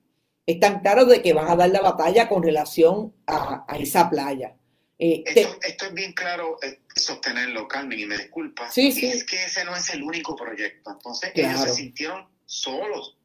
están 0.47 0.81
claros 0.81 1.09
de 1.09 1.23
que 1.23 1.33
van 1.33 1.49
a 1.49 1.57
dar 1.57 1.71
la 1.71 1.81
batalla 1.81 2.29
con 2.29 2.43
relación 2.43 3.15
a, 3.27 3.65
esa 3.79 4.11
playa. 4.11 4.55
Eh, 4.99 5.23
esto, 5.27 5.57
es 5.63 5.95
bien 5.95 6.13
claro 6.13 6.59
eh, 6.63 6.81
sostenerlo, 6.95 7.69
Carmen, 7.69 8.01
y 8.01 8.07
me 8.07 8.19
disculpa. 8.19 8.71
Sí, 8.71 8.93
sí. 8.93 9.07
Es 9.07 9.25
que 9.25 9.45
ese 9.45 9.65
no 9.65 9.77
es 9.77 9.89
el 9.91 10.03
único 10.03 10.35
proyecto. 10.35 10.91
Entonces 10.91 11.33
ellos 11.35 11.61
se 11.61 11.71
sintieron 11.71 12.29
solos, 12.45 13.17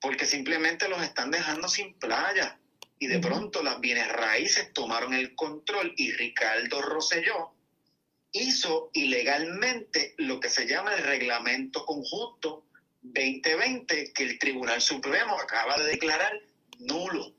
porque 0.00 0.26
simplemente 0.26 0.88
los 0.88 1.02
están 1.02 1.30
dejando 1.30 1.68
sin 1.68 1.94
playa 1.94 2.59
y 3.00 3.06
de 3.06 3.18
pronto 3.18 3.62
las 3.62 3.80
bienes 3.80 4.06
raíces 4.12 4.72
tomaron 4.74 5.14
el 5.14 5.34
control 5.34 5.94
y 5.96 6.12
Ricardo 6.12 6.82
Rosselló 6.82 7.54
hizo 8.30 8.90
ilegalmente 8.92 10.14
lo 10.18 10.38
que 10.38 10.50
se 10.50 10.68
llama 10.68 10.94
el 10.94 11.02
reglamento 11.02 11.84
conjunto 11.86 12.66
2020 13.00 14.12
que 14.12 14.22
el 14.22 14.38
Tribunal 14.38 14.82
Supremo 14.82 15.40
acaba 15.40 15.78
de 15.78 15.86
declarar 15.86 16.32
nulo. 16.78 17.34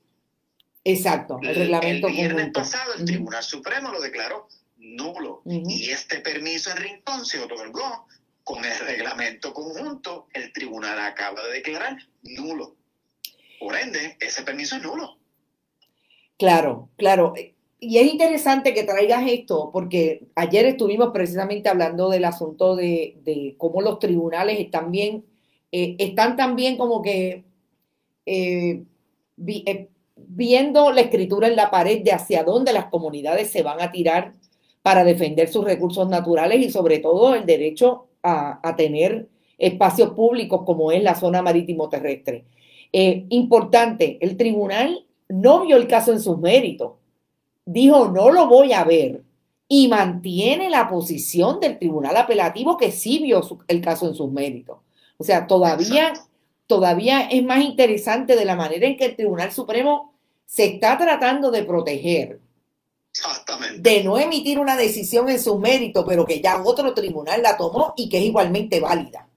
Exacto, 0.83 1.39
el, 1.43 1.55
reglamento 1.55 2.07
el 2.07 2.13
viernes 2.13 2.49
pasado 2.51 2.95
el 2.95 3.05
Tribunal 3.05 3.43
Supremo 3.43 3.91
lo 3.91 4.01
declaró 4.01 4.47
nulo 4.77 5.43
y 5.45 5.91
este 5.91 6.21
permiso 6.21 6.71
en 6.71 6.77
Rincón 6.77 7.23
se 7.23 7.39
otorgó 7.39 8.07
con 8.43 8.65
el 8.65 8.79
reglamento 8.79 9.53
conjunto, 9.53 10.27
el 10.33 10.51
tribunal 10.51 10.99
acaba 10.99 11.43
de 11.43 11.53
declarar 11.53 11.97
nulo. 12.23 12.75
Por 13.59 13.77
ende, 13.77 14.17
ese 14.19 14.41
permiso 14.41 14.77
es 14.77 14.81
nulo. 14.81 15.20
Claro, 16.41 16.89
claro. 16.97 17.35
Y 17.79 17.99
es 17.99 18.11
interesante 18.11 18.73
que 18.73 18.83
traigas 18.83 19.29
esto, 19.29 19.69
porque 19.71 20.25
ayer 20.33 20.65
estuvimos 20.65 21.11
precisamente 21.13 21.69
hablando 21.69 22.09
del 22.09 22.25
asunto 22.25 22.75
de, 22.75 23.53
cómo 23.59 23.79
los 23.81 23.99
tribunales 23.99 24.59
están 24.59 24.89
bien, 24.89 25.23
eh, 25.71 25.95
están 25.99 26.35
también 26.37 26.77
como 26.77 27.03
que 27.03 27.43
eh, 28.25 28.81
eh, 29.37 29.89
viendo 30.15 30.91
la 30.91 31.01
escritura 31.01 31.47
en 31.47 31.55
la 31.55 31.69
pared 31.69 32.01
de 32.03 32.11
hacia 32.11 32.43
dónde 32.43 32.73
las 32.73 32.85
comunidades 32.85 33.51
se 33.51 33.61
van 33.61 33.79
a 33.79 33.91
tirar 33.91 34.33
para 34.81 35.03
defender 35.03 35.47
sus 35.47 35.63
recursos 35.63 36.09
naturales 36.09 36.59
y 36.59 36.71
sobre 36.71 36.97
todo 36.97 37.35
el 37.35 37.45
derecho 37.45 38.07
a, 38.23 38.67
a 38.67 38.75
tener 38.75 39.27
espacios 39.59 40.13
públicos 40.13 40.63
como 40.65 40.91
es 40.91 41.03
la 41.03 41.13
zona 41.13 41.43
marítimo 41.43 41.87
terrestre. 41.87 42.45
importante, 42.91 44.17
el 44.21 44.37
tribunal 44.37 45.05
no 45.31 45.65
vio 45.65 45.77
el 45.77 45.87
caso 45.87 46.11
en 46.11 46.21
sus 46.21 46.37
méritos, 46.37 46.93
dijo 47.65 48.09
no 48.09 48.29
lo 48.29 48.47
voy 48.47 48.73
a 48.73 48.83
ver 48.83 49.23
y 49.67 49.87
mantiene 49.87 50.69
la 50.69 50.89
posición 50.89 51.59
del 51.59 51.79
tribunal 51.79 52.17
apelativo 52.17 52.75
que 52.75 52.91
sí 52.91 53.19
vio 53.19 53.41
el 53.67 53.81
caso 53.81 54.07
en 54.07 54.15
sus 54.15 54.29
méritos. 54.29 54.79
O 55.17 55.23
sea, 55.23 55.47
todavía, 55.47 56.13
todavía 56.67 57.21
es 57.29 57.43
más 57.43 57.63
interesante 57.63 58.35
de 58.35 58.43
la 58.43 58.55
manera 58.55 58.87
en 58.87 58.97
que 58.97 59.05
el 59.05 59.15
Tribunal 59.15 59.51
Supremo 59.51 60.13
se 60.45 60.65
está 60.65 60.97
tratando 60.97 61.51
de 61.51 61.63
proteger. 61.63 62.41
De 63.81 64.03
no 64.03 64.17
emitir 64.17 64.59
una 64.59 64.75
decisión 64.75 65.29
en 65.29 65.39
sus 65.39 65.57
méritos, 65.59 66.03
pero 66.07 66.25
que 66.25 66.41
ya 66.41 66.61
otro 66.61 66.93
tribunal 66.93 67.41
la 67.41 67.55
tomó 67.55 67.93
y 67.95 68.09
que 68.09 68.17
es 68.17 68.25
igualmente 68.25 68.79
válida. 68.79 69.27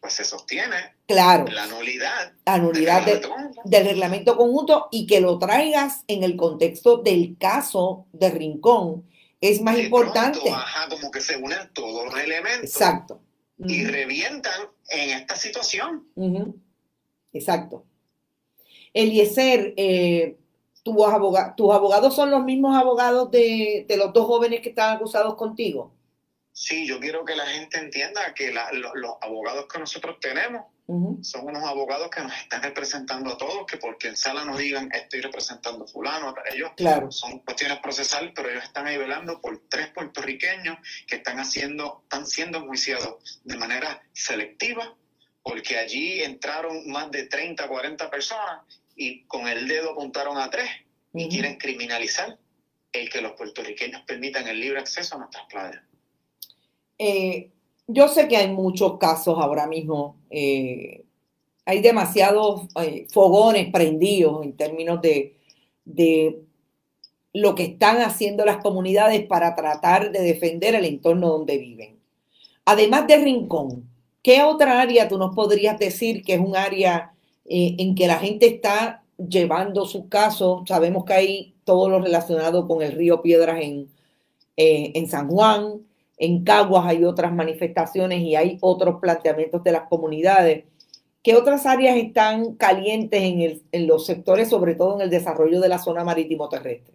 Pues 0.00 0.14
se 0.14 0.24
sostiene 0.24 0.76
Claro. 1.06 1.44
la 1.52 1.66
nulidad. 1.66 2.32
la 2.46 2.58
nulidad 2.58 3.04
del 3.04 3.20
de- 3.20 3.26
reglamento 3.28 3.60
del 3.64 3.84
reglamento 3.84 4.36
conjunto 4.36 4.88
y 4.90 5.06
que 5.06 5.20
lo 5.20 5.38
traigas 5.38 6.04
en 6.08 6.24
el 6.24 6.36
contexto 6.36 6.98
del 6.98 7.36
caso 7.38 8.06
de 8.12 8.30
Rincón 8.30 9.04
es 9.40 9.60
más 9.60 9.78
importante. 9.78 10.38
Pronto, 10.40 10.56
ajá, 10.56 10.88
como 10.88 11.10
que 11.10 11.20
se 11.20 11.36
unen 11.36 11.70
todos 11.74 12.04
los 12.06 12.18
elementos 12.18 12.64
Exacto. 12.70 13.20
y 13.58 13.84
revientan 13.84 14.68
en 14.90 15.10
esta 15.10 15.36
situación. 15.36 16.06
Exacto. 17.32 17.84
Eliezer, 18.92 19.74
eh, 19.76 20.36
tus, 20.82 20.96
aboga- 21.06 21.54
tus 21.56 21.72
abogados 21.72 22.14
son 22.14 22.30
los 22.30 22.42
mismos 22.44 22.76
abogados 22.76 23.30
de, 23.30 23.84
de 23.88 23.96
los 23.96 24.12
dos 24.12 24.26
jóvenes 24.26 24.60
que 24.60 24.70
están 24.70 24.96
acusados 24.96 25.34
contigo. 25.36 25.92
Sí, 26.62 26.86
yo 26.86 27.00
quiero 27.00 27.24
que 27.24 27.34
la 27.34 27.46
gente 27.46 27.78
entienda 27.78 28.34
que 28.34 28.52
la- 28.52 28.70
lo- 28.72 28.94
los 28.94 29.12
abogados 29.22 29.64
que 29.72 29.78
nosotros 29.78 30.18
tenemos 30.20 30.66
son 31.22 31.46
unos 31.46 31.64
abogados 31.64 32.10
que 32.10 32.20
nos 32.20 32.36
están 32.36 32.62
representando 32.62 33.32
a 33.32 33.38
todos, 33.38 33.64
que 33.64 33.78
porque 33.78 34.08
en 34.08 34.16
sala 34.16 34.44
nos 34.44 34.58
digan 34.58 34.90
estoy 34.92 35.22
representando 35.22 35.84
a 35.84 35.88
fulano, 35.88 36.34
ellos 36.52 36.72
Claro. 36.76 37.10
son 37.10 37.38
cuestiones 37.38 37.78
procesales, 37.78 38.32
pero 38.34 38.50
ellos 38.50 38.64
están 38.64 38.86
ahí 38.88 38.98
velando 38.98 39.40
por 39.40 39.58
tres 39.70 39.88
puertorriqueños 39.88 40.76
que 41.06 41.16
están 41.16 41.38
haciendo, 41.38 42.00
están 42.02 42.26
siendo 42.26 42.58
enjuiciados 42.58 43.40
de 43.44 43.56
manera 43.56 44.02
selectiva, 44.12 44.94
porque 45.42 45.78
allí 45.78 46.22
entraron 46.22 46.86
más 46.90 47.10
de 47.10 47.24
30, 47.26 47.68
40 47.68 48.10
personas 48.10 48.66
y 48.94 49.24
con 49.28 49.48
el 49.48 49.66
dedo 49.66 49.92
apuntaron 49.92 50.36
a 50.36 50.50
tres 50.50 50.68
y 51.14 51.26
quieren 51.30 51.56
criminalizar 51.56 52.36
el 52.92 53.08
que 53.08 53.22
los 53.22 53.32
puertorriqueños 53.32 54.02
permitan 54.02 54.46
el 54.46 54.60
libre 54.60 54.80
acceso 54.80 55.14
a 55.14 55.18
nuestras 55.20 55.46
playas. 55.46 55.82
Eh, 57.02 57.50
yo 57.86 58.08
sé 58.08 58.28
que 58.28 58.36
hay 58.36 58.52
muchos 58.52 58.98
casos 58.98 59.38
ahora 59.38 59.66
mismo. 59.66 60.16
eh, 60.28 61.04
hay 61.64 61.80
demasiados 61.80 62.62
eh, 62.82 63.06
fogones 63.12 63.70
prendidos 63.72 64.44
en 64.44 64.56
términos 64.56 65.00
de, 65.00 65.36
de 65.84 66.42
lo 67.32 67.54
que 67.54 67.64
están 67.64 67.98
haciendo 68.02 68.44
las 68.44 68.58
comunidades 68.58 69.24
para 69.26 69.54
tratar 69.54 70.10
de 70.10 70.20
defender 70.20 70.74
el 70.74 70.84
entorno 70.84 71.28
donde 71.28 71.58
viven. 71.58 71.98
Además 72.64 73.06
de 73.06 73.18
Rincón, 73.18 73.88
¿qué 74.22 74.42
otra 74.42 74.80
área 74.80 75.08
tú 75.08 75.16
nos 75.16 75.34
podrías 75.34 75.78
decir 75.78 76.22
que 76.24 76.34
es 76.34 76.40
un 76.40 76.56
área 76.56 77.14
en 77.44 77.94
que 77.94 78.06
la 78.06 78.18
gente 78.18 78.46
está 78.46 79.04
llevando 79.16 79.86
sus 79.86 80.06
casos? 80.08 80.62
Sabemos 80.66 81.04
que 81.04 81.12
hay 81.12 81.54
todo 81.64 81.88
lo 81.88 82.00
relacionado 82.00 82.66
con 82.66 82.82
el 82.82 82.92
río 82.92 83.22
Piedras 83.22 83.60
en, 83.62 83.88
en 84.56 85.08
San 85.08 85.28
Juan, 85.28 85.82
en 86.20 86.44
Caguas 86.44 86.84
hay 86.86 87.02
otras 87.04 87.32
manifestaciones 87.32 88.20
y 88.20 88.36
hay 88.36 88.58
otros 88.60 89.00
planteamientos 89.00 89.64
de 89.64 89.72
las 89.72 89.88
comunidades. 89.88 90.64
¿Qué 91.22 91.34
otras 91.34 91.66
áreas 91.66 91.96
están 91.96 92.54
calientes 92.56 93.20
en, 93.22 93.40
el- 93.40 93.62
en 93.72 93.86
los 93.86 94.06
sectores, 94.06 94.48
sobre 94.48 94.74
todo 94.74 94.94
en 94.96 95.00
el 95.02 95.10
desarrollo 95.10 95.60
de 95.60 95.68
la 95.68 95.78
zona 95.78 96.04
marítimo 96.04 96.48
terrestre? 96.48 96.94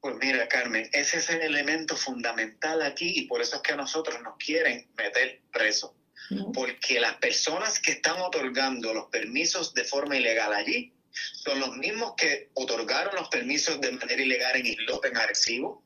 Pues 0.00 0.16
mira, 0.20 0.48
Carmen, 0.48 0.88
ese 0.92 1.18
es 1.18 1.30
el 1.30 1.42
elemento 1.42 1.96
fundamental 1.96 2.82
aquí 2.82 3.12
y 3.14 3.26
por 3.26 3.40
eso 3.40 3.56
es 3.56 3.62
que 3.62 3.72
a 3.72 3.76
nosotros 3.76 4.16
nos 4.22 4.36
quieren 4.36 4.88
meter 4.96 5.40
presos. 5.52 5.92
Porque 6.54 6.98
las 6.98 7.14
personas 7.16 7.78
que 7.78 7.92
están 7.92 8.18
otorgando 8.20 8.94
los 8.94 9.06
permisos 9.06 9.74
de 9.74 9.84
forma 9.84 10.16
ilegal 10.16 10.52
allí 10.54 10.92
son 11.12 11.60
los 11.60 11.76
mismos 11.76 12.14
que 12.16 12.48
otorgaron 12.54 13.14
los 13.16 13.28
permisos 13.28 13.80
de 13.82 13.92
manera 13.92 14.22
ilegal 14.22 14.56
en 14.56 14.66
Islote, 14.66 15.08
en 15.08 15.16
Arecibo. 15.18 15.82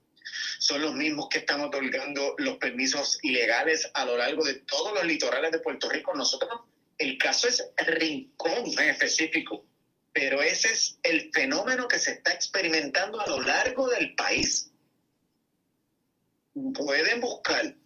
Son 0.59 0.81
los 0.81 0.95
mismos 0.95 1.29
que 1.29 1.39
están 1.39 1.61
otorgando 1.61 2.35
los 2.39 2.57
permisos 2.59 3.19
ilegales 3.23 3.91
a 3.95 4.05
lo 4.05 4.17
largo 4.17 4.45
de 4.45 4.55
todos 4.55 4.93
los 4.95 5.05
litorales 5.05 5.53
de 5.53 5.59
Puerto 5.61 5.89
Rico. 5.89 6.15
Nosotros, 6.15 6.61
el 6.99 7.19
caso 7.19 7.49
es 7.49 7.63
Rincón 7.87 8.65
en 8.79 8.91
específico 8.91 9.65
pero 10.17 10.41
ese 10.41 10.73
es 10.73 10.99
el 11.03 11.31
fenómeno 11.31 11.87
que 11.87 11.99
se 11.99 12.13
está 12.13 12.33
experimentando 12.33 13.21
a 13.21 13.27
lo 13.27 13.43
largo 13.43 13.87
del 13.91 14.15
país. 14.15 14.73
Pueden 16.73 17.21
buscar 17.21 17.77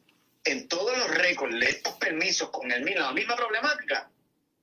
en 0.44 0.68
todos 0.68 0.96
los 0.96 1.10
récords 1.10 1.58
de 1.58 1.66
estos 1.66 1.94
permisos 1.94 2.50
con 2.50 2.70
el, 2.70 2.84
la 2.84 3.10
misma 3.10 3.34
problemática 3.34 4.08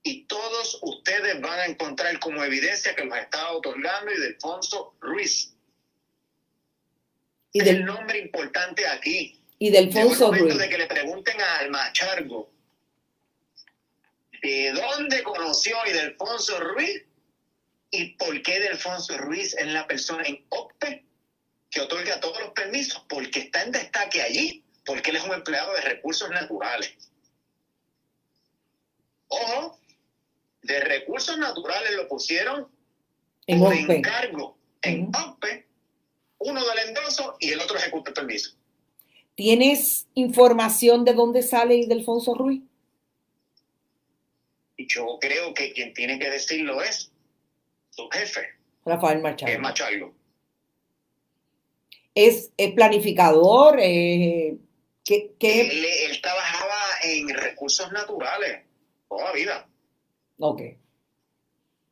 y 0.01 0.23
todos 0.27 0.79
ustedes 0.81 1.41
van 1.41 1.59
a 1.59 1.65
encontrar 1.65 2.17
como 2.19 2.41
evidencia 2.41 2.95
que 2.95 3.03
los 3.03 3.17
estaba 3.17 3.51
otorgando 3.51 4.13
y 4.13 4.17
Delfonso 4.17 4.95
Ruiz. 5.01 5.53
Y 7.57 7.63
del- 7.63 7.75
el 7.77 7.85
nombre 7.85 8.19
importante 8.19 8.85
aquí. 8.87 9.41
Y 9.59 9.69
Delfonso 9.71 9.99
Llegó 10.09 10.13
el 10.13 10.21
momento 10.41 10.45
Ruiz. 10.45 10.57
de 10.59 10.69
que 10.69 10.77
le 10.77 10.85
pregunten 10.87 11.41
a 11.41 11.57
Alma 11.59 11.91
Chargo 11.93 12.51
de 14.43 14.71
dónde 14.71 15.23
conoció 15.23 15.79
a 15.81 15.85
Delfonso 15.85 16.59
Ruiz 16.59 17.03
y 17.89 18.13
por 18.13 18.39
qué 18.43 18.59
Delfonso 18.59 19.17
Ruiz 19.17 19.55
es 19.55 19.65
la 19.67 19.87
persona 19.87 20.23
en 20.27 20.45
OPE 20.49 21.03
que 21.71 21.81
otorga 21.81 22.19
todos 22.19 22.39
los 22.39 22.51
permisos, 22.51 23.03
porque 23.09 23.39
está 23.39 23.63
en 23.63 23.71
destaque 23.71 24.21
allí, 24.21 24.63
porque 24.85 25.09
él 25.09 25.17
es 25.17 25.23
un 25.23 25.33
empleado 25.33 25.73
de 25.73 25.81
recursos 25.81 26.29
naturales. 26.29 26.93
Ojo, 29.27 29.79
de 30.61 30.79
recursos 30.81 31.37
naturales 31.37 31.93
lo 31.95 32.07
pusieron 32.07 32.69
En 33.47 33.59
por 33.59 33.73
OPE. 33.73 33.97
encargo 33.97 34.57
en 34.81 35.09
OPE, 35.15 35.66
uno 36.39 36.65
del 36.65 36.89
endoso 36.89 37.35
y 37.39 37.51
el 37.51 37.59
otro 37.59 37.77
ejecuta 37.77 38.09
el 38.11 38.13
permiso. 38.15 38.51
¿Tienes 39.35 40.07
información 40.15 41.05
de 41.05 41.13
dónde 41.13 41.43
sale 41.43 41.85
Delfonso 41.87 42.33
Ruiz? 42.33 42.61
Yo 44.77 45.17
creo 45.19 45.53
que 45.53 45.73
quien 45.73 45.93
tiene 45.93 46.19
que 46.19 46.29
decirlo 46.29 46.81
es 46.81 47.11
su 47.89 48.07
jefe, 48.09 48.47
Rafael 48.85 49.17
que 49.17 49.23
Machado. 49.23 49.51
es 49.51 49.59
Machargo. 49.59 50.15
¿Es, 52.13 52.51
es 52.57 52.71
planificador? 52.73 53.79
eh, 53.79 54.57
¿qué, 55.03 55.33
qué? 55.39 55.61
Él, 55.61 55.85
él 56.11 56.21
trabajaba 56.21 56.75
en 57.03 57.29
recursos 57.29 57.91
naturales 57.91 58.63
toda 59.09 59.25
la 59.25 59.31
vida, 59.33 59.69
Ok. 60.39 60.61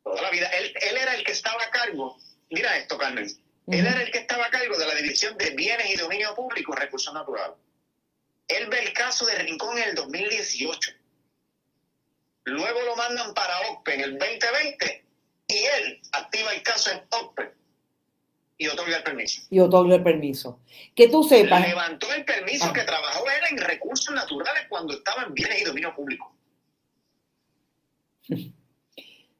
toda 0.03 0.21
la 0.21 0.29
vida. 0.31 0.47
Él, 0.49 0.73
él 0.89 0.97
era 0.97 1.15
el 1.15 1.23
que 1.23 1.31
estaba 1.31 1.61
a 1.63 1.69
cargo, 1.71 2.17
mira 2.49 2.77
esto, 2.77 2.97
Carmen, 2.97 3.27
él 3.67 3.85
era 3.85 4.01
el 4.01 4.11
que 4.11 4.19
estaba 4.19 4.45
a 4.45 4.49
cargo 4.49 4.77
de 4.77 4.85
la 4.85 4.95
División 4.95 5.37
de 5.37 5.51
Bienes 5.51 5.89
y 5.93 5.97
Dominio 5.97 6.33
Público 6.35 6.73
en 6.73 6.81
Recursos 6.81 7.13
Naturales. 7.13 7.57
Él 8.47 8.67
ve 8.69 8.79
el 8.79 8.93
caso 8.93 9.25
de 9.25 9.35
Rincón 9.35 9.77
en 9.77 9.89
el 9.89 9.95
2018. 9.95 10.91
Luego 12.45 12.81
lo 12.83 12.95
mandan 12.95 13.33
para 13.33 13.59
OPE 13.71 13.93
en 13.95 14.01
el 14.01 14.17
2020 14.19 15.05
y 15.47 15.55
él 15.55 16.01
activa 16.11 16.53
el 16.53 16.61
caso 16.61 16.91
en 16.91 17.01
OPE 17.09 17.53
y 18.57 18.67
otorga 18.67 18.97
el 18.97 19.03
permiso. 19.03 19.41
Y 19.49 19.59
otorga 19.59 19.95
el 19.95 20.03
permiso. 20.03 20.59
Que 20.95 21.07
tú 21.07 21.23
sepas. 21.23 21.67
Levantó 21.67 22.13
el 22.13 22.23
permiso 22.23 22.65
Ah. 22.69 22.73
que 22.73 22.83
trabajó 22.83 23.25
él 23.29 23.43
en 23.49 23.57
recursos 23.57 24.13
naturales 24.13 24.65
cuando 24.69 24.93
estaba 24.93 25.23
en 25.23 25.33
bienes 25.33 25.61
y 25.61 25.65
dominio 25.65 25.93
público. 25.95 26.35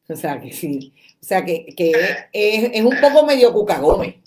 O 0.08 0.16
sea 0.16 0.40
que 0.40 0.52
sí. 0.54 0.94
O 1.26 1.28
sea 1.28 1.44
que, 1.44 1.66
que 1.76 1.90
es, 2.32 2.70
es 2.72 2.84
un 2.84 3.02
poco 3.02 3.26
medio 3.26 3.52
cucagome. 3.52 4.22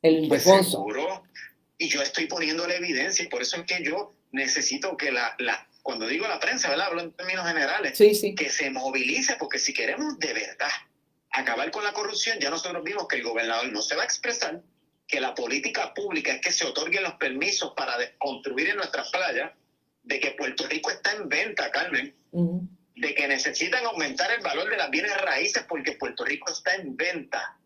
El 0.00 0.28
Pues 0.28 0.44
seguro. 0.44 1.24
Y 1.76 1.88
yo 1.88 2.00
estoy 2.02 2.26
poniendo 2.26 2.68
la 2.68 2.76
evidencia 2.76 3.24
y 3.24 3.28
por 3.28 3.42
eso 3.42 3.56
es 3.56 3.64
que 3.64 3.82
yo 3.82 4.14
necesito 4.30 4.96
que 4.96 5.10
la, 5.10 5.34
la 5.40 5.66
cuando 5.82 6.06
digo 6.06 6.28
la 6.28 6.38
prensa, 6.38 6.70
¿verdad? 6.70 6.86
Hablo 6.86 7.00
en 7.00 7.10
términos 7.14 7.48
generales. 7.48 7.98
Sí, 7.98 8.14
sí. 8.14 8.36
Que 8.36 8.48
se 8.48 8.70
movilice 8.70 9.34
porque 9.40 9.58
si 9.58 9.74
queremos 9.74 10.16
de 10.20 10.34
verdad 10.34 10.70
acabar 11.32 11.68
con 11.72 11.82
la 11.82 11.92
corrupción, 11.92 12.38
ya 12.38 12.48
nosotros 12.48 12.84
vimos 12.84 13.08
que 13.08 13.16
el 13.16 13.24
gobernador 13.24 13.72
no 13.72 13.82
se 13.82 13.96
va 13.96 14.02
a 14.02 14.04
expresar, 14.04 14.62
que 15.08 15.20
la 15.20 15.34
política 15.34 15.94
pública 15.94 16.32
es 16.32 16.40
que 16.40 16.52
se 16.52 16.64
otorguen 16.64 17.02
los 17.02 17.14
permisos 17.14 17.72
para 17.76 17.96
construir 18.18 18.68
en 18.68 18.76
nuestras 18.76 19.10
playas, 19.10 19.50
de 20.04 20.20
que 20.20 20.30
Puerto 20.30 20.64
Rico 20.68 20.92
está 20.92 21.10
en 21.14 21.28
venta, 21.28 21.72
Carmen. 21.72 22.14
De 23.00 23.14
que 23.14 23.28
necesitan 23.28 23.84
aumentar 23.86 24.30
el 24.32 24.42
valor 24.42 24.68
de 24.68 24.76
las 24.76 24.90
bienes 24.90 25.16
raíces 25.20 25.64
porque 25.68 25.92
Puerto 25.92 26.24
Rico 26.24 26.52
está 26.52 26.74
en 26.74 26.96
venta. 26.96 27.58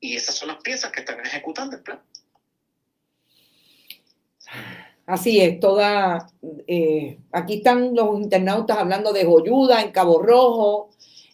Y 0.00 0.16
esas 0.16 0.34
son 0.34 0.48
las 0.48 0.58
piezas 0.58 0.90
que 0.92 1.00
están 1.00 1.20
ejecutando 1.24 1.76
el 1.76 1.82
plan. 1.82 2.02
Así 5.06 5.40
es, 5.40 5.60
toda. 5.60 6.30
eh, 6.66 7.18
aquí 7.32 7.54
están 7.58 7.94
los 7.94 8.18
internautas 8.18 8.78
hablando 8.78 9.12
de 9.12 9.24
Joyuda 9.24 9.82
en 9.82 9.92
Cabo 9.92 10.22
Rojo. 10.22 10.90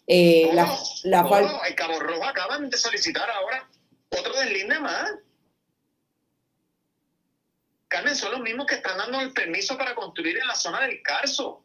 eh, 0.06 0.50
la, 0.52 0.66
la 1.04 1.24
Oh, 1.24 1.28
fal- 1.30 1.60
el 1.68 1.74
Cabo 1.76 2.00
Rojo 2.00 2.24
acaban 2.24 2.68
de 2.68 2.76
solicitar 2.76 3.30
ahora 3.30 3.68
otro 4.10 4.32
deslinde 4.40 4.78
más. 4.80 5.10
Carmen, 7.88 8.14
son 8.16 8.32
los 8.32 8.40
mismos 8.40 8.66
que 8.66 8.76
están 8.76 8.98
dando 8.98 9.20
el 9.20 9.32
permiso 9.32 9.76
para 9.76 9.94
construir 9.94 10.38
en 10.38 10.46
la 10.46 10.54
zona 10.54 10.80
del 10.82 11.00
Carso. 11.02 11.64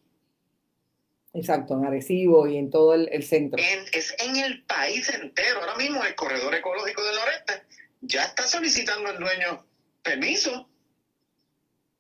Exacto, 1.36 1.74
en 1.76 1.86
Arecibo 1.86 2.48
y 2.48 2.58
en 2.58 2.70
todo 2.72 2.94
el, 2.94 3.10
el 3.12 3.24
centro. 3.24 3.62
En- 3.62 3.86
es 3.92 4.16
en 4.20 4.38
el 4.38 4.64
país 4.64 5.10
entero. 5.10 5.60
Ahora 5.60 5.76
mismo 5.76 6.04
el 6.04 6.16
corredor 6.16 6.56
ecológico 6.56 7.04
del 7.04 7.16
noreste 7.16 7.64
ya 8.02 8.24
está 8.24 8.48
solicitando 8.48 9.10
el 9.12 9.18
dueño 9.20 9.66
permiso. 10.02 10.70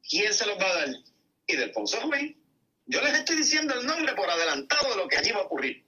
¿Quién 0.08 0.34
se 0.34 0.46
los 0.46 0.58
va 0.58 0.70
a 0.70 0.76
dar? 0.76 0.90
Y 1.48 1.56
del 1.56 1.72
Ponzo 1.72 2.00
Ruiz. 2.00 2.36
Yo 2.88 3.02
les 3.02 3.14
estoy 3.16 3.36
diciendo 3.38 3.74
el 3.80 3.86
nombre 3.86 4.14
por 4.14 4.30
adelantado 4.30 4.90
de 4.92 4.96
lo 4.98 5.08
que 5.08 5.18
allí 5.18 5.32
va 5.32 5.40
a 5.40 5.44
ocurrir 5.44 5.84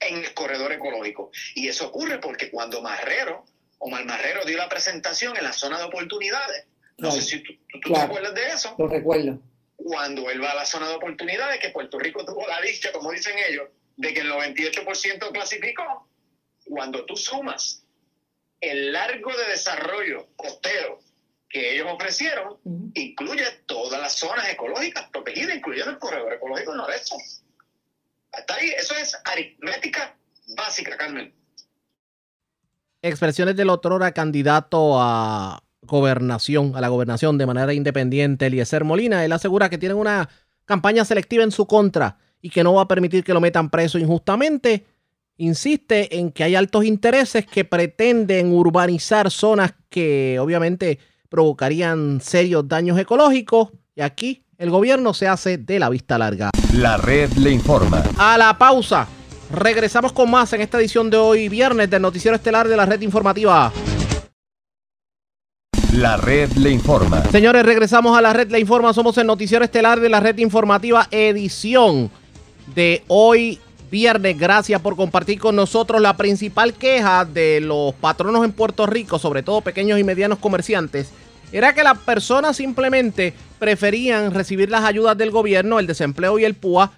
en 0.00 0.16
el 0.24 0.32
corredor 0.34 0.72
ecológico. 0.72 1.30
Y 1.54 1.68
eso 1.68 1.88
ocurre 1.88 2.18
porque 2.18 2.50
cuando 2.50 2.80
Marrero 2.80 3.44
o 3.78 3.88
Marrero 3.90 4.44
dio 4.46 4.56
la 4.56 4.68
presentación 4.68 5.36
en 5.36 5.44
la 5.44 5.52
zona 5.52 5.78
de 5.78 5.84
oportunidades, 5.84 6.66
no 6.98 7.10
sé 7.10 7.22
si 7.22 7.42
tú, 7.42 7.52
te 7.84 7.98
acuerdas 7.98 8.34
de 8.34 8.46
eso. 8.48 8.74
Lo 8.78 8.88
recuerdo. 8.88 9.38
Cuando 9.90 10.30
él 10.30 10.40
va 10.40 10.52
a 10.52 10.54
la 10.54 10.64
zona 10.64 10.88
de 10.88 10.94
oportunidades, 10.94 11.58
que 11.58 11.70
Puerto 11.70 11.98
Rico 11.98 12.24
tuvo 12.24 12.46
la 12.46 12.60
dicha, 12.60 12.92
como 12.92 13.10
dicen 13.10 13.34
ellos, 13.48 13.70
de 13.96 14.14
que 14.14 14.20
el 14.20 14.30
98% 14.30 15.32
clasificó, 15.32 16.08
cuando 16.64 17.04
tú 17.06 17.16
sumas 17.16 17.82
el 18.60 18.92
largo 18.92 19.36
de 19.36 19.48
desarrollo 19.48 20.28
costero 20.36 21.00
que 21.48 21.74
ellos 21.74 21.88
ofrecieron, 21.90 22.58
incluye 22.94 23.44
todas 23.66 24.00
las 24.00 24.12
zonas 24.12 24.48
ecológicas 24.48 25.08
protegidas, 25.10 25.56
incluyendo 25.56 25.90
el 25.90 25.98
corredor 25.98 26.34
ecológico 26.34 26.72
noreste. 26.72 27.16
Hasta 28.30 28.54
ahí, 28.54 28.68
eso 28.68 28.94
es 28.94 29.20
aritmética 29.24 30.16
básica, 30.56 30.96
Carmen. 30.96 31.34
Expresiones 33.02 33.56
del 33.56 33.70
otrora 33.70 34.12
candidato 34.12 35.00
a 35.00 35.60
gobernación, 35.82 36.72
a 36.76 36.80
la 36.80 36.88
gobernación 36.88 37.38
de 37.38 37.46
manera 37.46 37.72
independiente, 37.72 38.46
Eliezer 38.46 38.84
Molina. 38.84 39.24
Él 39.24 39.32
asegura 39.32 39.68
que 39.68 39.78
tienen 39.78 39.98
una 39.98 40.28
campaña 40.64 41.04
selectiva 41.04 41.42
en 41.42 41.50
su 41.50 41.66
contra 41.66 42.18
y 42.42 42.50
que 42.50 42.62
no 42.62 42.74
va 42.74 42.82
a 42.82 42.88
permitir 42.88 43.24
que 43.24 43.34
lo 43.34 43.40
metan 43.40 43.70
preso 43.70 43.98
injustamente. 43.98 44.86
Insiste 45.36 46.18
en 46.18 46.32
que 46.32 46.44
hay 46.44 46.54
altos 46.54 46.84
intereses 46.84 47.46
que 47.46 47.64
pretenden 47.64 48.52
urbanizar 48.52 49.30
zonas 49.30 49.72
que 49.88 50.38
obviamente 50.38 50.98
provocarían 51.28 52.20
serios 52.20 52.68
daños 52.68 52.98
ecológicos. 52.98 53.70
Y 53.96 54.02
aquí 54.02 54.44
el 54.58 54.70
gobierno 54.70 55.14
se 55.14 55.28
hace 55.28 55.56
de 55.56 55.78
la 55.78 55.88
vista 55.88 56.18
larga. 56.18 56.50
La 56.74 56.98
red 56.98 57.32
le 57.32 57.50
informa. 57.50 58.02
A 58.18 58.36
la 58.36 58.56
pausa. 58.58 59.08
Regresamos 59.52 60.12
con 60.12 60.30
más 60.30 60.52
en 60.52 60.60
esta 60.60 60.78
edición 60.78 61.10
de 61.10 61.16
hoy, 61.16 61.48
viernes, 61.48 61.90
del 61.90 62.02
Noticiero 62.02 62.36
Estelar 62.36 62.68
de 62.68 62.76
la 62.76 62.86
Red 62.86 63.00
Informativa. 63.00 63.72
La 65.92 66.16
red 66.16 66.52
le 66.52 66.70
informa. 66.70 67.24
Señores, 67.32 67.64
regresamos 67.64 68.16
a 68.16 68.22
la 68.22 68.32
red 68.32 68.48
le 68.48 68.60
informa. 68.60 68.92
Somos 68.92 69.18
el 69.18 69.26
Noticiero 69.26 69.64
Estelar 69.64 69.98
de 69.98 70.08
la 70.08 70.20
Red 70.20 70.38
Informativa, 70.38 71.08
edición 71.10 72.12
de 72.76 73.02
hoy, 73.08 73.58
viernes. 73.90 74.38
Gracias 74.38 74.80
por 74.80 74.94
compartir 74.94 75.40
con 75.40 75.56
nosotros 75.56 76.00
la 76.00 76.16
principal 76.16 76.74
queja 76.74 77.24
de 77.24 77.60
los 77.60 77.92
patronos 77.94 78.44
en 78.44 78.52
Puerto 78.52 78.86
Rico, 78.86 79.18
sobre 79.18 79.42
todo 79.42 79.62
pequeños 79.62 79.98
y 79.98 80.04
medianos 80.04 80.38
comerciantes, 80.38 81.10
era 81.50 81.74
que 81.74 81.82
las 81.82 81.98
personas 81.98 82.56
simplemente 82.56 83.34
preferían 83.58 84.32
recibir 84.32 84.70
las 84.70 84.84
ayudas 84.84 85.18
del 85.18 85.32
gobierno, 85.32 85.80
el 85.80 85.88
desempleo 85.88 86.38
y 86.38 86.44
el 86.44 86.54
PUA, 86.54 86.92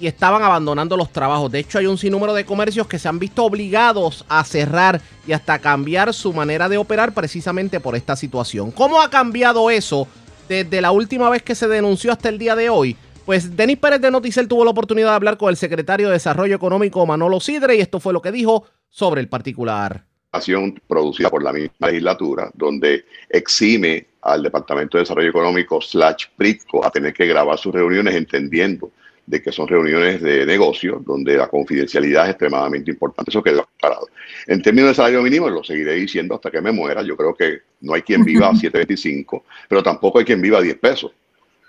y 0.00 0.06
estaban 0.06 0.42
abandonando 0.42 0.96
los 0.96 1.12
trabajos. 1.12 1.52
De 1.52 1.58
hecho, 1.58 1.78
hay 1.78 1.86
un 1.86 1.98
sinnúmero 1.98 2.32
de 2.32 2.44
comercios 2.44 2.86
que 2.86 2.98
se 2.98 3.08
han 3.08 3.18
visto 3.18 3.44
obligados 3.44 4.24
a 4.28 4.42
cerrar 4.44 5.00
y 5.26 5.32
hasta 5.32 5.58
cambiar 5.58 6.14
su 6.14 6.32
manera 6.32 6.68
de 6.68 6.78
operar 6.78 7.12
precisamente 7.12 7.78
por 7.80 7.94
esta 7.94 8.16
situación. 8.16 8.70
¿Cómo 8.70 9.02
ha 9.02 9.10
cambiado 9.10 9.70
eso 9.70 10.08
desde 10.48 10.80
la 10.80 10.90
última 10.90 11.28
vez 11.28 11.42
que 11.42 11.54
se 11.54 11.68
denunció 11.68 12.12
hasta 12.12 12.30
el 12.30 12.38
día 12.38 12.56
de 12.56 12.70
hoy? 12.70 12.96
Pues 13.26 13.54
Denis 13.54 13.78
Pérez 13.78 14.00
de 14.00 14.10
Noticel 14.10 14.48
tuvo 14.48 14.64
la 14.64 14.70
oportunidad 14.70 15.10
de 15.10 15.14
hablar 15.14 15.36
con 15.36 15.50
el 15.50 15.56
secretario 15.56 16.08
de 16.08 16.14
Desarrollo 16.14 16.56
Económico 16.56 17.04
Manolo 17.04 17.38
Sidre 17.38 17.76
y 17.76 17.80
esto 17.80 18.00
fue 18.00 18.14
lo 18.14 18.22
que 18.22 18.32
dijo 18.32 18.64
sobre 18.88 19.20
el 19.20 19.28
particular. 19.28 20.04
Producida 20.86 21.28
por 21.28 21.42
la 21.42 21.52
misma 21.52 21.88
legislatura, 21.88 22.50
donde 22.54 23.04
exime 23.28 24.06
al 24.22 24.42
Departamento 24.42 24.96
de 24.96 25.02
Desarrollo 25.02 25.28
Económico 25.28 25.80
slash 25.80 26.26
PRITCO 26.36 26.84
a 26.84 26.90
tener 26.90 27.12
que 27.12 27.26
grabar 27.26 27.58
sus 27.58 27.74
reuniones 27.74 28.14
entendiendo 28.14 28.90
de 29.26 29.42
que 29.42 29.52
son 29.52 29.68
reuniones 29.68 30.20
de 30.20 30.44
negocio 30.44 31.02
donde 31.04 31.36
la 31.36 31.48
confidencialidad 31.48 32.24
es 32.24 32.30
extremadamente 32.30 32.90
importante. 32.90 33.30
Eso 33.30 33.42
quedó 33.42 33.68
aclarado. 33.76 34.08
En 34.46 34.62
términos 34.62 34.90
de 34.90 34.94
salario 34.94 35.22
mínimo, 35.22 35.48
lo 35.48 35.62
seguiré 35.62 35.94
diciendo 35.94 36.34
hasta 36.34 36.50
que 36.50 36.60
me 36.60 36.72
muera. 36.72 37.02
Yo 37.02 37.16
creo 37.16 37.34
que 37.34 37.60
no 37.80 37.94
hay 37.94 38.02
quien 38.02 38.24
viva 38.24 38.48
a 38.48 38.52
7.25, 38.54 39.42
pero 39.68 39.82
tampoco 39.82 40.18
hay 40.18 40.24
quien 40.24 40.40
viva 40.40 40.58
a 40.58 40.62
10 40.62 40.76
pesos, 40.78 41.12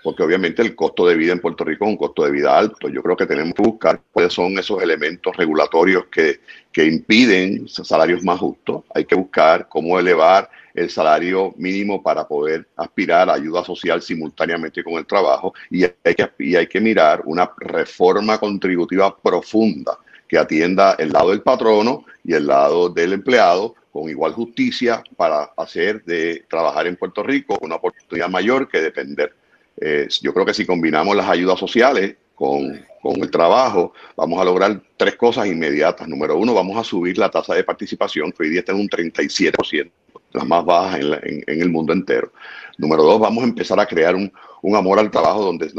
porque 0.02 0.22
obviamente 0.22 0.62
el 0.62 0.74
costo 0.74 1.06
de 1.06 1.14
vida 1.14 1.32
en 1.32 1.40
Puerto 1.40 1.64
Rico 1.64 1.84
es 1.84 1.90
un 1.90 1.96
costo 1.96 2.24
de 2.24 2.32
vida 2.32 2.58
alto. 2.58 2.88
Yo 2.88 3.02
creo 3.02 3.16
que 3.16 3.26
tenemos 3.26 3.54
que 3.54 3.62
buscar 3.62 4.00
cuáles 4.10 4.32
son 4.32 4.58
esos 4.58 4.82
elementos 4.82 5.36
regulatorios 5.36 6.06
que, 6.06 6.40
que 6.72 6.84
impiden 6.84 7.68
salarios 7.68 8.24
más 8.24 8.40
justos. 8.40 8.82
Hay 8.94 9.04
que 9.04 9.14
buscar 9.14 9.68
cómo 9.68 9.98
elevar 9.98 10.50
el 10.74 10.90
salario 10.90 11.52
mínimo 11.56 12.02
para 12.02 12.26
poder 12.26 12.66
aspirar 12.76 13.28
a 13.28 13.34
ayuda 13.34 13.64
social 13.64 14.00
simultáneamente 14.02 14.82
con 14.82 14.94
el 14.94 15.06
trabajo 15.06 15.52
y 15.70 15.84
hay 15.84 16.66
que, 16.66 16.80
mirar 16.80 17.22
una 17.24 17.50
reforma 17.58 18.38
contributiva 18.38 19.16
profunda 19.16 19.98
que 20.26 20.38
atienda 20.38 20.96
el 20.98 21.10
lado 21.10 21.30
del 21.30 21.42
patrono 21.42 22.04
y 22.24 22.34
el 22.34 22.46
lado 22.46 22.88
del 22.88 23.12
empleado 23.12 23.74
con 23.92 24.08
igual 24.08 24.32
justicia 24.32 25.02
para 25.16 25.50
hacer 25.56 26.02
de 26.04 26.44
trabajar 26.48 26.86
en 26.86 26.96
Puerto 26.96 27.22
Rico 27.22 27.58
una 27.60 27.76
oportunidad 27.76 28.30
mayor 28.30 28.68
que 28.68 28.80
depender. 28.80 29.34
Eh, 29.78 30.08
yo 30.22 30.32
creo 30.32 30.46
que 30.46 30.54
si 30.54 30.64
combinamos 30.64 31.14
las 31.14 31.28
ayudas 31.28 31.58
sociales 31.58 32.16
con, 32.34 32.82
con, 33.02 33.22
el 33.22 33.30
trabajo, 33.30 33.92
vamos 34.16 34.40
a 34.40 34.44
lograr 34.44 34.80
tres 34.96 35.16
cosas 35.16 35.46
inmediatas. 35.46 36.08
Número 36.08 36.36
uno, 36.38 36.54
vamos 36.54 36.78
a 36.78 36.84
subir 36.84 37.18
la 37.18 37.30
tasa 37.30 37.54
de 37.54 37.64
participación, 37.64 38.32
que 38.32 38.44
hoy 38.44 38.50
día 38.50 38.60
está 38.60 38.72
en 38.72 38.80
un 38.80 38.88
37% 38.88 39.90
las 40.32 40.46
más 40.46 40.64
bajas 40.64 41.00
en, 41.00 41.44
el 41.46 41.70
mundo 41.70 41.92
entero. 41.92 42.32
Número 42.78 43.02
dos, 43.02 43.20
vamos 43.20 43.44
a 43.44 43.46
empezar 43.46 43.78
a 43.80 43.86
crear 43.86 44.14
un, 44.14 44.32
amor 44.76 44.98
al 44.98 45.10
trabajo 45.10 45.42
donde, 45.44 45.70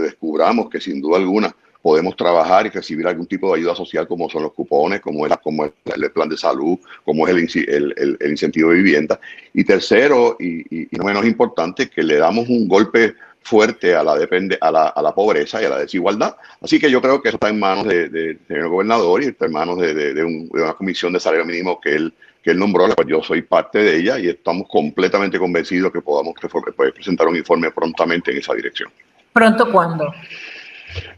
descubramos 0.00 0.68
que 0.68 0.80
sin 0.80 1.00
duda 1.00 1.18
alguna 1.18 1.54
podemos 1.82 2.16
trabajar 2.16 2.66
y 2.66 2.70
recibir 2.70 3.06
algún 3.06 3.26
tipo 3.26 3.52
de 3.52 3.60
ayuda 3.60 3.74
social 3.74 4.06
como 4.08 4.28
son 4.28 4.42
los 4.42 4.52
cupones, 4.52 5.00
como 5.00 5.26
es, 5.26 5.32
como 5.38 5.64
el 5.64 6.10
plan 6.12 6.28
de 6.28 6.36
salud, 6.36 6.78
como 7.04 7.26
es 7.26 7.56
el, 7.56 7.94
el, 7.96 8.30
incentivo 8.30 8.70
de 8.70 8.76
vivienda. 8.76 9.20
Y 9.54 9.64
tercero, 9.64 10.36
y, 10.40 10.88
no 10.92 11.04
menos 11.04 11.24
importante, 11.24 11.88
que 11.88 12.02
le 12.02 12.16
damos 12.16 12.48
un 12.48 12.68
golpe 12.68 13.14
fuerte 13.42 13.94
a 13.94 14.02
la, 14.02 14.16
depende, 14.16 14.58
a 14.60 14.70
la, 14.70 14.92
la 14.94 15.14
pobreza 15.14 15.62
y 15.62 15.64
a 15.64 15.70
la 15.70 15.78
desigualdad. 15.78 16.36
Así 16.60 16.78
que 16.78 16.90
yo 16.90 17.00
creo 17.00 17.22
que 17.22 17.28
eso 17.28 17.36
está 17.36 17.48
en 17.48 17.58
manos 17.58 17.86
del 17.86 18.38
de, 18.46 18.62
gobernador 18.68 19.22
y 19.22 19.28
está 19.28 19.46
en 19.46 19.52
manos 19.52 19.78
de, 19.78 20.48
una 20.50 20.74
comisión 20.74 21.12
de 21.12 21.20
salario 21.20 21.46
mínimo 21.46 21.80
que 21.80 21.94
él 21.94 22.14
que 22.48 22.52
él 22.52 22.58
nombró, 22.58 22.88
pues 22.88 23.06
yo 23.06 23.22
soy 23.22 23.42
parte 23.42 23.78
de 23.78 23.98
ella 23.98 24.18
y 24.18 24.26
estamos 24.26 24.66
completamente 24.70 25.38
convencidos 25.38 25.92
que 25.92 26.00
podamos 26.00 26.32
pues, 26.74 26.92
presentar 26.94 27.28
un 27.28 27.36
informe 27.36 27.70
prontamente 27.70 28.30
en 28.30 28.38
esa 28.38 28.54
dirección. 28.54 28.90
¿Pronto 29.34 29.70
cuándo? 29.70 30.10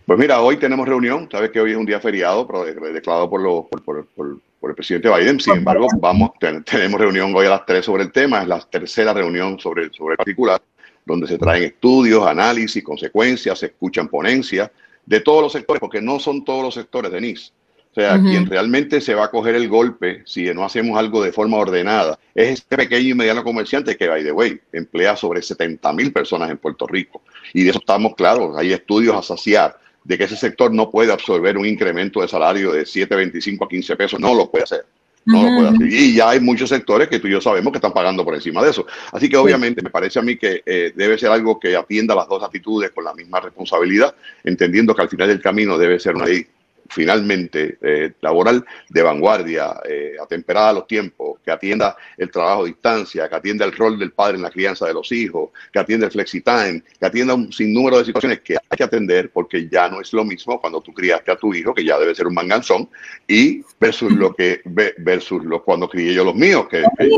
Pues 0.04 0.18
mira, 0.18 0.40
hoy 0.40 0.56
tenemos 0.56 0.88
reunión, 0.88 1.28
sabes 1.30 1.52
que 1.52 1.60
hoy 1.60 1.70
es 1.70 1.76
un 1.76 1.86
día 1.86 2.00
feriado 2.00 2.48
declarado 2.92 3.30
por, 3.30 3.70
por, 3.84 4.06
por, 4.06 4.70
el 4.70 4.74
presidente 4.74 5.08
Biden, 5.08 5.38
sin 5.38 5.58
embargo, 5.58 5.86
vamos, 6.00 6.32
tenemos 6.64 7.00
reunión 7.00 7.32
hoy 7.32 7.46
a 7.46 7.50
las 7.50 7.64
3 7.64 7.84
sobre 7.84 8.02
el 8.02 8.10
tema, 8.10 8.42
es 8.42 8.48
la 8.48 8.58
tercera 8.58 9.12
reunión 9.14 9.60
sobre, 9.60 9.88
sobre 9.92 10.14
el 10.14 10.16
particular, 10.16 10.60
donde 11.06 11.28
se 11.28 11.38
traen 11.38 11.62
estudios, 11.62 12.26
análisis, 12.26 12.82
consecuencias, 12.82 13.60
se 13.60 13.66
escuchan 13.66 14.08
ponencias 14.08 14.68
de 15.06 15.20
todos 15.20 15.42
los 15.42 15.52
sectores, 15.52 15.78
porque 15.78 16.02
no 16.02 16.18
son 16.18 16.44
todos 16.44 16.64
los 16.64 16.74
sectores, 16.74 17.12
Denise. 17.12 17.52
O 17.90 17.94
sea, 17.94 18.20
quien 18.20 18.46
realmente 18.46 19.00
se 19.00 19.14
va 19.14 19.24
a 19.24 19.30
coger 19.30 19.56
el 19.56 19.68
golpe 19.68 20.22
si 20.24 20.44
no 20.54 20.64
hacemos 20.64 20.96
algo 20.96 21.24
de 21.24 21.32
forma 21.32 21.56
ordenada 21.56 22.20
es 22.36 22.50
este 22.50 22.76
pequeño 22.76 23.08
y 23.08 23.14
mediano 23.14 23.42
comerciante 23.42 23.96
que, 23.96 24.06
by 24.06 24.22
the 24.22 24.30
way, 24.30 24.60
emplea 24.72 25.16
sobre 25.16 25.42
70 25.42 25.92
mil 25.94 26.12
personas 26.12 26.50
en 26.50 26.58
Puerto 26.58 26.86
Rico. 26.86 27.22
Y 27.52 27.64
de 27.64 27.70
eso 27.70 27.80
estamos 27.80 28.14
claros. 28.14 28.56
Hay 28.56 28.72
estudios 28.72 29.16
a 29.16 29.22
saciar 29.22 29.76
de 30.04 30.16
que 30.16 30.24
ese 30.24 30.36
sector 30.36 30.72
no 30.72 30.88
puede 30.88 31.12
absorber 31.12 31.58
un 31.58 31.66
incremento 31.66 32.20
de 32.20 32.28
salario 32.28 32.70
de 32.70 32.82
7.25 32.82 33.66
a 33.66 33.68
15 33.68 33.96
pesos. 33.96 34.20
No 34.20 34.36
lo 34.36 34.48
puede 34.48 34.64
hacer. 34.64 34.86
No 35.26 35.42
lo 35.42 35.48
puede 35.48 35.68
hacer. 35.70 35.92
Y 35.92 36.14
ya 36.14 36.30
hay 36.30 36.38
muchos 36.38 36.68
sectores 36.68 37.08
que 37.08 37.18
tú 37.18 37.26
y 37.26 37.32
yo 37.32 37.40
sabemos 37.40 37.72
que 37.72 37.78
están 37.78 37.92
pagando 37.92 38.24
por 38.24 38.36
encima 38.36 38.62
de 38.62 38.70
eso. 38.70 38.86
Así 39.10 39.28
que 39.28 39.36
obviamente 39.36 39.82
me 39.82 39.90
parece 39.90 40.20
a 40.20 40.22
mí 40.22 40.36
que 40.36 40.62
eh, 40.64 40.92
debe 40.94 41.18
ser 41.18 41.30
algo 41.30 41.58
que 41.58 41.76
atienda 41.76 42.14
las 42.14 42.28
dos 42.28 42.42
actitudes 42.42 42.92
con 42.92 43.04
la 43.04 43.14
misma 43.14 43.40
responsabilidad, 43.40 44.14
entendiendo 44.44 44.94
que 44.94 45.02
al 45.02 45.08
final 45.08 45.26
del 45.26 45.42
camino 45.42 45.76
debe 45.76 45.98
ser 45.98 46.14
una 46.14 46.26
ley 46.26 46.46
finalmente 46.90 47.78
eh, 47.80 48.12
laboral 48.20 48.64
de 48.88 49.02
vanguardia, 49.02 49.80
eh, 49.88 50.14
atemperada 50.20 50.70
a 50.70 50.72
los 50.74 50.86
tiempos, 50.86 51.38
que 51.44 51.50
atienda 51.50 51.96
el 52.16 52.30
trabajo 52.30 52.62
a 52.62 52.66
distancia, 52.66 53.28
que 53.28 53.34
atienda 53.34 53.64
el 53.64 53.72
rol 53.72 53.98
del 53.98 54.12
padre 54.12 54.36
en 54.36 54.42
la 54.42 54.50
crianza 54.50 54.86
de 54.86 54.94
los 54.94 55.10
hijos, 55.12 55.50
que 55.72 55.78
atienda 55.78 56.06
el 56.06 56.12
flexitime, 56.12 56.82
que 56.98 57.06
atienda 57.06 57.34
un 57.34 57.52
sinnúmero 57.52 57.98
de 57.98 58.04
situaciones 58.04 58.40
que 58.40 58.54
hay 58.54 58.76
que 58.76 58.84
atender 58.84 59.30
porque 59.30 59.68
ya 59.68 59.88
no 59.88 60.00
es 60.00 60.12
lo 60.12 60.24
mismo 60.24 60.60
cuando 60.60 60.80
tú 60.80 60.92
criaste 60.92 61.30
a 61.30 61.36
tu 61.36 61.54
hijo, 61.54 61.72
que 61.72 61.84
ya 61.84 61.98
debe 61.98 62.14
ser 62.14 62.26
un 62.26 62.34
manganzón, 62.34 62.88
y 63.26 63.62
versus 63.78 64.12
lo 64.12 64.34
que 64.34 64.60
versus 64.98 65.44
lo, 65.44 65.62
cuando 65.62 65.88
crié 65.88 66.12
yo 66.12 66.24
los 66.24 66.34
míos, 66.34 66.66
que, 66.68 66.82
yo, 66.82 67.16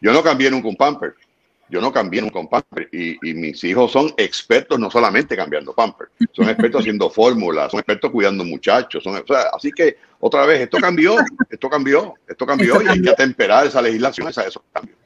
yo, 0.00 0.12
no 0.12 0.22
cambié 0.22 0.50
nunca 0.50 0.68
un 0.68 0.76
pamper 0.76 1.14
yo 1.72 1.80
no 1.80 1.90
cambié 1.90 2.20
nunca 2.20 2.38
un 2.38 2.48
pamper 2.48 2.86
y, 2.92 3.16
mis 3.32 3.64
hijos 3.64 3.90
son 3.90 4.12
expertos 4.18 4.78
no 4.78 4.90
solamente 4.90 5.34
cambiando 5.34 5.72
pamper, 5.72 6.08
son 6.30 6.50
expertos 6.50 6.82
haciendo 6.82 7.08
fórmulas, 7.08 7.70
son 7.70 7.80
expertos 7.80 8.10
cuidando 8.10 8.44
muchachos, 8.44 9.02
son, 9.02 9.24
así 9.54 9.72
que 9.72 9.96
otra 10.20 10.44
vez, 10.44 10.60
esto 10.60 10.76
cambió, 10.76 11.16
esto 11.48 11.70
cambió, 11.70 12.14
esto 12.28 12.44
cambió 12.44 12.82
y 12.82 12.88
hay 12.88 13.00
que 13.00 13.08
atemperar 13.08 13.66
esa 13.66 13.80
legislación 13.80 14.26
a 14.26 14.30
esos 14.30 14.62
cambios. 14.70 14.98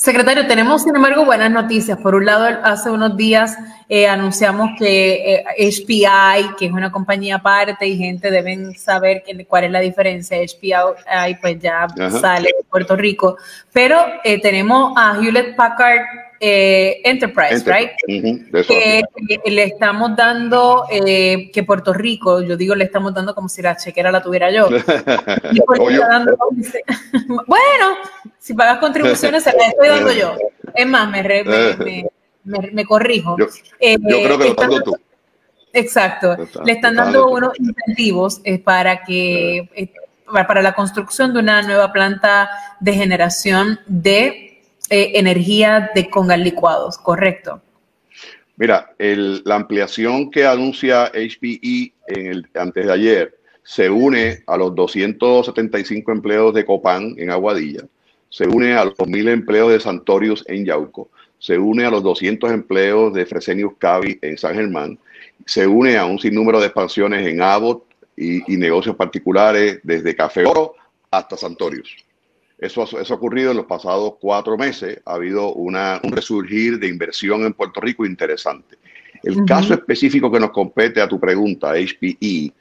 Secretario, 0.00 0.46
tenemos 0.46 0.82
sin 0.82 0.96
embargo 0.96 1.26
buenas 1.26 1.50
noticias. 1.50 1.98
Por 1.98 2.14
un 2.14 2.24
lado, 2.24 2.46
hace 2.64 2.90
unos 2.90 3.18
días 3.18 3.54
eh, 3.86 4.08
anunciamos 4.08 4.70
que 4.78 5.34
eh, 5.34 5.44
HPI, 5.58 6.56
que 6.58 6.64
es 6.64 6.72
una 6.72 6.90
compañía 6.90 7.36
aparte 7.36 7.86
y 7.86 7.98
gente 7.98 8.30
deben 8.30 8.74
saber 8.78 9.22
que, 9.22 9.44
cuál 9.44 9.64
es 9.64 9.70
la 9.70 9.80
diferencia. 9.80 10.38
HPI 10.38 11.34
pues 11.42 11.58
ya 11.58 11.86
sale 12.18 12.48
de 12.48 12.64
Puerto 12.70 12.96
Rico, 12.96 13.36
pero 13.74 13.98
eh, 14.24 14.40
tenemos 14.40 14.94
a 14.96 15.18
Hewlett 15.20 15.54
Packard 15.54 16.00
Enterprise, 16.42 17.62
right? 17.66 17.90
que, 18.06 19.02
le 19.44 19.64
estamos 19.64 20.16
dando 20.16 20.86
que 20.90 21.64
Puerto 21.66 21.92
Rico, 21.92 22.40
yo 22.40 22.56
digo 22.56 22.74
le 22.74 22.84
estamos 22.84 23.12
dando 23.12 23.34
como 23.34 23.48
si 23.48 23.60
la 23.60 23.76
chequera 23.76 24.10
la 24.10 24.22
tuviera 24.22 24.50
yo. 24.50 24.68
bueno, 27.46 27.96
si 28.38 28.54
pagas 28.54 28.78
contribuciones, 28.78 29.44
se 29.44 29.52
las 29.52 29.68
estoy 29.68 29.88
dando 29.88 30.12
yo. 30.12 30.34
Es 30.74 30.86
más, 30.86 31.08
me, 31.10 31.22
me, 32.44 32.84
corrijo. 32.84 33.36
Yo, 33.38 33.46
eh, 33.78 33.98
creo 33.98 34.38
que 34.38 34.44
lo 34.44 34.50
estás 34.50 34.68
tú. 34.84 34.96
Exacto. 35.72 36.36
Le 36.64 36.72
están 36.72 36.96
dando 36.96 37.28
unos 37.28 37.52
incentivos 37.58 38.40
eh, 38.44 38.58
para 38.58 39.04
que 39.04 39.68
eh, 39.74 39.92
para 40.32 40.62
la 40.62 40.72
construcción 40.72 41.32
de 41.32 41.40
una 41.40 41.62
nueva 41.62 41.92
planta 41.92 42.50
de 42.80 42.94
generación 42.94 43.80
de 43.86 44.49
energía 44.90 45.90
de 45.94 46.10
con 46.10 46.28
gas 46.28 46.38
licuados, 46.38 46.98
correcto. 46.98 47.62
Mira, 48.56 48.92
el, 48.98 49.42
la 49.44 49.56
ampliación 49.56 50.30
que 50.30 50.44
anuncia 50.44 51.10
HPE 51.14 51.94
en 52.08 52.26
el, 52.26 52.48
antes 52.54 52.86
de 52.86 52.92
ayer 52.92 53.38
se 53.62 53.88
une 53.88 54.42
a 54.46 54.56
los 54.56 54.74
275 54.74 56.12
empleos 56.12 56.52
de 56.52 56.64
Copán 56.64 57.14
en 57.16 57.30
Aguadilla, 57.30 57.84
se 58.28 58.46
une 58.46 58.74
a 58.74 58.84
los 58.84 58.94
1.000 58.94 59.30
empleos 59.30 59.72
de 59.72 59.80
Santorius 59.80 60.44
en 60.48 60.64
Yauco, 60.64 61.08
se 61.38 61.58
une 61.58 61.84
a 61.84 61.90
los 61.90 62.02
200 62.02 62.50
empleos 62.50 63.14
de 63.14 63.26
Fresenius 63.26 63.72
Cavi 63.78 64.18
en 64.22 64.36
San 64.36 64.54
Germán, 64.54 64.98
se 65.46 65.66
une 65.66 65.96
a 65.96 66.04
un 66.04 66.18
sinnúmero 66.18 66.60
de 66.60 66.66
expansiones 66.66 67.26
en 67.26 67.40
Abbott 67.40 67.84
y, 68.16 68.56
negocios 68.56 68.96
particulares 68.96 69.80
desde 69.82 70.14
Café 70.14 70.44
Oro 70.44 70.74
hasta 71.10 71.36
Santorius. 71.36 71.96
Eso, 72.60 72.82
eso 72.82 73.14
ha 73.14 73.16
ocurrido 73.16 73.52
en 73.52 73.56
los 73.56 73.66
pasados 73.66 74.14
cuatro 74.20 74.58
meses. 74.58 75.00
Ha 75.06 75.14
habido 75.14 75.54
una, 75.54 76.00
un 76.02 76.12
resurgir 76.12 76.78
de 76.78 76.88
inversión 76.88 77.44
en 77.44 77.54
Puerto 77.54 77.80
Rico 77.80 78.04
interesante. 78.04 78.76
El 79.22 79.44
caso 79.44 79.74
específico 79.74 80.30
que 80.30 80.40
nos 80.40 80.50
compete 80.50 81.00
a 81.00 81.08
tu 81.08 81.18
pregunta, 81.18 81.72
HPE, 81.72 82.52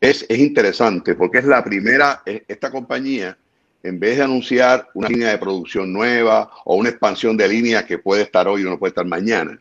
es, 0.00 0.26
es 0.28 0.38
interesante 0.38 1.14
porque 1.14 1.38
es 1.38 1.44
la 1.44 1.62
primera, 1.62 2.22
esta 2.24 2.70
compañía 2.70 3.36
en 3.82 4.00
vez 4.00 4.16
de 4.16 4.24
anunciar 4.24 4.88
una 4.94 5.08
línea 5.08 5.30
de 5.30 5.38
producción 5.38 5.92
nueva 5.92 6.50
o 6.64 6.76
una 6.76 6.90
expansión 6.90 7.36
de 7.36 7.48
línea 7.48 7.86
que 7.86 7.98
puede 7.98 8.22
estar 8.22 8.48
hoy 8.48 8.64
o 8.64 8.70
no 8.70 8.78
puede 8.78 8.90
estar 8.90 9.06
mañana, 9.06 9.60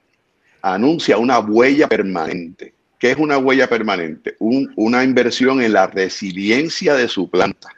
anuncia 0.62 1.18
una 1.18 1.40
huella 1.40 1.88
permanente. 1.88 2.74
¿Qué 3.00 3.12
es 3.12 3.18
una 3.18 3.38
huella 3.38 3.68
permanente? 3.68 4.36
una 4.40 5.04
inversión 5.04 5.62
en 5.62 5.74
la 5.74 5.86
resiliencia 5.86 6.96
de 6.96 7.08
su 7.08 7.30
planta. 7.30 7.70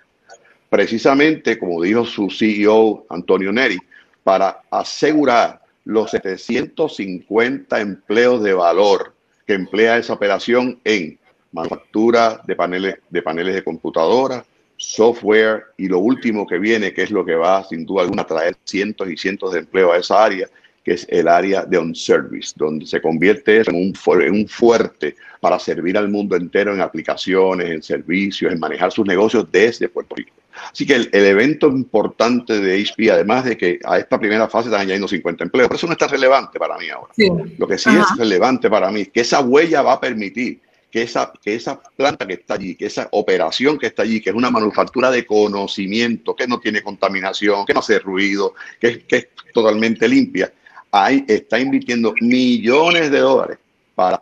Precisamente, 0.70 1.58
como 1.58 1.82
dijo 1.82 2.06
su 2.06 2.30
CEO 2.30 3.06
Antonio 3.10 3.52
Neri, 3.52 3.78
para 4.24 4.62
asegurar 4.70 5.62
los 5.86 6.12
750 6.12 7.80
empleos 7.82 8.44
de 8.44 8.54
valor 8.54 9.14
que 9.48 9.56
emplea 9.56 9.98
esa 9.98 10.14
operación 10.14 10.80
en 10.84 11.18
manufactura 11.52 12.40
de 12.46 12.56
paneles 12.56 12.96
de, 13.10 13.22
paneles 13.24 13.56
de 13.56 13.64
computadora, 13.64 14.46
software 14.78 15.64
y 15.78 15.88
lo 15.88 15.98
último 15.98 16.46
que 16.46 16.60
viene, 16.60 16.94
que 16.94 17.02
es 17.02 17.10
lo 17.10 17.26
que 17.26 17.34
va 17.34 17.64
sin 17.64 17.86
duda 17.86 18.04
alguna 18.04 18.22
a 18.22 18.28
traer 18.28 18.56
cientos 18.64 19.10
y 19.10 19.18
cientos 19.18 19.52
de 19.54 19.60
empleo 19.60 19.92
a 19.92 19.98
esa 19.98 20.24
área, 20.24 20.48
que 20.84 20.94
es 20.94 21.08
el 21.10 21.28
área 21.28 21.66
de 21.66 21.80
on-service, 21.80 22.54
donde 22.56 22.86
se 22.86 23.02
convierte 23.02 23.64
en 23.66 23.76
un 23.76 24.48
fuerte 24.48 25.16
para 25.42 25.58
servir 25.58 25.98
al 25.98 26.10
mundo 26.10 26.36
entero 26.36 26.74
en 26.74 26.82
aplicaciones, 26.82 27.70
en 27.72 27.82
servicios, 27.82 28.54
en 28.54 28.60
manejar 28.60 28.92
sus 28.92 29.08
negocios 29.08 29.52
desde 29.52 29.90
Puerto 29.90 30.16
Rico. 30.16 30.39
Así 30.72 30.86
que 30.86 30.96
el, 30.96 31.10
evento 31.12 31.68
importante 31.68 32.60
de 32.60 32.82
HP, 32.82 33.12
además 33.12 33.46
de 33.46 33.58
que 33.58 33.80
a 33.84 33.98
esta 33.98 34.20
primera 34.20 34.48
fase 34.48 34.68
están 34.68 34.82
añadiendo 34.82 35.08
50 35.08 35.44
empleos, 35.46 35.68
pero 35.68 35.78
eso 35.78 35.88
no 35.88 35.94
está 35.94 36.08
relevante 36.08 36.60
para 36.60 36.78
mí 36.78 36.90
ahora. 36.90 37.12
Lo 37.58 37.68
que 37.68 37.78
sí 37.78 37.90
es 37.90 38.18
relevante 38.18 38.70
para 38.70 38.92
mí 38.92 39.02
es 39.02 39.10
que 39.10 39.22
esa 39.22 39.42
huella 39.42 39.82
va 39.82 39.94
a 39.94 40.02
permitir 40.02 40.60
que 40.92 41.04
esa, 41.04 41.32
que 41.42 41.56
esa 41.56 41.80
planta 41.80 42.26
que 42.26 42.34
está 42.34 42.56
allí, 42.56 42.76
que 42.76 42.88
esa 42.88 43.08
operación 43.12 43.78
que 43.78 43.88
está 43.88 44.04
allí, 44.04 44.22
que 44.22 44.32
es 44.32 44.36
una 44.36 44.50
manufactura 44.50 45.12
de 45.12 45.26
conocimiento, 45.26 46.36
que 46.36 46.48
no 46.48 46.60
tiene 46.60 46.82
contaminación, 46.82 47.66
que 47.66 47.74
no 47.74 47.82
hace 47.82 48.00
ruido, 48.00 48.56
que, 48.80 49.04
que 49.06 49.16
es 49.16 49.28
totalmente 49.54 50.08
limpia, 50.08 50.52
ahí 50.92 51.24
está 51.28 51.60
invirtiendo 51.60 52.14
millones 52.22 53.12
de 53.12 53.20
dólares 53.20 53.58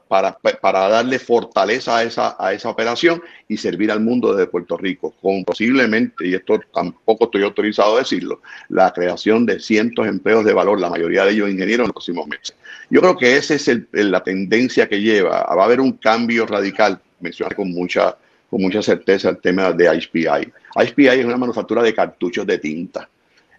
para, 0.08 0.38
para, 0.60 0.90
darle 0.90 1.20
fortaleza 1.20 1.98
a 1.98 2.04
esa, 2.04 2.36
a 2.40 2.52
esa 2.52 2.70
operación 2.70 3.22
y 3.48 3.58
servir 3.58 3.92
al 3.92 4.00
mundo 4.00 4.34
desde 4.34 4.50
Puerto 4.50 4.76
Rico, 4.76 5.14
con 5.22 5.44
posiblemente, 5.44 6.28
y 6.28 6.34
esto 6.34 6.60
tampoco 6.74 7.26
estoy 7.26 7.44
autorizado 7.44 7.96
a 7.96 8.00
decirlo, 8.00 8.42
la 8.70 8.92
creación 8.92 9.46
de 9.46 9.60
cientos 9.60 10.06
de 10.06 10.10
empleos 10.10 10.44
de 10.46 10.54
valor, 10.54 10.80
la 10.80 10.90
mayoría 10.90 11.26
de 11.26 11.34
ellos 11.34 11.50
ingenieros 11.50 11.84
en 11.84 11.88
los 11.90 11.94
próximos 11.94 12.28
meses. 12.28 12.56
Yo 12.90 13.02
creo 13.02 13.18
que 13.18 13.38
esa 13.38 13.54
es 13.54 13.70
la 13.92 14.24
tendencia 14.24 14.90
que 14.90 15.00
lleva. 15.00 15.44
Va 15.44 15.62
a 15.62 15.66
haber 15.66 15.80
un 15.80 15.92
cambio 15.94 16.48
radical, 16.48 17.00
mencionar 17.20 17.56
con 17.56 17.72
mucha, 17.72 18.18
con 18.50 18.62
mucha 18.62 18.82
certeza 18.82 19.30
el 19.30 19.38
tema 19.38 19.72
de 19.74 19.90
HPI. 19.90 20.52
HPI 20.76 21.08
es 21.08 21.26
una 21.26 21.38
manufactura 21.38 21.84
de 21.84 21.94
cartuchos 21.94 22.48
de 22.48 22.58
tinta, 22.58 23.08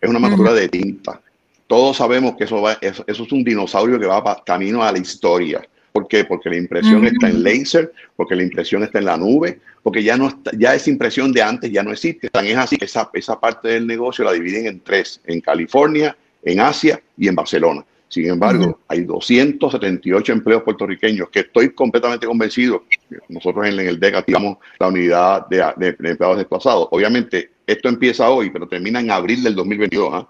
es 0.00 0.10
una 0.10 0.18
manufactura 0.18 0.54
de 0.54 0.68
tinta. 0.68 1.20
Todos 1.68 1.98
sabemos 1.98 2.34
que 2.36 2.44
eso, 2.44 2.60
va, 2.60 2.78
eso, 2.80 3.04
es 3.06 3.20
un 3.20 3.44
dinosaurio 3.44 4.00
que 4.00 4.06
va 4.06 4.42
camino 4.44 4.82
a 4.82 4.90
la 4.90 4.98
historia 4.98 5.62
¿Por 5.92 6.08
qué? 6.08 6.24
Porque 6.24 6.50
la 6.50 6.56
impresión 6.56 7.04
está 7.06 7.28
en 7.28 7.42
laser, 7.42 7.92
porque 8.16 8.36
la 8.36 8.42
impresión 8.42 8.82
está 8.82 8.98
en 8.98 9.06
la 9.06 9.16
nube, 9.16 9.58
porque 9.82 10.02
ya 10.02 10.16
no 10.16 10.28
está, 10.28 10.50
ya 10.56 10.74
esa 10.74 10.90
impresión 10.90 11.32
de 11.32 11.42
antes 11.42 11.70
ya 11.70 11.82
no 11.82 11.92
existe. 11.92 12.28
Tan 12.28 12.46
es 12.46 12.56
así 12.56 12.76
que 12.76 12.84
esa, 12.84 13.10
esa 13.12 13.40
parte 13.40 13.68
del 13.68 13.86
negocio 13.86 14.24
la 14.24 14.32
dividen 14.32 14.66
en 14.66 14.80
tres, 14.80 15.20
en 15.24 15.40
California, 15.40 16.16
en 16.42 16.60
Asia 16.60 17.00
y 17.16 17.28
en 17.28 17.34
Barcelona. 17.34 17.84
Sin 18.08 18.26
embargo, 18.26 18.80
hay 18.88 19.02
278 19.02 20.32
empleos 20.32 20.62
puertorriqueños 20.62 21.28
que 21.28 21.40
estoy 21.40 21.70
completamente 21.70 22.26
convencido. 22.26 22.84
Nosotros 23.28 23.66
en, 23.66 23.78
el 23.80 24.00
DEC 24.00 24.14
activamos 24.14 24.56
la 24.78 24.88
unidad 24.88 25.46
de, 25.48 25.60
empleados 25.88 26.38
desplazados. 26.38 26.88
Obviamente, 26.90 27.50
esto 27.66 27.88
empieza 27.90 28.30
hoy, 28.30 28.48
pero 28.48 28.66
termina 28.66 29.00
en 29.00 29.10
abril 29.10 29.42
del 29.42 29.54
2022. 29.54 30.10
¿ah? 30.14 30.28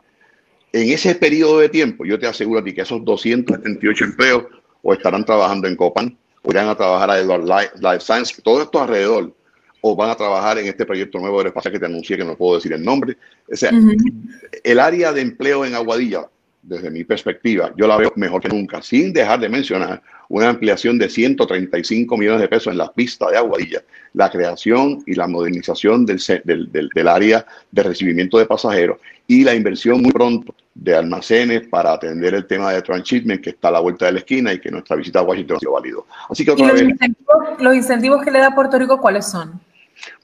En 0.73 0.91
ese 0.91 1.15
periodo 1.15 1.61
de 1.61 1.69
tiempo, 1.69 2.05
yo 2.05 2.19
te 2.19 2.27
aseguro 2.27 2.61
a 2.61 2.65
ti 2.65 2.75
que 2.75 2.81
esos 2.81 3.05
278 3.05 4.05
empleos 4.05 4.45
o 4.89 4.95
estarán 4.95 5.23
trabajando 5.23 5.69
en 5.69 5.77
Copan, 5.77 6.17
o 6.43 6.51
irán 6.51 6.67
a 6.67 6.75
trabajar 6.75 7.11
a 7.11 7.19
Edward 7.19 7.45
Life, 7.45 8.01
Science, 8.01 8.41
todo 8.43 8.63
esto 8.63 8.81
alrededor, 8.81 9.35
o 9.83 9.95
van 9.95 10.09
a 10.09 10.15
trabajar 10.15 10.57
en 10.57 10.67
este 10.67 10.87
proyecto 10.87 11.19
nuevo 11.19 11.43
de 11.43 11.49
espacio 11.51 11.71
que 11.71 11.79
te 11.79 11.85
anuncié, 11.85 12.17
que 12.17 12.25
no 12.25 12.35
puedo 12.35 12.55
decir 12.55 12.73
el 12.73 12.83
nombre. 12.83 13.19
O 13.53 13.55
sea, 13.55 13.71
el 14.65 14.81
área 14.81 15.13
de 15.13 15.21
empleo 15.21 15.67
en 15.67 15.75
Aguadilla, 15.75 16.27
desde 16.69 16.91
mi 16.91 17.03
perspectiva, 17.03 17.73
yo 17.77 17.87
la 17.87 17.97
veo 17.97 18.13
mejor 18.17 18.43
que 18.43 18.49
nunca, 18.49 18.83
sin 18.83 19.13
dejar 19.13 19.41
de 19.41 19.49
mencionar 19.49 20.03
una 20.29 20.51
ampliación 20.51 20.99
de 20.99 21.09
135 21.09 22.17
millones 22.17 22.43
de 22.43 22.49
pesos 22.49 22.71
en 22.71 22.79
la 22.79 22.93
pista 22.93 23.31
de 23.31 23.39
Aguadilla, 23.39 23.83
la 24.13 24.31
creación 24.31 25.03
y 25.07 25.15
la 25.15 25.27
modernización 25.27 26.05
del, 26.05 26.21
del, 26.45 26.91
del, 26.95 27.09
área 27.09 27.47
de 27.73 27.83
recibimiento 27.83 28.39
de 28.39 28.45
pasajeros 28.45 28.99
y 29.27 29.45
la 29.45 29.55
inversión 29.55 30.03
muy 30.03 30.13
pronto 30.13 30.55
de 30.75 30.95
almacenes 30.95 31.67
para 31.69 31.95
atender 31.95 32.35
el 32.35 32.47
tema 32.47 32.73
de 32.73 32.83
transshipment 32.83 33.43
que 33.43 33.51
está 33.51 33.69
a 33.69 33.73
la 33.73 33.81
vuelta 33.81 34.05
de 34.07 34.13
la 34.13 34.19
esquina 34.19 34.53
y 34.53 34.61
que 34.61 34.71
nuestra 34.71 34.97
visita 34.97 35.21
a 35.21 35.23
Washington 35.23 35.57
ha 35.57 35.61
sido 35.61 35.73
válido. 35.73 36.07
Así 36.29 36.45
que 36.45 36.51
otra 36.51 36.67
los, 36.67 36.83
incentivos, 36.83 37.37
los 37.59 37.75
incentivos 37.75 38.23
que 38.23 38.31
le 38.31 38.41
da 38.41 38.55
Puerto 38.55 38.79
Rico, 38.79 39.01
¿cuáles 39.01 39.27
son? 39.27 39.59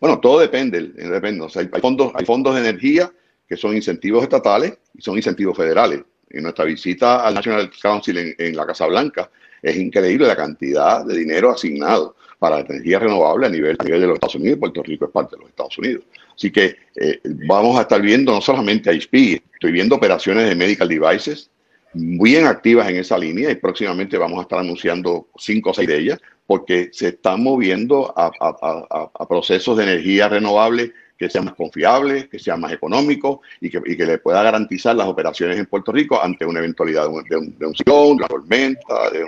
Bueno, 0.01 0.21
todo 0.21 0.41
depende, 0.41 0.83
depende. 0.83 1.47
hay, 1.55 1.81
fondos, 1.81 2.13
hay 2.15 2.25
fondos 2.27 2.55
de 2.55 2.61
energía 2.61 3.11
que 3.49 3.57
son 3.57 3.75
incentivos 3.75 4.23
estatales 4.23 4.79
y 4.95 5.01
son 5.01 5.17
incentivos 5.17 5.57
federales. 5.57 6.03
En 6.35 6.43
nuestra 6.43 6.65
visita 6.65 7.25
al 7.25 7.35
National 7.35 7.71
Council 7.81 8.35
en, 8.37 8.57
la 8.57 8.67
Casa 8.67 8.87
Blanca 8.87 9.31
es 9.63 9.77
increíble 9.77 10.27
la 10.27 10.37
cantidad 10.37 11.05
de 11.05 11.17
dinero 11.17 11.53
asignado 11.53 12.17
para 12.39 12.57
la 12.57 12.63
energía 12.63 12.99
renovable 12.99 13.47
a 13.47 13.51
nivel, 13.51 13.77
a 13.79 13.85
de 13.85 13.99
los 13.99 14.15
Estados 14.15 14.35
Unidos. 14.35 14.59
Puerto 14.59 14.83
Rico 14.83 15.07
es 15.07 15.11
parte 15.11 15.37
de 15.37 15.41
los 15.41 15.51
Estados 15.51 15.79
Unidos. 15.79 16.05
Así 16.35 16.51
que 16.51 16.77
eh, 16.97 17.21
vamos 17.47 17.79
a 17.79 17.83
estar 17.83 18.03
viendo 18.03 18.33
no 18.33 18.41
solamente 18.41 18.91
HP, 18.91 19.43
estoy 19.55 19.73
viendo 19.73 19.95
operaciones 19.95 20.49
de 20.49 20.55
medical 20.55 20.89
devices 20.89 21.51
bien 21.95 22.47
activas 22.47 22.89
en 22.89 22.97
esa 22.97 23.17
línea 23.17 23.51
y 23.51 23.55
próximamente 23.55 24.19
vamos 24.19 24.41
a 24.41 24.43
estar 24.43 24.59
anunciando 24.59 25.29
cinco 25.39 25.71
o 25.71 25.75
seis 25.75 25.89
de 25.89 25.99
ellas 25.99 26.19
porque 26.47 26.91
se 26.93 27.09
están 27.09 27.43
moviendo 27.43 28.13
a, 28.17 29.27
procesos 29.27 29.77
de 29.77 29.85
energía 29.85 30.29
renovable 30.29 30.93
que 31.17 31.31
sean 31.31 31.45
más 31.45 31.55
confiables, 31.55 32.29
que 32.29 32.39
sean 32.39 32.61
más 32.61 32.73
económicos 32.73 33.39
y 33.61 33.71
que, 33.71 34.07
le 34.07 34.19
pueda 34.19 34.43
garantizar 34.43 34.97
las 34.97 35.07
operaciones 35.07 35.59
en 35.59 35.67
Puerto 35.67 35.93
Rico 35.93 36.21
ante 36.23 36.45
una 36.45 36.59
eventualidad 36.59 37.03
de 37.03 37.09
un, 37.09 37.25
de 37.25 37.37
un, 37.37 37.57
de 37.59 37.93
una 37.93 38.27
tormenta, 38.27 39.11
de 39.11 39.25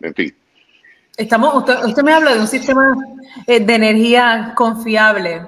en 0.00 0.14
fin. 0.14 0.34
Estamos, 1.16 1.54
usted, 1.54 2.02
me 2.02 2.12
habla 2.12 2.34
de 2.34 2.40
un 2.40 2.48
sistema 2.48 2.92
eh, 3.46 3.60
de 3.60 3.74
energía 3.74 4.52
confiable 4.56 5.42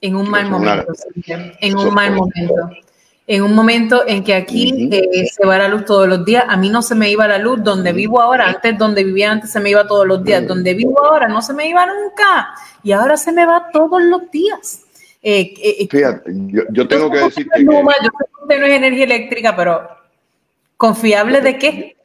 en 0.00 0.16
un 0.16 0.30
mal 0.30 0.48
momento. 0.50 0.92
en 1.26 1.76
un 1.76 1.92
mal 1.92 2.12
momento. 2.12 2.70
en 3.26 3.42
un 3.42 3.54
momento 3.54 4.04
en 4.06 4.24
que 4.24 4.34
aquí 4.34 4.88
eh, 4.90 5.26
se 5.26 5.46
va 5.46 5.58
la 5.58 5.68
luz 5.68 5.84
todos 5.84 6.08
los 6.08 6.24
días. 6.24 6.44
A 6.48 6.56
mí 6.56 6.70
no 6.70 6.80
se 6.80 6.94
me 6.94 7.10
iba 7.10 7.28
la 7.28 7.36
luz 7.36 7.62
donde 7.62 7.92
vivo 7.92 8.20
ahora. 8.20 8.48
Antes, 8.48 8.78
donde 8.78 9.04
vivía 9.04 9.30
antes, 9.30 9.50
se 9.50 9.60
me 9.60 9.70
iba 9.70 9.86
todos 9.86 10.06
los 10.06 10.24
días. 10.24 10.46
Donde 10.46 10.72
vivo 10.72 11.04
ahora 11.04 11.28
no 11.28 11.42
se 11.42 11.52
me 11.52 11.68
iba 11.68 11.84
nunca. 11.84 12.54
Y 12.82 12.92
ahora 12.92 13.18
se 13.18 13.32
me 13.32 13.44
va 13.44 13.68
todos 13.70 14.02
los 14.02 14.30
días. 14.30 14.86
Eh, 15.22 15.54
eh, 15.56 15.88
Fíjate, 15.90 16.30
yo, 16.70 16.86
tengo 16.86 17.10
que 17.10 17.18
decir 17.18 17.48
que... 17.52 17.64
yo 17.64 17.70
sé 17.70 17.98
que 18.08 18.42
usted 18.42 18.60
no 18.60 18.66
es 18.66 18.72
energía 18.72 19.04
eléctrica, 19.04 19.56
pero 19.56 19.88
¿confiable 20.76 21.40
de 21.40 21.58
qué? 21.58 21.96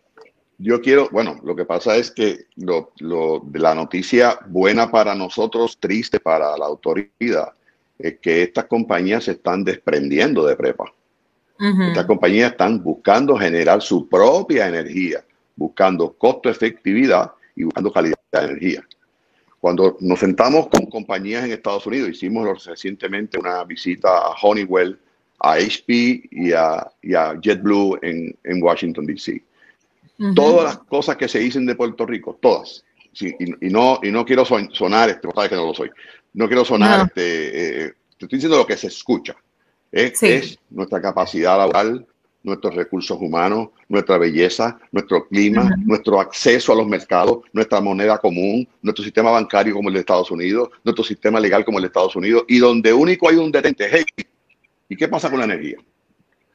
Yo 0.57 0.81
quiero, 0.81 1.09
bueno, 1.11 1.39
lo 1.43 1.55
que 1.55 1.65
pasa 1.65 1.95
es 1.95 2.09
que 2.09 2.45
lo, 2.55 2.91
lo, 2.99 3.43
la 3.53 3.75
noticia 3.75 4.39
buena 4.47 4.89
para 4.89 5.13
nosotros, 5.13 5.77
triste 5.79 6.19
para 6.19 6.57
la 6.57 6.65
autoridad, 6.65 7.53
es 7.99 8.19
que 8.19 8.43
estas 8.43 8.65
compañías 8.65 9.25
se 9.25 9.31
están 9.31 9.63
desprendiendo 9.63 10.45
de 10.45 10.55
prepa. 10.55 10.93
Estas 11.59 12.05
compañías 12.05 12.51
están 12.51 12.83
buscando 12.83 13.37
generar 13.37 13.81
su 13.81 14.09
propia 14.09 14.67
energía, 14.67 15.23
buscando 15.55 16.11
costo 16.11 16.49
efectividad 16.49 17.31
y 17.55 17.63
buscando 17.63 17.91
calidad 17.91 18.17
de 18.33 18.39
energía. 18.39 18.87
Cuando 19.63 19.95
nos 20.01 20.19
sentamos 20.19 20.67
con 20.67 20.87
compañías 20.87 21.45
en 21.45 21.53
Estados 21.53 21.87
Unidos, 21.87 22.09
hicimos 22.09 22.65
recientemente 22.65 23.39
una 23.39 23.63
visita 23.63 24.09
a 24.09 24.35
Honeywell, 24.41 24.99
a 25.39 25.53
HP 25.53 26.23
y 26.31 26.51
a, 26.51 26.91
JetBlue 27.01 27.97
en, 28.01 28.61
Washington, 28.61 29.05
D.C. 29.05 29.41
Todas 30.35 30.65
las 30.65 30.77
cosas 30.79 31.15
que 31.15 31.29
se 31.29 31.39
dicen 31.39 31.65
de 31.65 31.75
Puerto 31.75 32.05
Rico, 32.05 32.37
todas, 32.41 32.83
y, 33.21 33.69
no, 33.69 34.01
y 34.03 34.11
no 34.11 34.25
quiero 34.25 34.43
sonar, 34.43 35.09
este, 35.09 35.29
sabes 35.33 35.49
que 35.49 35.55
no 35.55 35.67
lo 35.67 35.73
soy, 35.73 35.89
no 36.33 36.47
quiero 36.47 36.65
sonar, 36.65 37.07
este, 37.07 37.85
eh, 37.85 37.93
te 38.17 38.25
estoy 38.25 38.39
diciendo 38.39 38.57
lo 38.57 38.67
que 38.67 38.75
se 38.75 38.87
escucha. 38.87 39.33
Es, 39.93 40.59
nuestra 40.71 41.01
capacidad 41.01 41.57
laboral, 41.57 42.05
nuestros 42.43 42.75
recursos 42.75 43.17
humanos, 43.19 43.69
nuestra 43.87 44.17
belleza, 44.17 44.77
nuestro 44.91 45.27
clima, 45.27 45.75
nuestro 45.85 46.19
acceso 46.19 46.73
a 46.73 46.75
los 46.75 46.87
mercados, 46.87 47.39
nuestra 47.53 47.79
moneda 47.79 48.17
común, 48.17 48.67
nuestro 48.81 49.03
sistema 49.03 49.31
bancario 49.31 49.73
como 49.73 49.89
el 49.89 49.95
de 49.95 50.01
Estados 50.01 50.29
Unidos, 50.29 50.69
nuestro 50.83 51.03
sistema 51.03 51.39
legal 51.39 51.63
como 51.63 51.77
el 51.77 51.83
de 51.83 51.87
Estados 51.87 52.15
Unidos, 52.15 52.43
y 52.47 52.59
donde 52.59 52.93
único 52.93 53.29
hay 53.29 53.37
un 53.37 53.51
detente. 53.51 53.87
Hey, 53.89 54.03
¿y 54.89 54.95
qué 54.95 55.07
pasa 55.07 55.29
con 55.29 55.39
la 55.39 55.45
energía? 55.45 55.77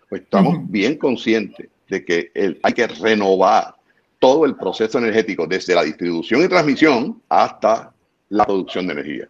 Pues 0.09 0.23
estamos 0.23 0.59
bien 0.71 0.97
conscientes 0.97 1.69
de 1.89 2.05
que 2.05 2.31
hay 2.63 2.73
que 2.73 2.87
renovar 2.87 3.75
todo 4.19 4.45
el 4.45 4.57
proceso 4.57 4.99
energético, 4.99 5.47
desde 5.47 5.75
la 5.75 5.85
distribución 5.85 6.43
y 6.43 6.49
transmisión 6.49 7.23
hasta 7.29 7.95
la 8.29 8.45
producción 8.45 8.87
de 8.87 8.93
energía. 8.93 9.29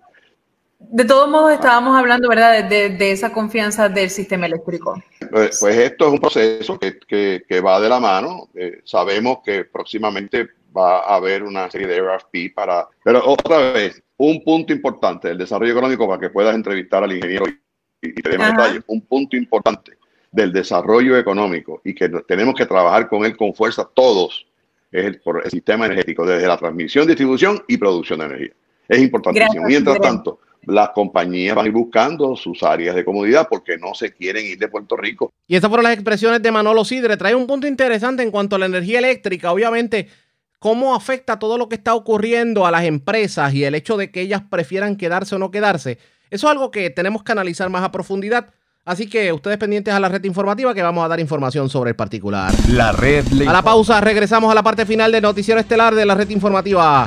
De 0.79 1.05
todos 1.05 1.29
modos, 1.29 1.53
estábamos 1.53 1.99
hablando, 1.99 2.29
¿verdad?, 2.29 2.65
de, 2.69 3.11
esa 3.11 3.33
confianza 3.33 3.89
del 3.89 4.11
sistema 4.11 4.47
eléctrico. 4.47 5.03
Pues, 5.31 5.59
pues 5.61 5.77
esto 5.77 6.07
es 6.07 6.13
un 6.13 6.19
proceso 6.19 6.79
que, 6.79 7.61
va 7.65 7.81
de 7.81 7.89
la 7.89 7.99
mano. 7.99 8.49
Eh, 8.55 8.81
sabemos 8.85 9.39
que 9.45 9.65
próximamente 9.65 10.49
va 10.77 11.01
a 11.01 11.17
haber 11.17 11.43
una 11.43 11.71
serie 11.71 11.89
de 11.89 12.01
RFP 12.01 12.55
para... 12.55 12.87
Pero 13.03 13.23
otra 13.27 13.73
vez, 13.73 14.03
un 14.17 14.43
punto 14.45 14.73
importante 14.73 15.29
del 15.29 15.39
desarrollo 15.39 15.73
económico 15.73 16.07
para 16.07 16.21
que 16.21 16.31
puedas 16.31 16.55
entrevistar 16.55 17.03
al 17.03 17.13
ingeniero 17.13 17.47
y, 17.49 17.59
y 18.01 18.13
te 18.15 18.31
detalles. 18.31 18.83
Un 18.87 19.01
punto 19.03 19.37
importante 19.37 19.99
del 20.31 20.53
desarrollo 20.53 21.17
económico 21.17 21.81
y 21.85 21.95
que 21.95 22.09
tenemos 22.27 22.55
que 22.55 22.67
trabajar 22.67 23.09
con 23.09 23.25
él 23.25 23.37
con 23.37 23.55
fuerza 23.55 23.89
todos 23.93 24.47
es 24.91 25.05
el, 25.05 25.21
por 25.21 25.45
el 25.45 25.51
sistema 25.51 25.87
energético, 25.87 26.25
desde 26.25 26.47
la 26.47 26.57
transmisión, 26.57 27.07
distribución 27.07 27.63
y 27.67 27.77
producción 27.77 28.21
de 28.21 28.25
energía. 28.27 28.53
Es 28.89 28.99
importantísimo. 29.01 29.67
Mientras 29.67 30.01
tanto, 30.01 30.41
las 30.69 30.91
compañías 30.91 31.57
van 31.57 31.65
a 31.65 31.69
ir 31.69 31.75
buscando 31.75 32.37
sus 32.37 32.63
áreas 32.63 32.95
de 32.95 33.05
comodidad 33.05 33.49
porque 33.49 33.79
no 33.79 33.95
se 33.95 34.13
quieren 34.13 34.47
ir 34.47 34.59
de 34.59 34.69
Puerto 34.69 34.97
Rico. 34.97 35.33
Y 35.47 35.57
esas 35.57 35.69
fueron 35.69 35.85
las 35.85 35.95
expresiones 35.95 36.43
de 36.43 36.53
Manolo 36.53 36.85
Sidre. 36.85 37.17
Trae 37.17 37.35
un 37.35 37.47
punto 37.47 37.67
interesante 37.67 38.23
en 38.23 38.31
cuanto 38.31 38.57
a 38.57 38.59
la 38.59 38.67
energía 38.67 38.99
eléctrica. 38.99 39.53
Obviamente, 39.53 40.09
cómo 40.59 40.95
afecta 40.95 41.39
todo 41.39 41.57
lo 41.57 41.69
que 41.69 41.77
está 41.77 41.95
ocurriendo 41.95 42.67
a 42.67 42.71
las 42.71 42.85
empresas 42.85 43.55
y 43.55 43.65
el 43.65 43.75
hecho 43.75 43.97
de 43.97 44.11
que 44.11 44.21
ellas 44.21 44.43
prefieran 44.49 44.97
quedarse 44.97 45.35
o 45.35 45.39
no 45.39 45.51
quedarse. 45.51 45.99
Eso 46.31 46.47
es 46.47 46.51
algo 46.51 46.71
que 46.71 46.91
tenemos 46.91 47.23
que 47.23 47.33
analizar 47.33 47.71
más 47.71 47.83
a 47.83 47.91
profundidad. 47.91 48.51
Así 48.85 49.09
que 49.09 49.33
ustedes 49.33 49.59
pendientes 49.59 49.93
a 49.93 50.01
la 50.01 50.09
red 50.09 50.25
informativa 50.25 50.75
que 50.75 50.83
vamos 50.83 51.05
a 51.05 51.09
dar 51.09 51.21
información 51.21 51.69
sobre 51.69 51.91
el 51.91 51.97
particular. 51.97 52.53
La 52.71 52.93
red. 52.93 53.25
A 53.47 53.53
la 53.53 53.63
pausa, 53.63 54.01
regresamos 54.01 54.51
a 54.51 54.55
la 54.55 54.63
parte 54.63 54.87
final 54.87 55.13
del 55.13 55.23
noticiero 55.23 55.61
estelar 55.61 55.95
de 55.95 56.07
la 56.07 56.15
red 56.15 56.29
informativa. 56.31 57.07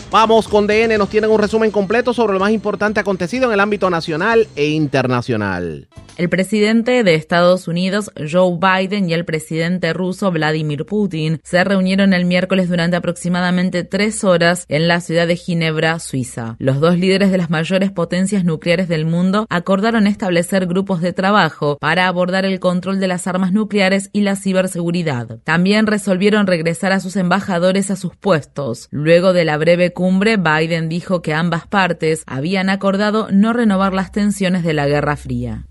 Vamos 0.11 0.49
con 0.49 0.67
DN, 0.67 0.97
nos 0.97 1.07
tienen 1.07 1.31
un 1.31 1.39
resumen 1.39 1.71
completo 1.71 2.13
sobre 2.13 2.33
lo 2.33 2.39
más 2.39 2.51
importante 2.51 2.99
acontecido 2.99 3.47
en 3.47 3.53
el 3.53 3.61
ámbito 3.61 3.89
nacional 3.89 4.45
e 4.57 4.67
internacional. 4.67 5.87
El 6.17 6.27
presidente 6.27 7.03
de 7.05 7.15
Estados 7.15 7.69
Unidos, 7.69 8.11
Joe 8.29 8.59
Biden, 8.59 9.09
y 9.09 9.13
el 9.13 9.23
presidente 9.23 9.93
ruso, 9.93 10.29
Vladimir 10.29 10.85
Putin, 10.85 11.39
se 11.43 11.63
reunieron 11.63 12.13
el 12.13 12.25
miércoles 12.25 12.67
durante 12.67 12.97
aproximadamente 12.97 13.85
tres 13.85 14.25
horas 14.25 14.65
en 14.67 14.89
la 14.89 14.99
ciudad 14.99 15.25
de 15.25 15.37
Ginebra, 15.37 15.97
Suiza. 15.99 16.57
Los 16.59 16.81
dos 16.81 16.99
líderes 16.99 17.31
de 17.31 17.37
las 17.37 17.49
mayores 17.49 17.91
potencias 17.91 18.43
nucleares 18.43 18.89
del 18.89 19.05
mundo 19.05 19.47
acordaron 19.49 20.05
establecer 20.05 20.67
grupos 20.67 21.01
de 21.01 21.13
trabajo 21.13 21.77
para 21.79 22.07
abordar 22.07 22.43
el 22.43 22.59
control 22.59 22.99
de 22.99 23.07
las 23.07 23.25
armas 23.25 23.53
nucleares 23.53 24.09
y 24.11 24.21
la 24.21 24.35
ciberseguridad. 24.35 25.39
También 25.45 25.87
resolvieron 25.87 26.45
regresar 26.45 26.91
a 26.91 26.99
sus 26.99 27.15
embajadores 27.15 27.89
a 27.89 27.95
sus 27.95 28.15
puestos. 28.17 28.89
Luego 28.91 29.31
de 29.31 29.45
la 29.45 29.57
breve 29.57 29.93
cumbre, 30.01 30.37
Biden 30.37 30.89
dijo 30.89 31.21
que 31.21 31.31
ambas 31.31 31.67
partes 31.67 32.23
habían 32.25 32.71
acordado 32.71 33.27
no 33.31 33.53
renovar 33.53 33.93
las 33.93 34.11
tensiones 34.11 34.63
de 34.63 34.73
la 34.73 34.87
Guerra 34.87 35.15
Fría. 35.15 35.67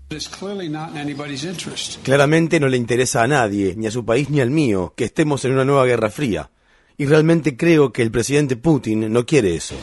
Claramente 2.03 2.59
no 2.61 2.69
le 2.69 2.77
interesa 2.77 3.23
a 3.23 3.27
nadie, 3.27 3.75
ni 3.75 3.87
a 3.87 3.91
su 3.91 4.05
país 4.05 4.29
ni 4.29 4.39
al 4.39 4.49
mío, 4.49 4.93
que 4.95 5.03
estemos 5.03 5.43
en 5.43 5.51
una 5.51 5.65
nueva 5.65 5.83
guerra 5.83 6.09
fría. 6.09 6.49
Y 7.01 7.07
realmente 7.07 7.57
creo 7.57 7.91
que 7.91 8.03
el 8.03 8.11
presidente 8.11 8.55
Putin 8.55 9.11
no 9.11 9.25
quiere 9.25 9.55
eso. 9.55 9.73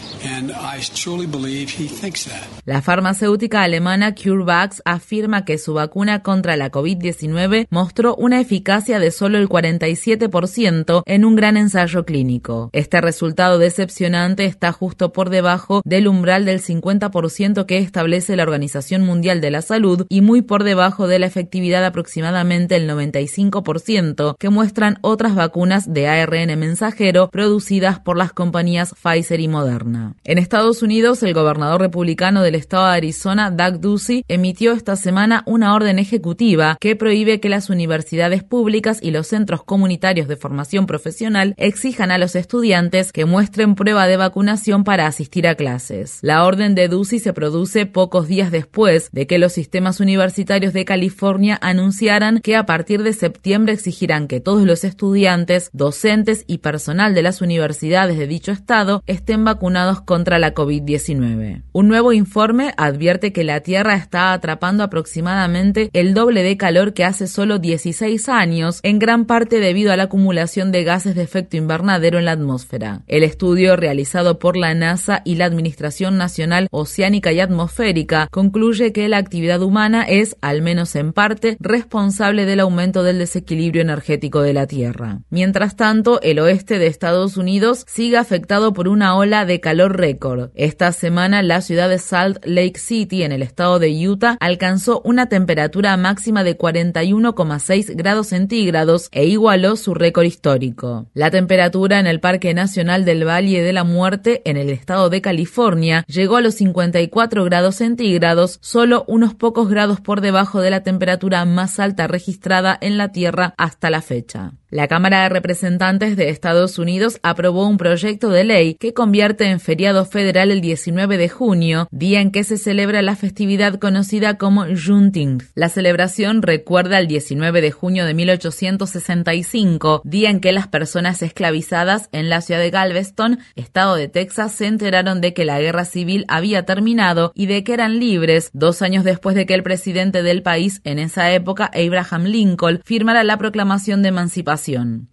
La 2.65 2.81
farmacéutica 2.81 3.63
alemana 3.63 4.15
CureVac 4.15 4.81
afirma 4.85 5.45
que 5.45 5.59
su 5.59 5.75
vacuna 5.75 6.23
contra 6.23 6.55
la 6.55 6.71
COVID-19 6.71 7.67
mostró 7.71 8.15
una 8.15 8.41
eficacia 8.41 9.01
de 9.01 9.11
solo 9.11 9.39
el 9.39 9.49
47% 9.49 11.03
en 11.07 11.25
un 11.25 11.35
gran 11.35 11.57
ensayo 11.57 12.05
clínico. 12.05 12.71
Este 12.73 13.01
resultado 13.01 13.59
decepcionante 13.59 14.45
está 14.45 14.71
justo 14.71 15.13
por 15.13 15.29
debajo 15.29 15.83
del 15.85 16.07
umbral 16.07 16.45
del 16.45 16.63
50% 16.63 17.67
que 17.67 17.79
establece 17.79 18.37
la 18.37 18.45
Organización 18.45 19.05
Mundial 19.05 19.41
de 19.41 19.51
la 19.51 19.63
Salud 19.63 20.07
y 20.09 20.21
muy 20.21 20.43
por 20.43 20.63
debajo 20.63 21.09
de 21.09 21.19
la 21.19 21.27
efectividad 21.27 21.85
aproximadamente 21.85 22.77
el 22.77 22.89
95% 22.89 24.37
que 24.39 24.51
muestran 24.51 24.99
otras 25.01 25.35
vacunas 25.35 25.93
de 25.93 26.07
ARN 26.07 26.57
mensajero 26.61 27.08
producidas 27.31 28.01
por 28.01 28.17
las 28.17 28.33
compañías 28.33 28.95
Pfizer 28.95 29.41
y 29.41 29.49
Moderna. 29.49 30.15
En 30.25 30.39
Estados 30.39 30.83
Unidos, 30.83 31.23
el 31.23 31.35
gobernador 31.35 31.81
republicano 31.81 32.43
del 32.43 32.55
estado 32.55 32.87
de 32.87 32.97
Arizona, 32.97 33.51
Doug 33.51 33.81
Ducey, 33.81 34.25
emitió 34.29 34.73
esta 34.73 34.97
semana 34.97 35.43
una 35.47 35.75
orden 35.75 35.99
ejecutiva 35.99 36.77
que 36.81 36.97
prohíbe 36.97 37.41
que 37.41 37.49
las 37.49 37.71
universidades 37.71 38.43
públicas 38.43 38.99
y 39.03 39.11
los 39.11 39.27
centros 39.27 39.65
comunitarios 39.65 40.29
de 40.29 40.37
formación 40.37 40.87
profesional 40.87 41.55
exijan 41.57 42.11
a 42.11 42.19
los 42.19 42.37
estudiantes 42.37 43.13
que 43.13 43.25
muestren 43.25 43.75
prueba 43.75 44.07
de 44.07 44.17
vacunación 44.17 44.85
para 44.85 45.07
asistir 45.07 45.47
a 45.47 45.55
clases. 45.55 46.19
La 46.23 46.45
orden 46.45 46.75
de 46.75 46.89
Ducey 46.89 47.19
se 47.19 47.33
produce 47.33 47.87
pocos 47.87 48.29
días 48.29 48.51
después 48.51 49.11
de 49.13 49.27
que 49.27 49.39
los 49.39 49.53
sistemas 49.53 50.01
universitarios 50.01 50.73
de 50.73 50.85
California 50.85 51.59
anunciaran 51.63 52.41
que 52.41 52.57
a 52.57 52.67
partir 52.67 53.03
de 53.03 53.13
septiembre 53.13 53.73
exigirán 53.73 54.29
que 54.29 54.41
todos 54.41 54.65
los 54.65 54.85
estudiantes, 54.85 55.71
docentes 55.73 56.45
y 56.47 56.59
personal 56.59 56.98
de 56.99 57.23
las 57.23 57.41
universidades 57.41 58.19
de 58.19 58.27
dicho 58.27 58.51
estado 58.51 59.05
estén 59.07 59.45
vacunados 59.45 60.01
contra 60.01 60.41
la 60.41 60.53
COVID-19. 60.53 61.63
Un 61.71 61.87
nuevo 61.87 62.13
informe 62.13 62.75
advierte 62.77 63.33
que 63.33 63.45
la 63.45 63.61
Tierra 63.61 63.95
está 63.95 64.33
atrapando 64.33 64.83
aproximadamente 64.83 65.91
el 65.93 66.13
doble 66.13 66.43
de 66.43 66.57
calor 66.57 66.95
que 66.95 67.05
hace 67.05 67.29
solo 67.29 67.61
16 67.61 68.29
años, 68.29 68.81
en 68.83 68.99
gran 68.99 69.27
parte 69.27 69.61
debido 69.61 69.93
a 69.93 69.97
la 69.97 70.05
acumulación 70.05 70.73
de 70.73 70.83
gases 70.83 71.15
de 71.15 71.23
efecto 71.23 71.57
invernadero 71.57 72.19
en 72.19 72.25
la 72.25 72.33
atmósfera. 72.33 73.03
El 73.07 73.23
estudio 73.23 73.77
realizado 73.77 74.41
por 74.41 74.57
la 74.57 74.75
NASA 74.75 75.23
y 75.25 75.37
la 75.37 75.45
Administración 75.45 76.19
Nacional 76.19 76.67
Oceánica 76.73 77.31
y 77.31 77.39
Atmosférica 77.39 78.27
concluye 78.33 78.93
que 78.93 79.09
la 79.09 79.19
actividad 79.19 79.63
humana 79.63 80.03
es, 80.03 80.37
al 80.41 80.63
menos 80.63 80.97
en 80.97 81.13
parte, 81.13 81.57
responsable 81.61 82.45
del 82.45 82.59
aumento 82.59 83.05
del 83.05 83.21
desequilibrio 83.21 83.83
energético 83.83 84.43
de 84.43 84.53
la 84.53 84.67
Tierra. 84.67 85.21
Mientras 85.31 85.77
tanto, 85.77 86.21
el 86.23 86.41
oeste 86.41 86.81
de 86.81 86.88
Estados 86.89 87.37
Unidos 87.37 87.85
sigue 87.87 88.17
afectado 88.17 88.73
por 88.73 88.89
una 88.89 89.17
ola 89.17 89.45
de 89.45 89.61
calor 89.61 89.97
récord. 89.97 90.51
Esta 90.55 90.93
semana 90.93 91.43
la 91.43 91.61
ciudad 91.61 91.89
de 91.89 91.99
Salt 91.99 92.45
Lake 92.45 92.79
City, 92.79 93.23
en 93.23 93.33
el 93.33 93.43
estado 93.43 93.79
de 93.79 94.09
Utah, 94.09 94.37
alcanzó 94.41 95.01
una 95.05 95.29
temperatura 95.29 95.97
máxima 95.97 96.45
de 96.45 96.59
41,6 96.59 97.95
grados 97.95 98.29
centígrados 98.29 99.09
e 99.13 99.27
igualó 99.27 99.77
su 99.77 99.95
récord 99.95 100.25
histórico. 100.25 101.07
La 101.15 101.31
temperatura 101.31 102.01
en 102.01 102.07
el 102.07 102.21
Parque 102.21 102.55
Nacional 102.55 103.05
del 103.05 103.27
Valle 103.27 103.63
de 103.63 103.73
la 103.73 103.85
Muerte, 103.85 104.43
en 104.45 104.57
el 104.57 104.71
estado 104.71 105.11
de 105.11 105.21
California, 105.21 106.05
llegó 106.09 106.37
a 106.37 106.41
los 106.41 106.55
54 106.55 107.45
grados 107.45 107.77
centígrados, 107.77 108.59
solo 108.61 109.05
unos 109.07 109.35
pocos 109.35 109.69
grados 109.69 110.01
por 110.01 110.21
debajo 110.21 110.61
de 110.61 110.71
la 110.71 110.83
temperatura 110.83 111.45
más 111.45 111.79
alta 111.79 112.07
registrada 112.07 112.77
en 112.81 112.99
la 112.99 113.13
Tierra 113.13 113.55
hasta 113.57 113.91
la 113.91 114.03
fecha. 114.03 114.53
La 114.71 114.87
Cámara 114.87 115.23
de 115.23 115.31
Representantes 115.31 116.17
de 116.17 116.29
Estados 116.29 116.68
Unidos 116.77 117.21
aprobó 117.23 117.67
un 117.67 117.79
proyecto 117.79 118.29
de 118.29 118.45
ley 118.45 118.75
que 118.75 118.93
convierte 118.93 119.45
en 119.45 119.61
feriado 119.61 120.05
federal 120.05 120.51
el 120.51 120.61
19 120.61 121.17
de 121.17 121.29
junio, 121.29 121.89
día 121.91 122.21
en 122.21 122.31
que 122.31 122.45
se 122.45 122.59
celebra 122.59 123.01
la 123.01 123.17
festividad 123.17 123.79
conocida 123.79 124.37
como 124.37 124.67
Juneteenth. 124.67 125.45
La 125.55 125.71
celebración 125.71 126.43
recuerda 126.43 126.99
el 126.99 127.07
19 127.07 127.63
de 127.63 127.71
junio 127.71 128.05
de 128.05 128.15
1865, 128.15 130.03
día 130.05 130.29
en 130.29 130.41
que 130.41 130.53
las 130.53 130.67
personas 130.69 131.23
esclavizadas 131.23 132.09
en 132.13 132.29
la 132.29 132.41
ciudad 132.41 132.61
de 132.61 132.71
Galveston, 132.71 133.39
estado 133.55 133.95
de 133.95 134.09
Texas, 134.09 134.53
se 134.53 134.67
enteraron 134.67 135.21
de 135.21 135.33
que 135.33 135.47
la 135.47 135.61
guerra 135.61 135.85
civil 135.85 136.25
había 136.29 136.65
terminado 136.65 137.33
y 137.35 137.47
de 137.47 137.65
que 137.65 137.73
eran 137.73 138.01
libres, 138.01 138.51
dos 138.53 138.83
años 138.83 139.05
después 139.05 139.37
de 139.37 139.47
que 139.47 139.55
el 139.55 139.63
presidente 139.63 140.23
del 140.23 140.43
país 140.43 140.81
en 140.85 140.99
esa 140.99 141.33
época, 141.33 141.71
Abraham 141.73 142.25
Lincoln, 142.25 142.81
firmara 142.85 143.23
la 143.23 143.39
proclamación 143.39 144.03
de 144.03 144.09
emancipación 144.09 144.59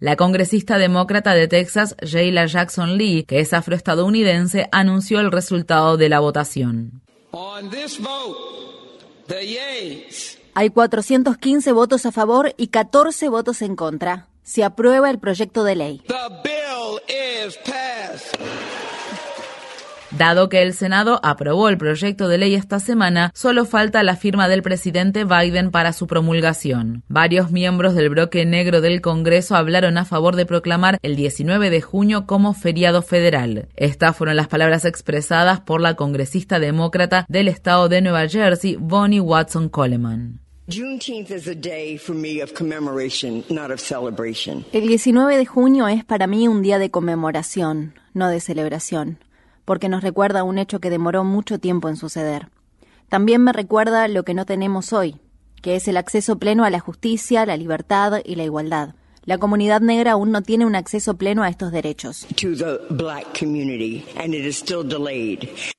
la 0.00 0.16
congresista 0.16 0.78
demócrata 0.78 1.34
de 1.34 1.45
Texas, 1.48 1.96
Jayla 2.00 2.46
Jackson 2.46 2.96
Lee, 2.96 3.24
que 3.24 3.40
es 3.40 3.52
afroestadounidense, 3.52 4.68
anunció 4.72 5.20
el 5.20 5.30
resultado 5.32 5.96
de 5.96 6.08
la 6.08 6.20
votación. 6.20 7.02
Hay 10.54 10.70
415 10.70 11.72
votos 11.72 12.06
a 12.06 12.12
favor 12.12 12.54
y 12.56 12.68
14 12.68 13.28
votos 13.28 13.62
en 13.62 13.76
contra. 13.76 14.28
Se 14.42 14.64
aprueba 14.64 15.10
el 15.10 15.18
proyecto 15.18 15.64
de 15.64 15.76
ley. 15.76 16.02
Dado 20.16 20.48
que 20.48 20.62
el 20.62 20.72
Senado 20.72 21.20
aprobó 21.22 21.68
el 21.68 21.76
proyecto 21.76 22.26
de 22.28 22.38
ley 22.38 22.54
esta 22.54 22.80
semana, 22.80 23.30
solo 23.34 23.66
falta 23.66 24.02
la 24.02 24.16
firma 24.16 24.48
del 24.48 24.62
presidente 24.62 25.24
Biden 25.24 25.70
para 25.70 25.92
su 25.92 26.06
promulgación. 26.06 27.02
Varios 27.06 27.50
miembros 27.50 27.94
del 27.94 28.08
bloque 28.08 28.46
negro 28.46 28.80
del 28.80 29.02
Congreso 29.02 29.56
hablaron 29.56 29.98
a 29.98 30.06
favor 30.06 30.34
de 30.34 30.46
proclamar 30.46 30.98
el 31.02 31.16
19 31.16 31.68
de 31.68 31.82
junio 31.82 32.24
como 32.24 32.54
feriado 32.54 33.02
federal. 33.02 33.68
Estas 33.76 34.16
fueron 34.16 34.36
las 34.36 34.48
palabras 34.48 34.86
expresadas 34.86 35.60
por 35.60 35.82
la 35.82 35.96
congresista 35.96 36.58
demócrata 36.58 37.26
del 37.28 37.48
estado 37.48 37.90
de 37.90 38.00
Nueva 38.00 38.26
Jersey, 38.26 38.76
Bonnie 38.76 39.20
Watson 39.20 39.68
Coleman. 39.68 40.40
El 44.72 44.88
19 44.88 45.36
de 45.36 45.46
junio 45.46 45.88
es 45.88 46.04
para 46.06 46.26
mí 46.26 46.48
un 46.48 46.62
día 46.62 46.78
de 46.78 46.90
conmemoración, 46.90 47.92
no 48.14 48.30
de 48.30 48.40
celebración 48.40 49.18
porque 49.66 49.90
nos 49.90 50.02
recuerda 50.02 50.44
un 50.44 50.56
hecho 50.56 50.80
que 50.80 50.88
demoró 50.88 51.24
mucho 51.24 51.58
tiempo 51.58 51.90
en 51.90 51.96
suceder. 51.96 52.48
También 53.10 53.42
me 53.42 53.52
recuerda 53.52 54.08
lo 54.08 54.22
que 54.22 54.32
no 54.32 54.46
tenemos 54.46 54.94
hoy, 54.94 55.20
que 55.60 55.76
es 55.76 55.86
el 55.88 55.98
acceso 55.98 56.38
pleno 56.38 56.64
a 56.64 56.70
la 56.70 56.80
justicia, 56.80 57.44
la 57.44 57.58
libertad 57.58 58.20
y 58.24 58.36
la 58.36 58.44
igualdad 58.44 58.94
la 59.26 59.38
comunidad 59.38 59.80
negra 59.80 60.12
aún 60.12 60.30
no 60.30 60.42
tiene 60.42 60.64
un 60.64 60.76
acceso 60.76 61.16
pleno 61.16 61.42
a 61.42 61.48
estos 61.48 61.72
derechos. 61.72 62.26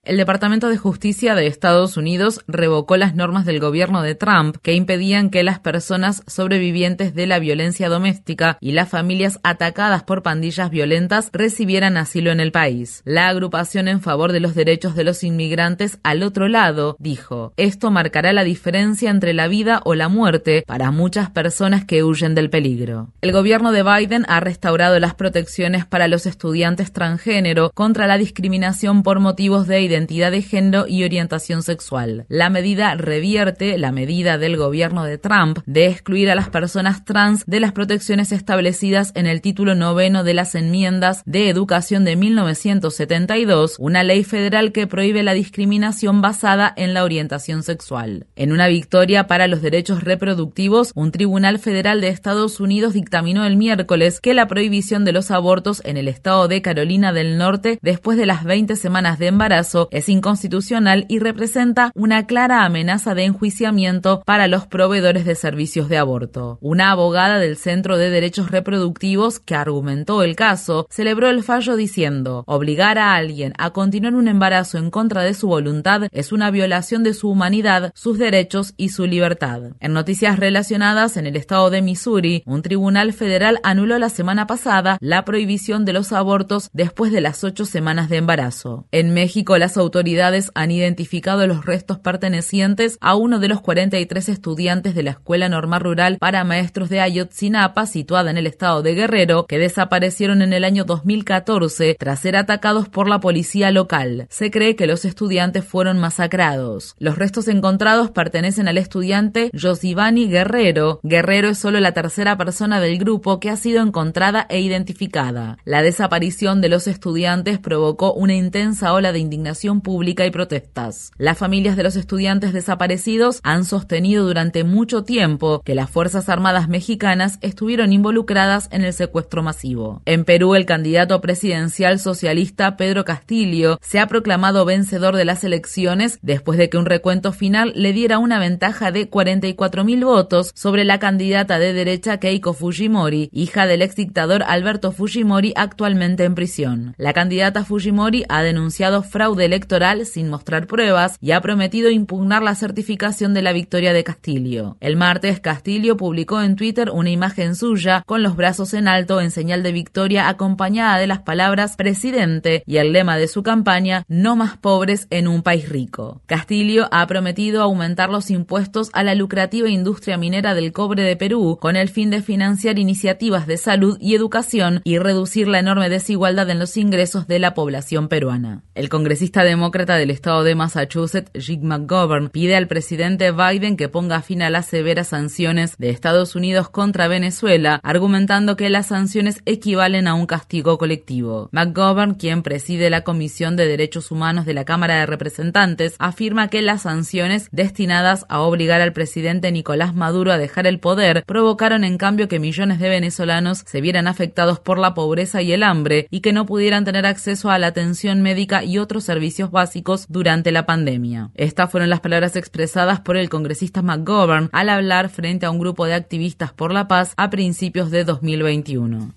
El 0.03 0.17
Departamento 0.17 0.69
de 0.69 0.77
Justicia 0.77 1.33
de 1.33 1.47
Estados 1.47 1.97
Unidos 1.97 2.41
revocó 2.47 2.97
las 2.97 3.15
normas 3.15 3.45
del 3.45 3.59
gobierno 3.59 4.01
de 4.01 4.15
Trump 4.15 4.57
que 4.61 4.73
impedían 4.73 5.29
que 5.29 5.43
las 5.43 5.59
personas 5.59 6.23
sobrevivientes 6.27 7.15
de 7.15 7.25
la 7.25 7.39
violencia 7.39 7.87
doméstica 7.87 8.57
y 8.59 8.73
las 8.73 8.89
familias 8.89 9.39
atacadas 9.43 10.03
por 10.03 10.23
pandillas 10.23 10.69
violentas 10.69 11.29
recibieran 11.31 11.95
asilo 11.95 12.31
en 12.31 12.41
el 12.41 12.51
país. 12.51 13.01
La 13.05 13.29
agrupación 13.29 13.87
en 13.87 14.01
favor 14.01 14.33
de 14.33 14.41
los 14.41 14.55
derechos 14.55 14.95
de 14.95 15.05
los 15.05 15.23
inmigrantes 15.23 15.99
al 16.03 16.23
otro 16.23 16.49
lado 16.49 16.97
dijo, 16.99 17.53
esto 17.55 17.91
marcará 17.91 18.33
la 18.33 18.43
diferencia 18.43 19.09
entre 19.09 19.33
la 19.33 19.47
vida 19.47 19.81
o 19.85 19.95
la 19.95 20.09
muerte 20.09 20.63
para 20.67 20.91
muchas 20.91 21.29
personas 21.29 21.85
que 21.85 22.03
huyen 22.03 22.35
del 22.35 22.49
peligro. 22.49 23.13
El 23.21 23.36
gobierno 23.37 23.71
de 23.71 23.83
Biden 23.83 24.25
ha 24.29 24.39
restaurado 24.39 24.97
las 24.97 25.13
protecciones 25.13 25.85
para 25.85 26.07
los 26.07 26.25
estudiantes 26.25 26.91
transgénero 26.91 27.69
contra 27.75 28.07
la 28.07 28.17
discriminación 28.17 29.03
por 29.03 29.19
motivos 29.19 29.67
de 29.67 29.79
identidad 29.79 30.31
de 30.31 30.41
género 30.41 30.87
y 30.87 31.03
orientación 31.03 31.61
sexual. 31.61 32.25
La 32.29 32.49
medida 32.49 32.95
revierte 32.95 33.77
la 33.77 33.91
medida 33.91 34.39
del 34.39 34.57
gobierno 34.57 35.03
de 35.03 35.19
Trump 35.19 35.59
de 35.67 35.85
excluir 35.85 36.31
a 36.31 36.35
las 36.35 36.49
personas 36.49 37.05
trans 37.05 37.43
de 37.45 37.59
las 37.59 37.73
protecciones 37.73 38.31
establecidas 38.31 39.11
en 39.13 39.27
el 39.27 39.41
título 39.41 39.75
noveno 39.75 40.23
de 40.23 40.33
las 40.33 40.55
enmiendas 40.55 41.21
de 41.27 41.49
educación 41.49 42.05
de 42.05 42.15
1972, 42.15 43.75
una 43.77 44.01
ley 44.01 44.23
federal 44.23 44.71
que 44.71 44.87
prohíbe 44.87 45.21
la 45.21 45.33
discriminación 45.33 46.23
basada 46.23 46.73
en 46.75 46.95
la 46.95 47.03
orientación 47.03 47.61
sexual. 47.61 48.25
En 48.35 48.51
una 48.51 48.67
victoria 48.67 49.27
para 49.27 49.45
los 49.45 49.61
derechos 49.61 50.03
reproductivos, 50.03 50.91
un 50.95 51.11
tribunal 51.11 51.59
federal 51.59 52.01
de 52.01 52.07
Estados 52.07 52.59
Unidos 52.59 52.93
dictaminó 52.93 53.26
el 53.27 53.57
miércoles 53.57 54.21
que 54.21 54.33
la 54.33 54.47
prohibición 54.47 55.03
de 55.03 55.11
los 55.11 55.31
abortos 55.31 55.81
en 55.83 55.97
el 55.97 56.07
estado 56.07 56.47
de 56.47 56.61
Carolina 56.61 57.11
del 57.11 57.37
Norte 57.37 57.77
después 57.81 58.17
de 58.17 58.25
las 58.25 58.45
20 58.45 58.75
semanas 58.77 59.19
de 59.19 59.27
embarazo 59.27 59.89
es 59.91 60.07
inconstitucional 60.07 61.05
y 61.09 61.19
representa 61.19 61.91
una 61.93 62.25
clara 62.25 62.63
amenaza 62.63 63.15
de 63.15 63.25
enjuiciamiento 63.25 64.21
para 64.25 64.47
los 64.47 64.65
proveedores 64.65 65.25
de 65.25 65.35
servicios 65.35 65.89
de 65.89 65.97
aborto. 65.97 66.57
Una 66.61 66.91
abogada 66.91 67.37
del 67.39 67.57
Centro 67.57 67.97
de 67.97 68.09
Derechos 68.09 68.49
Reproductivos 68.49 69.39
que 69.39 69.55
argumentó 69.55 70.23
el 70.23 70.35
caso 70.35 70.87
celebró 70.89 71.29
el 71.29 71.43
fallo 71.43 71.75
diciendo, 71.75 72.43
obligar 72.47 72.97
a 72.97 73.15
alguien 73.15 73.53
a 73.57 73.71
continuar 73.71 74.15
un 74.15 74.29
embarazo 74.29 74.77
en 74.77 74.89
contra 74.89 75.23
de 75.23 75.33
su 75.33 75.47
voluntad 75.47 76.03
es 76.11 76.31
una 76.31 76.49
violación 76.49 77.03
de 77.03 77.13
su 77.13 77.29
humanidad, 77.29 77.91
sus 77.93 78.17
derechos 78.17 78.73
y 78.77 78.89
su 78.89 79.05
libertad. 79.05 79.73
En 79.81 79.93
noticias 79.93 80.39
relacionadas 80.39 81.17
en 81.17 81.27
el 81.27 81.35
estado 81.35 81.69
de 81.69 81.81
Missouri, 81.81 82.43
un 82.45 82.61
tribunal 82.61 83.13
federal 83.17 83.59
anuló 83.63 83.99
la 83.99 84.09
semana 84.09 84.47
pasada 84.47 84.97
la 85.01 85.25
prohibición 85.25 85.83
de 85.83 85.93
los 85.93 86.13
abortos 86.13 86.69
después 86.71 87.11
de 87.11 87.19
las 87.19 87.43
ocho 87.43 87.65
semanas 87.65 88.07
de 88.09 88.17
embarazo. 88.17 88.85
En 88.91 89.13
México, 89.13 89.57
las 89.57 89.75
autoridades 89.75 90.51
han 90.55 90.71
identificado 90.71 91.45
los 91.47 91.65
restos 91.65 91.99
pertenecientes 91.99 92.97
a 93.01 93.15
uno 93.15 93.39
de 93.39 93.49
los 93.49 93.61
43 93.61 94.29
estudiantes 94.29 94.95
de 94.95 95.03
la 95.03 95.11
Escuela 95.11 95.49
Normal 95.49 95.81
Rural 95.81 96.17
para 96.19 96.43
Maestros 96.43 96.89
de 96.89 97.01
Ayotzinapa, 97.01 97.85
situada 97.85 98.31
en 98.31 98.37
el 98.37 98.47
estado 98.47 98.81
de 98.81 98.93
Guerrero, 98.93 99.45
que 99.47 99.59
desaparecieron 99.59 100.41
en 100.41 100.53
el 100.53 100.63
año 100.63 100.85
2014 100.85 101.95
tras 101.99 102.19
ser 102.19 102.35
atacados 102.35 102.89
por 102.89 103.09
la 103.09 103.19
policía 103.19 103.71
local. 103.71 104.27
Se 104.29 104.51
cree 104.51 104.75
que 104.75 104.87
los 104.87 105.05
estudiantes 105.05 105.65
fueron 105.65 105.99
masacrados. 105.99 106.95
Los 106.99 107.17
restos 107.17 107.47
encontrados 107.47 108.11
pertenecen 108.11 108.67
al 108.67 108.77
estudiante 108.77 109.49
Josivani 109.59 110.27
Guerrero. 110.27 110.99
Guerrero 111.03 111.49
es 111.49 111.57
solo 111.57 111.79
la 111.79 111.93
tercera 111.93 112.37
persona 112.37 112.79
del 112.79 112.96
grupo 112.97 113.39
que 113.39 113.49
ha 113.49 113.55
sido 113.55 113.81
encontrada 113.81 114.45
e 114.49 114.59
identificada. 114.61 115.57
La 115.65 115.81
desaparición 115.81 116.61
de 116.61 116.69
los 116.69 116.87
estudiantes 116.87 117.59
provocó 117.59 118.13
una 118.13 118.33
intensa 118.33 118.93
ola 118.93 119.11
de 119.11 119.19
indignación 119.19 119.81
pública 119.81 120.25
y 120.25 120.31
protestas. 120.31 121.11
Las 121.17 121.37
familias 121.37 121.77
de 121.77 121.83
los 121.83 121.95
estudiantes 121.95 122.53
desaparecidos 122.53 123.39
han 123.43 123.65
sostenido 123.65 124.25
durante 124.25 124.63
mucho 124.63 125.03
tiempo 125.03 125.61
que 125.63 125.75
las 125.75 125.89
Fuerzas 125.89 126.29
Armadas 126.29 126.67
mexicanas 126.69 127.37
estuvieron 127.41 127.93
involucradas 127.93 128.69
en 128.71 128.83
el 128.83 128.93
secuestro 128.93 129.43
masivo. 129.43 130.01
En 130.05 130.25
Perú, 130.25 130.55
el 130.55 130.65
candidato 130.65 131.21
presidencial 131.21 131.99
socialista 131.99 132.77
Pedro 132.77 133.05
Castillo 133.05 133.77
se 133.81 133.99
ha 133.99 134.07
proclamado 134.07 134.65
vencedor 134.65 135.15
de 135.15 135.25
las 135.25 135.43
elecciones 135.43 136.19
después 136.21 136.57
de 136.57 136.69
que 136.69 136.77
un 136.77 136.85
recuento 136.85 137.31
final 137.31 137.73
le 137.75 137.93
diera 137.93 138.17
una 138.17 138.39
ventaja 138.39 138.91
de 138.91 139.09
44.000 139.09 140.03
votos 140.03 140.51
sobre 140.55 140.83
la 140.83 140.99
candidata 140.99 141.59
de 141.59 141.73
derecha 141.73 142.17
Keiko 142.17 142.53
Fujimori 142.53 142.86
hija 143.31 143.67
del 143.67 143.81
ex 143.81 143.95
dictador 143.95 144.43
Alberto 144.43 144.91
Fujimori, 144.91 145.53
actualmente 145.55 146.23
en 146.23 146.35
prisión. 146.35 146.93
La 146.97 147.13
candidata 147.13 147.65
Fujimori 147.65 148.23
ha 148.29 148.43
denunciado 148.43 149.03
fraude 149.03 149.45
electoral 149.45 150.05
sin 150.05 150.29
mostrar 150.29 150.67
pruebas 150.67 151.17
y 151.19 151.31
ha 151.31 151.41
prometido 151.41 151.89
impugnar 151.89 152.43
la 152.43 152.55
certificación 152.55 153.33
de 153.33 153.41
la 153.41 153.53
victoria 153.53 153.93
de 153.93 154.03
Castillo. 154.03 154.77
El 154.79 154.95
martes, 154.95 155.39
Castillo 155.39 155.97
publicó 155.97 156.41
en 156.41 156.55
Twitter 156.55 156.89
una 156.91 157.09
imagen 157.09 157.55
suya 157.55 158.03
con 158.05 158.23
los 158.23 158.35
brazos 158.35 158.73
en 158.73 158.87
alto 158.87 159.19
en 159.19 159.31
señal 159.31 159.63
de 159.63 159.71
victoria 159.71 160.29
acompañada 160.29 160.97
de 160.97 161.07
las 161.07 161.19
palabras 161.19 161.75
presidente 161.75 162.63
y 162.65 162.77
el 162.77 162.93
lema 162.93 163.17
de 163.17 163.27
su 163.27 163.43
campaña 163.43 164.05
no 164.07 164.35
más 164.35 164.57
pobres 164.57 165.07
en 165.09 165.27
un 165.27 165.43
país 165.43 165.69
rico. 165.69 166.21
Castillo 166.25 166.87
ha 166.91 167.05
prometido 167.07 167.61
aumentar 167.61 168.09
los 168.09 168.31
impuestos 168.31 168.89
a 168.93 169.03
la 169.03 169.15
lucrativa 169.15 169.69
industria 169.69 170.17
minera 170.17 170.53
del 170.53 170.71
cobre 170.71 171.03
de 171.03 171.15
Perú 171.15 171.57
con 171.59 171.75
el 171.75 171.89
fin 171.89 172.09
de 172.09 172.21
financiar 172.21 172.76
impulsar 172.77 172.87
iniciativas 172.87 173.47
de 173.47 173.57
salud 173.57 173.97
y 173.99 174.15
educación 174.15 174.81
y 174.83 174.97
reducir 174.97 175.47
la 175.47 175.59
enorme 175.59 175.89
desigualdad 175.89 176.49
en 176.49 176.59
los 176.59 176.77
ingresos 176.77 177.27
de 177.27 177.39
la 177.39 177.53
población 177.53 178.07
peruana. 178.07 178.63
El 178.75 178.89
congresista 178.89 179.43
demócrata 179.43 179.97
del 179.97 180.09
estado 180.09 180.43
de 180.43 180.55
Massachusetts, 180.55 181.31
Jim 181.33 181.63
McGovern, 181.63 182.29
pide 182.29 182.55
al 182.55 182.67
presidente 182.67 183.31
Biden 183.31 183.77
que 183.77 183.89
ponga 183.89 184.21
fin 184.21 184.41
a 184.41 184.49
las 184.49 184.67
severas 184.67 185.09
sanciones 185.09 185.75
de 185.77 185.89
Estados 185.89 186.35
Unidos 186.35 186.69
contra 186.69 187.07
Venezuela, 187.07 187.79
argumentando 187.83 188.55
que 188.55 188.69
las 188.69 188.87
sanciones 188.87 189.41
equivalen 189.45 190.07
a 190.07 190.13
un 190.13 190.25
castigo 190.25 190.77
colectivo. 190.77 191.49
McGovern, 191.51 192.15
quien 192.15 192.43
preside 192.43 192.89
la 192.89 193.01
Comisión 193.01 193.55
de 193.55 193.67
Derechos 193.67 194.11
Humanos 194.11 194.45
de 194.45 194.53
la 194.53 194.65
Cámara 194.65 194.99
de 194.99 195.05
Representantes, 195.05 195.95
afirma 195.99 196.49
que 196.49 196.61
las 196.61 196.83
sanciones 196.83 197.49
destinadas 197.51 198.25
a 198.29 198.39
obligar 198.39 198.81
al 198.81 198.93
presidente 198.93 199.51
Nicolás 199.51 199.93
Maduro 199.93 200.31
a 200.31 200.37
dejar 200.37 200.67
el 200.67 200.79
poder 200.79 201.23
provocaron 201.25 201.83
en 201.83 201.97
cambio 201.97 202.27
que 202.27 202.39
millones 202.39 202.66
de 202.75 202.89
venezolanos 202.89 203.63
se 203.65 203.79
vieran 203.79 204.07
afectados 204.07 204.59
por 204.59 204.77
la 204.77 204.93
pobreza 204.93 205.41
y 205.41 205.53
el 205.53 205.63
hambre 205.63 206.07
y 206.11 206.19
que 206.19 206.33
no 206.33 206.45
pudieran 206.45 206.83
tener 206.83 207.05
acceso 207.05 207.49
a 207.49 207.57
la 207.57 207.67
atención 207.67 208.21
médica 208.21 208.63
y 208.63 208.77
otros 208.77 209.05
servicios 209.05 209.49
básicos 209.49 210.05
durante 210.09 210.51
la 210.51 210.65
pandemia. 210.65 211.31
Estas 211.35 211.71
fueron 211.71 211.89
las 211.89 212.01
palabras 212.01 212.35
expresadas 212.35 212.99
por 212.99 213.15
el 213.15 213.29
congresista 213.29 213.81
McGovern 213.81 214.49
al 214.51 214.69
hablar 214.69 215.09
frente 215.09 215.45
a 215.45 215.51
un 215.51 215.59
grupo 215.59 215.85
de 215.85 215.93
activistas 215.93 216.51
por 216.51 216.73
la 216.73 216.89
paz 216.89 217.13
a 217.15 217.29
principios 217.29 217.89
de 217.89 218.03
2021. 218.03 219.13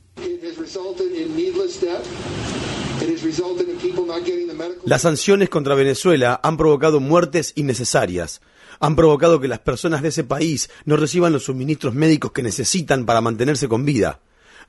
Las 4.84 5.02
sanciones 5.02 5.48
contra 5.48 5.74
Venezuela 5.74 6.40
han 6.42 6.56
provocado 6.56 7.00
muertes 7.00 7.52
innecesarias. 7.56 8.40
Han 8.80 8.96
provocado 8.96 9.40
que 9.40 9.48
las 9.48 9.58
personas 9.60 10.02
de 10.02 10.08
ese 10.08 10.24
país 10.24 10.70
no 10.86 10.96
reciban 10.96 11.32
los 11.32 11.44
suministros 11.44 11.94
médicos 11.94 12.32
que 12.32 12.42
necesitan 12.42 13.04
para 13.04 13.20
mantenerse 13.20 13.68
con 13.68 13.84
vida. 13.84 14.20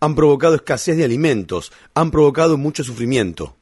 Han 0.01 0.15
provocado 0.15 0.55
escasez 0.55 0.97
de 0.97 1.05
alimentos. 1.05 1.71
Han 1.93 2.11
provocado 2.11 2.57
mucho 2.57 2.83
sufrimiento. 2.83 3.55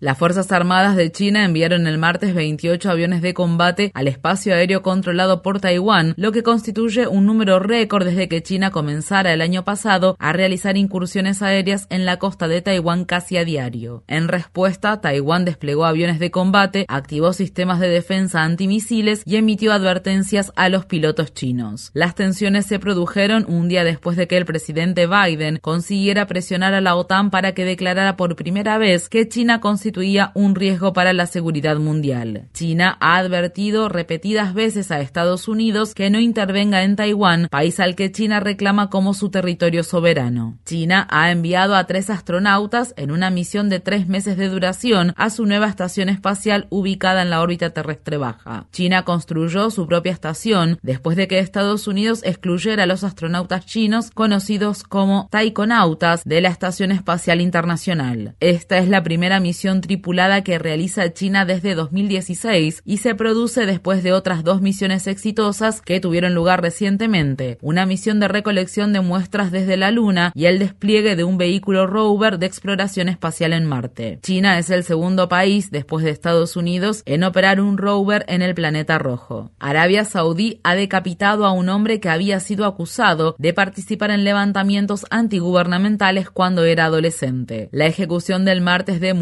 Las 0.00 0.16
Fuerzas 0.16 0.52
Armadas 0.52 0.94
de 0.94 1.10
China 1.10 1.44
enviaron 1.44 1.88
el 1.88 1.98
martes 1.98 2.32
28 2.32 2.88
aviones 2.88 3.20
de 3.20 3.34
combate 3.34 3.90
al 3.94 4.06
espacio 4.06 4.54
aéreo 4.54 4.80
controlado 4.80 5.42
por 5.42 5.58
Taiwán, 5.58 6.14
lo 6.16 6.30
que 6.30 6.44
constituye 6.44 7.08
un 7.08 7.26
número 7.26 7.58
récord 7.58 8.04
desde 8.04 8.28
que 8.28 8.40
China 8.40 8.70
comenzara 8.70 9.32
el 9.32 9.40
año 9.40 9.64
pasado 9.64 10.14
a 10.20 10.32
realizar 10.32 10.76
incursiones 10.76 11.42
aéreas 11.42 11.88
en 11.90 12.06
la 12.06 12.20
costa 12.20 12.46
de 12.46 12.62
Taiwán 12.62 13.06
casi 13.06 13.38
a 13.38 13.44
diario. 13.44 14.04
En 14.06 14.28
respuesta, 14.28 15.00
Taiwán 15.00 15.44
desplegó 15.44 15.84
aviones 15.84 16.20
de 16.20 16.30
combate, 16.30 16.84
activó 16.86 17.32
sistemas 17.32 17.80
de 17.80 17.88
defensa 17.88 18.44
antimisiles 18.44 19.24
y 19.26 19.34
emitió 19.34 19.72
advertencias 19.72 20.52
a 20.54 20.68
los 20.68 20.86
pilotos 20.86 21.34
chinos. 21.34 21.90
Las 21.92 22.14
tensiones 22.14 22.66
se 22.66 22.78
produjeron 22.78 23.46
un 23.48 23.68
día 23.68 23.82
después 23.82 24.16
de 24.16 24.28
que 24.28 24.36
el 24.36 24.44
presidente 24.44 25.08
Biden 25.08 25.58
consiguiera 25.60 26.28
presionar 26.28 26.72
a 26.72 26.80
la 26.80 26.94
OTAN 26.94 27.30
para 27.30 27.52
que 27.52 27.64
declarara 27.64 28.16
por 28.16 28.36
primera 28.36 28.78
vez 28.78 29.08
que 29.08 29.28
China 29.28 29.58
considera 29.58 29.87
un 30.34 30.54
riesgo 30.54 30.92
para 30.92 31.12
la 31.12 31.26
seguridad 31.26 31.76
mundial. 31.78 32.48
China 32.52 32.96
ha 33.00 33.16
advertido 33.16 33.88
repetidas 33.88 34.54
veces 34.54 34.90
a 34.90 35.00
Estados 35.00 35.48
Unidos 35.48 35.94
que 35.94 36.10
no 36.10 36.20
intervenga 36.20 36.82
en 36.82 36.96
Taiwán, 36.96 37.48
país 37.50 37.80
al 37.80 37.94
que 37.94 38.12
China 38.12 38.40
reclama 38.40 38.90
como 38.90 39.14
su 39.14 39.30
territorio 39.30 39.82
soberano. 39.82 40.58
China 40.64 41.06
ha 41.10 41.30
enviado 41.30 41.74
a 41.74 41.84
tres 41.84 42.10
astronautas 42.10 42.94
en 42.96 43.10
una 43.10 43.30
misión 43.30 43.68
de 43.68 43.80
tres 43.80 44.08
meses 44.08 44.36
de 44.36 44.48
duración 44.48 45.14
a 45.16 45.30
su 45.30 45.46
nueva 45.46 45.68
estación 45.68 46.08
espacial 46.08 46.66
ubicada 46.70 47.22
en 47.22 47.30
la 47.30 47.40
órbita 47.40 47.70
terrestre 47.70 48.16
baja. 48.16 48.66
China 48.72 49.04
construyó 49.04 49.70
su 49.70 49.86
propia 49.86 50.12
estación 50.12 50.78
después 50.82 51.16
de 51.16 51.28
que 51.28 51.38
Estados 51.38 51.88
Unidos 51.88 52.20
excluyera 52.24 52.84
a 52.84 52.86
los 52.86 53.04
astronautas 53.04 53.66
chinos 53.66 54.10
conocidos 54.10 54.82
como 54.82 55.28
taikonautas 55.30 56.22
de 56.24 56.40
la 56.40 56.48
Estación 56.48 56.92
Espacial 56.92 57.40
Internacional. 57.40 58.34
Esta 58.40 58.78
es 58.78 58.88
la 58.88 59.02
primera 59.02 59.40
misión 59.40 59.77
tripulada 59.80 60.42
que 60.42 60.58
realiza 60.58 61.12
China 61.12 61.44
desde 61.44 61.74
2016 61.74 62.82
y 62.84 62.96
se 62.98 63.14
produce 63.14 63.66
después 63.66 64.02
de 64.02 64.12
otras 64.12 64.44
dos 64.44 64.60
misiones 64.60 65.06
exitosas 65.06 65.80
que 65.80 66.00
tuvieron 66.00 66.34
lugar 66.34 66.62
recientemente, 66.62 67.58
una 67.62 67.86
misión 67.86 68.20
de 68.20 68.28
recolección 68.28 68.92
de 68.92 69.00
muestras 69.00 69.50
desde 69.50 69.76
la 69.76 69.90
Luna 69.90 70.32
y 70.34 70.46
el 70.46 70.58
despliegue 70.58 71.16
de 71.16 71.24
un 71.24 71.38
vehículo 71.38 71.86
rover 71.86 72.38
de 72.38 72.46
exploración 72.46 73.08
espacial 73.08 73.52
en 73.52 73.64
Marte. 73.64 74.18
China 74.22 74.58
es 74.58 74.70
el 74.70 74.84
segundo 74.84 75.28
país, 75.28 75.70
después 75.70 76.04
de 76.04 76.10
Estados 76.10 76.56
Unidos, 76.56 77.02
en 77.06 77.24
operar 77.24 77.60
un 77.60 77.78
rover 77.78 78.24
en 78.28 78.42
el 78.42 78.54
planeta 78.54 78.98
rojo. 78.98 79.50
Arabia 79.58 80.04
Saudí 80.04 80.60
ha 80.62 80.74
decapitado 80.74 81.46
a 81.46 81.52
un 81.52 81.68
hombre 81.68 82.00
que 82.00 82.08
había 82.08 82.40
sido 82.40 82.64
acusado 82.64 83.36
de 83.38 83.52
participar 83.52 84.10
en 84.10 84.24
levantamientos 84.24 85.06
antigubernamentales 85.10 86.30
cuando 86.30 86.64
era 86.64 86.86
adolescente. 86.86 87.68
La 87.72 87.86
ejecución 87.86 88.44
del 88.44 88.60
martes 88.60 89.00
de 89.00 89.14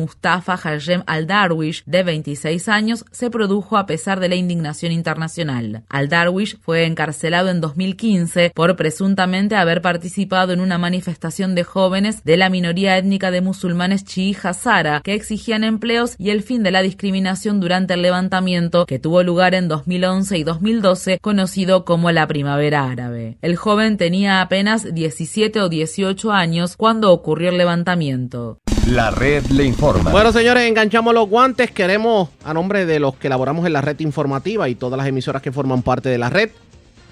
Mustafa 0.46 1.02
al-Darwish, 1.06 1.82
de 1.86 2.02
26 2.04 2.68
años, 2.68 3.04
se 3.10 3.30
produjo 3.30 3.76
a 3.76 3.86
pesar 3.86 4.20
de 4.20 4.28
la 4.28 4.36
indignación 4.36 4.92
internacional. 4.92 5.82
Al-Darwish 5.88 6.58
fue 6.60 6.84
encarcelado 6.84 7.50
en 7.50 7.60
2015 7.60 8.52
por 8.54 8.76
presuntamente 8.76 9.56
haber 9.56 9.82
participado 9.82 10.52
en 10.52 10.60
una 10.60 10.78
manifestación 10.78 11.56
de 11.56 11.64
jóvenes 11.64 12.22
de 12.22 12.36
la 12.36 12.48
minoría 12.48 12.96
étnica 12.96 13.32
de 13.32 13.40
musulmanes 13.40 14.04
chií 14.04 14.36
hazara 14.40 15.00
que 15.02 15.14
exigían 15.14 15.64
empleos 15.64 16.14
y 16.16 16.30
el 16.30 16.42
fin 16.42 16.62
de 16.62 16.70
la 16.70 16.82
discriminación 16.82 17.58
durante 17.58 17.94
el 17.94 18.02
levantamiento 18.02 18.86
que 18.86 19.00
tuvo 19.00 19.24
lugar 19.24 19.54
en 19.54 19.66
2011 19.66 20.38
y 20.38 20.44
2012, 20.44 21.18
conocido 21.20 21.84
como 21.84 22.12
la 22.12 22.28
Primavera 22.28 22.88
Árabe. 22.88 23.36
El 23.42 23.56
joven 23.56 23.96
tenía 23.96 24.42
apenas 24.42 24.94
17 24.94 25.60
o 25.60 25.68
18 25.68 26.30
años 26.30 26.76
cuando 26.76 27.12
ocurrió 27.12 27.48
el 27.50 27.58
levantamiento. 27.58 28.60
La 28.86 29.10
red 29.10 29.44
le 29.46 29.64
informa. 29.64 30.12
Bueno, 30.12 30.30
señores, 30.30 30.62
enganchamos 30.62 31.12
los 31.12 31.28
guantes. 31.28 31.72
Queremos, 31.72 32.28
a 32.44 32.54
nombre 32.54 32.86
de 32.86 33.00
los 33.00 33.16
que 33.16 33.26
elaboramos 33.26 33.66
en 33.66 33.72
la 33.72 33.80
red 33.80 33.98
informativa 33.98 34.68
y 34.68 34.76
todas 34.76 34.96
las 34.96 35.08
emisoras 35.08 35.42
que 35.42 35.50
forman 35.50 35.82
parte 35.82 36.08
de 36.08 36.18
la 36.18 36.30
red, 36.30 36.50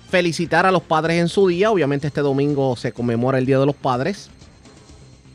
felicitar 0.08 0.66
a 0.66 0.70
los 0.70 0.82
padres 0.82 1.20
en 1.20 1.28
su 1.28 1.48
día. 1.48 1.72
Obviamente 1.72 2.06
este 2.06 2.20
domingo 2.20 2.76
se 2.76 2.92
conmemora 2.92 3.38
el 3.38 3.46
Día 3.46 3.58
de 3.58 3.66
los 3.66 3.74
Padres. 3.74 4.30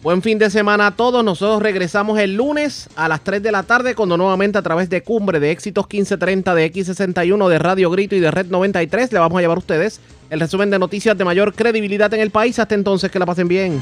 Buen 0.02 0.22
fin 0.22 0.40
de 0.40 0.50
semana 0.50 0.88
a 0.88 0.92
todos. 0.96 1.26
Nosotros 1.26 1.62
regresamos 1.62 2.18
el 2.20 2.36
lunes 2.36 2.88
a 2.96 3.10
las 3.10 3.22
3 3.22 3.44
de 3.44 3.52
la 3.52 3.64
tarde 3.64 3.94
cuando 3.94 4.16
nuevamente 4.16 4.58
a 4.58 4.62
través 4.62 4.90
de 4.90 5.04
Cumbre 5.04 5.42
de 5.42 5.52
Éxitos 5.52 5.88
1530 5.92 6.56
de 6.56 6.72
X61 6.72 7.50
de 7.50 7.60
Radio 7.60 7.92
Grito 7.92 8.16
y 8.16 8.22
de 8.22 8.32
Red 8.32 8.46
93 8.46 9.12
le 9.12 9.20
vamos 9.20 9.38
a 9.38 9.42
llevar 9.42 9.58
a 9.58 9.60
ustedes 9.60 10.00
el 10.30 10.40
resumen 10.40 10.70
de 10.70 10.80
noticias 10.80 11.18
de 11.18 11.26
mayor 11.26 11.54
credibilidad 11.54 12.14
en 12.14 12.22
el 12.22 12.32
país. 12.32 12.60
Hasta 12.60 12.76
entonces, 12.76 13.12
que 13.12 13.20
la 13.20 13.26
pasen 13.26 13.50
bien. 13.50 13.82